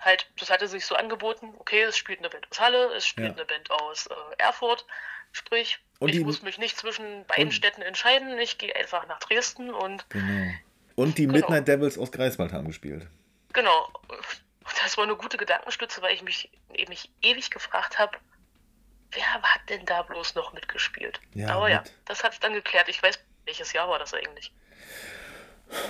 Halt, 0.00 0.28
das 0.38 0.50
hatte 0.50 0.68
sich 0.68 0.84
so 0.84 0.94
angeboten, 0.96 1.54
okay, 1.58 1.82
es 1.82 1.96
spielt 1.96 2.18
eine 2.18 2.28
Band 2.28 2.46
aus 2.50 2.60
Halle, 2.60 2.92
es 2.94 3.06
spielt 3.06 3.28
Ja. 3.28 3.32
eine 3.34 3.44
Band 3.46 3.70
aus 3.70 4.06
äh, 4.06 4.14
Erfurt. 4.38 4.84
Sprich, 5.32 5.78
Und 5.98 6.10
ich 6.10 6.16
die- 6.18 6.24
muss 6.24 6.42
mich 6.42 6.58
nicht 6.58 6.76
zwischen 6.76 7.24
beiden 7.26 7.50
Städten 7.52 7.80
entscheiden. 7.82 8.38
Ich 8.38 8.58
gehe 8.58 8.74
einfach 8.76 9.06
nach 9.08 9.18
Dresden 9.20 9.72
und 9.72 10.08
genau. 10.10 10.52
Und 10.96 11.18
die 11.18 11.22
Genau. 11.26 11.34
Midnight 11.38 11.66
Devils 11.68 11.98
aus 11.98 12.12
Greifswald 12.12 12.52
haben 12.52 12.66
gespielt. 12.66 13.06
genau. 13.52 13.88
Das 14.82 14.96
war 14.96 15.04
eine 15.04 15.16
gute 15.16 15.36
Gedankenstütze, 15.36 16.00
weil 16.02 16.14
ich 16.14 16.22
mich, 16.22 16.50
mich 16.88 17.10
ewig 17.22 17.50
gefragt 17.50 17.98
habe, 17.98 18.12
wer 19.12 19.22
hat 19.42 19.60
denn 19.68 19.84
da 19.86 20.02
bloß 20.02 20.34
noch 20.34 20.52
mitgespielt? 20.52 21.20
Ja, 21.34 21.54
Aber 21.56 21.68
ja, 21.70 21.80
mit- 21.82 21.92
das 22.06 22.22
hat 22.24 22.32
es 22.34 22.40
dann 22.40 22.52
geklärt. 22.54 22.88
Ich 22.88 23.02
weiß 23.02 23.18
Welches 23.46 23.72
Jahr 23.74 23.88
war 23.90 23.98
das 23.98 24.14
eigentlich? 24.14 24.52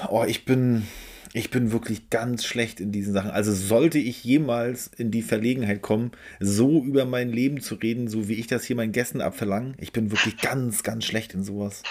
Oh, 0.09 0.25
ich 0.27 0.45
bin, 0.45 0.89
ich 1.33 1.51
bin 1.51 1.71
wirklich 1.73 2.11
ganz 2.11 2.45
schlecht 2.45 2.81
in 2.81 2.91
diesen 2.91 3.13
Sachen. 3.15 3.31
Also 3.31 3.53
sollte 3.53 3.99
ich 3.99 4.25
jemals 4.25 4.89
in 4.89 5.11
die 5.13 5.23
Verlegenheit 5.23 5.83
kommen, 5.83 6.11
so 6.41 6.83
über 6.83 7.05
mein 7.05 7.31
Leben 7.31 7.61
zu 7.61 7.77
reden, 7.77 8.09
so 8.09 8.27
wie 8.29 8.35
ich 8.35 8.47
das 8.49 8.65
hier 8.65 8.75
meinen 8.77 8.93
Gästen 8.93 9.21
abverlange, 9.21 9.75
ich 9.79 9.93
bin 9.93 10.11
wirklich 10.11 10.37
ganz, 10.43 10.83
ganz 10.83 11.05
schlecht 11.05 11.35
in 11.35 11.45
sowas. 11.45 11.83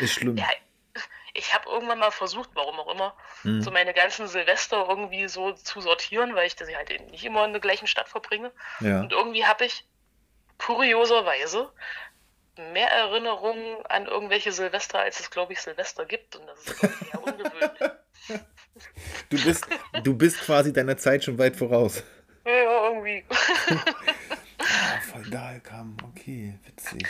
Ist 0.00 0.14
schlimm. 0.14 0.36
Ja, 0.36 0.46
ich 1.34 1.52
habe 1.52 1.68
irgendwann 1.68 1.98
mal 1.98 2.10
versucht, 2.12 2.50
warum 2.54 2.78
auch 2.80 2.92
immer, 2.94 3.16
Hm. 3.42 3.60
so 3.62 3.70
meine 3.70 3.92
ganzen 3.92 4.26
Silvester 4.28 4.86
irgendwie 4.88 5.28
so 5.28 5.52
zu 5.52 5.80
sortieren, 5.80 6.34
weil 6.34 6.46
ich 6.46 6.56
das 6.56 6.68
halt 6.74 6.90
eben 6.90 7.06
nicht 7.10 7.24
immer 7.24 7.44
in 7.44 7.52
der 7.52 7.60
gleichen 7.60 7.86
Stadt 7.88 8.08
verbringe. 8.08 8.52
Ja. 8.80 9.00
Und 9.00 9.12
irgendwie 9.12 9.44
habe 9.44 9.64
ich 9.66 9.84
kurioserweise 10.58 11.70
mehr 12.72 12.88
Erinnerungen 12.88 13.84
an 13.86 14.06
irgendwelche 14.06 14.52
Silvester, 14.52 15.00
als 15.00 15.18
es, 15.20 15.30
glaube 15.30 15.52
ich, 15.52 15.60
Silvester 15.60 16.06
gibt. 16.06 16.36
Und 16.36 16.46
das 16.46 16.60
ist, 16.66 16.82
ich, 16.84 17.12
eher 17.12 17.22
ungewöhnlich. 17.26 17.90
Du 19.28 19.42
bist, 19.44 19.66
du 20.04 20.16
bist 20.16 20.40
quasi 20.40 20.72
deiner 20.72 20.96
Zeit 20.96 21.24
schon 21.24 21.36
weit 21.38 21.56
voraus. 21.56 22.02
ja, 22.46 22.86
irgendwie. 22.88 23.24
Ah, 24.66 24.98
feudal 25.00 25.60
kam, 25.60 25.96
okay, 26.08 26.58
witzig. 26.64 27.06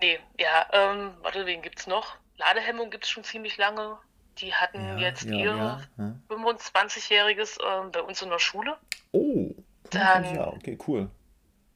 nee, 0.00 0.18
ja, 0.38 0.66
ähm, 0.72 1.14
warte, 1.20 1.44
wen 1.44 1.60
gibt's 1.60 1.86
noch? 1.86 2.16
Ladehemmung 2.36 2.90
gibt's 2.90 3.08
schon 3.10 3.24
ziemlich 3.24 3.56
lange. 3.56 3.98
Die 4.38 4.52
hatten 4.54 4.84
Ja, 4.84 4.98
jetzt 4.98 5.24
ja, 5.24 5.36
ihr 5.36 5.44
ja, 5.56 5.80
ja. 5.98 6.16
25-jähriges 6.28 7.58
ähm, 7.64 7.92
bei 7.92 8.00
uns 8.02 8.20
in 8.22 8.30
der 8.30 8.38
Schule. 8.40 8.76
Oh, 9.12 9.50
Dann- 9.90 10.34
ja, 10.34 10.48
okay, 10.48 10.76
cool. 10.88 11.08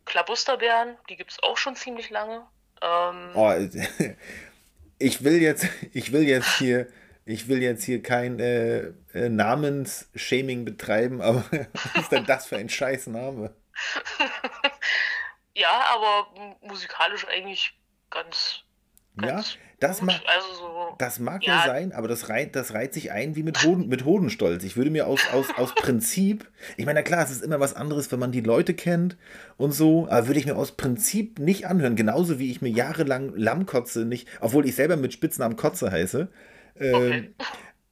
Klabusterbären, 0.07 0.97
die 1.09 1.17
gibt's 1.17 1.41
auch 1.43 1.57
schon 1.57 1.77
ziemlich 1.77 2.11
lange. 2.11 2.47
Ähm, 2.83 3.31
Oh, 3.35 3.53
ich 4.99 5.23
will 5.23 5.41
jetzt, 5.41 5.67
ich 5.93 6.13
will 6.13 6.23
jetzt 6.23 6.59
hier, 6.59 6.89
ich 7.27 7.47
will 7.49 7.63
jetzt 7.63 7.85
hier 7.85 8.03
kein 8.03 8.41
äh, 8.41 8.89
äh, 9.13 9.29
Namensshaming 9.29 10.65
betreiben, 10.65 11.21
aber 11.23 11.45
was 11.51 12.03
ist 12.03 12.11
denn 12.13 12.25
das 12.25 12.47
für 12.47 12.57
ein 12.57 12.69
scheiß 12.69 13.07
Name? 13.09 13.55
Ja, 15.55 15.87
aber 15.93 16.57
musikalisch 16.61 17.27
eigentlich 17.27 17.77
ganz. 18.11 18.63
Ja, 19.27 19.43
das 19.81 19.99
gut. 20.01 20.07
macht, 20.09 20.25
Also 20.27 20.55
so. 20.55 20.69
Das 20.99 21.21
mag 21.21 21.47
ja, 21.47 21.55
Ja. 21.57 21.65
sein, 21.65 21.93
aber 21.93 22.09
das 22.09 22.29
reiht, 22.29 22.57
das 22.57 22.75
reiht 22.75 22.93
sich 22.95 23.13
ein 23.13 23.37
wie 23.37 23.43
mit, 23.45 23.63
Hoden, 23.65 23.89
mit 23.89 24.05
Hodenstolz. 24.05 24.65
Ich 24.65 24.77
würde 24.77 24.91
mir 24.91 25.07
aus, 25.07 25.21
aus, 25.33 25.47
aus 25.57 25.75
Prinzip, 25.75 26.51
ich 26.77 26.87
meine, 26.87 26.99
na 27.01 27.03
klar, 27.03 27.23
es 27.23 27.31
ist 27.31 27.43
immer 27.45 27.61
was 27.61 27.75
anderes, 27.75 28.11
wenn 28.11 28.19
man 28.19 28.33
die 28.33 28.41
Leute 28.41 28.75
kennt 28.75 29.17
und 29.57 29.73
so, 29.73 30.09
aber 30.11 30.27
würde 30.27 30.41
ich 30.41 30.47
mir 30.47 30.57
aus 30.57 30.73
Prinzip 30.73 31.39
nicht 31.39 31.67
anhören. 31.69 31.95
Genauso 31.95 32.39
wie 32.39 32.51
ich 32.51 32.61
mir 32.63 32.71
jahrelang 32.71 33.33
Lammkotze 33.37 34.05
nicht, 34.05 34.27
obwohl 34.41 34.67
ich 34.67 34.75
selber 34.75 34.97
mit 34.97 35.13
Spitznamen 35.13 35.57
Kotze 35.57 35.91
heiße. 35.93 36.29
Okay. 36.81 37.31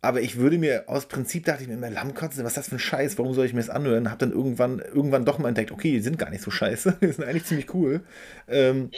Aber 0.02 0.20
ich 0.20 0.36
würde 0.36 0.58
mir 0.58 0.84
aus 0.88 1.06
Prinzip 1.06 1.44
dachte 1.46 1.62
ich 1.62 1.68
mir 1.68 1.74
immer, 1.74 1.90
Lammkotze, 1.90 2.44
was 2.44 2.52
ist 2.52 2.56
das 2.58 2.68
für 2.68 2.76
ein 2.76 2.78
Scheiß? 2.80 3.18
Warum 3.18 3.34
soll 3.34 3.46
ich 3.46 3.52
mir 3.54 3.60
das 3.60 3.70
anhören? 3.70 4.08
Hab 4.10 4.20
dann 4.20 4.30
irgendwann, 4.30 4.78
irgendwann 4.78 5.24
doch 5.24 5.38
mal 5.38 5.48
entdeckt, 5.48 5.72
okay, 5.72 5.90
die 5.90 6.00
sind 6.00 6.16
gar 6.18 6.30
nicht 6.30 6.42
so 6.44 6.50
scheiße. 6.52 6.98
Die 7.02 7.10
sind 7.12 7.24
eigentlich 7.24 7.44
ziemlich 7.46 7.74
cool. 7.74 8.02
Ähm, 8.46 8.90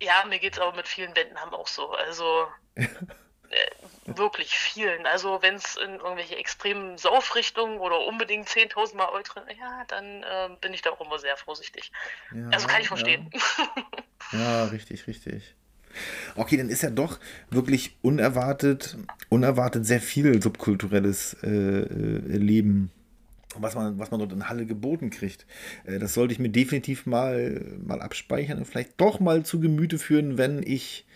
Ja, 0.00 0.24
mir 0.28 0.38
geht's 0.38 0.58
aber 0.58 0.76
mit 0.76 0.88
vielen 0.88 1.14
Bänden 1.14 1.38
haben 1.38 1.54
auch 1.54 1.68
so. 1.68 1.90
Also. 1.90 2.46
äh, 2.76 2.86
wirklich 4.06 4.56
vielen. 4.56 5.06
Also 5.06 5.42
wenn 5.42 5.56
es 5.56 5.76
in 5.76 5.94
irgendwelche 5.96 6.36
extremen 6.36 6.96
Saufrichtungen 6.98 7.78
oder 7.78 8.06
unbedingt 8.06 8.48
10.000 8.48 8.96
Mal 8.96 9.08
Ultra, 9.14 9.44
ja, 9.58 9.84
dann 9.88 10.24
ähm, 10.28 10.56
bin 10.60 10.72
ich 10.72 10.82
da 10.82 10.90
auch 10.90 11.00
immer 11.00 11.18
sehr 11.18 11.36
vorsichtig. 11.36 11.90
ja, 12.32 12.48
Also 12.50 12.66
kann 12.66 12.80
ich 12.80 12.86
ja. 12.86 12.88
verstehen. 12.88 13.30
Ja, 14.32 14.64
richtig, 14.72 15.06
richtig. 15.06 15.54
Okay, 16.34 16.56
dann 16.56 16.68
ist 16.68 16.82
ja 16.82 16.90
doch 16.90 17.18
wirklich 17.50 17.96
unerwartet, 18.02 18.96
unerwartet 19.30 19.86
sehr 19.86 20.00
viel 20.00 20.42
subkulturelles 20.42 21.34
äh, 21.42 21.48
äh, 21.48 22.36
Leben, 22.36 22.92
was 23.60 23.74
man, 23.74 23.98
was 23.98 24.10
man 24.10 24.20
dort 24.20 24.32
in 24.32 24.48
Halle 24.48 24.66
geboten 24.66 25.10
kriegt. 25.10 25.46
Äh, 25.84 25.98
das 25.98 26.14
sollte 26.14 26.32
ich 26.32 26.38
mir 26.38 26.50
definitiv 26.50 27.06
mal, 27.06 27.62
mal 27.84 28.00
abspeichern 28.00 28.58
und 28.58 28.66
vielleicht 28.66 29.00
doch 29.00 29.20
mal 29.20 29.44
zu 29.44 29.60
Gemüte 29.60 29.98
führen, 29.98 30.38
wenn 30.38 30.62
ich. 30.62 31.06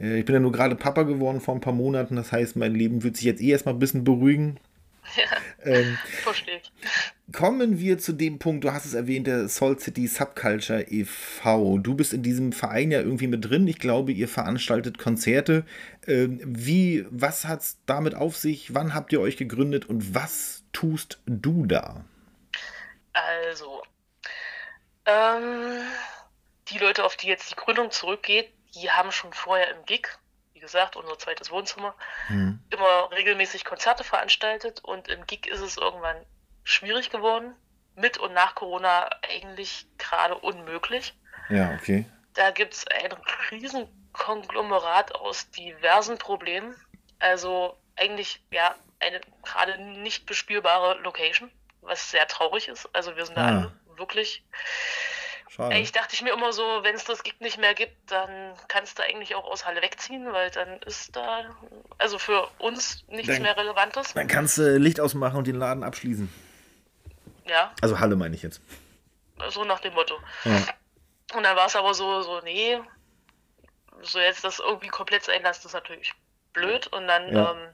Äh, 0.00 0.20
ich 0.20 0.24
bin 0.24 0.34
ja 0.34 0.40
nur 0.40 0.52
gerade 0.52 0.76
Papa 0.76 1.02
geworden 1.02 1.40
vor 1.40 1.54
ein 1.54 1.60
paar 1.60 1.72
Monaten, 1.72 2.16
das 2.16 2.32
heißt, 2.32 2.56
mein 2.56 2.74
Leben 2.74 3.02
wird 3.02 3.16
sich 3.16 3.24
jetzt 3.24 3.42
eh 3.42 3.50
erstmal 3.50 3.74
ein 3.74 3.80
bisschen 3.80 4.04
beruhigen. 4.04 4.58
Ähm, 5.64 5.98
Verstehe 6.22 6.60
ich. 6.62 6.72
Kommen 7.32 7.80
wir 7.80 7.98
zu 7.98 8.12
dem 8.12 8.38
Punkt, 8.38 8.64
du 8.64 8.72
hast 8.72 8.84
es 8.84 8.94
erwähnt, 8.94 9.26
der 9.26 9.48
Salt 9.48 9.80
City 9.80 10.06
Subculture 10.06 10.86
e.V. 10.90 11.78
Du 11.78 11.94
bist 11.94 12.12
in 12.12 12.22
diesem 12.22 12.52
Verein 12.52 12.90
ja 12.90 13.00
irgendwie 13.00 13.26
mit 13.26 13.44
drin. 13.44 13.66
Ich 13.66 13.78
glaube, 13.78 14.12
ihr 14.12 14.28
veranstaltet 14.28 14.98
Konzerte. 14.98 15.64
Ähm, 16.06 16.40
wie, 16.44 17.04
was 17.10 17.46
hat 17.46 17.60
es 17.60 17.78
damit 17.86 18.14
auf 18.14 18.36
sich? 18.36 18.74
Wann 18.74 18.94
habt 18.94 19.12
ihr 19.12 19.20
euch 19.20 19.36
gegründet 19.36 19.86
und 19.86 20.14
was 20.14 20.64
tust 20.72 21.20
du 21.26 21.66
da? 21.66 22.04
Also, 23.12 23.82
ähm, 25.06 25.80
die 26.68 26.78
Leute, 26.78 27.04
auf 27.04 27.16
die 27.16 27.28
jetzt 27.28 27.50
die 27.50 27.56
Gründung 27.56 27.90
zurückgeht, 27.90 28.52
die 28.74 28.90
haben 28.90 29.10
schon 29.10 29.32
vorher 29.32 29.70
im 29.74 29.84
Gig, 29.86 30.06
gesagt, 30.66 30.96
unser 30.96 31.18
zweites 31.18 31.50
Wohnzimmer, 31.50 31.94
Hm. 32.26 32.60
immer 32.70 33.10
regelmäßig 33.12 33.64
Konzerte 33.64 34.04
veranstaltet 34.04 34.84
und 34.84 35.08
im 35.08 35.26
Gig 35.26 35.46
ist 35.46 35.60
es 35.60 35.76
irgendwann 35.76 36.24
schwierig 36.64 37.10
geworden. 37.10 37.54
Mit 37.94 38.18
und 38.18 38.34
nach 38.34 38.54
Corona 38.54 39.08
eigentlich 39.22 39.86
gerade 39.96 40.34
unmöglich. 40.34 41.14
Ja, 41.48 41.72
okay. 41.80 42.04
Da 42.34 42.50
gibt 42.50 42.74
es 42.74 42.86
ein 42.88 43.10
Riesenkonglomerat 43.50 45.14
aus 45.14 45.50
diversen 45.50 46.18
Problemen. 46.18 46.76
Also 47.18 47.78
eigentlich 47.96 48.44
ja 48.50 48.74
eine 49.00 49.20
gerade 49.42 49.78
nicht 49.82 50.26
bespielbare 50.26 50.98
Location, 51.00 51.50
was 51.80 52.10
sehr 52.10 52.26
traurig 52.28 52.68
ist. 52.68 52.88
Also 52.94 53.16
wir 53.16 53.24
sind 53.24 53.36
da 53.38 53.42
Ah. 53.42 53.48
alle 53.48 53.72
wirklich. 53.96 54.44
Schade. 55.48 55.74
Eigentlich 55.74 55.92
dachte 55.92 56.14
ich 56.14 56.22
mir 56.22 56.32
immer 56.32 56.52
so, 56.52 56.62
wenn 56.82 56.94
es 56.96 57.04
das 57.04 57.22
Gig 57.22 57.40
nicht 57.40 57.58
mehr 57.58 57.74
gibt, 57.74 58.10
dann 58.10 58.54
kannst 58.68 58.98
du 58.98 59.02
eigentlich 59.04 59.34
auch 59.36 59.44
aus 59.44 59.64
Halle 59.64 59.80
wegziehen, 59.82 60.32
weil 60.32 60.50
dann 60.50 60.80
ist 60.82 61.14
da 61.14 61.44
also 61.98 62.18
für 62.18 62.48
uns 62.58 63.04
nichts 63.08 63.32
Dann- 63.34 63.42
mehr 63.42 63.56
Relevantes. 63.56 64.12
Dann 64.14 64.26
kannst 64.26 64.58
du 64.58 64.76
Licht 64.78 64.98
ausmachen 65.00 65.36
und 65.36 65.46
den 65.46 65.56
Laden 65.56 65.82
abschließen. 65.84 66.32
Ja, 67.46 67.72
Also 67.80 68.00
Halle 68.00 68.16
meine 68.16 68.34
ich 68.34 68.42
jetzt. 68.42 68.60
so 69.50 69.64
nach 69.64 69.80
dem 69.80 69.94
Motto. 69.94 70.18
Ja. 70.44 70.56
Und 71.34 71.42
dann 71.44 71.56
war 71.56 71.66
es 71.66 71.76
aber 71.76 71.94
so, 71.94 72.22
so, 72.22 72.40
nee, 72.42 72.78
so 74.02 74.18
jetzt 74.18 74.44
das 74.44 74.58
irgendwie 74.58 74.88
komplett 74.88 75.24
sein 75.24 75.42
lassen, 75.42 75.66
ist 75.66 75.72
natürlich 75.74 76.12
blöd. 76.52 76.86
Und 76.88 77.06
dann 77.06 77.32
Ja. 77.32 77.52
ähm, 77.52 77.68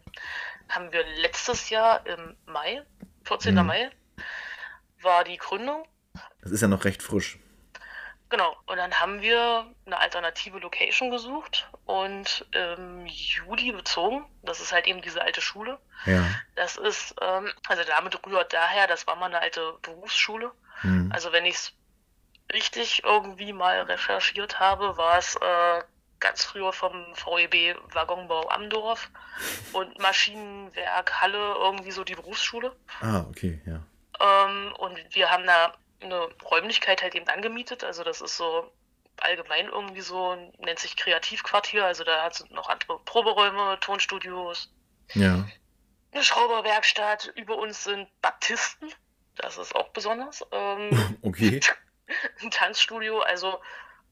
haben 0.68 0.92
wir 0.92 1.04
letztes 1.20 1.70
Jahr 1.70 2.06
im 2.06 2.36
Mai, 2.46 2.82
14. 3.24 3.54
Mhm. 3.54 3.66
Mai, 3.66 3.90
war 5.00 5.24
die 5.24 5.36
Gründung. 5.38 5.86
Das 6.42 6.52
ist 6.52 6.60
ja 6.60 6.68
noch 6.68 6.84
recht 6.84 7.02
frisch. 7.02 7.38
Genau. 8.32 8.56
Und 8.64 8.78
dann 8.78 8.98
haben 8.98 9.20
wir 9.20 9.66
eine 9.84 9.98
alternative 9.98 10.58
Location 10.58 11.10
gesucht 11.10 11.68
und 11.84 12.46
im 12.52 13.04
Juli 13.04 13.72
bezogen. 13.72 14.24
Das 14.42 14.58
ist 14.58 14.72
halt 14.72 14.86
eben 14.86 15.02
diese 15.02 15.20
alte 15.20 15.42
Schule. 15.42 15.78
Ja. 16.06 16.24
Das 16.54 16.78
ist, 16.78 17.14
ähm, 17.20 17.52
also 17.68 17.82
damit 17.84 18.18
rührt 18.26 18.54
daher, 18.54 18.86
das 18.86 19.06
war 19.06 19.16
mal 19.16 19.26
eine 19.26 19.40
alte 19.40 19.74
Berufsschule. 19.82 20.50
Hm. 20.80 21.10
Also 21.12 21.30
wenn 21.32 21.44
ich 21.44 21.56
es 21.56 21.72
richtig 22.54 23.04
irgendwie 23.04 23.52
mal 23.52 23.82
recherchiert 23.82 24.58
habe, 24.58 24.96
war 24.96 25.18
es 25.18 25.36
äh, 25.36 25.82
ganz 26.18 26.42
früher 26.42 26.72
vom 26.72 27.04
VEB 27.14 27.76
Waggonbau 27.92 28.48
Amdorf 28.48 29.10
und 29.74 29.98
Maschinenwerk 29.98 31.20
Halle 31.20 31.54
irgendwie 31.58 31.90
so 31.90 32.02
die 32.02 32.14
Berufsschule. 32.14 32.74
Ah, 33.02 33.26
okay, 33.28 33.60
ja. 33.66 33.82
Ähm, 34.20 34.72
und 34.78 34.98
wir 35.10 35.30
haben 35.30 35.44
da 35.44 35.74
eine 36.02 36.28
Räumlichkeit 36.44 37.02
halt 37.02 37.14
eben 37.14 37.28
angemietet. 37.28 37.84
Also 37.84 38.04
das 38.04 38.20
ist 38.20 38.36
so 38.36 38.70
allgemein 39.18 39.66
irgendwie 39.66 40.00
so, 40.00 40.34
nennt 40.58 40.78
sich 40.78 40.96
Kreativquartier. 40.96 41.84
Also 41.84 42.04
da 42.04 42.30
sind 42.30 42.50
noch 42.52 42.68
andere 42.68 42.98
Proberäume, 43.00 43.78
Tonstudios, 43.80 44.72
Ja. 45.14 45.46
eine 46.12 46.22
Schrauberwerkstatt. 46.24 47.32
Über 47.36 47.56
uns 47.56 47.84
sind 47.84 48.08
Baptisten. 48.20 48.88
Das 49.36 49.58
ist 49.58 49.74
auch 49.74 49.88
besonders. 49.90 50.44
Ähm, 50.52 51.18
Okay. 51.22 51.60
ein 52.42 52.50
Tanzstudio. 52.50 53.20
Also, 53.20 53.60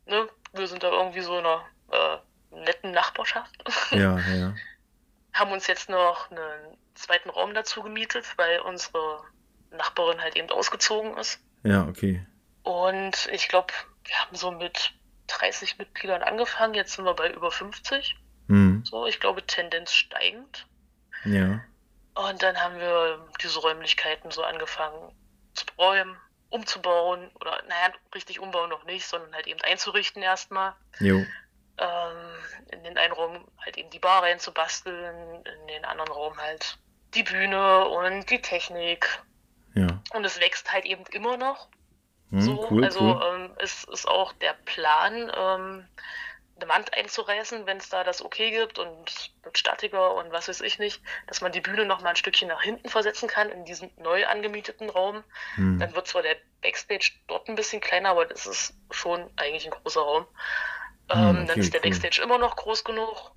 ne, 0.07 0.29
wir 0.53 0.67
sind 0.69 0.83
da 0.83 0.91
irgendwie 0.91 1.21
so 1.21 1.39
in 1.39 1.45
einer 1.45 1.67
äh, 1.91 2.19
netten 2.51 2.93
Nachbarschaft. 2.93 3.55
Ja, 3.91 4.19
ja. 4.19 4.55
Haben 5.33 5.53
uns 5.53 5.67
jetzt 5.67 5.89
noch 5.89 6.31
einen 6.31 6.77
zweiten 6.95 7.31
Raum 7.31 7.55
dazu 7.55 7.83
gemietet, 7.83 8.27
weil 8.37 8.61
unsere 8.61 9.23
Nachbarin 9.71 10.21
halt 10.21 10.35
eben 10.37 10.51
ausgezogen 10.51 11.17
ist. 11.19 11.41
Ja, 11.63 11.87
okay. 11.87 12.25
Und 12.63 13.29
ich 13.33 13.49
glaube, 13.49 13.73
wir 14.05 14.15
haben 14.17 14.37
so 14.37 14.51
mit 14.51 14.93
30 15.29 15.79
Mitgliedern 15.79 16.23
angefangen. 16.23 16.75
Jetzt 16.75 16.93
sind 16.93 17.05
wir 17.05 17.15
bei 17.15 17.31
über 17.33 17.51
50. 17.51 18.17
Hm. 18.49 18.85
So, 18.85 19.07
ich 19.07 19.21
glaube, 19.21 19.47
Tendenz 19.47 19.93
steigend. 19.93 20.67
Ja. 21.25 21.61
Und 22.15 22.43
dann 22.43 22.57
haben 22.61 22.79
wir 22.79 23.27
diese 23.43 23.61
Räumlichkeiten 23.61 24.31
so 24.31 24.43
angefangen 24.43 25.13
zu 25.55 25.65
räumen, 25.79 26.17
umzubauen. 26.49 27.31
Oder, 27.41 27.63
naja, 27.69 27.93
richtig 28.15 28.41
umbauen 28.41 28.71
noch 28.71 28.85
nicht, 28.85 29.07
sondern 29.07 29.35
halt 29.35 29.47
eben 29.47 29.61
einzurichten 29.63 30.23
erstmal. 30.23 30.75
Jo. 30.99 31.25
ähm, 31.79 32.35
in 32.73 32.85
den 32.85 32.99
einen 32.99 33.13
Raum 33.13 33.49
halt 33.65 33.79
eben 33.79 33.91
die 33.91 33.99
Bar 33.99 34.23
reinzubasteln, 34.23 35.45
in 35.45 35.67
den 35.67 35.85
anderen 35.85 36.13
Raum 36.13 36.37
halt 36.37 36.79
die 37.15 37.23
Bühne 37.23 37.87
und 37.89 38.29
die 38.31 38.43
Technik. 38.43 39.23
Ja. 39.75 39.87
Und 40.15 40.25
es 40.25 40.41
wächst 40.41 40.73
halt 40.73 40.85
eben 40.85 41.05
immer 41.13 41.37
noch. 41.37 41.69
Hm, 42.31 42.41
so, 42.41 42.69
cool, 42.71 42.85
also 42.85 43.01
cool. 43.01 43.23
Ähm, 43.35 43.51
es 43.59 43.85
ist 43.85 44.07
auch 44.07 44.33
der 44.35 44.55
Plan, 44.65 45.31
ähm, 45.37 45.89
eine 46.57 46.69
Wand 46.69 46.95
einzureißen, 46.95 47.65
wenn 47.67 47.79
es 47.79 47.89
da 47.89 48.05
das 48.05 48.23
okay 48.23 48.51
gibt 48.51 48.79
und 48.79 49.33
mit 49.45 49.57
Statiker 49.57 50.15
und 50.17 50.31
was 50.31 50.47
weiß 50.49 50.61
ich 50.61 50.79
nicht, 50.79 51.01
dass 51.27 51.41
man 51.41 51.53
die 51.53 51.63
Bühne 51.63 51.87
noch 51.87 52.03
mal 52.03 52.11
ein 52.11 52.17
Stückchen 52.17 52.49
nach 52.49 52.61
hinten 52.63 52.89
versetzen 52.91 53.29
kann 53.29 53.49
in 53.49 53.65
diesen 53.65 53.91
neu 53.97 54.27
angemieteten 54.27 54.91
Raum. 54.91 55.25
Hm. 55.55 55.79
Dann 55.79 55.95
wird 55.95 56.07
zwar 56.07 56.21
der 56.23 56.37
Backstage 56.61 57.13
dort 57.29 57.49
ein 57.49 57.55
bisschen 57.55 57.81
kleiner, 57.81 58.11
aber 58.11 58.27
das 58.27 58.45
ist 58.47 58.75
schon 58.91 59.31
eigentlich 59.37 59.65
ein 59.65 59.71
großer 59.71 60.03
Raum. 60.03 60.27
Hm, 61.11 61.19
Ähm, 61.19 61.37
okay, 61.37 61.47
dann 61.47 61.59
ist 61.61 61.73
der 61.73 61.81
cool. 61.81 61.91
Backstage 61.91 62.21
immer 62.23 62.37
noch 62.39 62.57
groß 62.57 62.85
genug 62.85 63.33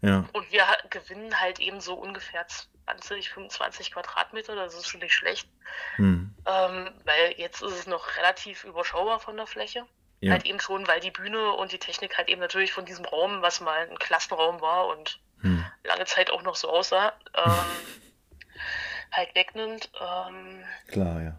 Ja. 0.00 0.24
und 0.32 0.52
wir 0.52 0.64
gewinnen 0.90 1.40
halt 1.40 1.58
eben 1.58 1.80
so 1.80 1.94
ungefähr 1.94 2.46
20, 2.86 3.30
25 3.30 3.92
Quadratmeter, 3.92 4.54
das 4.54 4.74
ist 4.74 4.86
schon 4.88 5.00
nicht 5.00 5.14
schlecht. 5.14 5.48
Hm. 5.96 6.34
Ähm, 6.46 6.90
weil 7.04 7.34
jetzt 7.36 7.62
ist 7.62 7.72
es 7.72 7.86
noch 7.86 8.16
relativ 8.16 8.64
überschaubar 8.64 9.20
von 9.20 9.36
der 9.36 9.46
Fläche. 9.46 9.86
Ja. 10.20 10.32
Halt 10.32 10.46
eben 10.46 10.60
schon, 10.60 10.86
weil 10.86 11.00
die 11.00 11.10
Bühne 11.10 11.52
und 11.52 11.72
die 11.72 11.78
Technik 11.78 12.16
halt 12.16 12.28
eben 12.28 12.40
natürlich 12.40 12.72
von 12.72 12.84
diesem 12.86 13.04
Raum, 13.04 13.42
was 13.42 13.60
mal 13.60 13.88
ein 13.88 13.98
Klassenraum 13.98 14.60
war 14.60 14.86
und 14.86 15.20
Hm. 15.40 15.64
lange 15.82 16.06
Zeit 16.06 16.30
auch 16.30 16.42
noch 16.42 16.54
so 16.56 16.70
aussah, 16.70 17.12
ähm, 17.34 17.52
halt 19.12 19.34
wegnimmt. 19.34 19.90
Ähm, 20.00 20.64
Klar, 20.88 21.20
ja. 21.22 21.38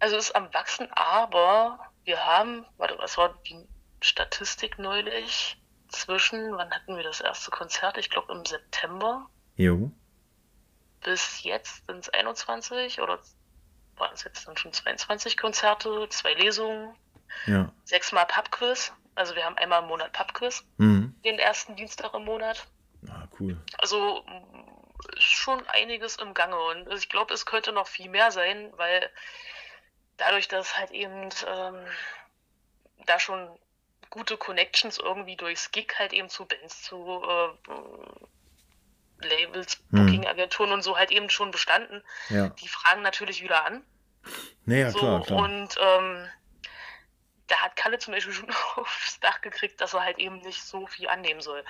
also 0.00 0.16
ist 0.16 0.34
am 0.34 0.52
Wachsen, 0.54 0.90
aber 0.92 1.78
wir 2.04 2.24
haben, 2.24 2.64
warte, 2.78 2.96
was 2.98 3.18
war 3.18 3.34
die 3.46 3.66
Statistik 4.00 4.78
neulich? 4.78 5.58
Zwischen, 5.88 6.56
wann 6.56 6.70
hatten 6.72 6.96
wir 6.96 7.04
das 7.04 7.20
erste 7.20 7.50
Konzert? 7.50 7.98
Ich 7.98 8.10
glaube 8.10 8.32
im 8.32 8.44
September. 8.44 9.28
Jo. 9.56 9.92
Bis 11.04 11.42
jetzt 11.44 11.86
sind 11.86 11.98
es 12.00 12.08
21 12.08 13.00
oder 13.00 13.20
waren 13.96 14.12
es 14.14 14.24
jetzt 14.24 14.46
dann 14.48 14.56
schon 14.56 14.72
22 14.72 15.36
Konzerte, 15.36 16.08
zwei 16.08 16.34
Lesungen, 16.34 16.96
Ja. 17.46 17.72
sechsmal 17.84 18.26
Pubquiz. 18.26 18.92
Also 19.14 19.36
wir 19.36 19.44
haben 19.44 19.56
einmal 19.56 19.82
im 19.82 19.88
Monat 19.88 20.12
Pubquiz, 20.12 20.64
Hm. 20.78 21.14
den 21.24 21.38
ersten 21.38 21.76
Dienstag 21.76 22.12
im 22.14 22.24
Monat. 22.24 22.66
Ah, 23.08 23.28
cool. 23.38 23.56
Also 23.78 24.24
schon 25.18 25.64
einiges 25.68 26.16
im 26.16 26.34
Gange 26.34 26.58
und 26.58 26.92
ich 26.92 27.08
glaube, 27.08 27.32
es 27.34 27.46
könnte 27.46 27.70
noch 27.72 27.86
viel 27.86 28.08
mehr 28.08 28.32
sein, 28.32 28.72
weil 28.76 29.08
dadurch, 30.16 30.48
dass 30.48 30.76
halt 30.76 30.90
eben 30.90 31.28
ähm, 31.46 31.86
da 33.06 33.20
schon 33.20 33.58
gute 34.10 34.36
Connections 34.36 34.98
irgendwie 34.98 35.36
durchs 35.36 35.70
Gig 35.70 35.92
halt 35.98 36.12
eben 36.12 36.28
zu 36.28 36.46
Bands, 36.46 36.82
zu 36.82 37.22
äh, 37.22 37.48
Labels, 39.22 39.78
Hm. 39.90 40.06
Booking-Agenturen 40.06 40.72
und 40.72 40.82
so 40.82 40.96
halt 40.96 41.10
eben 41.10 41.30
schon 41.30 41.50
bestanden, 41.50 42.02
Ja. 42.28 42.48
die 42.48 42.68
fragen 42.68 43.02
natürlich 43.02 43.42
wieder 43.42 43.64
an. 43.64 43.82
Naja, 44.64 44.90
so, 44.90 44.98
klar, 44.98 45.22
klar. 45.22 45.38
Und 45.40 45.76
ähm, 45.80 46.26
da 47.46 47.56
hat 47.56 47.76
Kalle 47.76 47.98
zum 47.98 48.14
Beispiel 48.14 48.32
schon 48.32 48.48
aufs 48.76 49.20
Dach 49.20 49.40
gekriegt, 49.40 49.80
dass 49.80 49.94
er 49.94 50.04
halt 50.04 50.18
eben 50.18 50.38
nicht 50.38 50.62
so 50.62 50.86
viel 50.86 51.08
annehmen 51.08 51.40
soll. 51.40 51.62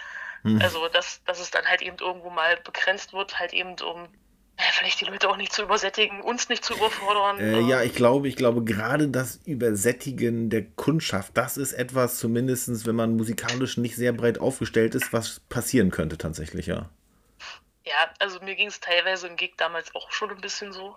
Hm. 0.43 0.61
Also, 0.63 0.89
dass, 0.89 1.23
dass 1.25 1.41
es 1.41 1.51
dann 1.51 1.65
halt 1.67 1.83
eben 1.83 1.97
irgendwo 1.99 2.31
mal 2.31 2.57
begrenzt 2.65 3.13
wird, 3.13 3.39
halt 3.39 3.53
eben 3.53 3.77
um 3.81 4.09
ja, 4.57 4.67
vielleicht 4.71 5.01
die 5.01 5.07
Leute 5.07 5.29
auch 5.29 5.37
nicht 5.37 5.53
zu 5.53 5.63
übersättigen, 5.65 6.21
uns 6.21 6.49
nicht 6.49 6.65
zu 6.65 6.75
überfordern. 6.75 7.41
Äh, 7.41 7.59
Ähm, 7.59 7.69
ja, 7.69 7.83
ich 7.83 7.93
glaube, 7.95 8.29
ich 8.29 8.37
glaube, 8.37 8.63
gerade 8.63 9.09
das 9.09 9.41
Übersättigen 9.47 10.49
der 10.49 10.65
Kundschaft, 10.65 11.37
das 11.37 11.57
ist 11.57 11.73
etwas, 11.73 12.19
zumindest 12.19 12.87
wenn 12.87 12.95
man 12.95 13.17
musikalisch 13.17 13.79
nicht 13.79 13.97
sehr 13.97 14.13
breit 14.13 14.39
aufgestellt 14.39 14.95
ist, 14.95 15.13
was 15.13 15.41
passieren 15.41 15.91
könnte 15.91 16.19
tatsächlich, 16.19 16.67
ja. 16.67 16.89
Ja, 17.85 18.11
also 18.19 18.41
mir 18.41 18.55
ging 18.57 18.69
es 18.69 18.81
teilweise 18.81 19.27
im 19.29 19.37
Gig 19.37 19.55
damals 19.57 19.95
auch 19.95 20.11
schon 20.11 20.31
ein 20.31 20.41
bisschen 20.41 20.73
so. 20.73 20.97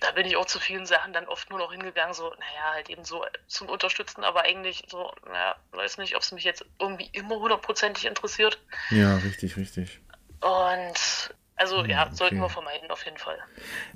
Da 0.00 0.10
bin 0.12 0.26
ich 0.26 0.36
auch 0.36 0.46
zu 0.46 0.58
vielen 0.58 0.84
Sachen 0.84 1.12
dann 1.12 1.26
oft 1.26 1.48
nur 1.48 1.58
noch 1.58 1.72
hingegangen, 1.72 2.12
so, 2.12 2.28
naja, 2.30 2.72
halt 2.74 2.90
eben 2.90 3.04
so 3.04 3.24
zum 3.46 3.68
Unterstützen, 3.68 4.24
aber 4.24 4.42
eigentlich 4.42 4.84
so, 4.88 5.12
naja, 5.24 5.56
weiß 5.72 5.98
nicht, 5.98 6.16
ob 6.16 6.22
es 6.22 6.32
mich 6.32 6.44
jetzt 6.44 6.64
irgendwie 6.80 7.08
immer 7.12 7.36
hundertprozentig 7.36 8.04
interessiert. 8.04 8.58
Ja, 8.90 9.16
richtig, 9.18 9.56
richtig. 9.56 10.00
Und 10.40 11.34
also 11.56 11.82
Hm, 11.82 11.90
ja, 11.90 12.10
okay. 12.12 12.14
sollten 12.16 12.40
wir 12.40 12.48
vermeiden 12.50 12.90
auf 12.90 13.04
jeden 13.04 13.16
Fall. 13.18 13.38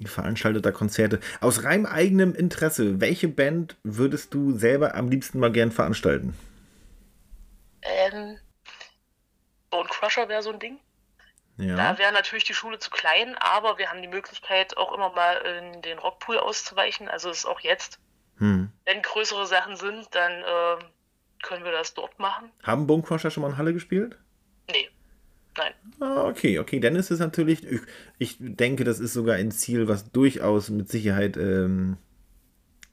Veranstalteter 0.05 0.73
Konzerte. 0.73 1.21
Aus 1.41 1.65
rein 1.65 1.87
eigenem 1.87 2.35
Interesse, 2.35 3.01
welche 3.01 3.29
Band 3.29 3.77
würdest 3.83 4.33
du 4.33 4.57
selber 4.57 4.95
am 4.95 5.11
liebsten 5.11 5.39
mal 5.39 5.53
gern 5.53 5.71
veranstalten? 5.73 6.35
Ähm, 7.83 8.39
Bone 9.71 9.89
Crusher 9.89 10.29
wäre 10.29 10.43
so 10.43 10.51
ein 10.51 10.59
Ding. 10.61 10.81
Ja. 11.61 11.77
Da 11.77 11.99
wäre 11.99 12.13
natürlich 12.13 12.45
die 12.45 12.55
Schule 12.55 12.79
zu 12.79 12.91
klein, 12.91 13.37
aber 13.39 13.79
wir 13.79 13.91
haben 13.91 14.03
die 14.03 14.09
Möglichkeit, 14.09 14.77
auch 14.77 14.93
immer 14.95 15.11
mal 15.11 15.35
in 15.37 15.83
den 15.83 15.99
Rockpool 15.99 16.39
auszuweichen. 16.39 17.09
Also 17.09 17.31
ist 17.31 17.47
auch 17.47 17.61
jetzt, 17.61 17.99
Hm. 18.39 18.71
wenn 18.87 19.03
größere 19.03 19.47
Sachen 19.47 19.77
sind, 19.77 20.09
dann 20.13 20.33
ähm, 20.33 20.79
können 21.43 21.65
wir 21.65 21.73
das 21.73 21.93
dort 21.95 22.19
machen. 22.19 22.51
Haben 22.63 22.87
Bone 22.87 23.03
Crusher 23.03 23.31
schon 23.31 23.43
mal 23.43 23.51
in 23.51 23.59
Halle 23.59 23.75
gespielt? 23.75 24.17
Nee, 24.71 24.89
nein. 25.59 25.75
Ah, 26.01 26.25
okay, 26.25 26.59
okay. 26.59 26.81
Dann 26.81 26.97
ist 26.97 27.11
es 27.11 27.19
natürlich, 27.19 27.65
ich, 27.67 27.81
ich 28.19 28.37
denke, 28.41 28.85
das 28.85 28.99
ist 28.99 29.13
sogar 29.13 29.37
ein 29.37 29.51
Ziel, 29.51 29.89
was 29.89 30.11
durchaus 30.13 30.71
mit 30.71 30.89
Sicherheit, 30.89 31.37
ähm, 31.37 31.99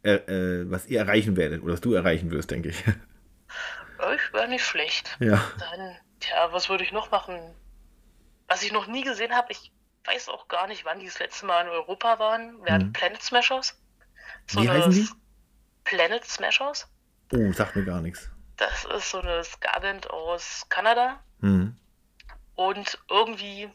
äh, 0.04 0.16
äh, 0.16 0.70
was 0.70 0.88
ihr 0.88 1.00
erreichen 1.00 1.38
werdet 1.38 1.64
oder 1.64 1.74
was 1.74 1.82
du 1.82 1.94
erreichen 1.94 2.32
wirst, 2.32 2.52
denke 2.52 2.70
ich. 2.70 2.84
Ich 4.16 4.32
wäre 4.34 4.48
nicht 4.48 4.64
schlecht. 4.64 5.18
ja. 5.20 5.44
Dann, 5.60 5.96
tja, 6.20 6.50
was 6.52 6.70
würde 6.70 6.84
ich 6.84 6.92
noch 6.92 7.10
machen? 7.10 7.40
Was 8.48 8.64
ich 8.64 8.72
noch 8.72 8.88
nie 8.88 9.04
gesehen 9.04 9.34
habe, 9.36 9.52
ich 9.52 9.72
weiß 10.06 10.30
auch 10.30 10.48
gar 10.48 10.68
nicht, 10.68 10.86
wann 10.86 11.00
die 11.00 11.06
das 11.06 11.20
letzte 11.20 11.46
Mal 11.46 11.64
in 11.66 11.70
Europa 11.70 12.18
waren, 12.20 12.64
wären 12.64 12.88
Mhm. 12.88 12.94
Planet 12.94 13.22
Smashers. 13.22 13.78
So 14.48 14.62
Wie 14.62 14.70
heißen 14.70 14.92
die? 14.92 15.10
Planet 15.84 16.24
Smashers. 16.26 16.88
Oh, 17.34 17.52
sagt 17.52 17.76
mir 17.76 17.84
gar 17.84 18.00
nichts. 18.02 18.30
Das 18.56 18.86
ist 18.86 19.12
so 19.12 19.20
eine 19.20 19.44
Ska-Band 19.44 20.10
aus 20.10 20.66
Kanada. 20.70 21.22
Hm. 21.42 21.78
Und 22.56 22.98
irgendwie, 23.10 23.70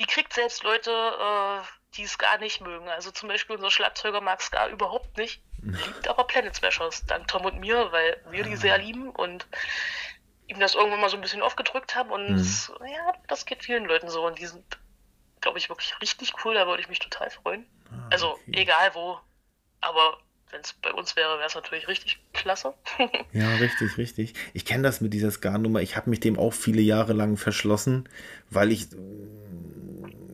die 0.00 0.06
kriegt 0.06 0.32
selbst 0.32 0.62
Leute, 0.62 0.90
äh, 0.90 1.60
die 1.96 2.06
Ska 2.06 2.38
nicht 2.38 2.60
mögen. 2.62 2.88
Also 2.88 3.10
zum 3.10 3.28
Beispiel 3.28 3.56
unser 3.56 3.70
Schlagzeuger 3.70 4.20
mag 4.20 4.40
Ska 4.40 4.68
überhaupt 4.68 5.18
nicht, 5.18 5.42
liebt 5.60 6.08
aber 6.08 6.24
Planet 6.24 6.54
Smashers, 6.54 7.04
dank 7.06 7.28
Tom 7.28 7.44
und 7.44 7.60
mir, 7.60 7.92
weil 7.92 8.24
wir 8.30 8.44
die 8.44 8.56
sehr 8.56 8.78
lieben 8.78 9.10
und 9.10 9.46
ihm 10.52 10.60
das 10.60 10.74
irgendwann 10.74 11.00
mal 11.00 11.10
so 11.10 11.16
ein 11.16 11.22
bisschen 11.22 11.42
aufgedrückt 11.42 11.94
haben. 11.96 12.10
Und 12.10 12.28
Mhm. 12.28 12.44
ja, 12.86 13.12
das 13.28 13.46
geht 13.46 13.64
vielen 13.64 13.84
Leuten 13.86 14.08
so. 14.08 14.26
Und 14.26 14.38
die 14.38 14.46
sind, 14.46 14.64
glaube 15.40 15.58
ich, 15.58 15.68
wirklich 15.68 15.94
richtig 16.00 16.34
cool. 16.44 16.54
Da 16.54 16.66
würde 16.66 16.82
ich 16.82 16.88
mich 16.88 17.00
total 17.00 17.30
freuen. 17.30 17.66
Ah, 17.90 18.08
Also 18.10 18.32
okay. 18.48 18.52
egal 18.52 18.94
wo. 18.94 19.18
Aber 19.80 20.18
wenn 20.50 20.60
es 20.62 20.74
bei 20.74 20.92
uns 20.92 21.16
wäre, 21.16 21.38
wäre 21.38 21.46
es 21.48 21.54
natürlich 21.54 21.88
richtig 21.88 22.20
klasse. 22.34 22.74
Ja, 23.32 23.56
richtig, 23.56 23.96
richtig. 23.96 24.34
Ich 24.52 24.64
kenne 24.66 24.82
das 24.82 25.00
mit 25.00 25.14
dieser 25.14 25.30
Ska-Nummer. 25.30 25.80
Ich 25.80 25.96
habe 25.96 26.10
mich 26.10 26.20
dem 26.20 26.38
auch 26.38 26.52
viele 26.52 26.82
Jahre 26.82 27.14
lang 27.14 27.36
verschlossen, 27.38 28.08
weil 28.50 28.70
ich 28.70 28.92
äh, 28.92 28.96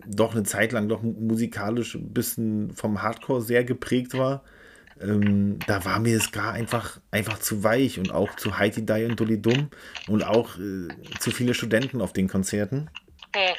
doch 0.07 0.33
eine 0.33 0.43
Zeit 0.43 0.73
lang 0.73 0.89
doch 0.89 1.03
musikalisch 1.03 1.95
ein 1.95 2.13
bisschen 2.13 2.73
vom 2.75 3.03
Hardcore 3.03 3.41
sehr 3.43 3.65
geprägt 3.65 4.17
war. 4.17 4.43
Ähm, 5.01 5.59
da 5.67 5.85
war 5.85 5.99
mir 6.01 6.21
Ska 6.21 6.51
einfach, 6.51 7.01
einfach 7.11 7.39
zu 7.39 7.63
weich 7.65 7.99
und 7.99 8.11
auch 8.13 8.35
zu 8.37 8.59
Heidi 8.59 8.85
Die 8.85 9.05
und 9.05 9.19
Dolly 9.19 9.41
Dumm 9.41 9.71
und 10.09 10.25
auch 10.25 10.59
äh, 10.59 10.89
zu 11.21 11.31
viele 11.31 11.55
Studenten 11.55 12.01
auf 12.01 12.13
den 12.13 12.29
Konzerten. 12.29 12.91
Hm. 13.35 13.55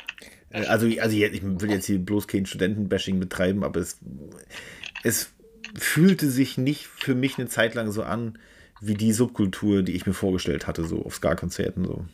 Äh, 0.52 0.66
Also, 0.66 0.88
also 1.00 1.16
jetzt- 1.16 1.36
ich 1.36 1.42
will 1.44 1.72
jetzt 1.72 1.86
hier 1.86 2.00
bloß 2.00 2.28
kein 2.28 2.46
Studentenbashing 2.46 3.20
betreiben, 3.20 3.64
aber 3.64 3.80
es, 3.80 4.00
es 5.04 5.34
fühlte 5.78 6.30
sich 6.30 6.58
nicht 6.58 6.88
für 6.88 7.16
mich 7.16 7.38
eine 7.38 7.48
Zeit 7.48 7.76
lang 7.76 7.92
so 7.92 8.04
an, 8.04 8.40
wie 8.82 8.96
die 8.96 9.14
Subkultur, 9.14 9.84
die 9.84 9.96
ich 9.96 10.06
mir 10.06 10.14
vorgestellt 10.14 10.66
hatte, 10.68 10.84
so 10.86 11.06
auf 11.06 11.16
Ska-Konzerten. 11.16 11.86
So. 11.86 12.06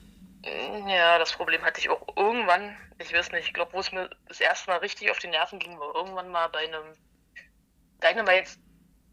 Ja, 0.88 1.18
das 1.18 1.32
Problem 1.32 1.62
hatte 1.62 1.80
ich 1.80 1.90
auch 1.90 2.06
irgendwann, 2.18 2.76
ich 3.00 3.14
weiß 3.14 3.32
nicht, 3.32 3.48
ich 3.48 3.54
glaube, 3.54 3.74
wo 3.74 3.80
es 3.80 3.92
mir 3.92 4.10
das 4.28 4.40
erste 4.40 4.70
Mal 4.70 4.78
richtig 4.78 5.10
auf 5.10 5.20
die 5.20 5.28
Nerven 5.28 5.58
ging, 5.60 5.80
war 5.80 5.96
irgendwann 5.96 6.30
mal 6.30 6.48
bei 6.48 6.60
einem 6.60 6.94
Dynamite 8.04 8.52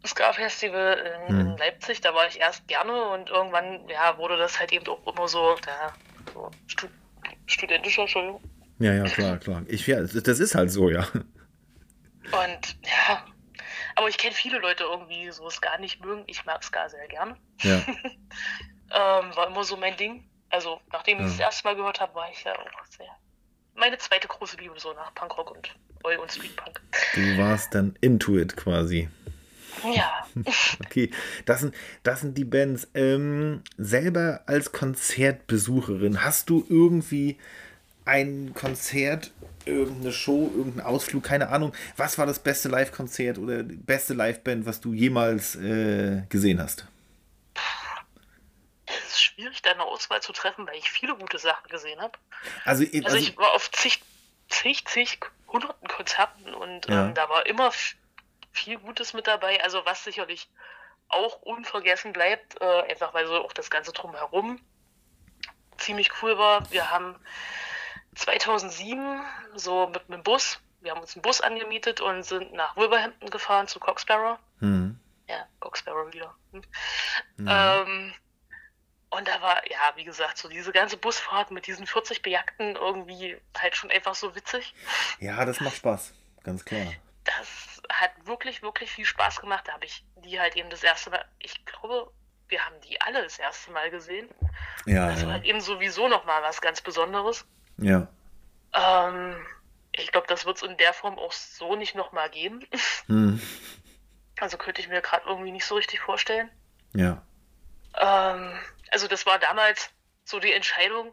Ska 0.06 0.32
Festival 0.32 0.98
in, 1.28 1.28
Hm. 1.28 1.40
in 1.40 1.56
Leipzig. 1.58 2.00
Da 2.00 2.14
war 2.14 2.26
ich 2.26 2.40
erst 2.40 2.66
gerne 2.68 2.92
und 3.10 3.30
irgendwann, 3.30 3.88
ja, 3.88 4.16
wurde 4.18 4.36
das 4.36 4.58
halt 4.58 4.72
eben 4.72 4.86
auch 4.88 5.06
immer 5.06 5.28
so, 5.28 5.56
ja, 5.66 5.92
so 6.34 6.50
stu 6.68 6.86
studentischer, 7.46 8.02
Entschuldigung. 8.02 8.42
Ja, 8.78 8.92
ja, 8.94 9.04
klar, 9.04 9.36
klar. 9.38 9.62
Ich, 9.68 9.86
ja, 9.86 10.00
das 10.00 10.38
ist 10.40 10.54
halt 10.54 10.70
so, 10.70 10.88
ja. 10.90 11.06
Und 11.12 12.76
ja, 12.84 13.24
aber 13.96 14.08
ich 14.08 14.16
kenne 14.18 14.34
viele 14.34 14.58
Leute 14.58 14.84
irgendwie 14.84 15.30
so 15.30 15.48
Ska 15.50 15.78
nicht 15.78 16.04
mögen. 16.04 16.24
Ich 16.26 16.44
mag 16.44 16.62
Ska 16.64 16.88
sehr 16.88 17.06
gerne. 17.08 17.36
Ja, 17.62 17.82
Ähm, 18.94 19.34
war 19.36 19.46
immer 19.46 19.64
so 19.64 19.76
mein 19.78 19.96
Ding. 19.96 20.28
Also, 20.50 20.78
nachdem 20.92 21.16
ich 21.18 21.22
Ja. 21.22 21.26
es 21.28 21.32
das 21.38 21.40
erste 21.40 21.64
Mal 21.68 21.76
gehört 21.76 21.98
habe, 22.00 22.14
war 22.14 22.30
ich 22.30 22.44
ja 22.44 22.52
auch 22.52 22.84
sehr. 22.90 23.06
Meine 23.74 23.96
zweite 23.96 24.28
große 24.28 24.58
Liebe 24.58 24.78
so 24.78 24.92
nach 24.92 25.14
Punkrock 25.14 25.50
und 25.50 25.74
Oi 26.04 26.16
und 26.18 26.30
Streetpunk. 26.30 26.78
du 27.14 27.38
warst 27.38 27.74
dann 27.74 27.96
into 28.02 28.36
it 28.36 28.54
quasi. 28.54 29.08
Ja. 29.84 30.26
Okay, 30.84 31.10
das 31.46 31.60
sind, 31.60 31.74
das 32.02 32.20
sind 32.20 32.36
die 32.36 32.44
Bands. 32.44 32.88
Ähm, 32.94 33.62
selber 33.78 34.42
als 34.46 34.72
Konzertbesucherin, 34.72 36.22
hast 36.24 36.50
du 36.50 36.64
irgendwie 36.68 37.38
ein 38.04 38.52
Konzert, 38.54 39.30
irgendeine 39.64 40.12
Show, 40.12 40.50
irgendeinen 40.54 40.86
Ausflug, 40.86 41.22
keine 41.22 41.48
Ahnung. 41.48 41.72
Was 41.96 42.18
war 42.18 42.26
das 42.26 42.40
beste 42.40 42.68
Live-Konzert 42.68 43.38
oder 43.38 43.62
die 43.62 43.76
beste 43.76 44.12
Live-Band, 44.14 44.66
was 44.66 44.80
du 44.80 44.92
jemals 44.92 45.54
äh, 45.56 46.22
gesehen 46.28 46.60
hast? 46.60 46.86
Es 48.86 49.12
ist 49.12 49.22
schwierig, 49.22 49.62
da 49.62 49.70
eine 49.70 49.84
Auswahl 49.84 50.20
zu 50.20 50.32
treffen, 50.32 50.66
weil 50.66 50.76
ich 50.76 50.90
viele 50.90 51.14
gute 51.16 51.38
Sachen 51.38 51.68
gesehen 51.68 52.00
habe. 52.00 52.18
Also, 52.64 52.84
Also, 52.84 53.04
also 53.04 53.16
ich 53.16 53.36
war 53.36 53.52
auf 53.52 53.70
zig, 53.70 54.02
zig, 54.48 54.84
zig, 54.86 55.20
hunderten 55.48 55.88
Konzerten 55.88 56.52
und 56.54 56.88
Ja. 56.88 57.06
ähm, 57.06 57.14
da 57.14 57.28
war 57.28 57.46
immer 57.46 57.70
viel 58.52 58.78
Gutes 58.78 59.12
mit 59.14 59.26
dabei. 59.26 59.62
Also 59.62 59.84
was 59.84 60.04
sicherlich 60.04 60.48
auch 61.08 61.42
unvergessen 61.42 62.12
bleibt, 62.12 62.60
äh, 62.60 62.82
einfach 62.90 63.12
weil 63.14 63.26
so 63.26 63.44
auch 63.44 63.52
das 63.52 63.70
Ganze 63.70 63.92
drumherum 63.92 64.60
ziemlich 65.78 66.10
cool 66.22 66.38
war. 66.38 66.70
Wir 66.70 66.90
haben 66.90 67.16
2007 68.14 69.20
so 69.54 69.88
mit 69.88 70.02
einem 70.08 70.22
Bus, 70.22 70.60
wir 70.80 70.92
haben 70.92 71.00
uns 71.00 71.14
einen 71.14 71.22
Bus 71.22 71.40
angemietet 71.40 72.00
und 72.00 72.22
sind 72.24 72.52
nach 72.52 72.76
Wolverhampton 72.76 73.30
gefahren 73.30 73.68
zu 73.68 73.80
Coxsparrow. 73.80 74.38
hm, 74.58 74.98
Ja, 75.28 75.46
Coxsparrow 75.60 76.12
wieder. 76.12 76.34
Hm. 76.52 76.62
Ähm, 77.48 78.14
und 79.10 79.28
da 79.28 79.40
war, 79.42 79.70
ja, 79.70 79.92
wie 79.96 80.04
gesagt, 80.04 80.38
so 80.38 80.48
diese 80.48 80.72
ganze 80.72 80.96
Busfahrt 80.96 81.50
mit 81.50 81.66
diesen 81.66 81.86
40 81.86 82.22
Bejagten 82.22 82.76
irgendwie 82.76 83.36
halt 83.58 83.76
schon 83.76 83.90
einfach 83.90 84.14
so 84.14 84.34
witzig. 84.34 84.74
ja, 85.20 85.44
das 85.44 85.60
macht 85.60 85.76
Spaß, 85.76 86.14
ganz 86.42 86.64
klar. 86.64 86.92
Das 87.24 87.71
hat 87.92 88.10
wirklich, 88.26 88.62
wirklich 88.62 88.90
viel 88.90 89.04
Spaß 89.04 89.40
gemacht. 89.40 89.66
Da 89.68 89.72
habe 89.74 89.84
ich 89.84 90.04
die 90.16 90.40
halt 90.40 90.56
eben 90.56 90.70
das 90.70 90.82
erste 90.82 91.10
Mal, 91.10 91.24
ich 91.38 91.64
glaube, 91.64 92.10
wir 92.48 92.64
haben 92.64 92.80
die 92.82 93.00
alle 93.00 93.22
das 93.22 93.38
erste 93.38 93.70
Mal 93.70 93.90
gesehen. 93.90 94.28
Ja, 94.86 95.08
Das 95.08 95.20
war 95.22 95.28
ja, 95.28 95.32
halt 95.34 95.44
eben 95.44 95.60
sowieso 95.60 96.08
nochmal 96.08 96.42
was 96.42 96.60
ganz 96.60 96.80
Besonderes. 96.80 97.46
ja. 97.78 98.08
Ähm, 98.74 99.46
ich 99.94 100.10
glaube, 100.10 100.26
das 100.26 100.46
wird 100.46 100.56
es 100.56 100.62
in 100.62 100.78
der 100.78 100.94
Form 100.94 101.18
auch 101.18 101.32
so 101.32 101.76
nicht 101.76 101.94
nochmal 101.94 102.30
geben. 102.30 102.66
Hm, 103.06 103.40
Also 104.40 104.56
könnte 104.56 104.80
ich 104.80 104.88
mir 104.88 105.02
gerade 105.02 105.28
irgendwie 105.28 105.50
nicht 105.52 105.66
so 105.66 105.74
richtig 105.74 106.00
vorstellen. 106.00 106.50
ja. 106.94 107.22
Ähm, 107.98 108.58
also 108.90 109.06
das 109.08 109.26
war 109.26 109.38
damals 109.38 109.90
so 110.24 110.38
die 110.40 110.52
Entscheidung, 110.52 111.12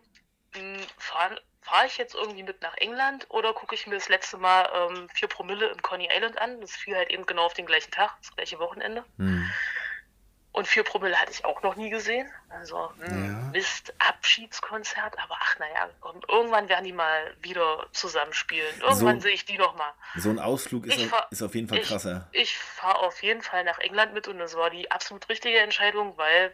fahre 1.69 1.77
fahr 1.77 1.85
ich 1.85 1.97
jetzt 1.97 2.15
irgendwie 2.15 2.43
mit 2.43 2.61
nach 2.61 2.75
England 2.77 3.27
oder 3.29 3.53
gucke 3.53 3.75
ich 3.75 3.87
mir 3.87 3.95
das 3.95 4.09
letzte 4.09 4.37
Mal 4.37 4.69
ähm, 4.73 5.09
4 5.13 5.27
Promille 5.27 5.67
im 5.67 5.81
Coney 5.81 6.09
Island 6.11 6.37
an. 6.39 6.59
Das 6.61 6.71
fiel 6.71 6.95
halt 6.95 7.09
eben 7.11 7.25
genau 7.25 7.45
auf 7.45 7.53
den 7.53 7.65
gleichen 7.65 7.91
Tag, 7.91 8.15
das 8.21 8.35
gleiche 8.35 8.59
Wochenende. 8.59 9.03
Hm. 9.17 9.49
Und 10.51 10.67
4 10.67 10.83
Promille 10.83 11.15
hatte 11.15 11.31
ich 11.31 11.45
auch 11.45 11.61
noch 11.61 11.75
nie 11.75 11.89
gesehen. 11.91 12.29
Also 12.49 12.91
mh, 12.97 13.05
Ja. 13.27 13.49
Mist, 13.51 13.93
Abschiedskonzert, 13.99 15.17
aber 15.19 15.37
ach 15.39 15.59
naja, 15.59 15.89
komm, 16.01 16.19
irgendwann 16.27 16.67
werden 16.69 16.85
die 16.85 16.91
mal 16.91 17.35
wieder 17.41 17.85
zusammenspielen. 17.91 18.79
Irgendwann 18.81 19.19
So. 19.21 19.27
sehe 19.27 19.33
ich 19.33 19.45
die 19.45 19.57
noch 19.57 19.75
mal. 19.75 19.93
So 20.15 20.29
ein 20.31 20.39
Ausflug 20.39 20.87
ist, 20.87 21.01
fahr- 21.03 21.27
ist 21.29 21.41
auf 21.43 21.53
jeden 21.55 21.67
Fall 21.67 21.77
ich, 21.77 21.87
krasser. 21.87 22.27
Ich 22.31 22.57
fahre 22.57 22.99
auf 22.99 23.21
jeden 23.21 23.41
Fall 23.43 23.63
nach 23.63 23.77
England 23.79 24.13
mit 24.13 24.27
und 24.27 24.39
das 24.39 24.55
war 24.55 24.69
die 24.71 24.89
absolut 24.91 25.29
richtige 25.29 25.59
Entscheidung, 25.59 26.17
weil 26.17 26.53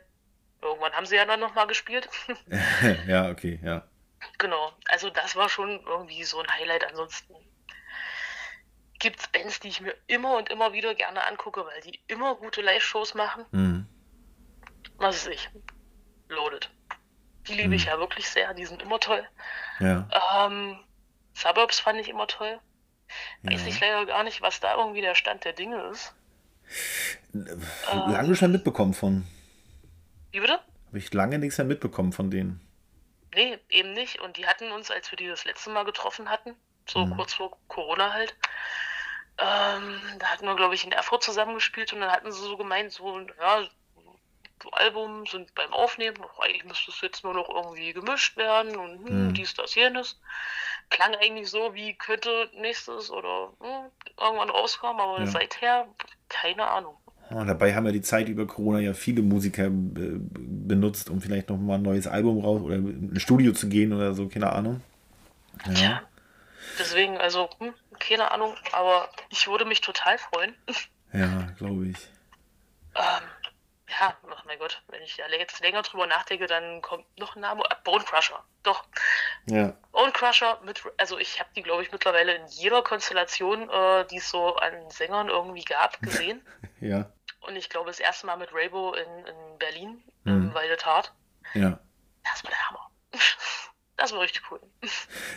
irgendwann 0.62 0.94
haben 0.94 1.06
sie 1.06 1.16
ja 1.16 1.26
dann 1.26 1.40
noch 1.40 1.56
mal 1.56 1.66
gespielt. 1.66 2.10
ja, 3.08 3.30
okay, 3.30 3.60
ja. 3.64 3.88
Genau, 4.38 4.72
also 4.90 5.10
das 5.10 5.36
war 5.36 5.50
schon 5.50 5.80
irgendwie 5.86 6.24
so 6.24 6.40
ein 6.40 6.48
Highlight. 6.50 6.84
Ansonsten 6.86 7.34
gibt 9.00 9.20
es 9.20 9.28
Bands, 9.28 9.60
die 9.60 9.68
ich 9.70 9.82
mir 9.82 9.96
immer 10.08 10.38
und 10.38 10.50
immer 10.50 10.74
wieder 10.74 10.96
gerne 10.96 11.26
angucke, 11.28 11.66
weil 11.66 11.82
die 11.82 12.00
immer 12.08 12.36
gute 12.36 12.62
Live-Shows 12.62 13.14
machen. 13.14 13.46
Hm. 13.52 13.86
Was 14.98 15.26
weiß 15.26 15.34
ich. 15.34 15.50
Loaded. 16.30 16.70
Die 17.48 17.54
liebe 17.54 17.76
ich 17.76 17.84
Mhm. 17.86 17.90
ja 17.92 18.00
wirklich 18.00 18.28
sehr, 18.30 18.54
die 18.54 18.66
sind 18.66 18.82
immer 18.82 19.00
toll. 19.00 19.28
Ja, 19.80 20.08
Ähm, 20.48 20.80
Suburbs 21.36 21.80
fand 21.80 22.00
ich 22.00 22.10
immer 22.10 22.28
toll. 22.28 22.60
Weiß 23.44 23.62
ja. 23.62 23.68
ich 23.68 23.80
leider 23.80 24.06
gar 24.08 24.24
nicht, 24.24 24.42
was 24.42 24.60
da 24.60 24.76
irgendwie 24.78 25.02
der 25.02 25.14
Stand 25.16 25.44
der 25.46 25.54
Dinge 25.54 25.80
ist. 25.92 26.16
Lange 27.84 28.36
schon 28.36 28.52
mitbekommen 28.52 28.94
von. 28.94 29.28
Wie 30.32 30.40
bitte? 30.40 30.60
Habe 30.88 30.98
ich 30.98 31.14
lange 31.14 31.38
nichts 31.38 31.58
mehr 31.58 31.68
mitbekommen 31.68 32.14
von 32.14 32.32
denen. 32.32 32.62
Nee, 33.36 33.60
eben 33.70 33.94
nicht. 33.94 34.20
Und 34.20 34.38
die 34.38 34.48
hatten 34.48 34.72
uns, 34.72 34.90
als 34.92 35.12
wir 35.12 35.18
die 35.18 35.28
das 35.28 35.46
letzte 35.46 35.70
Mal 35.70 35.84
getroffen 35.86 36.30
hatten, 36.30 36.56
so 36.90 37.06
Mhm. 37.06 37.16
kurz 37.16 37.34
vor 37.34 37.58
Corona 37.68 38.14
halt, 38.14 38.36
ähm, 39.38 40.02
da 40.20 40.28
hatten 40.28 40.46
wir, 40.46 40.56
glaube 40.56 40.76
ich, 40.76 40.86
in 40.86 40.92
Erfurt 40.92 41.24
zusammengespielt 41.24 41.92
und 41.94 42.02
dann 42.02 42.12
hatten 42.12 42.32
sie 42.32 42.42
so 42.42 42.58
gemeint, 42.58 42.92
so, 42.94 43.20
ja, 43.20 43.68
so 44.64 44.70
Album 44.72 45.26
sind 45.26 45.54
beim 45.56 45.74
Aufnehmen, 45.74 46.18
ach, 46.24 46.40
eigentlich 46.40 46.64
müsste 46.66 46.92
es 46.92 47.02
jetzt 47.02 47.24
nur 47.24 47.34
noch 47.34 47.50
irgendwie 47.50 47.94
gemischt 47.94 48.38
werden 48.38 48.78
und 48.78 49.06
hm, 49.06 49.34
Mhm. 49.34 49.34
dies, 49.34 49.54
das, 49.54 49.76
jenes. 49.76 50.20
Klang 50.90 51.16
eigentlich 51.16 51.50
so, 51.50 51.74
wie 51.74 51.96
könnte 51.98 52.50
nächstes 52.54 53.12
oder 53.12 53.54
hm, 53.60 53.92
irgendwann 54.20 54.50
rauskommen, 54.50 55.02
aber 55.02 55.26
Ja. 55.26 55.26
seither 55.28 55.94
keine 56.30 56.68
Ahnung. 56.68 56.98
Ah, 57.30 57.44
dabei 57.44 57.74
haben 57.74 57.86
ja 57.86 57.92
die 57.92 58.02
Zeit 58.02 58.28
über 58.30 58.46
Corona 58.46 58.80
ja 58.80 58.94
viele 58.94 59.22
Musiker 59.22 59.66
äh, 59.66 59.70
benutzt, 59.70 61.10
um 61.10 61.22
vielleicht 61.22 61.50
noch 61.50 61.58
mal 61.58 61.76
ein 61.76 61.82
neues 61.82 62.08
Album 62.08 62.44
raus 62.44 62.62
oder 62.62 62.76
in 62.76 63.14
ein 63.14 63.20
Studio 63.20 63.52
zu 63.52 63.68
gehen 63.68 63.94
oder 63.94 64.14
so, 64.14 64.28
keine 64.28 64.52
Ahnung. 64.54 64.82
Ja. 65.66 65.74
Tja. 65.74 66.02
Deswegen, 66.80 67.18
also, 67.18 67.50
hm, 67.60 67.74
keine 68.00 68.32
Ahnung, 68.32 68.56
aber 68.72 69.10
ich 69.30 69.48
würde 69.48 69.66
mich 69.66 69.82
total 69.82 70.18
freuen. 70.18 70.54
Ja, 71.14 71.48
glaube 71.58 71.88
ich. 71.88 71.98
Ähm, 72.96 73.24
ja, 73.88 74.16
ach 74.36 74.46
mein 74.46 74.60
Gott, 74.60 74.84
wenn 74.90 75.02
ich 75.02 75.18
jetzt 75.18 75.62
länger 75.62 75.82
drüber 75.84 76.08
nachdenke, 76.08 76.48
dann 76.48 76.82
kommt 76.82 77.06
noch 77.18 77.36
ein 77.36 77.42
Name. 77.42 77.64
Ah, 77.70 77.78
Bone 77.84 78.04
Crusher. 78.04 78.44
Doch, 78.64 78.84
Ja. 79.46 79.74
Bone 79.92 80.12
Crusher 80.12 80.60
mit, 80.66 80.84
also 80.98 81.18
ich 81.18 81.40
habe 81.40 81.50
die, 81.56 81.62
glaube 81.62 81.84
ich, 81.84 81.92
mittlerweile 81.92 82.36
in 82.36 82.48
jeder 82.48 82.82
Konstellation, 82.82 83.70
äh, 83.70 84.06
die 84.08 84.18
es 84.18 84.30
so 84.30 84.56
an 84.56 84.74
Sängern 84.90 85.30
irgendwie 85.30 85.64
gab, 85.64 86.02
gesehen. 86.02 86.42
Ja. 86.82 87.10
Und 87.48 87.56
ich 87.56 87.70
glaube, 87.70 87.88
das 87.88 88.00
erste 88.00 88.26
Mal 88.28 88.38
mit 88.38 88.50
Raybo 88.54 88.94
in, 88.94 89.26
in 89.28 89.58
Berlin, 89.60 90.04
Mhm. 90.24 90.32
im 90.50 90.54
Walde 90.54 90.78
Tat. 90.78 91.14
Ja. 91.54 91.80
Das 92.24 92.44
war 92.44 92.52
der 92.52 92.70
Hammer. 92.70 92.90
Das 93.98 94.12
war 94.12 94.20
richtig 94.20 94.42
cool. 94.52 94.60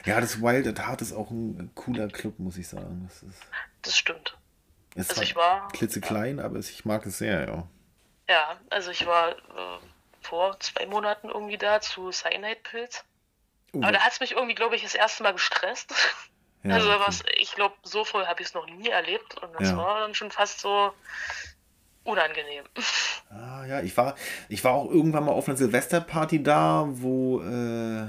Ja, 0.04 0.20
das 0.20 0.42
Wild 0.42 0.66
at 0.66 0.84
Heart 0.84 1.00
ist 1.00 1.12
auch 1.12 1.30
ein 1.30 1.70
cooler 1.76 2.08
Club, 2.08 2.40
muss 2.40 2.56
ich 2.58 2.66
sagen. 2.66 3.04
Das 3.08 3.22
ist, 3.22 3.40
Das 3.82 3.96
stimmt. 3.96 4.36
ist 4.96 5.10
Also 5.10 5.22
ich 5.22 5.36
war, 5.36 5.68
klitzeklein, 5.68 6.40
aber 6.40 6.58
es- 6.58 6.68
ich 6.68 6.84
mag 6.84 7.06
es 7.06 7.18
sehr, 7.18 7.46
ja. 7.46 7.68
ja, 8.28 8.60
also 8.68 8.90
ich 8.90 9.06
war 9.06 9.30
äh, 9.30 9.78
vor 10.22 10.58
zwei 10.58 10.86
Monaten 10.86 11.28
irgendwie 11.28 11.56
da 11.56 11.80
zu 11.80 12.10
Cyanide 12.10 12.56
Pilz. 12.64 13.04
Oh, 13.74 13.80
Aber 13.82 13.92
da 13.92 14.00
hat 14.00 14.12
es 14.14 14.18
mich 14.20 14.32
irgendwie, 14.32 14.56
glaube 14.56 14.74
ich, 14.74 14.82
das 14.82 14.96
erste 14.96 15.22
Mal 15.22 15.32
gestresst. 15.34 15.94
ja, 16.64 16.74
also 16.74 16.88
was, 16.88 17.22
ich 17.38 17.52
glaube, 17.52 17.76
so 17.84 18.04
voll 18.04 18.26
habe 18.26 18.42
ich 18.42 18.48
es 18.48 18.54
noch 18.54 18.66
nie 18.66 18.88
erlebt 18.88 19.36
und 19.40 19.52
das 19.60 19.70
Ja. 19.70 19.76
war 19.76 20.00
dann 20.00 20.16
schon 20.16 20.32
fast 20.32 20.58
so 20.58 20.92
unangenehm. 22.08 22.64
Ah, 23.30 23.66
ja, 23.66 23.82
ich 23.82 23.94
war, 23.94 24.14
ich 24.48 24.64
war 24.64 24.72
auch 24.72 24.90
irgendwann 24.90 25.26
mal 25.26 25.32
auf 25.32 25.46
einer 25.48 25.56
Silvesterparty 25.58 26.42
da, 26.42 26.88
wo, 26.88 27.42
äh, 27.42 28.06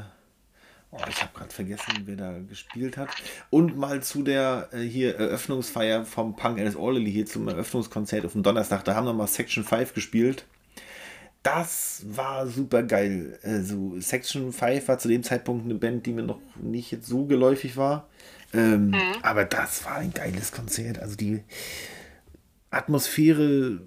oh, 0.91 0.97
ich 1.09 1.21
habe 1.21 1.33
gerade 1.33 1.53
vergessen, 1.53 2.03
wer 2.05 2.15
da 2.15 2.37
gespielt 2.47 2.95
hat. 2.95 3.09
Und 3.49 3.77
mal 3.77 4.01
zu 4.01 4.23
der 4.23 4.69
äh, 4.71 4.77
hier 4.77 5.17
Eröffnungsfeier 5.17 6.05
vom 6.05 6.37
Punk 6.37 6.57
Alice 6.57 6.77
Orley 6.77 7.11
hier 7.11 7.25
zum 7.25 7.49
Eröffnungskonzert 7.49 8.25
auf 8.25 8.31
dem 8.31 8.43
Donnerstag. 8.43 8.85
Da 8.85 8.95
haben 8.95 9.07
wir 9.07 9.13
mal 9.13 9.27
Section 9.27 9.65
5 9.65 9.93
gespielt. 9.93 10.45
Das 11.43 12.03
war 12.05 12.47
super 12.47 12.83
geil. 12.83 13.39
Also 13.43 13.99
Section 13.99 14.53
5 14.53 14.87
war 14.87 14.99
zu 14.99 15.09
dem 15.09 15.23
Zeitpunkt 15.23 15.65
eine 15.65 15.75
Band, 15.75 16.05
die 16.05 16.13
mir 16.13 16.23
noch 16.23 16.39
nicht 16.55 16.91
jetzt 16.91 17.07
so 17.07 17.25
geläufig 17.25 17.75
war. 17.75 18.07
Ähm, 18.53 18.95
Aber 19.21 19.43
das 19.43 19.83
war 19.83 19.95
ein 19.95 20.13
geiles 20.13 20.53
Konzert. 20.53 20.99
Also 20.99 21.17
die 21.17 21.43
Atmosphäre 22.71 23.81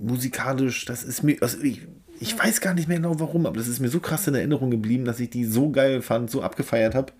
musikalisch, 0.00 0.84
das 0.84 1.02
ist 1.02 1.22
mir, 1.22 1.38
also 1.42 1.60
ich, 1.60 1.86
ich 2.20 2.38
weiß 2.38 2.60
gar 2.60 2.74
nicht 2.74 2.88
mehr 2.88 2.98
genau 2.98 3.18
warum, 3.20 3.46
aber 3.46 3.56
das 3.56 3.68
ist 3.68 3.80
mir 3.80 3.88
so 3.88 4.00
krass 4.00 4.26
in 4.26 4.34
Erinnerung 4.34 4.70
geblieben, 4.70 5.04
dass 5.04 5.20
ich 5.20 5.30
die 5.30 5.44
so 5.44 5.70
geil 5.70 6.02
fand, 6.02 6.30
so 6.30 6.42
abgefeiert 6.42 6.94
habe. 6.94 7.12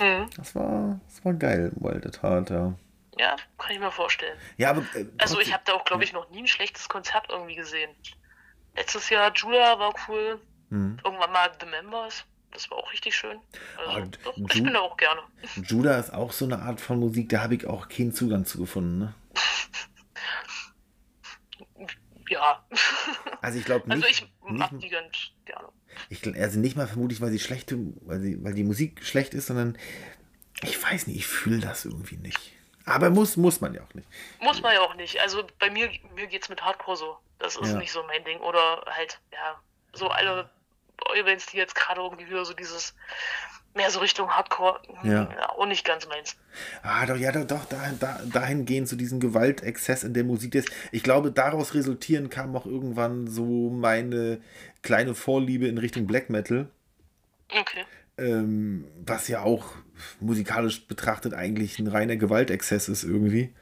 Mhm. 0.00 0.26
Das 0.36 0.54
war, 0.54 1.00
das 1.06 1.24
war 1.24 1.34
geil, 1.34 1.72
Wild 1.76 2.22
Heart, 2.22 2.50
ja. 2.50 2.74
Ja, 3.18 3.36
kann 3.58 3.72
ich 3.72 3.78
mir 3.78 3.92
vorstellen. 3.92 4.36
Ja, 4.56 4.70
aber. 4.70 4.82
Äh, 4.94 5.06
Also 5.18 5.38
ich 5.40 5.52
habe 5.52 5.62
da 5.66 5.74
auch, 5.74 5.84
glaube 5.84 6.02
ich, 6.02 6.12
noch 6.12 6.28
nie 6.30 6.40
ein 6.40 6.46
schlechtes 6.48 6.88
Konzert 6.88 7.26
irgendwie 7.30 7.54
gesehen. 7.54 7.90
Letztes 8.76 9.08
Jahr 9.08 9.32
Judah 9.32 9.78
war 9.78 9.94
cool. 10.08 10.40
Mhm. 10.70 10.96
Irgendwann 11.04 11.30
mal 11.32 11.48
The 11.60 11.66
Members. 11.66 12.24
Das 12.52 12.68
war 12.70 12.78
auch 12.78 12.92
richtig 12.92 13.14
schön. 13.14 13.38
Also, 13.78 14.00
Ah, 14.00 14.04
doch, 14.24 14.36
ich 14.36 14.62
bin 14.62 14.72
da 14.72 14.80
auch 14.80 14.96
gerne. 14.96 15.20
Judah 15.64 15.98
ist 15.98 16.12
auch 16.12 16.32
so 16.32 16.44
eine 16.44 16.60
Art 16.60 16.80
von 16.80 16.98
Musik, 16.98 17.28
da 17.28 17.42
habe 17.42 17.54
ich 17.54 17.66
auch 17.66 17.88
keinen 17.88 18.12
Zugang 18.12 18.44
zu 18.46 18.58
gefunden. 18.58 18.98
Ne? 18.98 19.14
Ja. 22.28 22.64
Also 23.42 23.58
ich 23.58 23.64
glaube 23.66 23.90
Also 23.90 24.06
nicht, 24.06 24.22
ich 24.22 24.50
mag 24.50 24.72
nicht, 24.72 24.84
die 24.84 24.88
ganz 24.88 25.16
gerne. 25.44 25.68
ich, 26.08 26.26
also 26.40 26.58
nicht 26.58 26.76
mal 26.76 26.86
vermutlich, 26.88 27.20
weil 27.20 27.30
sie 27.30 27.38
schlechte, 27.38 27.76
weil, 28.02 28.20
sie, 28.20 28.42
weil 28.42 28.54
die 28.54 28.64
Musik 28.64 29.04
schlecht 29.04 29.34
ist, 29.34 29.48
sondern 29.48 29.76
ich 30.62 30.82
weiß 30.82 31.06
nicht, 31.08 31.16
ich 31.18 31.26
fühle 31.26 31.60
das 31.60 31.84
irgendwie 31.84 32.16
nicht. 32.16 32.52
Aber 32.86 33.10
muss, 33.10 33.36
muss 33.36 33.60
man 33.60 33.74
ja 33.74 33.82
auch 33.82 33.92
nicht. 33.94 34.08
Muss 34.40 34.62
man 34.62 34.72
ja 34.74 34.80
auch 34.80 34.94
nicht. 34.94 35.20
Also 35.20 35.46
bei 35.58 35.70
mir, 35.70 35.90
mir 36.14 36.26
geht's 36.26 36.48
mit 36.48 36.62
Hardcore 36.62 36.96
so. 36.96 37.18
Das 37.38 37.56
ist 37.56 37.72
Ja. 37.72 37.78
nicht 37.78 37.92
so 37.92 38.02
mein 38.04 38.24
Ding. 38.24 38.38
Oder 38.40 38.84
halt, 38.88 39.20
ja, 39.32 39.60
so 39.92 40.08
alle 40.08 40.48
Events, 41.14 41.46
die 41.46 41.58
jetzt 41.58 41.74
gerade 41.74 42.00
irgendwie 42.00 42.26
wieder 42.26 42.44
so 42.46 42.54
dieses 42.54 42.94
mehr 43.74 43.90
so 43.90 43.98
Richtung 44.00 44.28
Hardcore, 44.30 44.80
Ja. 45.02 45.28
hm, 45.28 45.38
auch 45.56 45.66
nicht 45.66 45.84
ganz 45.84 46.06
meins. 46.06 46.36
Ah, 46.82 47.06
doch, 47.06 47.16
ja, 47.16 47.32
doch, 47.32 47.44
doch 47.44 47.64
da, 47.64 47.92
da, 47.98 48.20
dahingehend 48.32 48.88
zu 48.88 48.96
diesem 48.96 49.20
Gewaltexzess 49.20 50.04
in 50.04 50.14
der 50.14 50.24
Musik. 50.24 50.54
Ist, 50.54 50.70
ich 50.92 51.02
glaube, 51.02 51.32
daraus 51.32 51.74
resultieren 51.74 52.30
kam 52.30 52.54
auch 52.56 52.66
irgendwann 52.66 53.26
so 53.26 53.70
meine 53.70 54.40
kleine 54.82 55.14
Vorliebe 55.14 55.66
in 55.66 55.78
Richtung 55.78 56.06
Black 56.06 56.30
Metal. 56.30 56.68
Okay. 57.50 57.84
ähm, 58.16 58.84
was 59.04 59.28
ja 59.28 59.42
auch 59.42 59.72
musikalisch 60.20 60.86
betrachtet 60.86 61.34
eigentlich 61.34 61.78
ein 61.78 61.86
reiner 61.88 62.16
Gewaltexzess 62.16 62.88
ist 62.88 63.04
irgendwie. 63.04 63.52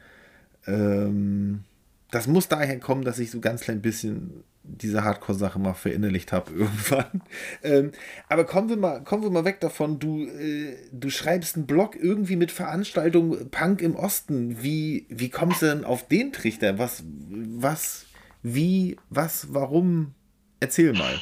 Ähm, 0.67 1.63
das 2.11 2.27
muss 2.27 2.47
daher 2.47 2.79
kommen, 2.79 3.03
dass 3.03 3.19
ich 3.19 3.31
so 3.31 3.39
ganz 3.39 3.61
klein 3.61 3.81
bisschen 3.81 4.43
diese 4.63 5.03
Hardcore-Sache 5.03 5.59
mal 5.59 5.73
verinnerlicht 5.73 6.31
habe 6.31 6.51
irgendwann. 6.55 7.21
Ähm, 7.63 7.91
aber 8.29 8.45
kommen 8.45 8.69
wir 8.69 8.77
mal, 8.77 9.03
kommen 9.03 9.23
wir 9.23 9.29
mal 9.29 9.45
weg 9.45 9.59
davon. 9.59 9.99
Du, 9.99 10.25
äh, 10.25 10.77
du 10.91 11.09
schreibst 11.09 11.55
einen 11.55 11.67
Blog 11.67 11.95
irgendwie 11.95 12.35
mit 12.35 12.51
Veranstaltung 12.51 13.49
Punk 13.49 13.81
im 13.81 13.95
Osten. 13.95 14.63
Wie, 14.63 15.05
wie 15.09 15.29
kommst 15.29 15.61
du 15.61 15.67
denn 15.67 15.85
auf 15.85 16.07
den 16.07 16.33
Trichter? 16.33 16.79
Was, 16.79 17.03
was, 17.05 18.05
wie, 18.41 18.97
was, 19.09 19.53
warum? 19.53 20.15
Erzähl 20.59 20.93
mal. 20.93 21.21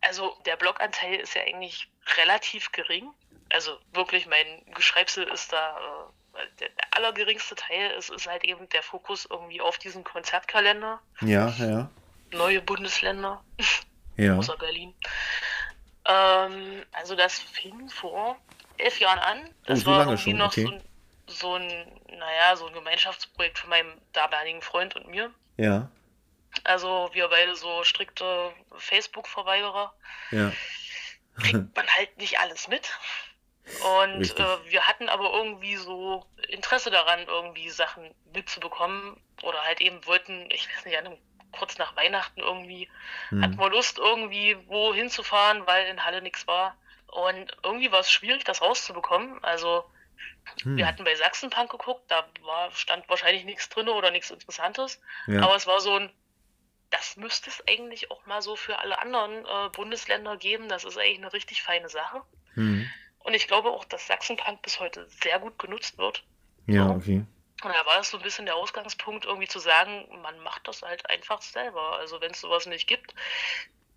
Also 0.00 0.32
der 0.46 0.56
Bloganteil 0.56 1.16
ist 1.16 1.34
ja 1.34 1.42
eigentlich 1.42 1.90
relativ 2.16 2.72
gering. 2.72 3.10
Also 3.50 3.72
wirklich, 3.92 4.26
mein 4.26 4.46
Geschreibsel 4.74 5.24
ist 5.24 5.52
da 5.52 5.76
äh, 5.76 6.17
der, 6.60 6.68
allergeringste 6.92 7.54
Teil. 7.54 7.92
Es 7.98 8.08
ist 8.08 8.26
halt 8.26 8.44
eben 8.44 8.68
der 8.70 8.82
Fokus 8.82 9.26
irgendwie 9.30 9.60
auf 9.60 9.78
diesen 9.78 10.04
Konzertkalender. 10.04 11.00
Ja, 11.20 11.48
ja, 11.58 11.90
Neue 12.32 12.60
Bundesländer, 12.60 13.42
ja. 14.16 14.36
außer 14.36 14.56
Berlin. 14.56 14.94
Ähm, 16.04 16.84
also 16.92 17.14
das 17.14 17.38
fing 17.38 17.88
vor 17.88 18.36
elf 18.78 18.98
Jahren 19.00 19.18
an. 19.18 19.54
Das 19.66 19.80
Oh, 19.80 19.82
so 19.82 19.90
war 19.90 20.00
irgendwie 20.06 20.30
schon, 20.30 20.38
noch 20.38 20.52
okay. 20.52 20.64
so, 20.64 20.70
ein, 20.72 20.82
so 21.26 21.54
ein, 21.54 22.00
naja, 22.18 22.56
so 22.56 22.66
ein 22.66 22.74
Gemeinschaftsprojekt 22.74 23.58
von 23.58 23.70
meinem 23.70 23.92
damaligen 24.12 24.62
Freund 24.62 24.94
und 24.96 25.08
mir. 25.08 25.32
Ja, 25.56 25.90
Also 26.64 27.10
wir 27.12 27.28
beide 27.28 27.56
so 27.56 27.82
strikte 27.84 28.52
Facebook-Verweigerer. 28.76 29.92
ja. 30.30 30.52
kriegt 31.40 31.76
man 31.76 31.86
halt 31.96 32.16
nicht 32.18 32.38
alles 32.40 32.68
mit. 32.68 32.90
Und 33.84 34.38
äh, 34.38 34.70
wir 34.70 34.86
hatten 34.86 35.08
aber 35.08 35.32
irgendwie 35.32 35.76
so 35.76 36.26
Interesse 36.48 36.90
daran, 36.90 37.20
irgendwie 37.26 37.70
Sachen 37.70 38.14
mitzubekommen. 38.32 39.20
Oder 39.42 39.62
halt 39.62 39.80
eben 39.80 40.04
wollten, 40.06 40.50
ich 40.50 40.68
weiß 40.68 40.84
nicht, 40.84 40.98
an 40.98 41.06
einem, 41.06 41.18
kurz 41.52 41.78
nach 41.78 41.96
Weihnachten 41.96 42.40
irgendwie, 42.40 42.88
hatten 43.30 43.58
wir 43.58 43.70
Lust, 43.70 43.98
irgendwie 43.98 44.56
wo 44.66 44.92
hinzufahren, 44.92 45.66
weil 45.66 45.86
in 45.86 46.04
Halle 46.04 46.22
nichts 46.22 46.46
war. 46.46 46.76
Und 47.06 47.56
irgendwie 47.62 47.90
war 47.90 48.00
es 48.00 48.10
schwierig, 48.10 48.44
das 48.44 48.60
rauszubekommen. 48.60 49.42
Also 49.42 49.84
wir 50.64 50.86
hatten 50.86 51.04
bei 51.04 51.14
Sachsenpunk 51.14 51.70
geguckt, 51.70 52.10
da 52.10 52.26
war, 52.42 52.70
stand 52.72 53.08
wahrscheinlich 53.08 53.44
nichts 53.44 53.68
drin 53.68 53.88
oder 53.88 54.10
nichts 54.10 54.30
Interessantes. 54.30 55.00
Ja. 55.26 55.42
Aber 55.42 55.54
es 55.54 55.66
war 55.66 55.80
so 55.80 55.94
ein, 55.94 56.10
das 56.90 57.16
müsste 57.16 57.50
es 57.50 57.62
eigentlich 57.68 58.10
auch 58.10 58.24
mal 58.26 58.42
so 58.42 58.56
für 58.56 58.78
alle 58.78 58.98
anderen 58.98 59.44
äh, 59.44 59.68
Bundesländer 59.72 60.36
geben. 60.36 60.68
Das 60.68 60.84
ist 60.84 60.98
eigentlich 60.98 61.18
eine 61.18 61.32
richtig 61.32 61.62
feine 61.62 61.88
Sache. 61.88 62.22
Hm. 62.54 62.88
Und 63.20 63.34
ich 63.34 63.46
glaube 63.46 63.70
auch, 63.70 63.84
dass 63.84 64.06
Sachsenpunk 64.06 64.62
bis 64.62 64.80
heute 64.80 65.06
sehr 65.22 65.38
gut 65.38 65.58
genutzt 65.58 65.98
wird. 65.98 66.24
Ja, 66.66 66.88
okay. 66.90 67.24
Und 67.64 67.74
da 67.74 67.86
war 67.86 68.00
es 68.00 68.10
so 68.10 68.18
ein 68.18 68.22
bisschen 68.22 68.46
der 68.46 68.54
Ausgangspunkt, 68.54 69.24
irgendwie 69.24 69.48
zu 69.48 69.58
sagen, 69.58 70.06
man 70.22 70.38
macht 70.40 70.68
das 70.68 70.82
halt 70.82 71.08
einfach 71.10 71.42
selber. 71.42 71.98
Also 71.98 72.20
wenn 72.20 72.30
es 72.30 72.40
sowas 72.40 72.66
nicht 72.66 72.86
gibt, 72.86 73.14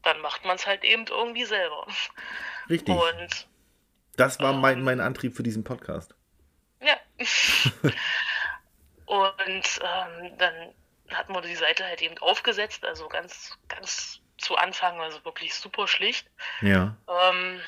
dann 0.04 0.20
macht 0.22 0.44
man 0.46 0.56
es 0.56 0.66
halt 0.66 0.84
eben 0.84 1.06
irgendwie 1.08 1.46
selber. 1.46 1.86
Richtig. 2.70 2.96
Und 2.96 3.48
Das 4.18 4.40
war 4.40 4.54
mein, 4.54 4.80
Ähm. 4.80 4.84
mein 4.84 5.00
Antrieb 5.00 5.36
für 5.36 5.44
diesen 5.44 5.64
Podcast. 5.64 6.16
Ja. 6.82 6.98
Und 9.06 9.80
ähm, 9.84 10.38
dann 10.38 10.74
hatten 11.10 11.34
wir 11.34 11.42
die 11.42 11.56
Seite 11.56 11.86
halt 11.86 12.02
eben 12.02 12.18
aufgesetzt, 12.20 12.86
also 12.86 13.10
ganz, 13.10 13.58
ganz 13.68 14.22
zu 14.38 14.56
Anfang, 14.56 15.00
also 15.00 15.24
wirklich 15.26 15.54
super 15.54 15.88
schlicht. 15.88 16.28
Ja. 16.62 16.98
Ähm, 17.08 17.60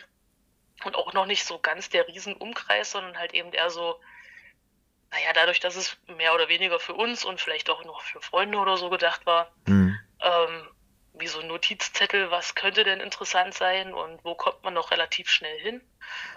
und 0.85 0.95
auch 0.95 1.13
noch 1.13 1.25
nicht 1.25 1.45
so 1.45 1.59
ganz 1.59 1.89
der 1.89 2.07
Riesenumkreis, 2.07 2.91
sondern 2.91 3.17
halt 3.17 3.33
eben 3.33 3.51
eher 3.53 3.69
so, 3.69 3.99
naja, 5.11 5.33
dadurch, 5.33 5.59
dass 5.59 5.75
es 5.75 5.97
mehr 6.07 6.33
oder 6.33 6.49
weniger 6.49 6.79
für 6.79 6.93
uns 6.93 7.23
und 7.23 7.39
vielleicht 7.39 7.69
auch 7.69 7.83
noch 7.85 8.01
für 8.01 8.21
Freunde 8.21 8.57
oder 8.57 8.77
so 8.77 8.89
gedacht 8.89 9.25
war, 9.25 9.51
Hm. 9.67 9.97
ähm, 10.21 10.69
wie 11.15 11.27
so 11.27 11.39
ein 11.41 11.47
Notizzettel, 11.47 12.31
was 12.31 12.55
könnte 12.55 12.83
denn 12.83 12.99
interessant 12.99 13.53
sein 13.53 13.93
und 13.93 14.23
wo 14.25 14.33
kommt 14.33 14.63
man 14.63 14.73
noch 14.73 14.89
relativ 14.89 15.29
schnell 15.29 15.59
hin. 15.59 15.81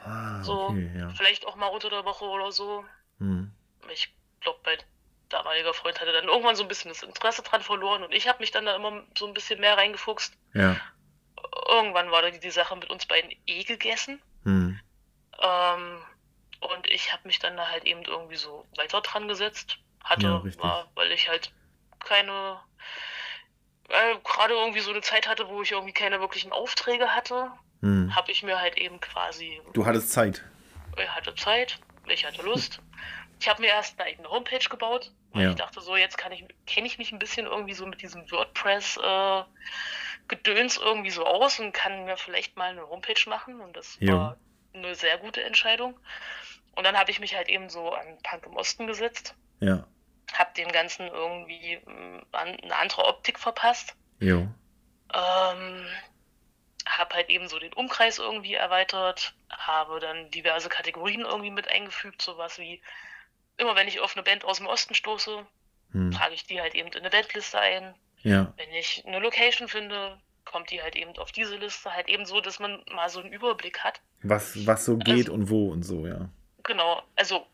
Ah, 0.05 0.43
So, 0.43 0.67
okay, 0.69 0.91
ja. 0.95 1.09
vielleicht 1.11 1.47
auch 1.47 1.57
mal 1.57 1.69
unter 1.69 1.89
der 1.89 2.05
Woche 2.05 2.27
oder 2.27 2.53
so. 2.53 2.85
Hm. 3.19 3.51
ich 3.91 4.13
glaube, 4.41 4.61
mein 4.67 4.79
damaliger 5.31 5.73
Freund 5.73 5.99
hatte 6.01 6.13
dann 6.13 6.29
irgendwann 6.29 6.55
so 6.57 6.63
ein 6.63 6.69
bisschen 6.69 6.91
das 6.91 7.03
Interesse 7.03 7.43
dran 7.43 7.63
verloren 7.63 8.05
und 8.05 8.13
ich 8.13 8.29
habe 8.29 8.41
mich 8.41 8.51
dann 8.51 8.67
da 8.67 8.77
immer 8.77 9.03
so 9.17 9.27
ein 9.27 9.35
bisschen 9.35 9.59
mehr 9.61 9.77
reingefuchst. 9.79 10.35
Ja. 10.53 10.77
Irgendwann 11.69 12.11
war 12.11 12.31
die 12.31 12.51
Sache 12.51 12.77
mit 12.77 12.91
uns 12.91 13.07
beiden 13.07 13.35
eh 13.47 13.65
gegessen. 13.65 14.21
Hm. 15.39 15.45
Ähm, 15.49 16.03
und 16.61 16.87
ich 16.89 17.13
habe 17.13 17.27
mich 17.27 17.39
dann 17.39 17.57
da 17.57 17.69
halt 17.69 17.85
eben 17.85 18.03
irgendwie 18.03 18.37
so 18.37 18.65
weiter 18.77 19.01
dran 19.01 19.29
gesetzt. 19.29 19.79
Hatte, 20.03 20.23
Ja, 20.27 20.59
war, 20.59 20.91
weil 20.95 21.13
ich 21.13 21.29
halt 21.29 21.53
keine, 21.99 22.61
äh, 23.89 24.17
gerade 24.25 24.55
irgendwie 24.55 24.81
so 24.81 24.91
eine 24.91 25.01
Zeit 25.01 25.29
hatte, 25.29 25.49
wo 25.49 25.63
ich 25.63 25.73
irgendwie 25.73 25.93
keine 25.93 26.21
wirklichen 26.21 26.53
Aufträge 26.53 27.15
hatte, 27.15 27.51
Hm. 27.83 28.15
habe 28.15 28.31
ich 28.33 28.43
mir 28.43 28.61
halt 28.61 28.79
eben 28.79 29.01
quasi 29.01 29.61
Du 29.75 29.85
hattest 29.85 30.11
Zeit. 30.13 30.43
ich 30.97 31.09
hatte 31.11 31.35
Zeit, 31.35 31.79
ich 32.07 32.25
hatte 32.25 32.43
Lust. 32.43 32.81
Ich 33.39 33.49
habe 33.51 33.61
mir 33.61 33.69
erst 33.69 34.01
eine 34.01 34.09
eigene 34.09 34.31
Homepage 34.31 34.67
gebaut, 34.71 35.13
weil 35.33 35.43
Ja. 35.43 35.51
ich 35.51 35.57
dachte 35.57 35.83
so, 35.83 35.95
jetzt 35.95 36.17
kann 36.17 36.33
ich, 36.33 36.43
kenne 36.65 36.87
ich 36.87 36.97
mich 36.97 37.13
ein 37.13 37.19
bisschen 37.19 37.45
irgendwie 37.45 37.75
so 37.75 37.85
mit 37.85 38.01
diesem 38.01 38.23
WordPress 38.31 38.97
äh, 38.97 39.43
Gedöns 40.29 40.79
irgendwie 40.79 41.11
so 41.11 41.27
aus 41.27 41.61
und 41.61 41.73
kann 41.73 42.07
mir 42.07 42.17
vielleicht 42.17 42.57
mal 42.57 42.71
eine 42.71 42.89
Homepage 42.89 43.29
machen 43.29 43.61
und 43.61 43.77
das 43.77 43.99
Jo. 44.01 44.15
war 44.17 44.37
eine 44.77 44.95
sehr 44.95 45.19
gute 45.19 45.43
Entscheidung. 45.43 45.99
Und 46.75 46.85
dann 46.85 46.97
habe 46.99 47.11
ich 47.11 47.21
mich 47.21 47.35
halt 47.35 47.49
eben 47.49 47.69
so 47.71 47.91
an 47.93 48.19
Punk 48.23 48.45
im 48.47 48.57
Osten 48.57 48.87
gesetzt, 48.87 49.35
Ja. 49.61 49.87
habe 50.35 50.53
dem 50.57 50.71
Ganzen 50.71 51.09
irgendwie 51.09 51.81
an- 52.33 52.61
eine 52.61 52.77
andere 52.77 53.05
Optik 53.07 53.39
verpasst. 53.39 53.95
Jo. 54.21 54.47
Ähm, 55.15 55.87
habe 56.87 57.15
halt 57.15 57.31
eben 57.31 57.49
so 57.49 57.59
den 57.59 57.73
Umkreis 57.73 58.19
irgendwie 58.19 58.55
erweitert, 58.55 59.35
habe 59.51 60.01
dann 60.01 60.31
diverse 60.31 60.69
Kategorien 60.69 61.23
irgendwie 61.23 61.51
mit 61.51 61.69
eingefügt, 61.69 62.21
sowas 62.23 62.59
wie 62.59 62.83
immer 63.57 63.75
wenn 63.75 63.89
ich 63.89 64.01
auf 64.01 64.15
eine 64.15 64.23
Band 64.23 64.45
aus 64.45 64.59
dem 64.59 64.67
Osten 64.67 64.95
stoße, 64.95 65.47
Hm. 65.93 66.11
trage 66.13 66.35
ich 66.35 66.47
die 66.47 66.61
halt 66.61 66.75
eben 66.75 66.89
in 66.91 66.99
eine 66.99 67.11
Bandliste 67.11 67.59
ein. 67.59 67.95
Ja. 68.23 68.53
Wenn 68.57 68.71
ich 68.75 69.05
eine 69.07 69.19
Location 69.21 69.69
finde, 69.69 70.21
kommt 70.47 70.71
die 70.71 70.81
halt 70.83 70.97
eben 70.97 71.17
auf 71.19 71.33
diese 71.33 71.57
Liste, 71.57 71.93
halt 71.93 72.09
eben 72.09 72.25
so, 72.25 72.41
dass 72.41 72.59
man 72.59 72.83
mal 72.95 73.11
so 73.11 73.21
einen 73.21 73.33
Überblick 73.33 73.81
hat. 73.81 74.01
Was, 74.23 74.67
was 74.67 74.87
so 74.87 74.97
geht 74.97 75.27
Also- 75.27 75.35
und 75.35 75.51
wo 75.51 75.71
und 75.71 75.83
so, 75.83 76.07
ja. 76.07 76.31
Genau, 76.63 77.03
also 77.15 77.47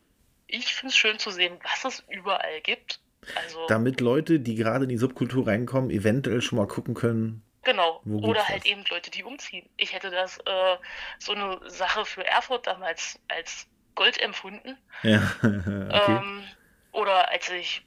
ich 0.47 0.73
finde 0.73 0.91
es 0.91 0.97
schön 0.97 1.19
zu 1.19 1.31
sehen, 1.31 1.59
was 1.63 1.83
es 1.85 2.03
überall 2.09 2.61
gibt. 2.61 2.99
Also 3.35 3.65
Damit 3.67 4.01
Leute, 4.01 4.39
die 4.39 4.55
gerade 4.55 4.83
in 4.83 4.89
die 4.89 4.97
Subkultur 4.97 5.47
reinkommen, 5.47 5.89
eventuell 5.91 6.41
schon 6.41 6.57
mal 6.57 6.67
gucken 6.67 6.93
können. 6.93 7.43
Genau. 7.63 8.01
Wo 8.03 8.27
Oder 8.27 8.47
halt 8.47 8.59
das? 8.59 8.65
eben 8.65 8.83
Leute, 8.89 9.09
die 9.09 9.23
umziehen. 9.23 9.67
Ich 9.77 9.93
hätte 9.93 10.09
das 10.09 10.37
äh, 10.39 10.77
so 11.17 11.31
eine 11.31 11.59
Sache 11.69 12.05
für 12.05 12.25
Erfurt 12.25 12.67
damals 12.67 13.19
als 13.29 13.67
Gold 13.95 14.19
empfunden. 14.21 14.77
Ja. 15.03 15.21
okay. 15.41 16.19
Ähm, 16.21 16.43
oder 16.91 17.29
als 17.29 17.49
ich 17.49 17.85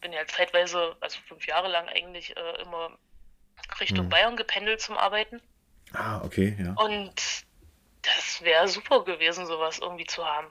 bin 0.00 0.12
ja 0.12 0.24
zeitweise, 0.26 0.96
also 1.00 1.18
fünf 1.26 1.46
Jahre 1.46 1.68
lang 1.68 1.88
eigentlich 1.88 2.36
äh, 2.36 2.62
immer 2.62 2.96
Richtung 3.80 4.04
Hm. 4.04 4.08
Bayern 4.08 4.36
gependelt 4.36 4.80
zum 4.80 4.96
Arbeiten. 4.96 5.40
ah, 5.92 6.20
okay, 6.24 6.56
ja. 6.58 6.72
Und 6.74 7.12
das 8.02 8.40
wäre 8.42 8.68
super 8.68 9.04
gewesen, 9.04 9.46
sowas 9.46 9.78
irgendwie 9.78 10.06
zu 10.06 10.24
haben. 10.24 10.46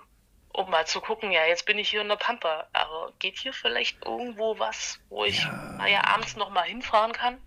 Um 0.53 0.69
mal 0.71 0.85
zu 0.87 1.01
gucken, 1.01 1.31
ja, 1.31 1.45
jetzt 1.45 1.65
bin 1.65 1.77
ich 1.77 1.89
hier 1.89 2.01
in 2.01 2.07
der 2.07 2.15
Pampa, 2.15 2.67
aber 2.73 3.13
geht 3.19 3.37
hier 3.37 3.53
vielleicht 3.53 4.03
irgendwo 4.05 4.57
was, 4.59 4.99
wo 5.09 5.23
ich 5.25 5.43
Ja. 5.43 5.75
naja, 5.77 6.01
abends 6.05 6.35
nochmal 6.35 6.65
hinfahren 6.65 7.13
kann? 7.13 7.37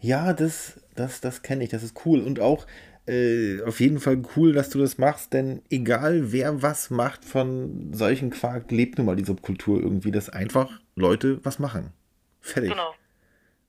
Ja, 0.00 0.32
das, 0.32 0.80
das, 0.94 1.20
das 1.20 1.42
kenne 1.42 1.64
ich, 1.64 1.70
das 1.70 1.82
ist 1.82 2.04
cool. 2.06 2.20
Und 2.20 2.40
auch 2.40 2.66
äh, 3.06 3.62
auf 3.64 3.80
jeden 3.80 3.98
Fall 4.00 4.22
cool, 4.36 4.52
dass 4.52 4.70
du 4.70 4.78
das 4.78 4.96
machst, 4.98 5.32
denn 5.32 5.62
egal 5.70 6.32
wer 6.32 6.62
was 6.62 6.90
macht 6.90 7.24
von 7.24 7.92
solchen 7.92 8.30
Quark, 8.30 8.70
lebt 8.70 8.98
nun 8.98 9.06
mal 9.06 9.16
die 9.16 9.24
Subkultur 9.24 9.80
irgendwie, 9.80 10.10
dass 10.12 10.30
einfach 10.30 10.70
Leute 10.94 11.44
was 11.44 11.58
machen. 11.58 11.92
Fertig. 12.40 12.70
Genau. 12.70 12.94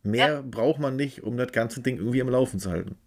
Mehr 0.03 0.41
braucht 0.43 0.79
man 0.79 0.95
nicht, 0.95 1.23
um 1.23 1.37
das 1.37 1.51
ganze 1.51 1.81
Ding 1.81 1.97
irgendwie 1.97 2.21
am 2.21 2.29
Laufen 2.29 2.59
zu 2.59 2.71
halten. 2.71 2.97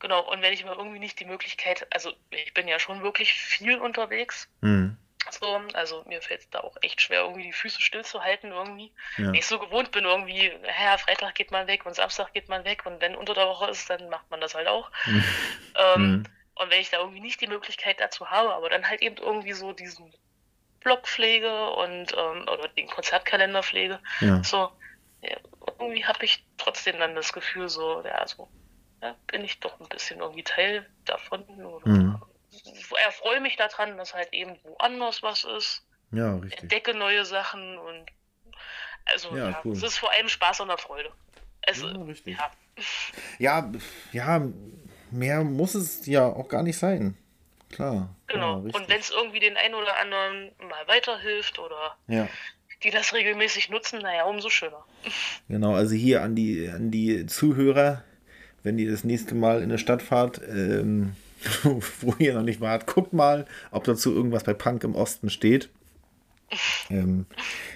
Genau, 0.00 0.30
und 0.30 0.42
wenn 0.42 0.52
ich 0.52 0.64
mal 0.64 0.76
irgendwie 0.76 0.98
nicht 1.00 1.18
die 1.18 1.24
Möglichkeit, 1.24 1.86
also 1.90 2.12
ich 2.30 2.54
bin 2.54 2.68
ja 2.68 2.78
schon 2.78 3.02
wirklich 3.02 3.32
viel 3.34 3.78
unterwegs, 3.78 4.48
Hm. 4.62 4.96
So, 5.30 5.60
also 5.74 6.04
mir 6.06 6.22
fällt 6.22 6.40
es 6.40 6.48
da 6.48 6.60
auch 6.60 6.76
echt 6.80 7.02
schwer, 7.02 7.20
irgendwie 7.22 7.42
die 7.42 7.52
Füße 7.52 7.82
stillzuhalten 7.82 8.50
irgendwie. 8.50 8.92
Ja. 9.18 9.26
Wenn 9.26 9.34
ich 9.34 9.44
so 9.44 9.58
gewohnt 9.58 9.90
bin, 9.90 10.04
irgendwie, 10.04 10.50
ja, 10.80 10.96
Freitag 10.96 11.34
geht 11.34 11.50
man 11.50 11.66
weg 11.66 11.84
und 11.84 11.94
Samstag 11.94 12.32
geht 12.32 12.48
man 12.48 12.64
weg 12.64 12.86
und 12.86 13.02
wenn 13.02 13.14
unter 13.14 13.34
der 13.34 13.46
Woche 13.46 13.70
ist, 13.70 13.90
dann 13.90 14.08
macht 14.08 14.30
man 14.30 14.40
das 14.40 14.54
halt 14.54 14.68
auch. 14.68 14.90
ähm, 15.94 16.24
Und 16.54 16.70
wenn 16.70 16.80
ich 16.80 16.88
da 16.90 16.98
irgendwie 16.98 17.20
nicht 17.20 17.40
die 17.42 17.46
Möglichkeit 17.46 18.00
dazu 18.00 18.30
habe, 18.30 18.54
aber 18.54 18.70
dann 18.70 18.88
halt 18.88 19.02
eben 19.02 19.16
irgendwie 19.16 19.52
so 19.52 19.72
diesen 19.74 20.14
Blog 20.80 21.06
pflege 21.06 21.70
und 21.72 22.14
ähm, 22.16 22.42
oder 22.48 22.68
den 22.68 22.86
Konzertkalender 22.88 23.62
pflege, 23.62 24.00
Ja. 24.20 24.42
so, 24.42 24.56
ja, 24.56 24.72
irgendwie 25.78 26.04
habe 26.04 26.24
ich 26.24 26.44
trotzdem 26.56 26.98
dann 26.98 27.14
das 27.14 27.32
Gefühl, 27.32 27.68
so, 27.68 28.02
ja, 28.04 28.26
so, 28.26 28.48
ja, 29.02 29.16
bin 29.26 29.44
ich 29.44 29.60
doch 29.60 29.78
ein 29.80 29.88
bisschen 29.88 30.20
irgendwie 30.20 30.44
Teil 30.44 30.88
davon 31.04 31.44
oder 31.64 31.88
Mhm. 31.88 32.20
erfreue 33.04 33.40
mich 33.40 33.56
daran, 33.56 33.96
dass 33.96 34.14
halt 34.14 34.32
eben 34.32 34.58
woanders 34.64 35.22
was 35.22 35.44
ist, 35.44 35.86
Ja, 36.12 36.36
richtig. 36.36 36.60
entdecke 36.60 36.94
neue 36.94 37.24
Sachen 37.24 37.78
und 37.78 38.10
also 39.06 39.36
Ja, 39.36 39.50
ja, 39.50 39.62
cool. 39.64 39.72
es 39.72 39.82
ist 39.82 39.98
vor 39.98 40.10
allem 40.10 40.28
Spaß 40.28 40.60
und 40.60 40.80
Freude. 40.80 41.12
Es, 41.62 41.82
Ja, 41.82 41.88
richtig. 42.02 42.36
ja, 42.38 42.50
Ja, 43.38 43.72
ja, 44.12 44.48
mehr 45.10 45.44
muss 45.44 45.74
es 45.74 46.06
ja 46.06 46.26
auch 46.26 46.48
gar 46.48 46.62
nicht 46.62 46.78
sein. 46.78 47.16
Klar. 47.70 48.14
genau. 48.26 48.58
Ja, 48.58 48.74
und 48.78 48.88
wenn 48.88 49.00
es 49.00 49.10
irgendwie 49.10 49.40
den 49.40 49.56
einen 49.56 49.74
oder 49.74 49.98
anderen 49.98 50.54
mal 50.58 50.86
weiterhilft 50.88 51.58
oder 51.58 51.96
ja. 52.06 52.28
Die 52.82 52.90
das 52.90 53.12
regelmäßig 53.12 53.70
nutzen, 53.70 54.00
naja, 54.00 54.24
umso 54.24 54.50
schöner. 54.50 54.84
Genau, 55.48 55.74
also 55.74 55.94
hier 55.94 56.22
an 56.22 56.34
die, 56.34 56.68
an 56.68 56.90
die 56.90 57.26
Zuhörer, 57.26 58.04
wenn 58.62 58.78
ihr 58.78 58.90
das 58.90 59.04
nächste 59.04 59.34
Mal 59.34 59.58
in 59.58 59.64
eine 59.64 59.78
Stadt 59.78 60.02
fahrt, 60.02 60.40
ähm, 60.48 61.14
wo 61.62 62.14
ihr 62.18 62.34
noch 62.34 62.42
nicht 62.42 62.60
wart, 62.60 62.86
guckt 62.86 63.12
mal, 63.12 63.46
ob 63.70 63.84
dazu 63.84 64.12
irgendwas 64.14 64.44
bei 64.44 64.54
Punk 64.54 64.84
im 64.84 64.94
Osten 64.94 65.30
steht. 65.30 65.68
Ähm, 66.88 67.26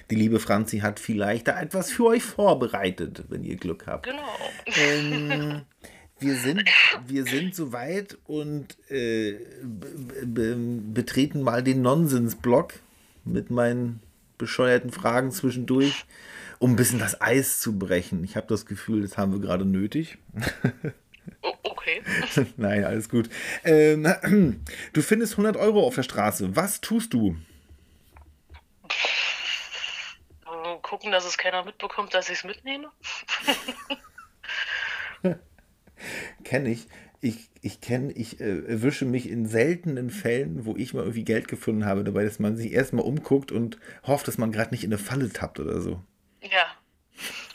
die 0.09 0.15
liebe 0.15 0.39
Franzi 0.39 0.79
hat 0.79 0.99
vielleicht 0.99 1.47
da 1.47 1.61
etwas 1.61 1.91
für 1.91 2.05
euch 2.05 2.23
vorbereitet, 2.23 3.23
wenn 3.29 3.43
ihr 3.43 3.55
Glück 3.55 3.85
habt. 3.87 4.07
Genau. 4.07 4.37
Ähm, 4.65 5.61
wir 6.19 6.35
sind, 6.35 6.63
wir 7.07 7.25
sind 7.25 7.53
soweit 7.53 8.17
und 8.25 8.77
äh, 8.89 9.33
be 9.61 10.25
be 10.25 10.55
betreten 10.93 11.41
mal 11.41 11.61
den 11.61 11.81
Nonsens-Block 11.81 12.73
mit 13.25 13.51
meinen 13.51 14.01
bescheuerten 14.37 14.91
Fragen 14.91 15.31
zwischendurch, 15.31 16.05
um 16.59 16.71
ein 16.71 16.75
bisschen 16.75 16.99
das 16.99 17.21
Eis 17.21 17.59
zu 17.59 17.77
brechen. 17.77 18.23
Ich 18.23 18.35
habe 18.35 18.47
das 18.47 18.65
Gefühl, 18.65 19.01
das 19.01 19.17
haben 19.17 19.33
wir 19.33 19.39
gerade 19.39 19.65
nötig. 19.65 20.17
O 21.41 21.53
okay. 21.63 22.01
Nein, 22.57 22.83
alles 22.83 23.09
gut. 23.09 23.29
Ähm, 23.63 24.61
du 24.93 25.01
findest 25.01 25.33
100 25.33 25.57
Euro 25.57 25.85
auf 25.85 25.95
der 25.95 26.03
Straße. 26.03 26.55
Was 26.55 26.81
tust 26.81 27.13
du? 27.13 27.35
Gucken, 30.81 31.11
dass 31.11 31.25
es 31.25 31.37
keiner 31.37 31.63
mitbekommt, 31.63 32.13
dass 32.13 32.29
ich 32.29 32.39
es 32.39 32.43
mitnehme. 32.43 32.91
Kenne 36.43 36.69
ich. 36.69 36.87
Ich, 37.23 37.49
ich 37.61 37.79
kenne, 37.79 38.11
ich 38.11 38.41
äh, 38.41 38.65
erwische 38.67 39.05
mich 39.05 39.29
in 39.29 39.45
seltenen 39.45 40.09
Fällen, 40.09 40.65
wo 40.65 40.75
ich 40.75 40.93
mal 40.93 41.03
irgendwie 41.03 41.23
Geld 41.23 41.47
gefunden 41.47 41.85
habe, 41.85 42.03
dabei, 42.03 42.25
dass 42.25 42.37
man 42.37 42.57
sich 42.57 42.73
erstmal 42.73 43.05
umguckt 43.05 43.53
und 43.53 43.77
hofft, 44.05 44.27
dass 44.27 44.37
man 44.37 44.51
gerade 44.51 44.71
nicht 44.71 44.83
in 44.83 44.89
eine 44.91 44.97
Falle 44.97 45.31
tappt 45.31 45.61
oder 45.61 45.79
so. 45.79 46.03
Ja. 46.41 46.65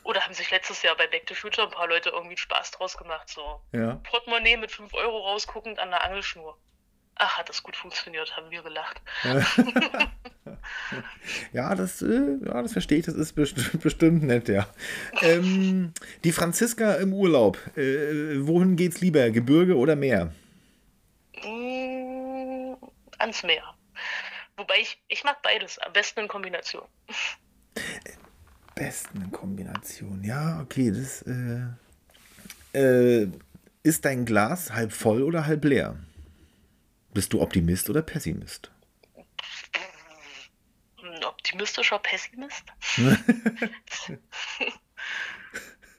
Oder 0.05 0.23
haben 0.23 0.33
sich 0.33 0.51
letztes 0.51 0.83
Jahr 0.83 0.97
bei 0.97 1.07
Back 1.07 1.27
to 1.27 1.35
Future 1.35 1.67
ein 1.67 1.73
paar 1.73 1.87
Leute 1.87 2.09
irgendwie 2.09 2.39
Spaß 2.39 2.71
draus 2.71 2.97
gemacht, 2.97 3.29
so 3.29 3.61
Ja. 3.73 3.97
Portemonnaie 4.11 4.57
mit 4.57 4.71
5 4.71 4.95
Euro 4.95 5.19
rausguckend 5.19 5.79
an 5.79 5.91
der 5.91 6.03
Angelschnur. 6.03 6.57
Ach, 7.19 7.39
hat 7.39 7.49
das 7.49 7.63
gut 7.63 7.77
funktioniert, 7.77 8.37
haben 8.37 8.51
wir 8.51 8.63
gelacht. 8.63 9.01
Ja, 11.53 11.75
das, 11.75 12.03
äh, 12.03 12.37
ja, 12.45 12.63
das 12.63 12.73
verstehe 12.73 12.99
ich, 12.99 13.07
das 13.07 13.15
ist 13.15 13.35
best 13.35 13.81
bestimmt 13.81 14.23
nett, 14.23 14.49
ja. 14.49 14.67
Ähm, 15.23 15.93
die 16.25 16.33
Franziska 16.33 16.95
im 16.95 17.13
Urlaub, 17.13 17.59
äh, 17.77 18.47
wohin 18.47 18.77
geht's 18.77 19.01
lieber, 19.01 19.31
Gebirge 19.31 19.77
oder 19.77 19.97
Meer? 19.97 20.33
Mm, 21.45 22.75
ans 23.19 23.43
Meer. 23.43 23.63
Wobei 24.57 24.75
ich, 24.81 25.01
ich 25.09 25.25
mag 25.25 25.41
beides, 25.43 25.79
am 25.79 25.93
besten 25.93 26.21
in 26.21 26.29
Kombination. 26.29 26.85
Besten 28.75 29.23
in 29.23 29.33
Kombination, 29.33 30.23
ja, 30.25 30.61
okay, 30.61 30.91
das, 30.91 31.23
äh, 31.23 31.67
äh, 32.79 33.29
ist 33.83 34.05
dein 34.05 34.25
Glas 34.25 34.73
halb 34.73 34.93
voll 34.93 35.23
oder 35.23 35.47
halb 35.47 35.65
leer? 35.65 35.97
Bist 37.19 37.33
du 37.33 37.43
Optimist 37.43 37.91
oder 37.91 38.01
Pessimist? 38.01 38.71
Ein 41.03 41.25
optimistischer 41.25 41.99
Pessimist? 41.99 42.63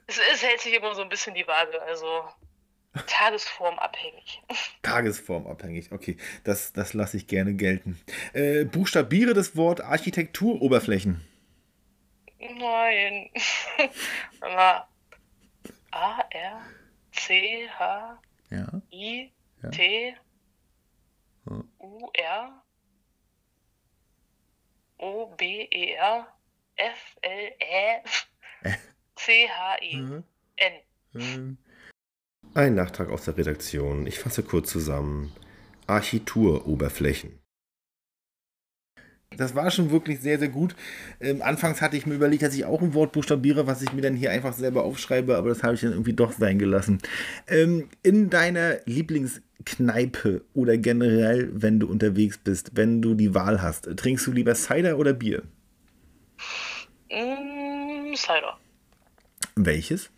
es, 0.07 0.17
es 0.31 0.41
hält 0.41 0.61
sich 0.61 0.73
immer 0.73 0.95
so 0.95 1.01
ein 1.01 1.09
bisschen 1.09 1.35
die 1.35 1.45
Waage, 1.45 1.81
also 1.81 2.23
tagesformabhängig. 3.05 4.41
Tagesformabhängig, 4.81 5.91
okay, 5.91 6.15
das, 6.45 6.71
das 6.71 6.93
lasse 6.93 7.17
ich 7.17 7.27
gerne 7.27 7.53
gelten. 7.53 7.99
Äh, 8.31 8.63
buchstabiere 8.63 9.33
das 9.33 9.57
Wort 9.57 9.81
Architekturoberflächen. 9.81 11.19
Nein. 12.39 13.29
A, 15.91 16.21
R, 16.29 16.61
C, 17.11 17.67
H. 17.77 18.21
I. 18.93 19.33
T, 19.71 20.15
Hm. 21.79 21.87
U, 21.87 22.09
R, 22.13 22.63
O, 24.97 25.27
B, 25.37 25.67
E, 25.71 25.93
R, 25.93 26.27
F, 26.75 27.17
L, 27.21 27.51
Ä, 27.59 28.03
C, 29.15 29.47
H, 29.47 29.77
I, 29.81 29.95
Mhm. 29.97 30.23
N. 31.13 31.57
Ein 32.53 32.75
Nachtrag 32.75 33.09
aus 33.09 33.25
der 33.25 33.37
Redaktion. 33.37 34.07
Ich 34.07 34.19
fasse 34.19 34.43
kurz 34.43 34.69
zusammen. 34.69 35.31
Archituroberflächen. 35.87 37.39
Das 39.37 39.55
war 39.55 39.71
schon 39.71 39.91
wirklich 39.91 40.19
sehr, 40.19 40.39
sehr 40.39 40.49
gut. 40.49 40.75
Ähm, 41.19 41.41
anfangs 41.41 41.81
hatte 41.81 41.95
ich 41.95 42.05
mir 42.05 42.15
überlegt, 42.15 42.41
dass 42.43 42.55
ich 42.55 42.65
auch 42.65 42.81
ein 42.81 42.93
Wort 42.93 43.11
buchstabiere, 43.11 43.67
was 43.67 43.81
ich 43.81 43.93
mir 43.93 44.01
dann 44.01 44.15
hier 44.15 44.31
einfach 44.31 44.53
selber 44.53 44.83
aufschreibe, 44.83 45.37
aber 45.37 45.49
das 45.49 45.63
habe 45.63 45.75
ich 45.75 45.81
dann 45.81 45.91
irgendwie 45.91 46.13
doch 46.13 46.31
sein 46.31 46.59
gelassen. 46.59 46.99
Ähm, 47.47 47.89
in 48.03 48.29
deiner 48.29 48.85
Lieblingskneipe 49.59 50.41
oder 50.53 50.77
generell, 50.77 51.49
wenn 51.53 51.79
du 51.79 51.87
unterwegs 51.87 52.37
bist, 52.37 52.71
wenn 52.75 53.01
du 53.01 53.13
die 53.13 53.33
Wahl 53.35 53.61
hast, 53.61 53.85
trinkst 53.97 54.25
du 54.27 54.31
lieber 54.31 54.55
Cider 54.55 54.97
oder 54.97 55.13
Bier? 55.13 55.43
Mm, 57.11 58.13
Cider. 58.15 58.57
Welches? 59.55 60.09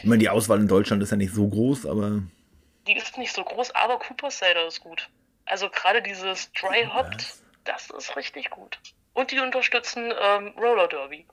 Ich 0.00 0.04
meine, 0.04 0.18
die 0.18 0.28
Auswahl 0.28 0.60
in 0.60 0.68
Deutschland 0.68 1.02
ist 1.02 1.10
ja 1.10 1.16
nicht 1.16 1.34
so 1.34 1.48
groß, 1.48 1.86
aber 1.86 2.22
Die 2.86 2.96
ist 2.96 3.16
nicht 3.16 3.32
so 3.32 3.42
groß, 3.42 3.74
aber 3.74 3.98
Cooper 3.98 4.30
Cider 4.30 4.66
ist 4.66 4.80
gut. 4.80 5.08
Also 5.46 5.68
gerade 5.70 6.02
dieses 6.02 6.52
Dry 6.52 6.86
Hopped, 6.92 7.36
das 7.64 7.90
ist 7.90 8.16
richtig 8.16 8.50
gut. 8.50 8.78
Und 9.14 9.30
die 9.30 9.38
unterstützen 9.38 10.12
ähm, 10.20 10.52
Roller 10.58 10.88
Derby. 10.88 11.26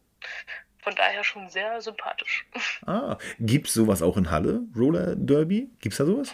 Von 0.83 0.95
daher 0.95 1.23
schon 1.23 1.49
sehr 1.49 1.81
sympathisch. 1.81 2.45
Ah, 2.87 3.17
gibt's 3.39 3.73
sowas 3.75 4.01
auch 4.01 4.17
in 4.17 4.31
Halle? 4.31 4.61
Roller 4.75 5.15
Derby? 5.15 5.69
Gibt's 5.79 5.97
da 5.97 6.05
sowas? 6.05 6.33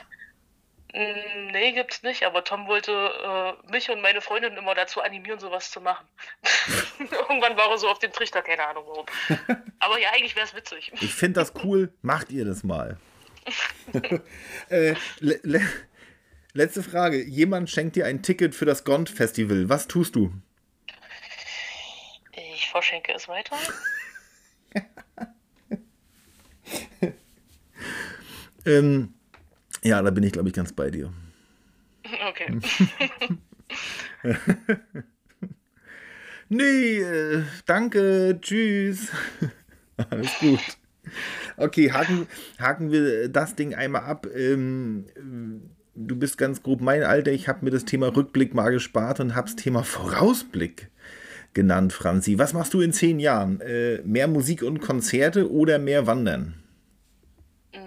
Mm, 0.94 1.48
Nee, 1.52 1.72
gibt's 1.72 2.04
nicht, 2.04 2.24
aber 2.24 2.44
Tom 2.44 2.68
wollte 2.68 2.92
äh, 2.92 3.72
mich 3.72 3.90
und 3.90 4.02
meine 4.02 4.22
Freundin 4.22 4.58
immer 4.58 4.76
dazu 4.76 5.02
animieren, 5.02 5.40
sowas 5.40 5.72
zu 5.72 5.82
machen. 5.82 6.06
Irgendwann 7.00 7.58
war 7.58 7.72
er 7.72 7.78
so 7.78 7.88
auf 7.90 8.00
dem 8.00 8.12
Trichter, 8.12 8.42
keine 8.42 8.68
Ahnung 8.68 8.84
warum. 8.88 9.06
Aber 9.80 10.00
ja, 10.00 10.10
eigentlich 10.14 10.36
wäre 10.36 10.46
es 10.46 10.56
witzig. 10.56 10.92
Ich 11.02 11.14
finde 11.14 11.40
das 11.40 11.54
cool. 11.64 11.94
Macht 12.02 12.32
ihr 12.32 12.46
das 12.46 12.64
mal? 12.64 12.98
äh, 14.70 14.96
le 15.20 15.40
le 15.44 15.62
letzte 16.54 16.84
Frage. 16.84 17.24
Jemand 17.24 17.70
schenkt 17.70 17.96
dir 17.96 18.06
ein 18.06 18.22
Ticket 18.24 18.56
für 18.56 18.66
das 18.66 18.84
Gond 18.84 19.10
Festival. 19.10 19.70
Was 19.70 19.88
tust 19.88 20.16
du? 20.16 20.34
Ich 22.34 22.70
verschenke 22.70 23.14
es 23.14 23.28
weiter. 23.28 23.56
Ähm, 28.66 29.14
ja, 29.88 30.02
da 30.02 30.12
bin 30.12 30.24
ich, 30.24 30.32
glaube 30.32 30.50
ich, 30.50 30.56
ganz 30.56 30.74
bei 30.74 30.90
dir. 30.90 31.12
Okay. 32.30 32.60
Nee, 36.50 37.00
äh, 37.00 37.44
danke, 37.66 38.38
tschüss. 38.42 39.12
Alles 40.10 40.32
gut. 40.40 40.60
Okay, 41.58 41.92
haken, 41.92 42.28
haken 42.60 42.92
wir 42.92 43.28
das 43.30 43.56
Ding 43.56 43.74
einmal 43.76 44.04
ab. 44.04 44.28
Ähm, 44.34 45.06
äh, 45.16 45.22
du 45.96 46.16
bist 46.16 46.38
ganz 46.38 46.64
grob 46.64 46.80
mein 46.82 47.04
Alter. 47.04 47.32
Ich 47.32 47.48
habe 47.50 47.66
mir 47.66 47.72
das 47.72 47.86
Thema 47.86 48.16
Rückblick 48.16 48.54
mal 48.54 48.72
gespart 48.72 49.20
und 49.20 49.36
habe 49.36 49.48
das 49.48 49.56
Thema 49.58 49.84
Vorausblick 49.84 50.90
genannt, 51.54 51.92
Franzi. 51.92 52.38
Was 52.38 52.54
machst 52.54 52.74
du 52.74 52.80
in 52.82 52.94
zehn 52.94 53.20
Jahren? 53.20 53.60
Äh, 53.60 54.02
mehr 54.04 54.28
Musik 54.28 54.62
und 54.64 54.80
Konzerte 54.80 55.52
oder 55.52 55.80
mehr 55.80 56.08
Wandern? 56.08 56.54
Mm, 57.74 57.80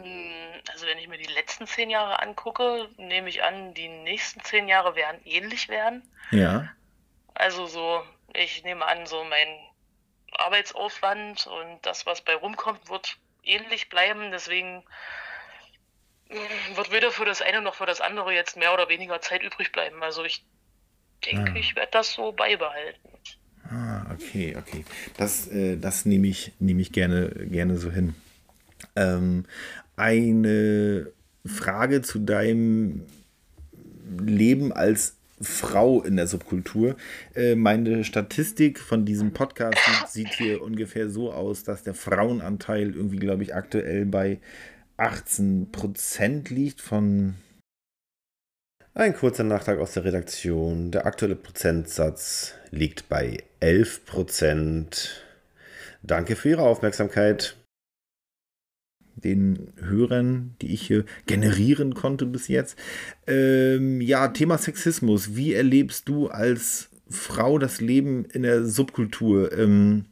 Also 0.70 0.86
wenn 0.86 0.98
ich 0.98 1.09
mir 1.09 1.18
die 1.18 1.32
letzten 1.60 1.66
zehn 1.66 1.90
Jahre 1.90 2.20
angucke, 2.20 2.88
nehme 2.96 3.28
ich 3.28 3.42
an, 3.42 3.74
die 3.74 3.88
nächsten 3.88 4.42
zehn 4.42 4.68
Jahre 4.68 4.94
werden 4.96 5.20
ähnlich 5.24 5.68
werden. 5.68 6.02
Ja. 6.30 6.68
Also 7.34 7.66
so, 7.66 8.02
ich 8.34 8.64
nehme 8.64 8.86
an, 8.86 9.06
so 9.06 9.24
mein 9.24 9.48
Arbeitsaufwand 10.32 11.46
und 11.46 11.80
das, 11.82 12.06
was 12.06 12.22
bei 12.22 12.34
rumkommt, 12.34 12.88
wird 12.88 13.18
ähnlich 13.44 13.88
bleiben. 13.88 14.30
Deswegen 14.30 14.82
mm, 16.30 16.76
wird 16.76 16.92
weder 16.92 17.10
für 17.10 17.24
das 17.26 17.42
eine 17.42 17.60
noch 17.60 17.74
für 17.74 17.86
das 17.86 18.00
andere 18.00 18.32
jetzt 18.32 18.56
mehr 18.56 18.72
oder 18.72 18.88
weniger 18.88 19.20
Zeit 19.20 19.42
übrig 19.42 19.72
bleiben. 19.72 20.02
Also 20.02 20.24
ich 20.24 20.44
denke, 21.26 21.52
Ah. 21.52 21.56
ich 21.56 21.76
werde 21.76 21.90
das 21.92 22.12
so 22.12 22.32
beibehalten. 22.32 23.08
Ah, 23.70 24.06
okay, 24.14 24.56
okay. 24.56 24.84
Das, 25.18 25.46
äh, 25.48 25.76
das 25.76 26.06
nehme 26.06 26.26
ich, 26.26 26.52
nehme 26.58 26.80
ich 26.80 26.92
gerne, 26.92 27.28
gerne 27.28 27.76
so 27.76 27.90
hin. 27.90 28.14
Ähm, 28.96 29.46
eine 29.96 31.12
Frage 31.44 32.02
zu 32.02 32.18
deinem 32.18 33.02
Leben 34.18 34.72
als 34.72 35.16
Frau 35.40 36.02
in 36.02 36.16
der 36.16 36.26
Subkultur. 36.26 36.96
Äh, 37.34 37.54
meine 37.54 38.04
Statistik 38.04 38.78
von 38.78 39.04
diesem 39.06 39.32
Podcast 39.32 39.78
sieht, 39.86 40.08
sieht 40.08 40.34
hier 40.34 40.62
ungefähr 40.62 41.08
so 41.08 41.32
aus, 41.32 41.64
dass 41.64 41.82
der 41.82 41.94
Frauenanteil 41.94 42.94
irgendwie, 42.94 43.16
glaube 43.16 43.42
ich, 43.42 43.54
aktuell 43.54 44.04
bei 44.04 44.38
18% 44.98 46.52
liegt 46.52 46.82
von 46.82 47.36
Ein 48.92 49.14
kurzer 49.14 49.44
Nachtrag 49.44 49.78
aus 49.78 49.94
der 49.94 50.04
Redaktion. 50.04 50.90
Der 50.90 51.06
aktuelle 51.06 51.36
Prozentsatz 51.36 52.54
liegt 52.70 53.08
bei 53.08 53.42
11%. 53.62 55.08
Danke 56.02 56.36
für 56.36 56.50
Ihre 56.50 56.62
Aufmerksamkeit. 56.62 57.56
Den 59.16 59.68
Hörern, 59.80 60.54
die 60.62 60.72
ich 60.72 60.82
hier 60.82 61.04
generieren 61.26 61.94
konnte 61.94 62.26
bis 62.26 62.48
jetzt. 62.48 62.78
Ähm, 63.26 64.00
ja, 64.00 64.28
Thema 64.28 64.58
Sexismus. 64.58 65.36
Wie 65.36 65.54
erlebst 65.54 66.08
du 66.08 66.28
als 66.28 66.88
Frau 67.08 67.58
das 67.58 67.80
Leben 67.80 68.24
in 68.24 68.42
der 68.42 68.64
Subkultur? 68.64 69.52
Ähm, 69.56 70.04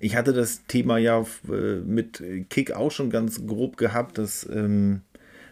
ich 0.00 0.16
hatte 0.16 0.32
das 0.32 0.66
Thema 0.66 0.98
ja 0.98 1.24
äh, 1.48 1.76
mit 1.80 2.22
Kick 2.50 2.72
auch 2.72 2.90
schon 2.90 3.10
ganz 3.10 3.46
grob 3.46 3.76
gehabt, 3.76 4.18
dass 4.18 4.46
ähm, 4.50 5.00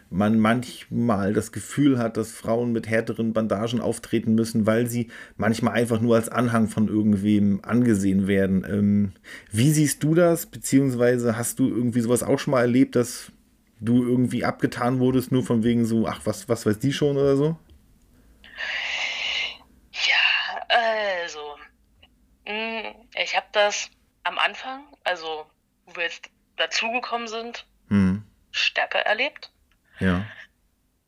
man 0.09 0.39
manchmal 0.39 1.33
das 1.33 1.51
Gefühl 1.51 1.97
hat, 1.97 2.17
dass 2.17 2.31
Frauen 2.31 2.71
mit 2.71 2.87
härteren 2.87 3.33
Bandagen 3.33 3.81
auftreten 3.81 4.35
müssen, 4.35 4.65
weil 4.65 4.87
sie 4.87 5.09
manchmal 5.35 5.73
einfach 5.73 5.99
nur 5.99 6.15
als 6.15 6.29
Anhang 6.29 6.67
von 6.67 6.87
irgendwem 6.87 7.59
angesehen 7.63 8.27
werden. 8.27 8.65
Ähm, 8.69 9.13
wie 9.51 9.71
siehst 9.71 10.03
du 10.03 10.13
das? 10.15 10.45
Beziehungsweise 10.45 11.37
hast 11.37 11.59
du 11.59 11.67
irgendwie 11.67 12.01
sowas 12.01 12.23
auch 12.23 12.39
schon 12.39 12.51
mal 12.51 12.61
erlebt, 12.61 12.95
dass 12.95 13.31
du 13.79 14.03
irgendwie 14.03 14.45
abgetan 14.45 14.99
wurdest, 14.99 15.31
nur 15.31 15.43
von 15.43 15.63
wegen 15.63 15.85
so, 15.85 16.07
ach, 16.07 16.21
was, 16.23 16.47
was 16.47 16.65
weiß 16.65 16.79
die 16.79 16.93
schon 16.93 17.17
oder 17.17 17.35
so? 17.35 17.57
Ja, 19.91 20.61
also, 21.23 21.39
mh, 22.45 22.95
ich 23.21 23.35
habe 23.35 23.47
das 23.51 23.89
am 24.23 24.37
Anfang, 24.37 24.83
also 25.03 25.45
wo 25.85 25.95
wir 25.95 26.03
jetzt 26.03 26.29
dazugekommen 26.57 27.27
sind, 27.27 27.65
Hm, 27.89 28.23
stärker 28.51 28.99
erlebt. 28.99 29.51
Ja. 29.99 30.25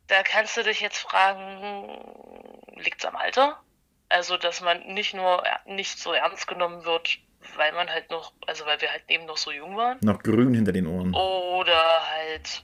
Da 0.08 0.24
kannst 0.24 0.56
du 0.56 0.64
dich 0.64 0.80
jetzt 0.80 1.00
fragen, 1.00 2.62
liegt's 2.78 3.04
am 3.06 3.16
Alter? 3.16 3.62
Also, 4.10 4.38
dass 4.38 4.62
man 4.62 4.86
nicht 4.94 5.14
nur 5.14 5.46
er- 5.46 5.60
nicht 5.66 6.00
so 6.00 6.14
ernst 6.14 6.48
genommen 6.48 6.86
wird, 6.86 7.18
weil 7.56 7.74
man 7.74 7.90
halt 7.90 8.10
noch, 8.10 8.34
also 8.48 8.66
weil 8.66 8.80
wir 8.80 8.90
halt 8.90 9.04
eben 9.10 9.26
noch 9.26 9.36
so 9.38 9.52
jung 9.52 9.76
waren, 9.76 9.98
Noch 10.02 10.20
grün 10.24 10.54
hinter 10.54 10.72
den 10.72 10.88
Ohren. 10.88 11.14
oder 11.14 12.10
halt 12.10 12.64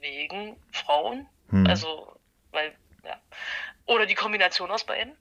wegen 0.00 0.56
Frauen, 0.70 1.28
Hm. 1.50 1.66
also, 1.66 2.16
weil, 2.52 2.76
ja, 3.04 3.20
oder 3.86 4.06
die 4.06 4.14
Kombination 4.14 4.70
aus 4.70 4.84
beiden. 4.84 5.16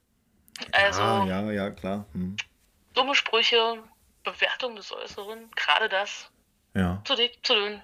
Also, 0.73 1.01
ah, 1.01 1.25
ja, 1.25 1.51
ja, 1.51 1.71
klar. 1.71 2.05
Hm. 2.13 2.38
dumme 2.93 3.15
Sprüche, 3.15 3.84
Bewertung 4.23 4.75
des 4.75 4.91
Äußeren, 4.91 5.49
gerade 5.55 5.89
das, 5.89 6.31
Ja. 6.75 7.01
zu 7.05 7.15
dick, 7.15 7.43
zu 7.43 7.55
dünn, 7.55 7.84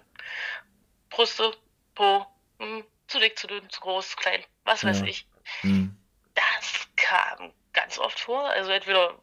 Brüste, 1.09 1.51
Po, 1.95 2.25
hm, 2.59 2.83
zu 3.07 3.19
dick, 3.19 3.37
zu 3.37 3.47
dünn, 3.47 3.69
zu 3.69 3.81
groß, 3.81 4.11
zu 4.11 4.17
klein, 4.17 4.43
was 4.65 4.83
weiß 4.83 4.99
Ja. 4.99 5.05
ich. 5.05 5.27
Hm. 5.61 5.95
Das 6.35 6.87
kam 6.95 7.51
ganz 7.73 7.97
oft 7.97 8.19
vor. 8.19 8.45
Also 8.49 8.71
entweder 8.71 9.17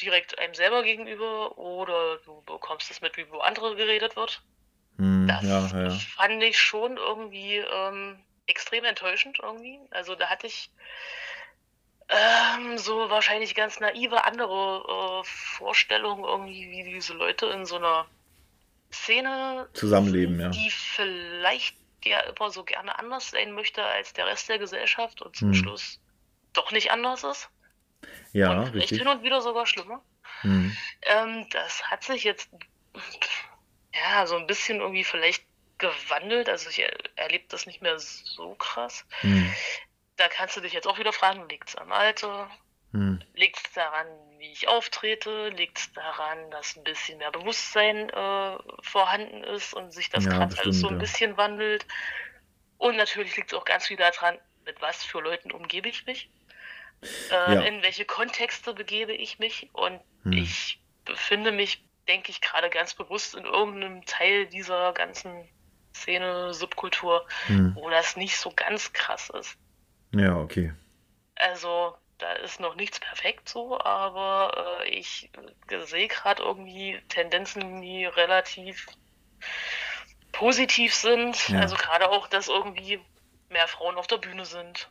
direkt 0.00 0.38
einem 0.38 0.54
selber 0.54 0.82
gegenüber 0.82 1.56
oder 1.58 2.18
du 2.18 2.42
bekommst 2.42 2.90
es 2.90 3.00
mit, 3.00 3.16
wie 3.16 3.30
wo 3.30 3.38
andere 3.38 3.76
geredet 3.76 4.16
wird. 4.16 4.42
Hm. 4.98 5.26
Das 5.26 5.42
Ja, 5.42 5.66
ja. 5.66 5.90
fand 5.90 6.42
ich 6.42 6.58
schon 6.58 6.96
irgendwie 6.96 7.56
ähm, 7.56 8.18
extrem 8.46 8.84
enttäuschend 8.84 9.38
irgendwie. 9.42 9.80
Also 9.90 10.14
da 10.14 10.28
hatte 10.28 10.46
ich 10.46 10.70
ähm, 12.08 12.76
so 12.78 13.08
wahrscheinlich 13.10 13.54
ganz 13.54 13.80
naive 13.80 14.24
andere 14.24 15.22
äh, 15.22 15.24
Vorstellungen 15.24 16.24
irgendwie, 16.24 16.70
wie 16.70 16.84
diese 16.84 17.14
Leute 17.14 17.46
in 17.46 17.64
so 17.64 17.76
einer 17.76 18.06
Szene 18.92 19.68
Zusammenleben, 19.72 20.38
ja. 20.38 20.48
die 20.50 20.70
vielleicht 20.70 21.76
ja 22.04 22.20
immer 22.20 22.50
so 22.50 22.64
gerne 22.64 22.98
anders 22.98 23.30
sein 23.30 23.52
möchte 23.52 23.84
als 23.84 24.12
der 24.12 24.26
Rest 24.26 24.48
der 24.48 24.58
Gesellschaft 24.58 25.22
und 25.22 25.36
zum 25.36 25.48
Hm. 25.48 25.54
Schluss 25.54 26.00
doch 26.52 26.70
nicht 26.70 26.90
anders 26.90 27.24
ist. 27.24 27.50
Ja, 28.32 28.50
und 28.52 28.74
richtig. 28.74 28.98
hin 28.98 29.08
und 29.08 29.22
wieder 29.22 29.40
sogar 29.40 29.66
schlimmer. 29.66 30.02
Hm. 30.40 30.76
Ähm, 31.02 31.46
das 31.50 31.82
hat 31.90 32.04
sich 32.04 32.24
jetzt 32.24 32.50
ja 33.94 34.26
so 34.26 34.36
ein 34.36 34.46
bisschen 34.46 34.80
irgendwie 34.80 35.04
vielleicht 35.04 35.44
gewandelt. 35.78 36.48
Also 36.48 36.70
ich 36.70 36.80
er 36.80 36.92
erlebe 37.16 37.44
das 37.48 37.66
nicht 37.66 37.82
mehr 37.82 37.98
so 37.98 38.54
krass. 38.54 39.06
Hm. 39.20 39.52
Da 40.16 40.28
kannst 40.28 40.56
du 40.56 40.60
dich 40.60 40.72
jetzt 40.72 40.86
auch 40.86 40.98
wieder 40.98 41.12
fragen, 41.12 41.48
liegt 41.48 41.70
es 41.70 41.76
am 41.76 41.92
Alter? 41.92 42.50
Hm. 42.94 43.20
Liegt 43.34 43.58
es 43.58 43.72
daran, 43.72 44.06
wie 44.38 44.52
ich 44.52 44.68
auftrete? 44.68 45.48
Liegt 45.48 45.78
es 45.78 45.92
daran, 45.92 46.50
dass 46.52 46.76
ein 46.76 46.84
bisschen 46.84 47.18
mehr 47.18 47.32
Bewusstsein 47.32 48.08
äh, 48.08 48.58
vorhanden 48.82 49.42
ist 49.44 49.74
und 49.74 49.92
sich 49.92 50.10
das 50.10 50.24
Ja, 50.24 50.30
gerade 50.30 50.56
alles 50.60 50.80
so 50.80 50.86
ein 50.86 50.94
ja. 50.94 50.98
bisschen 51.00 51.36
wandelt? 51.36 51.86
Und 52.78 52.96
natürlich 52.96 53.36
liegt 53.36 53.52
es 53.52 53.58
auch 53.58 53.64
ganz 53.64 53.86
viel 53.88 53.96
daran, 53.96 54.38
mit 54.64 54.80
was 54.80 55.02
für 55.02 55.20
Leuten 55.20 55.50
umgebe 55.50 55.88
ich 55.88 56.06
mich? 56.06 56.30
Äh, 57.30 57.54
Ja. 57.54 57.60
In 57.62 57.82
welche 57.82 58.04
Kontexte 58.04 58.74
begebe 58.74 59.12
ich 59.12 59.38
mich? 59.40 59.70
Und 59.72 60.00
Hm. 60.22 60.32
ich 60.34 60.80
befinde 61.04 61.50
mich, 61.52 61.84
denke 62.06 62.30
ich, 62.30 62.40
gerade 62.40 62.70
ganz 62.70 62.94
bewusst 62.94 63.34
in 63.34 63.44
irgendeinem 63.44 64.04
Teil 64.06 64.46
dieser 64.46 64.92
ganzen 64.92 65.48
Szene, 65.96 66.54
Subkultur, 66.54 67.26
Hm. 67.46 67.72
wo 67.74 67.90
das 67.90 68.16
nicht 68.16 68.36
so 68.38 68.52
ganz 68.54 68.92
krass 68.92 69.30
ist. 69.30 69.56
Ja, 70.12 70.36
okay. 70.36 70.72
Also, 71.36 71.96
da 72.18 72.32
ist 72.34 72.60
noch 72.60 72.74
nichts 72.74 73.00
perfekt 73.00 73.48
so, 73.48 73.80
aber 73.80 74.80
äh, 74.82 74.88
ich 74.88 75.30
äh, 75.68 75.84
sehe 75.84 76.08
gerade 76.08 76.42
irgendwie 76.42 77.00
Tendenzen, 77.08 77.80
die 77.80 78.06
relativ 78.06 78.86
positiv 80.32 80.94
sind. 80.94 81.48
Ja. 81.48 81.60
Also 81.60 81.76
gerade 81.76 82.10
auch, 82.10 82.28
dass 82.28 82.48
irgendwie 82.48 83.00
mehr 83.48 83.68
Frauen 83.68 83.96
auf 83.96 84.06
der 84.06 84.18
Bühne 84.18 84.44
sind. 84.44 84.90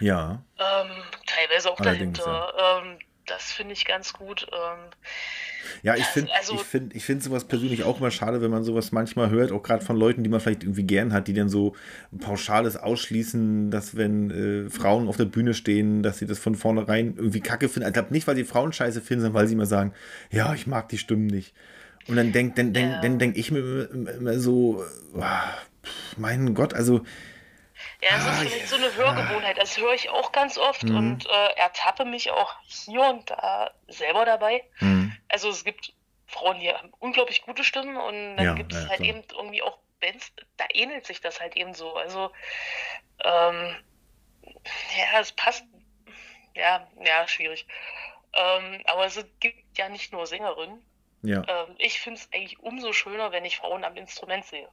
Ja. 0.00 0.42
Ähm, 0.58 1.04
teilweise 1.26 1.70
auch 1.70 1.80
Allerdings, 1.80 2.18
dahinter. 2.18 2.82
Ähm, 2.84 2.98
das 3.28 3.52
finde 3.52 3.72
ich 3.74 3.84
ganz 3.84 4.12
gut. 4.12 4.46
Ähm, 4.52 4.90
Ja, 5.82 5.94
ich 5.96 6.04
finde 6.06 6.30
Also- 6.38 6.54
ich 6.54 6.62
find, 6.62 6.94
ich 6.96 7.04
find 7.04 7.22
sowas 7.22 7.44
persönlich 7.44 7.84
auch 7.84 7.98
immer 8.00 8.10
schade, 8.10 8.40
wenn 8.40 8.50
man 8.50 8.64
sowas 8.64 8.90
manchmal 8.90 9.28
hört, 9.30 9.52
auch 9.52 9.62
gerade 9.62 9.84
von 9.84 9.96
Leuten, 9.96 10.22
die 10.24 10.30
man 10.30 10.40
vielleicht 10.40 10.62
irgendwie 10.62 10.84
gern 10.84 11.12
hat, 11.12 11.28
die 11.28 11.34
dann 11.34 11.48
so 11.50 11.74
pauschales 12.20 12.76
ausschließen, 12.76 13.70
dass 13.70 13.94
wenn 13.96 14.30
äh, 14.66 14.70
Frauen 14.70 15.08
auf 15.08 15.16
der 15.18 15.26
Bühne 15.26 15.52
stehen, 15.54 16.02
dass 16.02 16.18
sie 16.18 16.26
das 16.26 16.38
von 16.38 16.54
vornherein 16.54 17.14
irgendwie 17.16 17.40
kacke 17.40 17.68
finden. 17.68 17.86
Ich 17.88 17.92
glaube 17.92 18.12
nicht, 18.14 18.26
weil 18.26 18.36
sie 18.36 18.44
Frauen 18.44 18.72
scheiße 18.72 19.00
finden, 19.02 19.22
sondern 19.24 19.40
weil 19.40 19.46
sie 19.46 19.54
immer 19.54 19.66
sagen, 19.66 19.92
ja, 20.30 20.54
ich 20.54 20.66
mag 20.66 20.88
die 20.88 20.98
Stimmen 20.98 21.26
nicht. 21.26 21.52
Und 22.06 22.16
dann 22.16 22.32
denke 22.32 22.54
dann 22.56 22.72
denk, 22.72 22.90
Ja. 22.92 23.00
dann 23.02 23.18
denk 23.18 23.36
ich 23.36 23.50
mir 23.50 23.90
immer, 23.92 24.38
so, 24.38 24.82
pff, 25.12 26.16
mein 26.16 26.54
Gott, 26.54 26.72
also 26.72 27.02
Ja, 28.00 28.10
es 28.16 28.24
Ah, 28.24 28.30
ist 28.32 28.40
vielleicht 28.40 28.68
so 28.68 28.76
eine 28.76 28.94
Hörgewohnheit. 28.94 29.58
Das 29.58 29.76
höre 29.76 29.92
ich 29.92 30.08
auch 30.10 30.30
ganz 30.32 30.56
oft 30.58 30.84
Mhm. 30.84 30.96
und 30.96 31.26
äh, 31.26 31.52
ertappe 31.56 32.04
mich 32.04 32.30
auch 32.30 32.54
hier 32.66 33.02
und 33.02 33.28
da 33.30 33.74
selber 33.88 34.24
dabei. 34.24 34.64
hm, 34.78 35.10
Also 35.28 35.48
es 35.50 35.64
gibt 35.64 35.92
Frauen, 36.26 36.60
die 36.60 36.72
haben 36.72 36.92
unglaublich 37.00 37.42
gute 37.42 37.64
Stimmen 37.64 37.96
und 37.96 38.36
dann 38.36 38.46
Ja, 38.46 38.54
gibt 38.54 38.72
es 38.72 38.82
ja, 38.82 38.88
halt 38.88 39.00
klar. 39.00 39.08
eben 39.08 39.24
irgendwie 39.32 39.62
auch 39.62 39.78
Bands, 40.00 40.32
da 40.56 40.66
ähnelt 40.74 41.06
sich 41.06 41.20
das 41.20 41.40
halt 41.40 41.56
eben 41.56 41.74
so. 41.74 41.94
Also 41.96 42.30
ähm, 43.24 43.76
ja, 44.96 45.20
es 45.20 45.32
passt. 45.32 45.64
Ja, 46.54 46.88
ja, 47.04 47.28
schwierig. 47.28 47.66
Ähm, 48.34 48.82
aber 48.86 49.06
es 49.06 49.24
gibt 49.40 49.78
ja 49.78 49.88
nicht 49.88 50.12
nur 50.12 50.26
Sängerinnen. 50.26 50.86
ja, 51.22 51.42
Ähm, 51.48 51.76
ich 51.78 52.00
finde 52.00 52.20
es 52.20 52.32
eigentlich 52.32 52.60
umso 52.60 52.92
schöner, 52.92 53.32
wenn 53.32 53.44
ich 53.44 53.58
Frauen 53.58 53.84
am 53.84 53.96
Instrument 53.96 54.44
sehe. 54.46 54.70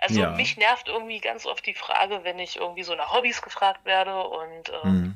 Also 0.00 0.20
Ja. 0.20 0.30
mich 0.32 0.56
nervt 0.56 0.88
irgendwie 0.88 1.20
ganz 1.20 1.46
oft 1.46 1.66
die 1.66 1.74
Frage, 1.74 2.24
wenn 2.24 2.38
ich 2.40 2.56
irgendwie 2.56 2.82
so 2.84 2.94
nach 2.96 3.12
Hobbys 3.12 3.42
gefragt 3.42 3.84
werde 3.84 4.24
und 4.24 4.70
ähm, 4.70 5.02
hm, 5.02 5.14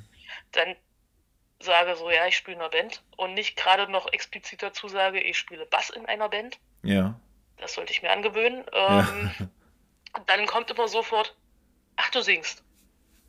dann 0.52 0.76
sage 1.60 1.96
so, 1.96 2.10
ja, 2.10 2.26
ich 2.26 2.36
spiele 2.36 2.56
in 2.56 2.62
einer 2.62 2.70
Band 2.70 3.04
und 3.16 3.34
nicht 3.34 3.56
gerade 3.56 3.90
noch 3.90 4.12
explizit 4.12 4.62
dazu 4.62 4.88
sage, 4.88 5.20
ich 5.20 5.38
spiele 5.38 5.66
Bass 5.66 5.90
in 5.90 6.06
einer 6.06 6.28
Band. 6.28 6.60
ja, 6.82 7.18
Das 7.56 7.74
sollte 7.74 7.92
ich 7.92 8.02
mir 8.02 8.10
angewöhnen. 8.12 8.64
ja, 8.88 9.04
Ähm, 9.08 9.30
Dann 10.26 10.46
kommt 10.46 10.70
immer 10.70 10.88
sofort, 10.88 11.36
ach, 11.96 12.10
du 12.10 12.22
singst. 12.22 12.64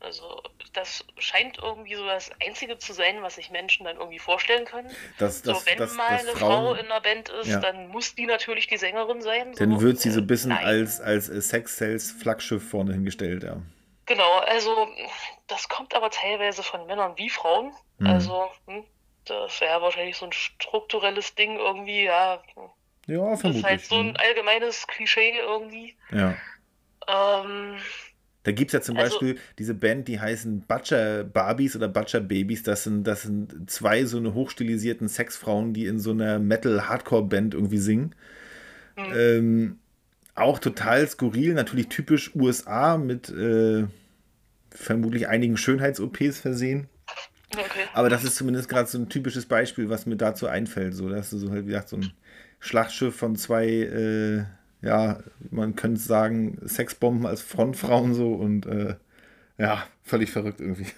Also 0.00 0.42
das 0.74 1.04
scheint 1.18 1.58
irgendwie 1.58 1.94
so 1.94 2.04
das 2.06 2.30
Einzige 2.46 2.78
zu 2.78 2.92
sein, 2.92 3.22
was 3.22 3.36
sich 3.36 3.50
Menschen 3.50 3.84
dann 3.84 3.96
irgendwie 3.96 4.18
vorstellen 4.18 4.66
können. 4.66 4.90
Das, 5.18 5.42
das, 5.42 5.60
so, 5.60 5.66
wenn 5.66 5.78
das, 5.78 5.94
mal 5.94 6.10
das 6.10 6.26
eine 6.26 6.36
Frau 6.36 6.74
in 6.74 6.84
einer 6.86 7.00
Band 7.00 7.30
ist, 7.30 7.48
Ja. 7.48 7.60
dann 7.60 7.88
muss 7.88 8.14
die 8.14 8.26
natürlich 8.26 8.66
die 8.66 8.76
Sängerin 8.76 9.22
sein. 9.22 9.54
So. 9.54 9.60
Dann 9.60 9.80
wird 9.80 9.98
sie 9.98 10.10
so 10.10 10.20
ein 10.20 10.26
bisschen 10.26 10.50
nein. 10.50 10.64
als, 10.64 11.00
als 11.00 11.28
äh, 11.30 11.40
Sex-Sales-Flaggschiff 11.40 12.68
vorne 12.68 12.92
hingestellt, 12.92 13.42
ja. 13.42 13.56
Genau, 14.04 14.38
also 14.40 14.86
das 15.48 15.68
kommt 15.68 15.94
aber 15.94 16.10
teilweise 16.10 16.62
von 16.62 16.86
Männern 16.86 17.14
wie 17.16 17.30
Frauen. 17.30 17.72
Mhm. 17.98 18.06
Also 18.06 18.48
hm, 18.66 18.84
das 19.24 19.60
wäre 19.60 19.80
wahrscheinlich 19.80 20.16
so 20.16 20.26
ein 20.26 20.32
strukturelles 20.32 21.34
Ding 21.34 21.56
irgendwie, 21.56 22.04
ja. 22.04 22.42
Ja, 23.06 23.30
Das 23.30 23.40
vermutlich. 23.40 23.56
ist 23.56 23.64
halt 23.64 23.84
so 23.84 23.96
ein 23.96 24.08
hm. 24.10 24.16
allgemeines 24.18 24.86
Klischee 24.86 25.38
irgendwie. 25.38 25.96
ja. 26.10 26.34
Ähm, 27.08 27.78
Da 28.46 28.52
gibt 28.52 28.68
es 28.70 28.74
ja 28.74 28.80
zum 28.80 28.96
Also- 28.96 29.10
Beispiel 29.18 29.38
diese 29.58 29.74
Band, 29.74 30.06
die 30.06 30.20
heißen 30.20 30.60
Butcher 30.68 31.24
Barbies 31.24 31.74
oder 31.74 31.88
Butcher 31.88 32.20
Babies. 32.20 32.62
Das 32.62 32.84
sind, 32.84 33.04
das 33.04 33.22
sind 33.22 33.68
zwei 33.68 34.04
so 34.04 34.18
eine 34.18 34.34
hochstilisierten 34.34 35.08
Sexfrauen, 35.08 35.74
die 35.74 35.86
in 35.86 35.98
so 35.98 36.12
einer 36.12 36.38
Metal-Hardcore-Band 36.38 37.54
irgendwie 37.54 37.78
singen. 37.78 38.14
Mhm. 38.96 39.04
Ähm, 39.16 39.78
auch 40.36 40.60
total 40.60 41.08
skurril, 41.08 41.54
natürlich 41.54 41.88
typisch 41.88 42.36
USA 42.36 42.96
mit 42.98 43.30
äh, 43.30 43.84
vermutlich 44.70 45.26
einigen 45.26 45.56
Schönheits-OPs 45.56 46.38
versehen. 46.38 46.88
okay. 47.52 47.64
Aber 47.94 48.08
das 48.10 48.22
ist 48.22 48.36
zumindest 48.36 48.68
gerade 48.68 48.88
so 48.88 48.96
ein 48.98 49.08
typisches 49.08 49.46
Beispiel, 49.46 49.88
was 49.88 50.06
mir 50.06 50.16
dazu 50.16 50.46
einfällt. 50.46 50.94
So, 50.94 51.08
dass 51.08 51.30
du 51.30 51.38
so 51.38 51.50
halt, 51.50 51.64
wie 51.64 51.70
gesagt, 51.70 51.88
so 51.88 51.96
ein 51.96 52.12
Schlachtschiff 52.60 53.16
von 53.16 53.34
zwei, 53.34 53.66
äh, 53.66 54.44
ja, 54.86 55.20
man 55.50 55.76
könnte 55.76 56.00
sagen, 56.00 56.58
Sexbomben 56.66 57.26
als 57.26 57.42
Frontfrauen 57.42 58.14
so 58.14 58.32
und 58.32 58.66
äh, 58.66 58.96
ja, 59.58 59.86
völlig 60.02 60.30
verrückt 60.30 60.60
irgendwie. 60.60 60.90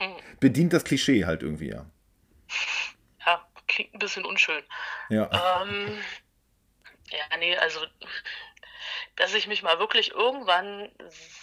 Mhm. 0.00 0.16
Bedient 0.38 0.72
das 0.72 0.84
Klischee 0.84 1.24
halt 1.26 1.42
irgendwie, 1.42 1.70
ja. 1.70 1.86
Ja, 3.26 3.46
klingt 3.68 3.94
ein 3.94 3.98
bisschen 3.98 4.24
unschön. 4.24 4.62
Ja. 5.08 5.28
Ähm, 5.62 5.98
ja, 7.10 7.36
nee, 7.38 7.56
also, 7.56 7.80
dass 9.16 9.34
ich 9.34 9.46
mich 9.46 9.62
mal 9.62 9.78
wirklich 9.78 10.12
irgendwann 10.12 10.90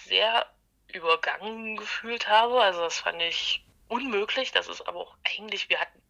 sehr 0.06 0.46
übergangen 0.94 1.78
gefühlt 1.78 2.28
habe, 2.30 2.62
also 2.62 2.82
das 2.82 3.00
fand 3.00 3.22
ich 3.22 3.66
unmöglich. 3.90 4.52
Das 4.52 4.68
ist 4.68 4.88
aber 4.88 5.00
auch 5.00 5.18
eigentlich, 5.24 5.70
wir 5.70 5.80
hatten, 5.80 6.02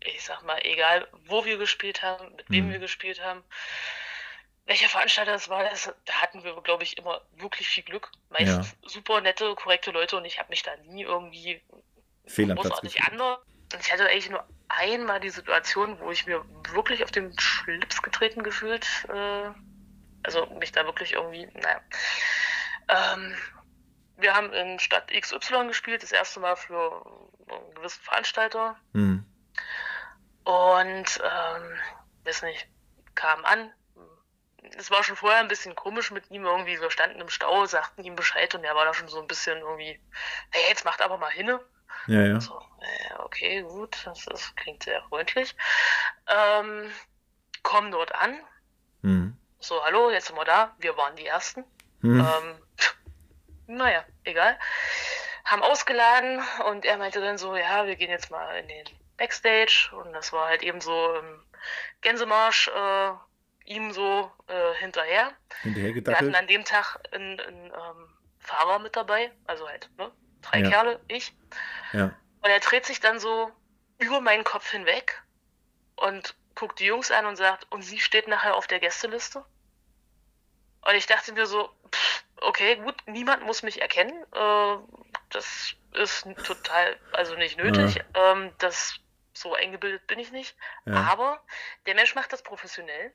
ich 0.00 0.24
sag 0.24 0.42
mal, 0.44 0.58
egal 0.64 1.06
wo 1.26 1.44
wir 1.44 1.58
gespielt 1.58 2.02
haben, 2.02 2.34
mit 2.36 2.50
wem 2.50 2.68
Mhm. 2.68 2.72
wir 2.72 2.78
gespielt 2.78 3.22
haben, 3.22 3.42
welcher 4.66 4.88
Veranstalter 4.88 5.34
es 5.34 5.48
war, 5.48 5.62
das, 5.62 5.92
da 6.04 6.14
hatten 6.14 6.42
wir, 6.42 6.60
glaube 6.62 6.82
ich, 6.82 6.98
immer 6.98 7.20
wirklich 7.36 7.68
viel 7.68 7.84
Glück. 7.84 8.10
Meistens 8.30 8.76
super 8.82 9.20
nette, 9.20 9.54
korrekte 9.54 9.92
Leute 9.92 10.16
und 10.16 10.24
ich 10.24 10.38
habe 10.38 10.50
mich 10.50 10.62
da 10.62 10.76
nie 10.88 11.02
irgendwie 11.02 11.62
Fehl 12.26 12.50
am 12.50 12.56
Platz 12.56 12.68
großartig 12.68 12.96
gefühlt. 12.96 13.12
anders. 13.12 13.38
Und 13.72 13.80
ich 13.80 13.92
hatte 13.92 14.08
eigentlich 14.08 14.30
nur 14.30 14.44
einmal 14.68 15.20
die 15.20 15.30
Situation, 15.30 15.98
wo 16.00 16.10
ich 16.10 16.26
mir 16.26 16.44
wirklich 16.72 17.04
auf 17.04 17.10
den 17.12 17.38
Schlips 17.38 18.02
getreten 18.02 18.42
gefühlt, 18.42 18.86
äh, 19.08 19.50
also 20.24 20.46
mich 20.58 20.72
da 20.72 20.84
wirklich 20.84 21.12
irgendwie, 21.12 21.46
naja. 21.46 21.80
Ähm, 22.88 23.36
wir 24.16 24.34
haben 24.34 24.52
in 24.52 24.78
Stadt 24.80 25.12
XY 25.12 25.68
gespielt, 25.68 26.02
das 26.02 26.12
erste 26.12 26.40
Mal 26.40 26.56
für 26.56 27.04
einen 27.48 27.74
gewissen 27.74 28.02
Veranstalter. 28.02 28.76
Hm. 28.94 29.24
Und, 30.44 31.20
ähm, 31.22 31.78
weiß 32.24 32.42
nicht, 32.42 32.68
kam 33.14 33.44
an. 33.44 33.72
Es 34.76 34.90
war 34.90 35.04
schon 35.04 35.16
vorher 35.16 35.40
ein 35.40 35.48
bisschen 35.48 35.74
komisch 35.74 36.10
mit 36.10 36.30
ihm 36.30 36.44
irgendwie. 36.44 36.80
Wir 36.80 36.90
standen 36.90 37.20
im 37.20 37.28
Stau, 37.28 37.66
sagten 37.66 38.02
ihm 38.04 38.16
Bescheid 38.16 38.54
und 38.54 38.64
er 38.64 38.74
war 38.74 38.84
da 38.84 38.94
schon 38.94 39.08
so 39.08 39.20
ein 39.20 39.26
bisschen 39.26 39.58
irgendwie, 39.58 40.00
hey, 40.50 40.62
jetzt 40.68 40.84
macht 40.84 41.02
aber 41.02 41.18
mal 41.18 41.30
hinne. 41.30 41.60
Ja, 42.06 42.22
ja. 42.22 42.40
So, 42.40 42.58
äh, 42.80 43.14
okay, 43.18 43.62
gut, 43.62 43.98
das, 44.04 44.24
das 44.26 44.54
klingt 44.56 44.82
sehr 44.82 45.02
freundlich. 45.04 45.54
Ähm, 46.26 46.90
kommen 47.62 47.90
dort 47.90 48.14
an. 48.14 48.38
Hm. 49.02 49.36
So, 49.58 49.82
hallo, 49.84 50.10
jetzt 50.10 50.28
sind 50.28 50.36
wir 50.36 50.44
da. 50.44 50.74
Wir 50.78 50.96
waren 50.96 51.16
die 51.16 51.26
Ersten. 51.26 51.64
Hm. 52.02 52.20
Ähm, 52.20 52.62
naja, 53.66 54.04
egal. 54.24 54.58
Haben 55.44 55.62
ausgeladen 55.62 56.42
und 56.68 56.84
er 56.84 56.96
meinte 56.98 57.20
dann 57.20 57.38
so, 57.38 57.56
ja, 57.56 57.86
wir 57.86 57.96
gehen 57.96 58.10
jetzt 58.10 58.30
mal 58.30 58.58
in 58.58 58.68
den 58.68 58.86
Backstage 59.16 59.90
und 59.92 60.12
das 60.12 60.32
war 60.32 60.48
halt 60.48 60.62
eben 60.62 60.80
so 60.80 61.14
im 61.14 61.42
Gänsemarsch 62.00 62.68
äh, 62.68 63.12
ihm 63.66 63.92
so 63.92 64.30
äh, 64.46 64.74
hinterher. 64.78 65.32
Hinterher 65.62 65.94
Wir 65.94 66.16
hatten 66.16 66.34
an 66.34 66.46
dem 66.46 66.64
Tag 66.64 66.98
einen, 67.12 67.38
einen 67.40 67.66
ähm, 67.66 68.08
Fahrer 68.38 68.78
mit 68.78 68.96
dabei, 68.96 69.30
also 69.46 69.68
halt, 69.68 69.90
ne? 69.98 70.10
Drei 70.42 70.60
Ja. 70.60 70.70
Kerle, 70.70 71.00
ich. 71.08 71.34
Ja. 71.92 72.14
Und 72.42 72.50
er 72.50 72.60
dreht 72.60 72.86
sich 72.86 73.00
dann 73.00 73.18
so 73.18 73.50
über 73.98 74.20
meinen 74.20 74.44
Kopf 74.44 74.70
hinweg 74.70 75.22
und 75.96 76.34
guckt 76.54 76.78
die 76.78 76.86
Jungs 76.86 77.10
an 77.10 77.26
und 77.26 77.36
sagt, 77.36 77.66
und 77.70 77.82
sie 77.82 77.98
steht 77.98 78.28
nachher 78.28 78.56
auf 78.56 78.66
der 78.66 78.78
Gästeliste? 78.78 79.44
Und 80.82 80.94
ich 80.94 81.06
dachte 81.06 81.32
mir 81.32 81.46
so, 81.46 81.68
pff, 81.90 82.24
okay, 82.42 82.76
gut, 82.76 82.94
niemand 83.06 83.42
muss 83.44 83.62
mich 83.62 83.80
erkennen. 83.80 84.22
Äh, 84.32 84.76
das 85.30 85.74
ist 85.92 86.26
total, 86.44 86.96
also 87.12 87.34
nicht 87.34 87.58
nötig. 87.58 88.02
Ähm, 88.14 88.52
das 88.58 89.00
so 89.32 89.54
eingebildet 89.54 90.06
bin 90.06 90.18
ich 90.18 90.30
nicht. 90.32 90.56
Ja. 90.84 90.94
Aber 91.10 91.44
der 91.86 91.94
Mensch 91.94 92.14
macht 92.14 92.32
das 92.32 92.42
professionell. 92.42 93.12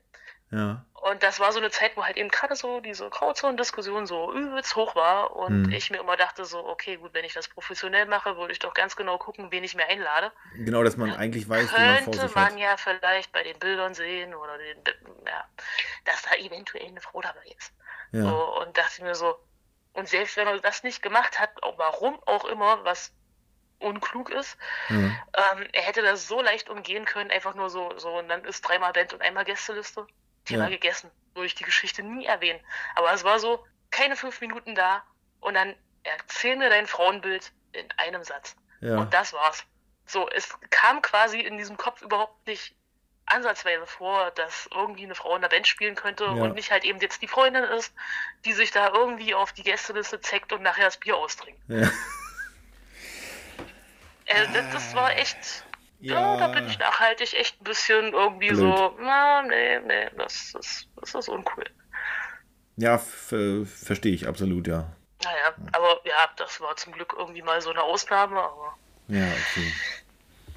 Ja. 0.52 0.84
Und 0.92 1.22
das 1.24 1.40
war 1.40 1.50
so 1.50 1.58
eine 1.58 1.70
Zeit, 1.70 1.96
wo 1.96 2.04
halt 2.04 2.16
eben 2.16 2.28
gerade 2.28 2.54
so 2.54 2.78
diese 2.80 3.10
Grauzone-Diskussion 3.10 4.06
so 4.06 4.32
übelst 4.32 4.76
hoch 4.76 4.94
war 4.94 5.34
und 5.34 5.62
Mhm. 5.62 5.72
ich 5.72 5.90
mir 5.90 5.98
immer 5.98 6.16
dachte 6.16 6.44
so, 6.44 6.64
okay, 6.68 6.96
gut, 6.96 7.12
wenn 7.14 7.24
ich 7.24 7.32
das 7.32 7.48
professionell 7.48 8.06
mache, 8.06 8.36
würde 8.36 8.52
ich 8.52 8.60
doch 8.60 8.72
ganz 8.72 8.94
genau 8.94 9.18
gucken, 9.18 9.50
wen 9.50 9.64
ich 9.64 9.74
mir 9.74 9.86
einlade. 9.88 10.30
Genau, 10.54 10.84
dass 10.84 10.96
man 10.96 11.12
eigentlich 11.12 11.48
weiß, 11.48 11.72
wie 11.72 11.80
man 11.80 12.04
vor 12.04 12.14
Könnte 12.14 12.34
man 12.34 12.56
ja 12.56 12.76
vielleicht 12.76 13.32
bei 13.32 13.42
den 13.42 13.58
Bildern 13.58 13.94
sehen 13.94 14.32
oder 14.34 14.56
den, 14.58 14.78
ja, 15.26 15.44
dass 16.04 16.22
da 16.22 16.36
eventuell 16.36 16.86
eine 16.86 17.00
Frau 17.00 17.20
dabei 17.20 17.46
ist. 17.58 17.72
Ja. 18.12 18.22
So, 18.22 18.60
und 18.60 18.78
dachte 18.78 19.02
mir 19.02 19.16
so, 19.16 19.36
und 19.94 20.08
selbst 20.08 20.36
wenn 20.36 20.46
er 20.46 20.60
das 20.60 20.84
nicht 20.84 21.02
gemacht 21.02 21.40
hat, 21.40 21.50
warum 21.78 22.22
auch 22.26 22.44
immer, 22.44 22.84
was 22.84 23.12
unklug 23.80 24.30
ist, 24.30 24.56
Ja. 24.88 24.96
ähm, 24.96 25.66
er 25.72 25.82
hätte 25.82 26.02
das 26.02 26.28
so 26.28 26.40
leicht 26.40 26.68
umgehen 26.70 27.06
können, 27.06 27.32
einfach 27.32 27.54
nur 27.56 27.70
so, 27.70 27.92
so, 27.98 28.18
und 28.18 28.28
dann 28.28 28.44
ist 28.44 28.60
dreimal 28.62 28.92
Band 28.92 29.12
und 29.14 29.22
einmal 29.22 29.44
Gästeliste. 29.44 30.06
Thema 30.44 30.64
Ja. 30.64 30.70
gegessen. 30.70 31.10
Würde 31.34 31.46
ich 31.46 31.54
die 31.54 31.64
Geschichte 31.64 32.02
nie 32.02 32.26
erwähnen. 32.26 32.60
Aber 32.94 33.12
es 33.12 33.24
war 33.24 33.38
so, 33.38 33.64
keine 33.90 34.16
fünf 34.16 34.40
Minuten 34.40 34.74
da 34.74 35.02
und 35.40 35.54
dann 35.54 35.74
erzähl 36.02 36.56
mir 36.56 36.68
dein 36.70 36.86
Frauenbild 36.86 37.52
in 37.72 37.86
einem 37.96 38.22
Satz. 38.24 38.54
Ja. 38.80 38.98
Und 38.98 39.14
das 39.14 39.32
war's. 39.32 39.64
So, 40.06 40.28
es 40.28 40.48
kam 40.70 41.00
quasi 41.00 41.40
in 41.40 41.56
diesem 41.58 41.76
Kopf 41.76 42.02
überhaupt 42.02 42.46
nicht 42.46 42.74
ansatzweise 43.24 43.86
vor, 43.86 44.32
dass 44.32 44.68
irgendwie 44.74 45.04
eine 45.04 45.14
Frau 45.14 45.34
in 45.36 45.42
der 45.42 45.48
Band 45.48 45.66
spielen 45.68 45.94
könnte 45.94 46.24
Ja. 46.24 46.30
und 46.30 46.54
nicht 46.54 46.70
halt 46.72 46.84
eben 46.84 46.98
jetzt 46.98 47.22
die 47.22 47.28
Freundin 47.28 47.62
ist, 47.64 47.94
die 48.44 48.52
sich 48.52 48.72
da 48.72 48.88
irgendwie 48.92 49.34
auf 49.34 49.52
die 49.52 49.62
Gästeliste 49.62 50.20
zeckt 50.20 50.52
und 50.52 50.62
nachher 50.62 50.86
das 50.86 50.96
Bier 50.98 51.16
austrinkt. 51.16 51.60
Ja. 51.68 51.88
Äh, 54.26 54.46
das, 54.52 54.72
das 54.72 54.94
war 54.94 55.12
echt, 55.16 55.64
ja. 56.02 56.36
da 56.36 56.48
bin 56.48 56.66
ich 56.66 56.78
nachhaltig 56.78 57.34
echt 57.34 57.60
ein 57.60 57.64
bisschen 57.64 58.12
irgendwie 58.12 58.48
Blöd. 58.48 58.58
so, 58.58 58.96
na, 59.00 59.42
nee, 59.42 59.78
nee, 59.80 60.10
das 60.16 60.54
ist, 60.58 60.88
das 60.96 61.14
ist 61.14 61.28
uncool. 61.28 61.64
Ja, 62.76 62.98
ver 62.98 63.64
verstehe 63.66 64.14
ich 64.14 64.26
absolut, 64.26 64.66
ja. 64.66 64.90
Naja, 65.24 65.54
aber 65.72 66.00
ja, 66.04 66.28
das 66.36 66.60
war 66.60 66.74
zum 66.76 66.92
Glück 66.92 67.14
irgendwie 67.16 67.42
mal 67.42 67.60
so 67.60 67.70
eine 67.70 67.82
Ausnahme, 67.82 68.40
aber 68.42 68.76
Ja, 69.08 69.24
okay. 69.26 69.72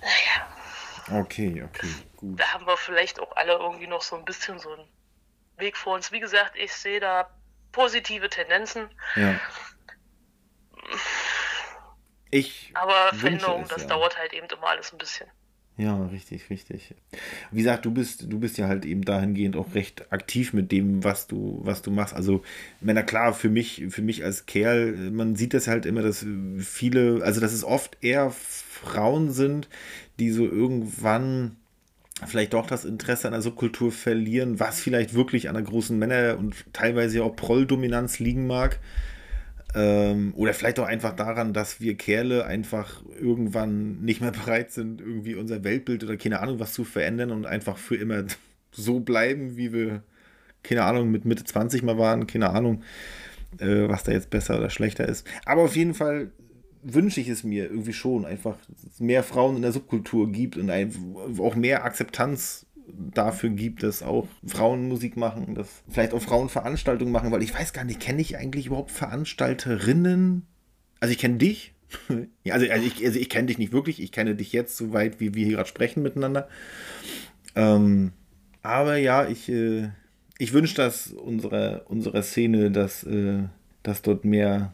naja, 0.02 1.22
Okay, 1.22 1.64
okay, 1.64 1.88
gut. 2.18 2.40
da 2.40 2.52
haben 2.54 2.66
wir 2.66 2.78
vielleicht 2.78 3.20
auch 3.20 3.36
alle 3.36 3.54
irgendwie 3.54 3.86
noch 3.88 4.02
so 4.02 4.16
ein 4.16 4.26
bisschen 4.26 4.58
so 4.58 4.72
einen 4.74 4.88
Weg 5.58 5.78
vor 5.78 5.94
uns. 5.94 6.12
Wie 6.12 6.20
gesagt, 6.20 6.56
ich 6.56 6.74
sehe 6.74 7.00
da 7.00 7.30
positive 7.72 8.28
Tendenzen, 8.30 8.90
Ja. 9.16 9.40
Ich 12.36 12.72
aber 12.74 13.18
Veränderung, 13.18 13.64
es, 13.64 13.70
das 13.70 13.82
ja. 13.84 13.88
dauert 13.88 14.18
halt 14.18 14.34
eben 14.34 14.48
immer 14.48 14.68
alles 14.68 14.92
ein 14.92 14.98
bisschen. 14.98 15.28
Ja, 15.78 16.06
richtig, 16.06 16.50
richtig. 16.50 16.96
Wie 17.52 17.58
gesagt, 17.58 17.86
du 17.86 17.92
bist, 17.92 18.32
du 18.32 18.40
bist 18.40 18.58
ja 18.58 18.68
halt 18.68 18.86
eben 18.86 19.04
dahingehend 19.04 19.56
auch 19.56 19.74
recht 19.74 20.12
aktiv 20.12 20.54
mit 20.54 20.72
dem, 20.72 21.04
was 21.04 21.28
du, 21.28 21.60
was 21.64 21.82
du 21.82 21.92
machst. 21.92 22.14
Also, 22.14 22.44
na 22.82 23.04
klar, 23.04 23.34
für 23.34 23.50
mich, 23.50 23.86
für 23.90 24.02
mich 24.02 24.24
als 24.24 24.46
Kerl, 24.46 24.94
man 25.12 25.36
sieht 25.36 25.54
das 25.54 25.68
halt 25.68 25.86
immer, 25.86 26.02
dass 26.02 26.26
viele, 26.60 27.22
also 27.24 27.40
dass 27.42 27.54
es 27.54 27.64
oft 27.64 27.98
eher 28.02 28.32
Frauen 28.32 29.32
sind, 29.32 29.70
die 30.20 30.32
so 30.32 30.46
irgendwann 30.46 31.56
vielleicht 32.26 32.54
doch 32.54 32.68
das 32.68 32.86
Interesse 32.86 33.28
an 33.28 33.34
der 33.34 33.42
Subkultur 33.42 33.92
verlieren, 33.92 34.60
was 34.60 34.80
vielleicht 34.80 35.14
wirklich 35.14 35.50
an 35.50 35.56
der 35.56 35.64
großen 35.64 35.98
Männer- 35.98 36.38
und 36.38 36.56
teilweise 36.74 37.24
auch 37.24 37.36
Proll-Dominanz 37.36 38.20
liegen 38.20 38.48
mag. 38.48 38.80
Ähm, 39.76 40.34
oder 40.36 40.54
vielleicht 40.54 40.80
auch 40.80 40.88
einfach 40.88 41.14
daran, 41.16 41.54
dass 41.54 41.82
wir 41.82 41.96
Kerle 41.96 42.46
einfach 42.46 43.04
irgendwann 43.20 44.02
nicht 44.02 44.22
mehr 44.22 44.32
bereit 44.46 44.72
sind, 44.72 45.02
irgendwie 45.02 45.36
unser 45.36 45.64
Weltbild 45.64 46.04
oder 46.04 46.18
keine 46.18 46.40
Ahnung 46.40 46.60
was 46.60 46.74
zu 46.74 46.84
verändern 46.86 47.32
und 47.32 47.46
einfach 47.46 47.78
für 47.78 47.96
immer 47.96 48.24
so 48.72 49.00
bleiben, 49.02 49.58
wie 49.58 49.74
wir, 49.74 50.04
keine 50.64 50.84
Ahnung, 50.84 51.12
mit 51.12 51.26
Mitte 51.26 51.44
20 51.44 51.84
mal 51.84 51.98
waren, 51.98 52.26
keine 52.26 52.50
Ahnung. 52.50 52.84
äh, 53.60 53.88
was 53.90 54.04
da 54.04 54.12
jetzt 54.12 54.30
besser 54.30 54.58
oder 54.58 54.70
schlechter 54.70 55.08
ist. 55.08 55.28
Aber 55.46 55.64
auf 55.64 55.76
jeden 55.76 55.94
Fall 55.94 56.32
wünsche 56.84 57.20
ich 57.20 57.30
es 57.30 57.44
mir 57.44 57.66
irgendwie 57.66 57.94
schon, 57.94 58.26
einfach 58.26 58.58
mehr 59.00 59.24
Frauen 59.24 59.56
in 59.56 59.62
der 59.64 59.72
Subkultur 59.72 60.32
gibt 60.32 60.58
und 60.58 60.70
auch 61.40 61.56
mehr 61.56 61.84
Akzeptanz 61.84 62.65
dafür 62.88 63.50
gibt, 63.50 63.84
dass 63.84 64.04
auch 64.04 64.28
Frauen 64.46 64.88
Musik 64.88 65.18
machen, 65.18 65.56
dass 65.56 65.84
vielleicht 65.90 66.14
auch 66.14 66.22
Frauen 66.22 66.50
Veranstaltungen 66.50 67.12
machen, 67.12 67.32
weil 67.32 67.44
ich 67.44 67.54
weiß 67.54 67.74
gar 67.74 67.84
nicht, 67.84 68.00
kenne 68.00 68.22
ich 68.22 68.38
eigentlich 68.38 68.68
überhaupt 68.68 68.92
Veranstalterinnen? 68.92 70.46
Also 71.00 71.12
ich 71.12 71.18
kenne 71.18 71.38
dich. 71.38 71.74
also, 72.50 72.70
also 72.70 72.86
ich, 72.86 73.06
also 73.06 73.20
ich 73.20 73.30
kenne 73.30 73.48
dich 73.48 73.58
nicht 73.58 73.72
wirklich, 73.72 74.02
ich 74.02 74.12
kenne 74.12 74.36
dich 74.36 74.52
jetzt 74.52 74.78
so 74.78 74.94
weit, 74.94 75.20
wie 75.20 75.34
wir 75.34 75.46
hier 75.46 75.56
gerade 75.56 75.70
sprechen 75.70 76.04
miteinander. 76.04 76.48
Ähm, 77.56 78.12
aber 78.62 78.98
ja, 78.98 79.28
ich, 79.28 79.50
äh, 79.50 79.90
ich 80.38 80.54
wünsche, 80.54 80.76
dass 80.76 81.08
unsere, 81.08 81.84
unsere 81.88 82.24
Szene, 82.24 82.72
dass, 82.72 83.04
äh, 83.04 83.44
dass 83.84 84.02
dort 84.02 84.26
mehr, 84.26 84.74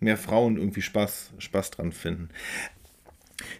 mehr 0.00 0.16
Frauen 0.16 0.56
irgendwie 0.56 0.82
Spaß, 0.82 1.32
Spaß 1.38 1.72
dran 1.72 1.92
finden. 1.92 2.28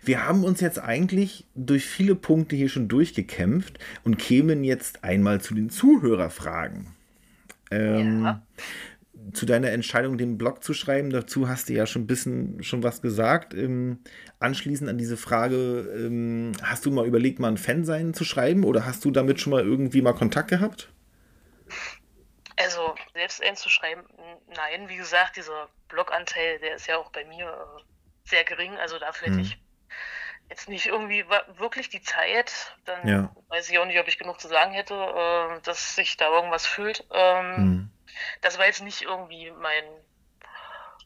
Wir 0.03 0.27
haben 0.27 0.45
uns 0.45 0.61
jetzt 0.61 0.79
eigentlich 0.79 1.47
durch 1.55 1.85
viele 1.85 2.15
Punkte 2.15 2.57
hier 2.57 2.69
schon 2.69 2.89
durchgekämpft 2.89 3.79
und 4.05 4.19
kämen 4.19 4.65
jetzt 4.65 5.05
einmal 5.05 5.41
zu 5.41 5.55
den 5.55 5.71
Zuhörerfragen. 5.71 6.89
Ähm, 7.71 8.25
ja. 8.25 8.43
Zu 9.33 9.47
deiner 9.47 9.71
Entscheidung, 9.71 10.19
den 10.19 10.37
Blog 10.37 10.65
zu 10.65 10.75
schreiben, 10.75 11.11
dazu 11.11 11.49
hast 11.49 11.69
du 11.69 11.75
ja 11.75 11.87
schon 11.87 12.03
ein 12.03 12.07
bisschen 12.07 12.63
schon 12.63 12.83
was 12.83 13.03
gesagt. 13.03 13.55
Ähm, 13.55 14.01
anschließend 14.41 14.91
an 14.91 14.99
diese 14.99 15.17
Frage, 15.17 15.89
ähm, 15.95 16.53
hast 16.63 16.85
du 16.85 16.91
mal 16.91 17.07
überlegt, 17.07 17.39
mal 17.39 17.49
ein 17.49 17.57
Fan 17.57 17.85
sein 17.85 18.15
zu 18.15 18.25
schreiben 18.25 18.65
oder 18.65 18.85
hast 18.85 19.05
du 19.05 19.11
damit 19.11 19.41
schon 19.41 19.53
mal 19.53 19.63
irgendwie 19.63 20.03
mal 20.03 20.13
Kontakt 20.13 20.49
gehabt? 20.49 20.89
Also, 22.57 22.95
selbst 23.15 23.43
einzuschreiben, 23.43 24.05
nein, 24.55 24.89
wie 24.89 24.97
gesagt, 24.97 25.37
dieser 25.37 25.69
Bloganteil, 25.89 26.59
der 26.59 26.77
ist 26.77 26.87
ja 26.87 26.97
auch 26.99 27.11
bei 27.11 27.25
mir 27.25 27.47
äh, 27.47 28.29
sehr 28.29 28.45
gering, 28.45 28.77
also 28.77 28.99
dafür 28.99 29.29
hätte 29.29 29.39
hm. 29.39 29.45
ich 29.45 29.62
jetzt 30.53 30.69
nicht 30.69 30.87
irgendwie 30.87 31.25
wirklich 31.57 31.89
die 31.89 32.03
Zeit, 32.03 32.77
dann 32.85 33.09
ja. 33.09 33.31
weiß 33.49 33.71
ich 33.71 33.79
auch 33.79 33.87
nicht, 33.87 33.99
ob 33.99 34.07
ich 34.07 34.19
genug 34.19 34.39
zu 34.41 34.49
sagen 34.49 34.73
hätte, 34.73 34.95
äh, 34.95 35.61
dass 35.63 35.97
sich 35.97 36.17
da 36.19 36.29
irgendwas 36.29 36.67
fühlt. 36.67 37.07
Ähm, 37.11 37.57
hm. 37.57 37.91
Das 38.43 38.59
war 38.59 38.67
jetzt 38.67 38.83
nicht 38.83 39.03
irgendwie 39.03 39.51
mein 39.51 39.85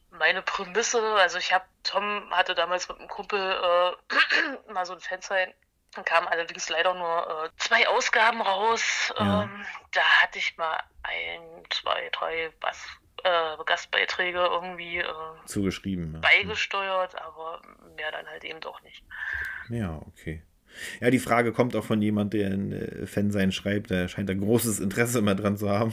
meine 0.09 0.41
Prämisse. 0.41 1.01
Also 1.15 1.37
ich 1.37 1.53
habe 1.53 1.65
Tom 1.83 2.29
hatte 2.31 2.55
damals 2.55 2.89
mit 2.89 2.99
einem 2.99 3.07
Kumpel 3.07 3.39
äh, 3.39 4.71
mal 4.73 4.85
so 4.85 4.93
ein 4.93 4.99
Fansign 4.99 5.53
dann 5.93 6.05
kamen 6.05 6.27
allerdings 6.27 6.69
leider 6.69 6.93
nur 6.93 7.45
äh, 7.45 7.49
zwei 7.57 7.87
Ausgaben 7.87 8.41
raus. 8.41 9.13
Ja. 9.17 9.43
Ähm, 9.43 9.65
da 9.91 10.01
hatte 10.21 10.37
ich 10.37 10.55
mal 10.57 10.83
ein, 11.03 11.63
zwei, 11.71 12.09
drei 12.11 12.51
Bass, 12.59 12.85
äh, 13.23 13.63
Gastbeiträge 13.65 14.39
irgendwie 14.39 14.99
äh, 14.99 15.05
zugeschrieben. 15.45 16.13
Ja. 16.13 16.19
Beigesteuert, 16.19 17.15
aber 17.21 17.61
mehr 17.95 18.11
dann 18.11 18.27
halt 18.27 18.43
eben 18.43 18.59
doch 18.59 18.81
nicht. 18.83 19.03
Ja, 19.69 20.01
okay. 20.07 20.41
Ja, 20.99 21.09
die 21.09 21.19
Frage 21.19 21.53
kommt 21.53 21.75
auch 21.75 21.83
von 21.83 22.01
jemand, 22.01 22.33
der 22.33 22.51
ein 22.51 22.71
äh, 22.71 23.05
Fan 23.07 23.31
sein 23.31 23.51
schreibt. 23.51 23.89
Der 23.89 24.07
scheint 24.07 24.29
ein 24.29 24.39
großes 24.39 24.79
Interesse 24.79 25.19
immer 25.19 25.35
dran 25.35 25.57
zu 25.57 25.69
haben, 25.69 25.91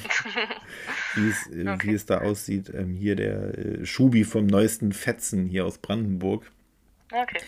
wie, 1.14 1.28
es, 1.28 1.46
äh, 1.50 1.68
okay. 1.68 1.88
wie 1.88 1.94
es 1.94 2.06
da 2.06 2.18
aussieht. 2.18 2.70
Ähm, 2.74 2.94
hier 2.94 3.16
der 3.16 3.58
äh, 3.58 3.86
Schubi 3.86 4.24
vom 4.24 4.46
neuesten 4.46 4.92
Fetzen 4.92 5.46
hier 5.46 5.64
aus 5.64 5.78
Brandenburg. 5.78 6.50
Okay. 7.12 7.38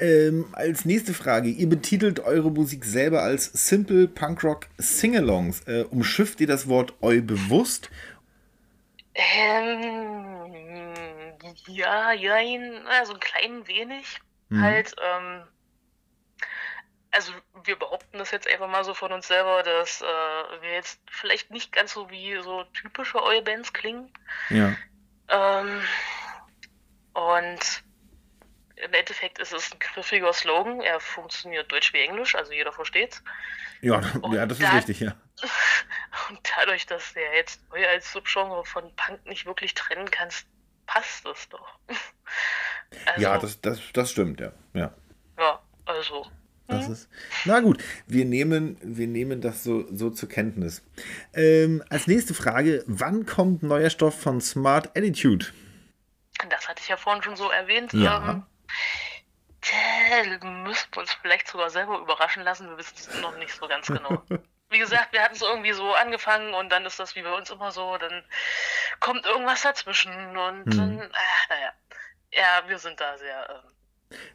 Ähm, 0.00 0.46
als 0.52 0.84
nächste 0.84 1.14
Frage, 1.14 1.48
ihr 1.48 1.68
betitelt 1.68 2.20
eure 2.20 2.50
Musik 2.50 2.84
selber 2.84 3.22
als 3.22 3.44
Simple 3.52 4.08
Punkrock 4.08 4.66
Singalongs. 4.76 5.60
Äh, 5.68 5.84
umschifft 5.88 6.40
ihr 6.40 6.48
das 6.48 6.68
Wort 6.68 6.94
eu 7.00 7.22
bewusst? 7.22 7.90
Ähm, 9.14 10.54
ja, 11.66 12.12
ja, 12.12 12.34
also 12.88 13.14
ein 13.14 13.20
klein 13.20 13.66
wenig. 13.66 14.20
Mhm. 14.48 14.62
Halt, 14.62 14.94
ähm, 15.00 15.44
also 17.10 17.32
wir 17.62 17.78
behaupten 17.78 18.18
das 18.18 18.32
jetzt 18.32 18.48
einfach 18.48 18.68
mal 18.68 18.84
so 18.84 18.92
von 18.92 19.12
uns 19.12 19.28
selber, 19.28 19.62
dass 19.62 20.02
äh, 20.02 20.62
wir 20.62 20.72
jetzt 20.72 21.00
vielleicht 21.08 21.50
nicht 21.50 21.72
ganz 21.72 21.92
so 21.92 22.10
wie 22.10 22.36
so 22.42 22.64
typische 22.64 23.18
Eu-Bands 23.22 23.72
klingen. 23.72 24.12
Ja. 24.50 24.74
Ähm, 25.28 25.80
und 27.12 27.84
im 28.84 28.92
Endeffekt 28.92 29.38
ist 29.38 29.52
es 29.52 29.72
ein 29.72 29.78
griffiger 29.78 30.32
Slogan. 30.32 30.80
Er 30.80 31.00
funktioniert 31.00 31.70
Deutsch 31.72 31.92
wie 31.92 32.00
Englisch, 32.00 32.34
also 32.34 32.52
jeder 32.52 32.72
versteht. 32.72 33.22
Ja, 33.80 34.00
ja, 34.30 34.46
das 34.46 34.60
ist 34.60 34.72
richtig, 34.72 35.00
ja. 35.00 35.14
Und 36.30 36.40
dadurch, 36.56 36.86
dass 36.86 37.14
du 37.14 37.20
ja 37.20 37.32
jetzt 37.34 37.60
neu 37.70 37.86
als 37.86 38.12
Subgenre 38.12 38.64
von 38.64 38.94
Punk 38.96 39.24
nicht 39.26 39.46
wirklich 39.46 39.74
trennen 39.74 40.10
kannst, 40.10 40.46
passt 40.86 41.26
es 41.26 41.48
doch. 41.48 41.78
Also, 43.06 43.22
ja, 43.22 43.38
das, 43.38 43.60
das, 43.60 43.80
das 43.92 44.12
stimmt, 44.12 44.40
ja. 44.40 44.52
Ja, 44.72 44.94
ja 45.36 45.60
also. 45.84 46.26
Das 46.68 46.86
hm. 46.86 46.92
ist. 46.92 47.08
Na 47.44 47.58
gut, 47.58 47.82
wir 48.06 48.24
nehmen, 48.24 48.76
wir 48.82 49.08
nehmen 49.08 49.40
das 49.40 49.64
so, 49.64 49.84
so 49.92 50.10
zur 50.10 50.28
Kenntnis. 50.28 50.80
Ähm, 51.34 51.82
als 51.88 52.06
nächste 52.06 52.34
Frage: 52.34 52.84
Wann 52.86 53.26
kommt 53.26 53.64
neuer 53.64 53.90
Stoff 53.90 54.20
von 54.20 54.40
Smart 54.40 54.96
Attitude? 54.96 55.46
Das 56.48 56.68
hatte 56.68 56.82
ich 56.82 56.88
ja 56.88 56.96
vorhin 56.96 57.22
schon 57.22 57.34
so 57.34 57.50
erwähnt. 57.50 57.92
Ja. 57.94 58.30
Ähm, 58.30 58.46
müssen 60.42 60.88
wir 60.92 61.00
uns 61.00 61.12
vielleicht 61.22 61.48
sogar 61.48 61.70
selber 61.70 61.98
überraschen 61.98 62.42
lassen. 62.42 62.68
Wir 62.68 62.78
wissen 62.78 62.94
es 62.96 63.20
noch 63.20 63.36
nicht 63.38 63.54
so 63.54 63.66
ganz 63.66 63.86
genau. 63.86 64.22
Wie 64.70 64.78
gesagt, 64.78 65.12
wir 65.12 65.22
hatten 65.22 65.34
es 65.34 65.42
irgendwie 65.42 65.72
so 65.72 65.94
angefangen 65.94 66.54
und 66.54 66.70
dann 66.70 66.84
ist 66.84 66.98
das 66.98 67.14
wie 67.14 67.22
bei 67.22 67.32
uns 67.32 67.50
immer 67.50 67.70
so, 67.70 67.96
dann 67.98 68.24
kommt 68.98 69.24
irgendwas 69.24 69.62
dazwischen 69.62 70.36
und 70.36 70.64
hm. 70.64 70.76
dann, 70.76 70.98
äh, 70.98 71.10
naja. 71.48 71.72
Ja, 72.32 72.68
wir 72.68 72.78
sind 72.78 72.98
da 72.98 73.16
sehr 73.16 73.48
ähm, 73.50 73.74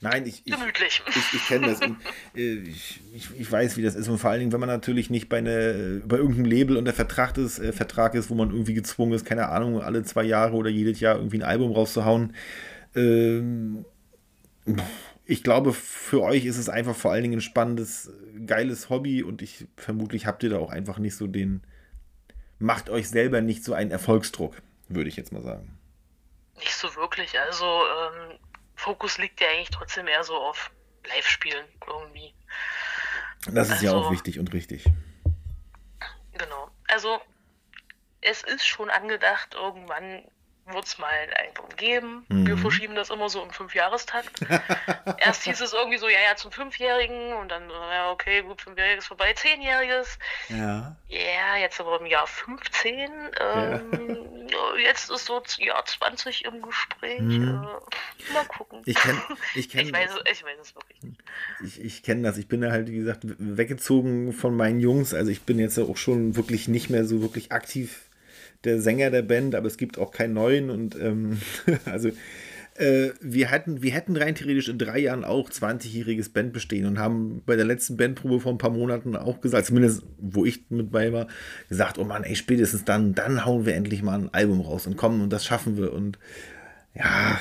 Nein, 0.02 0.26
ich, 0.26 0.44
gemütlich. 0.46 1.02
Ich, 1.10 1.16
ich, 1.16 1.34
ich 1.34 1.48
kenne 1.48 1.68
das. 1.68 1.82
Und, 1.82 1.98
äh, 2.36 2.54
ich, 2.54 3.02
ich, 3.38 3.52
weiß, 3.52 3.78
wie 3.78 3.82
das 3.82 3.96
ist. 3.96 4.08
Und 4.08 4.18
vor 4.18 4.30
allen 4.30 4.40
Dingen, 4.40 4.52
wenn 4.52 4.60
man 4.60 4.70
natürlich 4.70 5.10
nicht 5.10 5.30
bei, 5.30 5.38
eine, 5.38 6.02
bei 6.06 6.18
irgendeinem 6.18 6.46
Label 6.46 6.78
unter 6.78 6.94
Vertrag 6.94 7.38
ist, 7.38 7.60
äh, 7.60 7.74
Vertrag 7.74 8.16
ist, 8.16 8.30
wo 8.30 8.36
man 8.36 8.52
irgendwie 8.52 8.74
gezwungen 8.74 9.14
ist, 9.14 9.26
keine 9.26 9.50
Ahnung, 9.50 9.82
alle 9.82 10.04
zwei 10.04 10.24
Jahre 10.24 10.56
oder 10.56 10.70
jedes 10.70 11.00
Jahr 11.00 11.16
irgendwie 11.18 11.40
ein 11.40 11.44
Album 11.44 11.74
rauszuhauen. 11.74 12.36
Ähm, 12.96 13.86
ich 15.30 15.44
glaube, 15.44 15.74
für 15.74 16.24
euch 16.24 16.46
ist 16.46 16.58
es 16.58 16.70
einfach 16.70 16.96
vor 16.96 17.12
allen 17.12 17.22
Dingen 17.22 17.38
ein 17.38 17.42
spannendes, 17.42 18.12
geiles 18.48 18.90
Hobby 18.90 19.22
und 19.22 19.44
ich 19.44 19.68
vermutlich 19.78 20.26
habt 20.26 20.42
ihr 20.42 20.50
da 20.50 20.58
auch 20.58 20.72
einfach 20.72 20.98
nicht 20.98 21.16
so 21.16 21.28
den, 21.28 21.62
macht 22.58 22.90
euch 22.90 23.10
selber 23.10 23.40
nicht 23.40 23.64
so 23.64 23.76
einen 23.76 23.92
Erfolgsdruck, 23.92 24.60
würde 24.88 25.08
ich 25.08 25.18
jetzt 25.18 25.32
mal 25.32 25.44
sagen. 25.44 25.78
Nicht 26.58 26.74
so 26.74 26.96
wirklich. 26.96 27.40
Also 27.40 27.64
ähm, 27.66 28.40
Fokus 28.76 29.20
liegt 29.20 29.40
ja 29.40 29.50
eigentlich 29.50 29.70
trotzdem 29.70 30.08
eher 30.08 30.24
so 30.24 30.34
auf 30.34 30.72
Live-Spielen 31.08 31.66
irgendwie. 31.86 32.34
Das 33.52 33.68
ist 33.68 33.74
also, 33.74 33.86
ja 33.86 33.94
auch 33.94 34.12
wichtig 34.12 34.40
und 34.40 34.52
richtig. 34.52 34.86
Genau. 36.34 36.72
Also 36.88 37.20
es 38.22 38.42
ist 38.42 38.66
schon 38.66 38.90
angedacht, 38.90 39.54
irgendwann 39.54 40.24
wird 40.74 40.86
es 40.86 40.98
mal 40.98 41.12
ein 41.12 41.34
Album 41.34 41.70
geben. 41.76 42.26
Mhm. 42.30 42.48
Wir 42.48 42.58
verschieben 42.58 42.96
das 42.96 43.10
immer 43.10 43.30
so 43.30 43.44
im 43.44 43.52
Fünfjahrestakt. 43.52 44.42
Erst 45.18 45.44
hieß 45.44 45.62
es 45.62 45.74
irgendwie 45.74 45.98
so, 45.98 46.08
ja, 46.08 46.20
ja, 46.28 46.36
zum 46.36 46.52
Fünfjährigen 46.52 47.34
und 47.34 47.50
dann, 47.50 47.70
ja, 47.70 48.12
okay, 48.12 48.42
gut, 48.42 48.62
Fünfjähriges 48.62 49.08
vorbei, 49.08 49.34
Zehnjähriges. 49.34 50.18
Ja. 50.50 50.96
Ja, 51.08 51.58
jetzt 51.60 51.80
aber 51.80 52.00
im 52.00 52.06
Jahr 52.06 52.28
15. 52.28 53.12
Ähm, 53.40 54.50
ja. 54.52 54.76
Jetzt 54.84 55.10
ist 55.10 55.26
so 55.26 55.42
Jahr 55.58 55.86
20 55.86 56.46
im 56.46 56.62
Gespräch. 56.62 57.20
Mhm. 57.20 57.44
Äh, 57.44 58.34
mal 58.34 58.46
gucken. 58.48 58.82
Ich 58.86 58.96
kenne 58.96 59.22
ich 59.56 59.70
kenn 59.70 59.88
ich 59.88 59.94
weiß, 59.94 60.12
ich 60.32 60.44
weiß 60.44 60.58
es 60.62 60.76
wirklich 60.76 61.02
nicht. 61.04 61.22
Ich, 61.64 61.84
ich 61.84 62.04
kenne 62.04 62.24
das. 62.24 62.38
Ich 62.38 62.48
bin 62.48 62.64
ja 62.64 62.72
halt, 62.72 62.88
wie 62.88 62.98
gesagt, 62.98 63.22
weggezogen 63.24 64.34
von 64.34 64.56
meinen 64.56 64.80
Jungs. 64.80 65.14
Also 65.14 65.32
ich 65.32 65.44
bin 65.44 65.60
jetzt 65.60 65.78
auch 65.78 65.98
schon 65.98 66.36
wirklich 66.36 66.68
nicht 66.68 66.90
mehr 66.90 67.06
so 67.06 67.22
wirklich 67.22 67.52
aktiv 67.52 68.09
der 68.64 68.82
Sänger 68.82 69.10
der 69.10 69.22
Band, 69.22 69.56
aber 69.56 69.68
es 69.68 69.78
gibt 69.78 69.98
auch 69.98 70.12
keinen 70.12 70.34
neuen 70.34 70.70
und 70.70 70.96
ähm, 71.00 71.40
also 71.86 72.12
äh, 72.80 73.12
wir, 73.20 73.52
hatten, 73.52 73.82
wir 73.82 73.92
hätten 73.92 74.16
rein 74.16 74.36
theoretisch 74.36 74.70
in 74.70 74.78
drei 74.78 75.00
Jahren 75.00 75.26
auch 75.26 75.50
20-jähriges 75.50 76.32
Band 76.32 76.54
bestehen 76.54 76.86
und 76.86 76.98
haben 76.98 77.42
bei 77.46 77.58
der 77.58 77.66
letzten 77.66 77.98
Bandprobe 77.98 78.40
vor 78.40 78.54
ein 78.54 78.58
paar 78.58 78.70
Monaten 78.70 79.18
auch 79.18 79.42
gesagt, 79.42 79.66
zumindest 79.66 80.04
wo 80.18 80.46
ich 80.46 80.70
mit 80.70 80.92
bei 80.92 81.12
war, 81.12 81.28
gesagt, 81.68 81.98
oh 81.98 82.06
Mann, 82.06 82.24
ey, 82.24 82.36
spätestens 82.36 82.86
dann, 82.86 83.14
dann 83.14 83.46
hauen 83.46 83.66
wir 83.66 83.76
endlich 83.76 84.02
mal 84.02 84.18
ein 84.18 84.34
Album 84.34 84.62
raus 84.62 84.88
und 84.88 84.96
kommen 84.96 85.22
und 85.22 85.34
das 85.34 85.46
schaffen 85.46 85.78
wir 85.78 85.92
und 85.92 86.20
ja, 86.96 87.40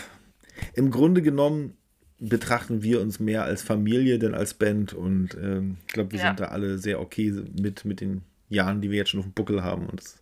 im 0.74 0.90
Grunde 0.90 1.22
genommen 1.22 1.74
betrachten 2.18 2.82
wir 2.82 3.00
uns 3.00 3.20
mehr 3.20 3.44
als 3.44 3.62
Familie 3.62 4.18
denn 4.18 4.34
als 4.34 4.54
Band 4.54 4.92
und 4.92 5.36
ähm, 5.40 5.76
ich 5.86 5.94
glaube, 5.94 6.10
wir 6.10 6.18
ja. 6.18 6.26
sind 6.26 6.40
da 6.40 6.46
alle 6.46 6.78
sehr 6.78 7.00
okay 7.00 7.32
mit, 7.60 7.84
mit 7.84 8.00
den 8.00 8.22
Jahren, 8.48 8.80
die 8.80 8.90
wir 8.90 8.98
jetzt 8.98 9.10
schon 9.10 9.20
auf 9.20 9.26
dem 9.26 9.34
Buckel 9.34 9.62
haben 9.62 9.86
und 9.86 10.00
das 10.00 10.20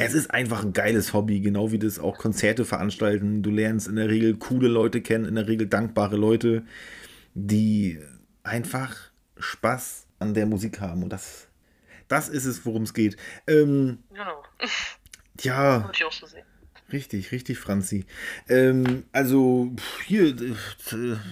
es 0.00 0.14
ist 0.14 0.30
einfach 0.30 0.64
ein 0.64 0.72
geiles 0.72 1.12
Hobby, 1.12 1.40
genau 1.40 1.72
wie 1.72 1.78
das 1.78 1.98
auch 1.98 2.16
Konzerte 2.16 2.64
veranstalten. 2.64 3.42
Du 3.42 3.50
lernst 3.50 3.86
in 3.86 3.96
der 3.96 4.08
Regel 4.08 4.36
coole 4.36 4.66
Leute 4.66 5.02
kennen, 5.02 5.26
in 5.26 5.34
der 5.34 5.46
Regel 5.46 5.66
dankbare 5.66 6.16
Leute, 6.16 6.62
die 7.34 8.00
einfach 8.42 8.96
Spaß 9.38 10.06
an 10.18 10.32
der 10.32 10.46
Musik 10.46 10.80
haben. 10.80 11.02
Und 11.02 11.10
das, 11.10 11.48
das 12.08 12.30
ist 12.30 12.46
es, 12.46 12.64
worum 12.64 12.84
es 12.84 12.94
geht. 12.94 13.18
Ähm, 13.46 13.98
genau. 14.08 14.42
Ja. 15.42 15.84
Würde 15.84 15.92
ich 15.94 16.04
auch 16.04 16.12
so 16.12 16.26
sehen. 16.26 16.46
Richtig, 16.92 17.30
richtig, 17.30 17.58
Franzi. 17.58 18.04
Ähm, 18.48 19.04
also 19.12 19.70
hier 20.06 20.34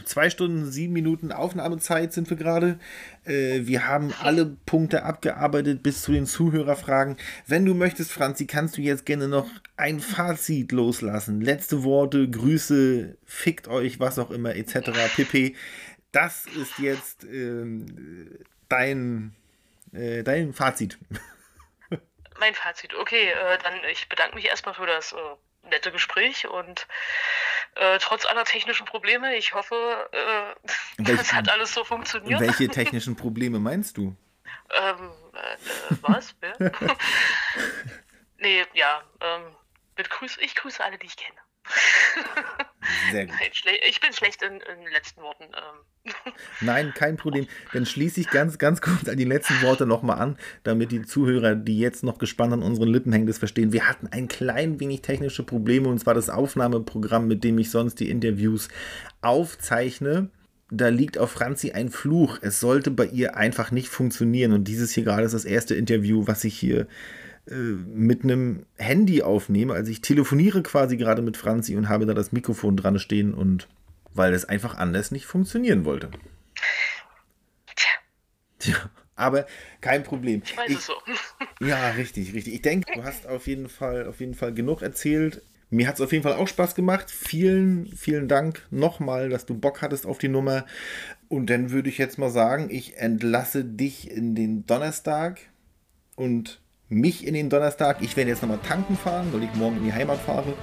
zwei 0.05 0.31
Stunden, 0.31 0.71
sieben 0.71 0.93
Minuten 0.93 1.33
Aufnahmezeit 1.33 2.13
sind 2.13 2.31
wir 2.31 2.37
gerade. 2.37 2.79
Äh, 3.25 3.67
wir 3.67 3.87
haben 3.87 4.13
alle 4.21 4.47
Punkte 4.67 5.03
abgearbeitet 5.03 5.83
bis 5.83 6.03
zu 6.03 6.13
den 6.13 6.27
Zuhörerfragen. 6.27 7.17
Wenn 7.47 7.65
du 7.65 7.75
möchtest, 7.75 8.13
Franzi, 8.13 8.47
kannst 8.47 8.77
du 8.77 8.83
jetzt 8.83 9.05
gerne 9.05 9.27
noch 9.27 9.49
ein 9.77 10.01
Fazit 10.01 10.73
loslassen. 10.73 11.41
Letzte 11.41 11.83
Worte, 11.83 12.29
Grüße, 12.29 13.17
fickt 13.25 13.69
euch, 13.69 13.99
was 13.99 14.19
auch 14.19 14.31
immer, 14.31 14.55
etc. 14.55 14.91
pp. 15.17 15.57
Das 16.13 16.47
ist 16.47 16.79
jetzt 16.79 17.25
ähm, 17.25 18.39
dein, 18.69 19.35
äh, 19.93 20.23
dein 20.23 20.53
Fazit. 20.53 20.99
Mein 22.41 22.55
Fazit, 22.55 22.95
okay, 22.95 23.31
äh, 23.31 23.59
dann 23.63 23.75
ich 23.91 24.09
bedanke 24.09 24.37
mich 24.37 24.47
erstmal 24.47 24.75
für 24.75 24.87
das 24.87 25.13
äh, 25.13 25.17
nette 25.69 25.93
Gespräch 25.93 26.47
und 26.49 26.87
äh, 27.77 27.99
trotz 27.99 28.27
aller 28.27 28.45
technischen 28.45 28.87
Probleme, 28.87 29.37
ich 29.37 29.55
hoffe, 29.55 30.09
äh, 30.13 30.69
Welche- 30.99 31.17
das 31.17 31.33
hat 31.33 31.49
alles 31.49 31.73
so 31.75 31.85
funktioniert. 31.85 32.41
Welche 32.41 32.69
technischen 32.71 33.17
Probleme 33.17 33.59
meinst 33.59 33.97
du? 33.97 34.17
Ähm, 34.71 35.11
äh, 35.35 35.55
äh, 35.55 35.97
was? 36.03 36.35
Wer? 36.41 36.57
nee, 38.39 38.65
ja, 38.75 39.03
ähm, 39.21 39.55
mit 39.97 40.11
Grüß, 40.11 40.39
ich 40.41 40.55
grüße 40.55 40.83
alle, 40.85 40.99
die 40.99 41.07
ich 41.07 41.17
kenne. 41.17 41.39
Sehr 43.13 43.27
gut. 43.27 43.35
Nein, 43.39 43.75
ich 43.89 44.01
bin 44.01 44.13
schlecht 44.13 44.43
in, 44.43 44.55
in 44.55 44.85
den 44.85 44.93
letzten 44.93 45.23
Worten. 45.23 45.45
Ähm, 45.45 46.13
Nein, 46.61 46.93
kein 46.95 47.17
Problem. 47.17 47.47
Dann 47.73 47.87
schließe 47.87 48.21
ich 48.21 48.31
ganz, 48.31 48.59
ganz 48.59 48.81
kurz 48.81 49.09
an 49.09 49.17
die 49.17 49.25
letzten 49.25 49.61
Worte 49.63 49.87
nochmal 49.87 50.19
an, 50.19 50.39
damit 50.63 50.93
die 50.93 51.03
Zuhörer, 51.03 51.55
die 51.55 51.79
jetzt 51.79 52.03
noch 52.03 52.19
gespannt 52.19 52.53
an 52.53 52.63
unseren 52.63 52.89
Lippen 52.89 53.13
hängen, 53.13 53.27
das 53.27 53.39
verstehen. 53.39 53.73
Wir 53.73 53.89
hatten 53.89 54.09
ein 54.09 54.29
klein 54.29 54.81
wenig 54.81 55.03
technische 55.03 55.43
Probleme 55.43 55.89
und 55.89 55.99
zwar 55.99 56.15
das 56.15 56.31
Aufnahmeprogramm, 56.31 57.29
mit 57.29 57.45
dem 57.45 57.59
ich 57.59 57.71
sonst 57.71 58.01
die 58.01 58.11
Interviews 58.11 58.69
aufzeichne. 59.21 60.31
Da 60.71 60.89
liegt 60.89 61.17
auf 61.17 61.31
Franzi 61.31 61.73
ein 61.73 61.89
Fluch. 61.89 62.39
Es 62.43 62.61
sollte 62.61 62.91
bei 62.91 63.07
ihr 63.07 63.37
einfach 63.37 63.71
nicht 63.71 63.89
funktionieren. 63.89 64.53
Und 64.53 64.65
dieses 64.65 64.93
hier 64.93 65.05
gerade 65.05 65.23
ist 65.23 65.33
das 65.33 65.47
erste 65.47 65.75
Interview, 65.75 66.27
was 66.27 66.45
ich 66.45 66.59
hier 66.59 66.87
mit 67.55 68.25
einem 68.25 68.67
Handy 68.77 69.23
aufnehme. 69.23 69.73
Also 69.75 69.91
ich 69.91 70.01
telefoniere 70.01 70.63
quasi 70.63 70.97
gerade 70.97 71.23
mit 71.23 71.37
Franzi 71.37 71.77
und 71.77 71.89
habe 71.89 72.07
da 72.07 72.15
das 72.15 72.33
Mikrofon 72.33 72.77
dran 72.77 72.99
stehen 72.99 73.35
und 73.35 73.69
weil 74.15 74.35
es 74.35 74.45
einfach 74.45 74.77
anders 74.77 75.11
nicht 75.11 75.27
funktionieren 75.27 75.85
wollte. 75.85 76.11
tja, 77.77 77.89
Tja, 78.59 78.91
aber 79.15 79.47
kein 79.81 80.03
Problem. 80.03 80.43
ich 80.45 80.57
weiß 80.57 80.71
Ich- 80.71 80.79
es 80.79 80.87
so. 80.87 80.95
ja, 81.65 81.91
richtig, 81.91 82.33
richtig. 82.35 82.55
Ich 82.55 82.63
denke, 82.63 82.93
du 82.95 83.05
hast 83.05 83.27
auf 83.27 83.47
jeden 83.47 83.69
Fall, 83.69 84.07
auf 84.07 84.21
jeden 84.21 84.35
Fall 84.35 84.53
genug 84.53 84.83
erzählt. 84.83 85.43
Mir 85.71 85.87
hat 85.87 85.97
es 85.97 86.01
auf 86.01 86.13
jeden 86.13 86.23
Fall 86.25 86.33
auch 86.35 86.49
Spaß 86.49 86.75
gemacht. 86.75 87.11
Vielen, 87.11 87.87
vielen 87.95 88.27
Dank 88.27 88.67
nochmal, 88.71 89.29
dass 89.29 89.45
du 89.45 89.55
Bock 89.55 89.83
hattest 89.83 90.07
auf 90.07 90.17
die 90.19 90.29
Nummer. 90.29 90.65
Und 91.29 91.51
dann 91.51 91.71
würde 91.71 91.91
ich 91.91 91.99
jetzt 91.99 92.19
mal 92.19 92.31
sagen, 92.31 92.69
ich 92.71 92.97
entlasse 92.97 93.65
dich 93.67 94.11
in 94.11 94.35
den 94.35 94.65
Donnerstag 94.65 95.41
und 96.17 96.61
mich 96.89 97.27
in 97.27 97.35
den 97.35 97.51
Donnerstag. 97.51 97.99
Ich 98.01 98.17
werde 98.17 98.31
jetzt 98.31 98.43
nochmal 98.43 98.59
tanken 98.67 98.97
fahren, 98.97 99.29
weil 99.33 99.43
ich 99.43 99.55
morgen 99.55 99.77
in 99.79 99.85
die 99.85 99.93
Heimat 99.93 100.19
fahre. 100.19 100.55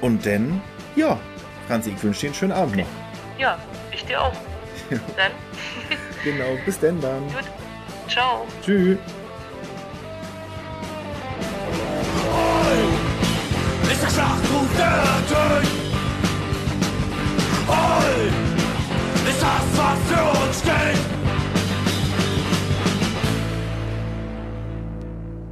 Und 0.00 0.24
dann, 0.26 0.60
ja, 0.96 1.18
Franzi, 1.66 1.90
ich 1.96 2.02
wünsche 2.02 2.20
dir 2.22 2.26
einen 2.28 2.34
schönen 2.34 2.52
Abend 2.52 2.76
noch. 2.76 2.86
Ja, 3.38 3.58
ich 3.90 4.04
dir 4.04 4.20
auch. 4.20 4.32
Dann, 4.90 5.32
Genau, 6.24 6.56
bis 6.64 6.78
denn 6.78 7.00
dann. 7.00 7.22
gut. 7.26 7.44
Ciao. 8.08 8.46
Tschüss. 8.62 8.98
ist 13.90 14.02
der 14.02 14.08
Schlachtruf 14.10 14.68
der 14.76 15.02
Tod. 15.28 15.64
Heul 17.68 18.32
ist 19.30 19.42
das, 19.42 19.66
was 19.76 19.98
für 20.08 20.46
uns 20.46 20.58
steht. 20.60 21.03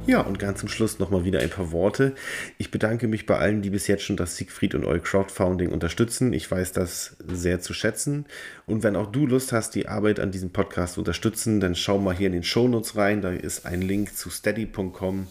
Ja, 0.05 0.19
und 0.19 0.37
ganz 0.37 0.59
zum 0.59 0.67
Schluss 0.67 0.99
nochmal 0.99 1.23
wieder 1.23 1.39
ein 1.39 1.49
paar 1.49 1.71
Worte. 1.71 2.13
Ich 2.57 2.71
bedanke 2.71 3.07
mich 3.07 3.25
bei 3.25 3.37
allen, 3.37 3.61
die 3.61 3.69
bis 3.69 3.87
jetzt 3.87 4.03
schon 4.03 4.17
das 4.17 4.35
Siegfried 4.35 4.75
und 4.75 4.83
Eu 4.83 4.99
Crowdfunding 4.99 5.71
unterstützen. 5.71 6.33
Ich 6.33 6.51
weiß 6.51 6.73
das 6.73 7.15
sehr 7.25 7.61
zu 7.61 7.73
schätzen. 7.73 8.25
Und 8.65 8.83
wenn 8.83 8.97
auch 8.97 9.09
du 9.09 9.25
Lust 9.25 9.53
hast, 9.53 9.75
die 9.75 9.87
Arbeit 9.87 10.19
an 10.19 10.31
diesem 10.31 10.49
Podcast 10.49 10.95
zu 10.95 11.01
unterstützen, 11.01 11.61
dann 11.61 11.73
schau 11.73 11.99
mal 11.99 12.13
hier 12.13 12.27
in 12.27 12.33
den 12.33 12.43
Shownotes 12.43 12.97
rein. 12.97 13.21
Da 13.21 13.31
ist 13.31 13.65
ein 13.65 13.81
Link 13.81 14.17
zu 14.17 14.29
steady.com. 14.29 15.27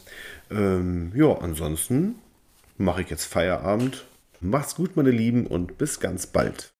Ähm, 0.50 1.12
ja, 1.14 1.36
ansonsten 1.38 2.14
mache 2.78 3.02
ich 3.02 3.10
jetzt 3.10 3.26
Feierabend. 3.26 4.06
Macht's 4.40 4.74
gut, 4.74 4.96
meine 4.96 5.10
Lieben, 5.10 5.46
und 5.46 5.76
bis 5.76 6.00
ganz 6.00 6.26
bald. 6.26 6.70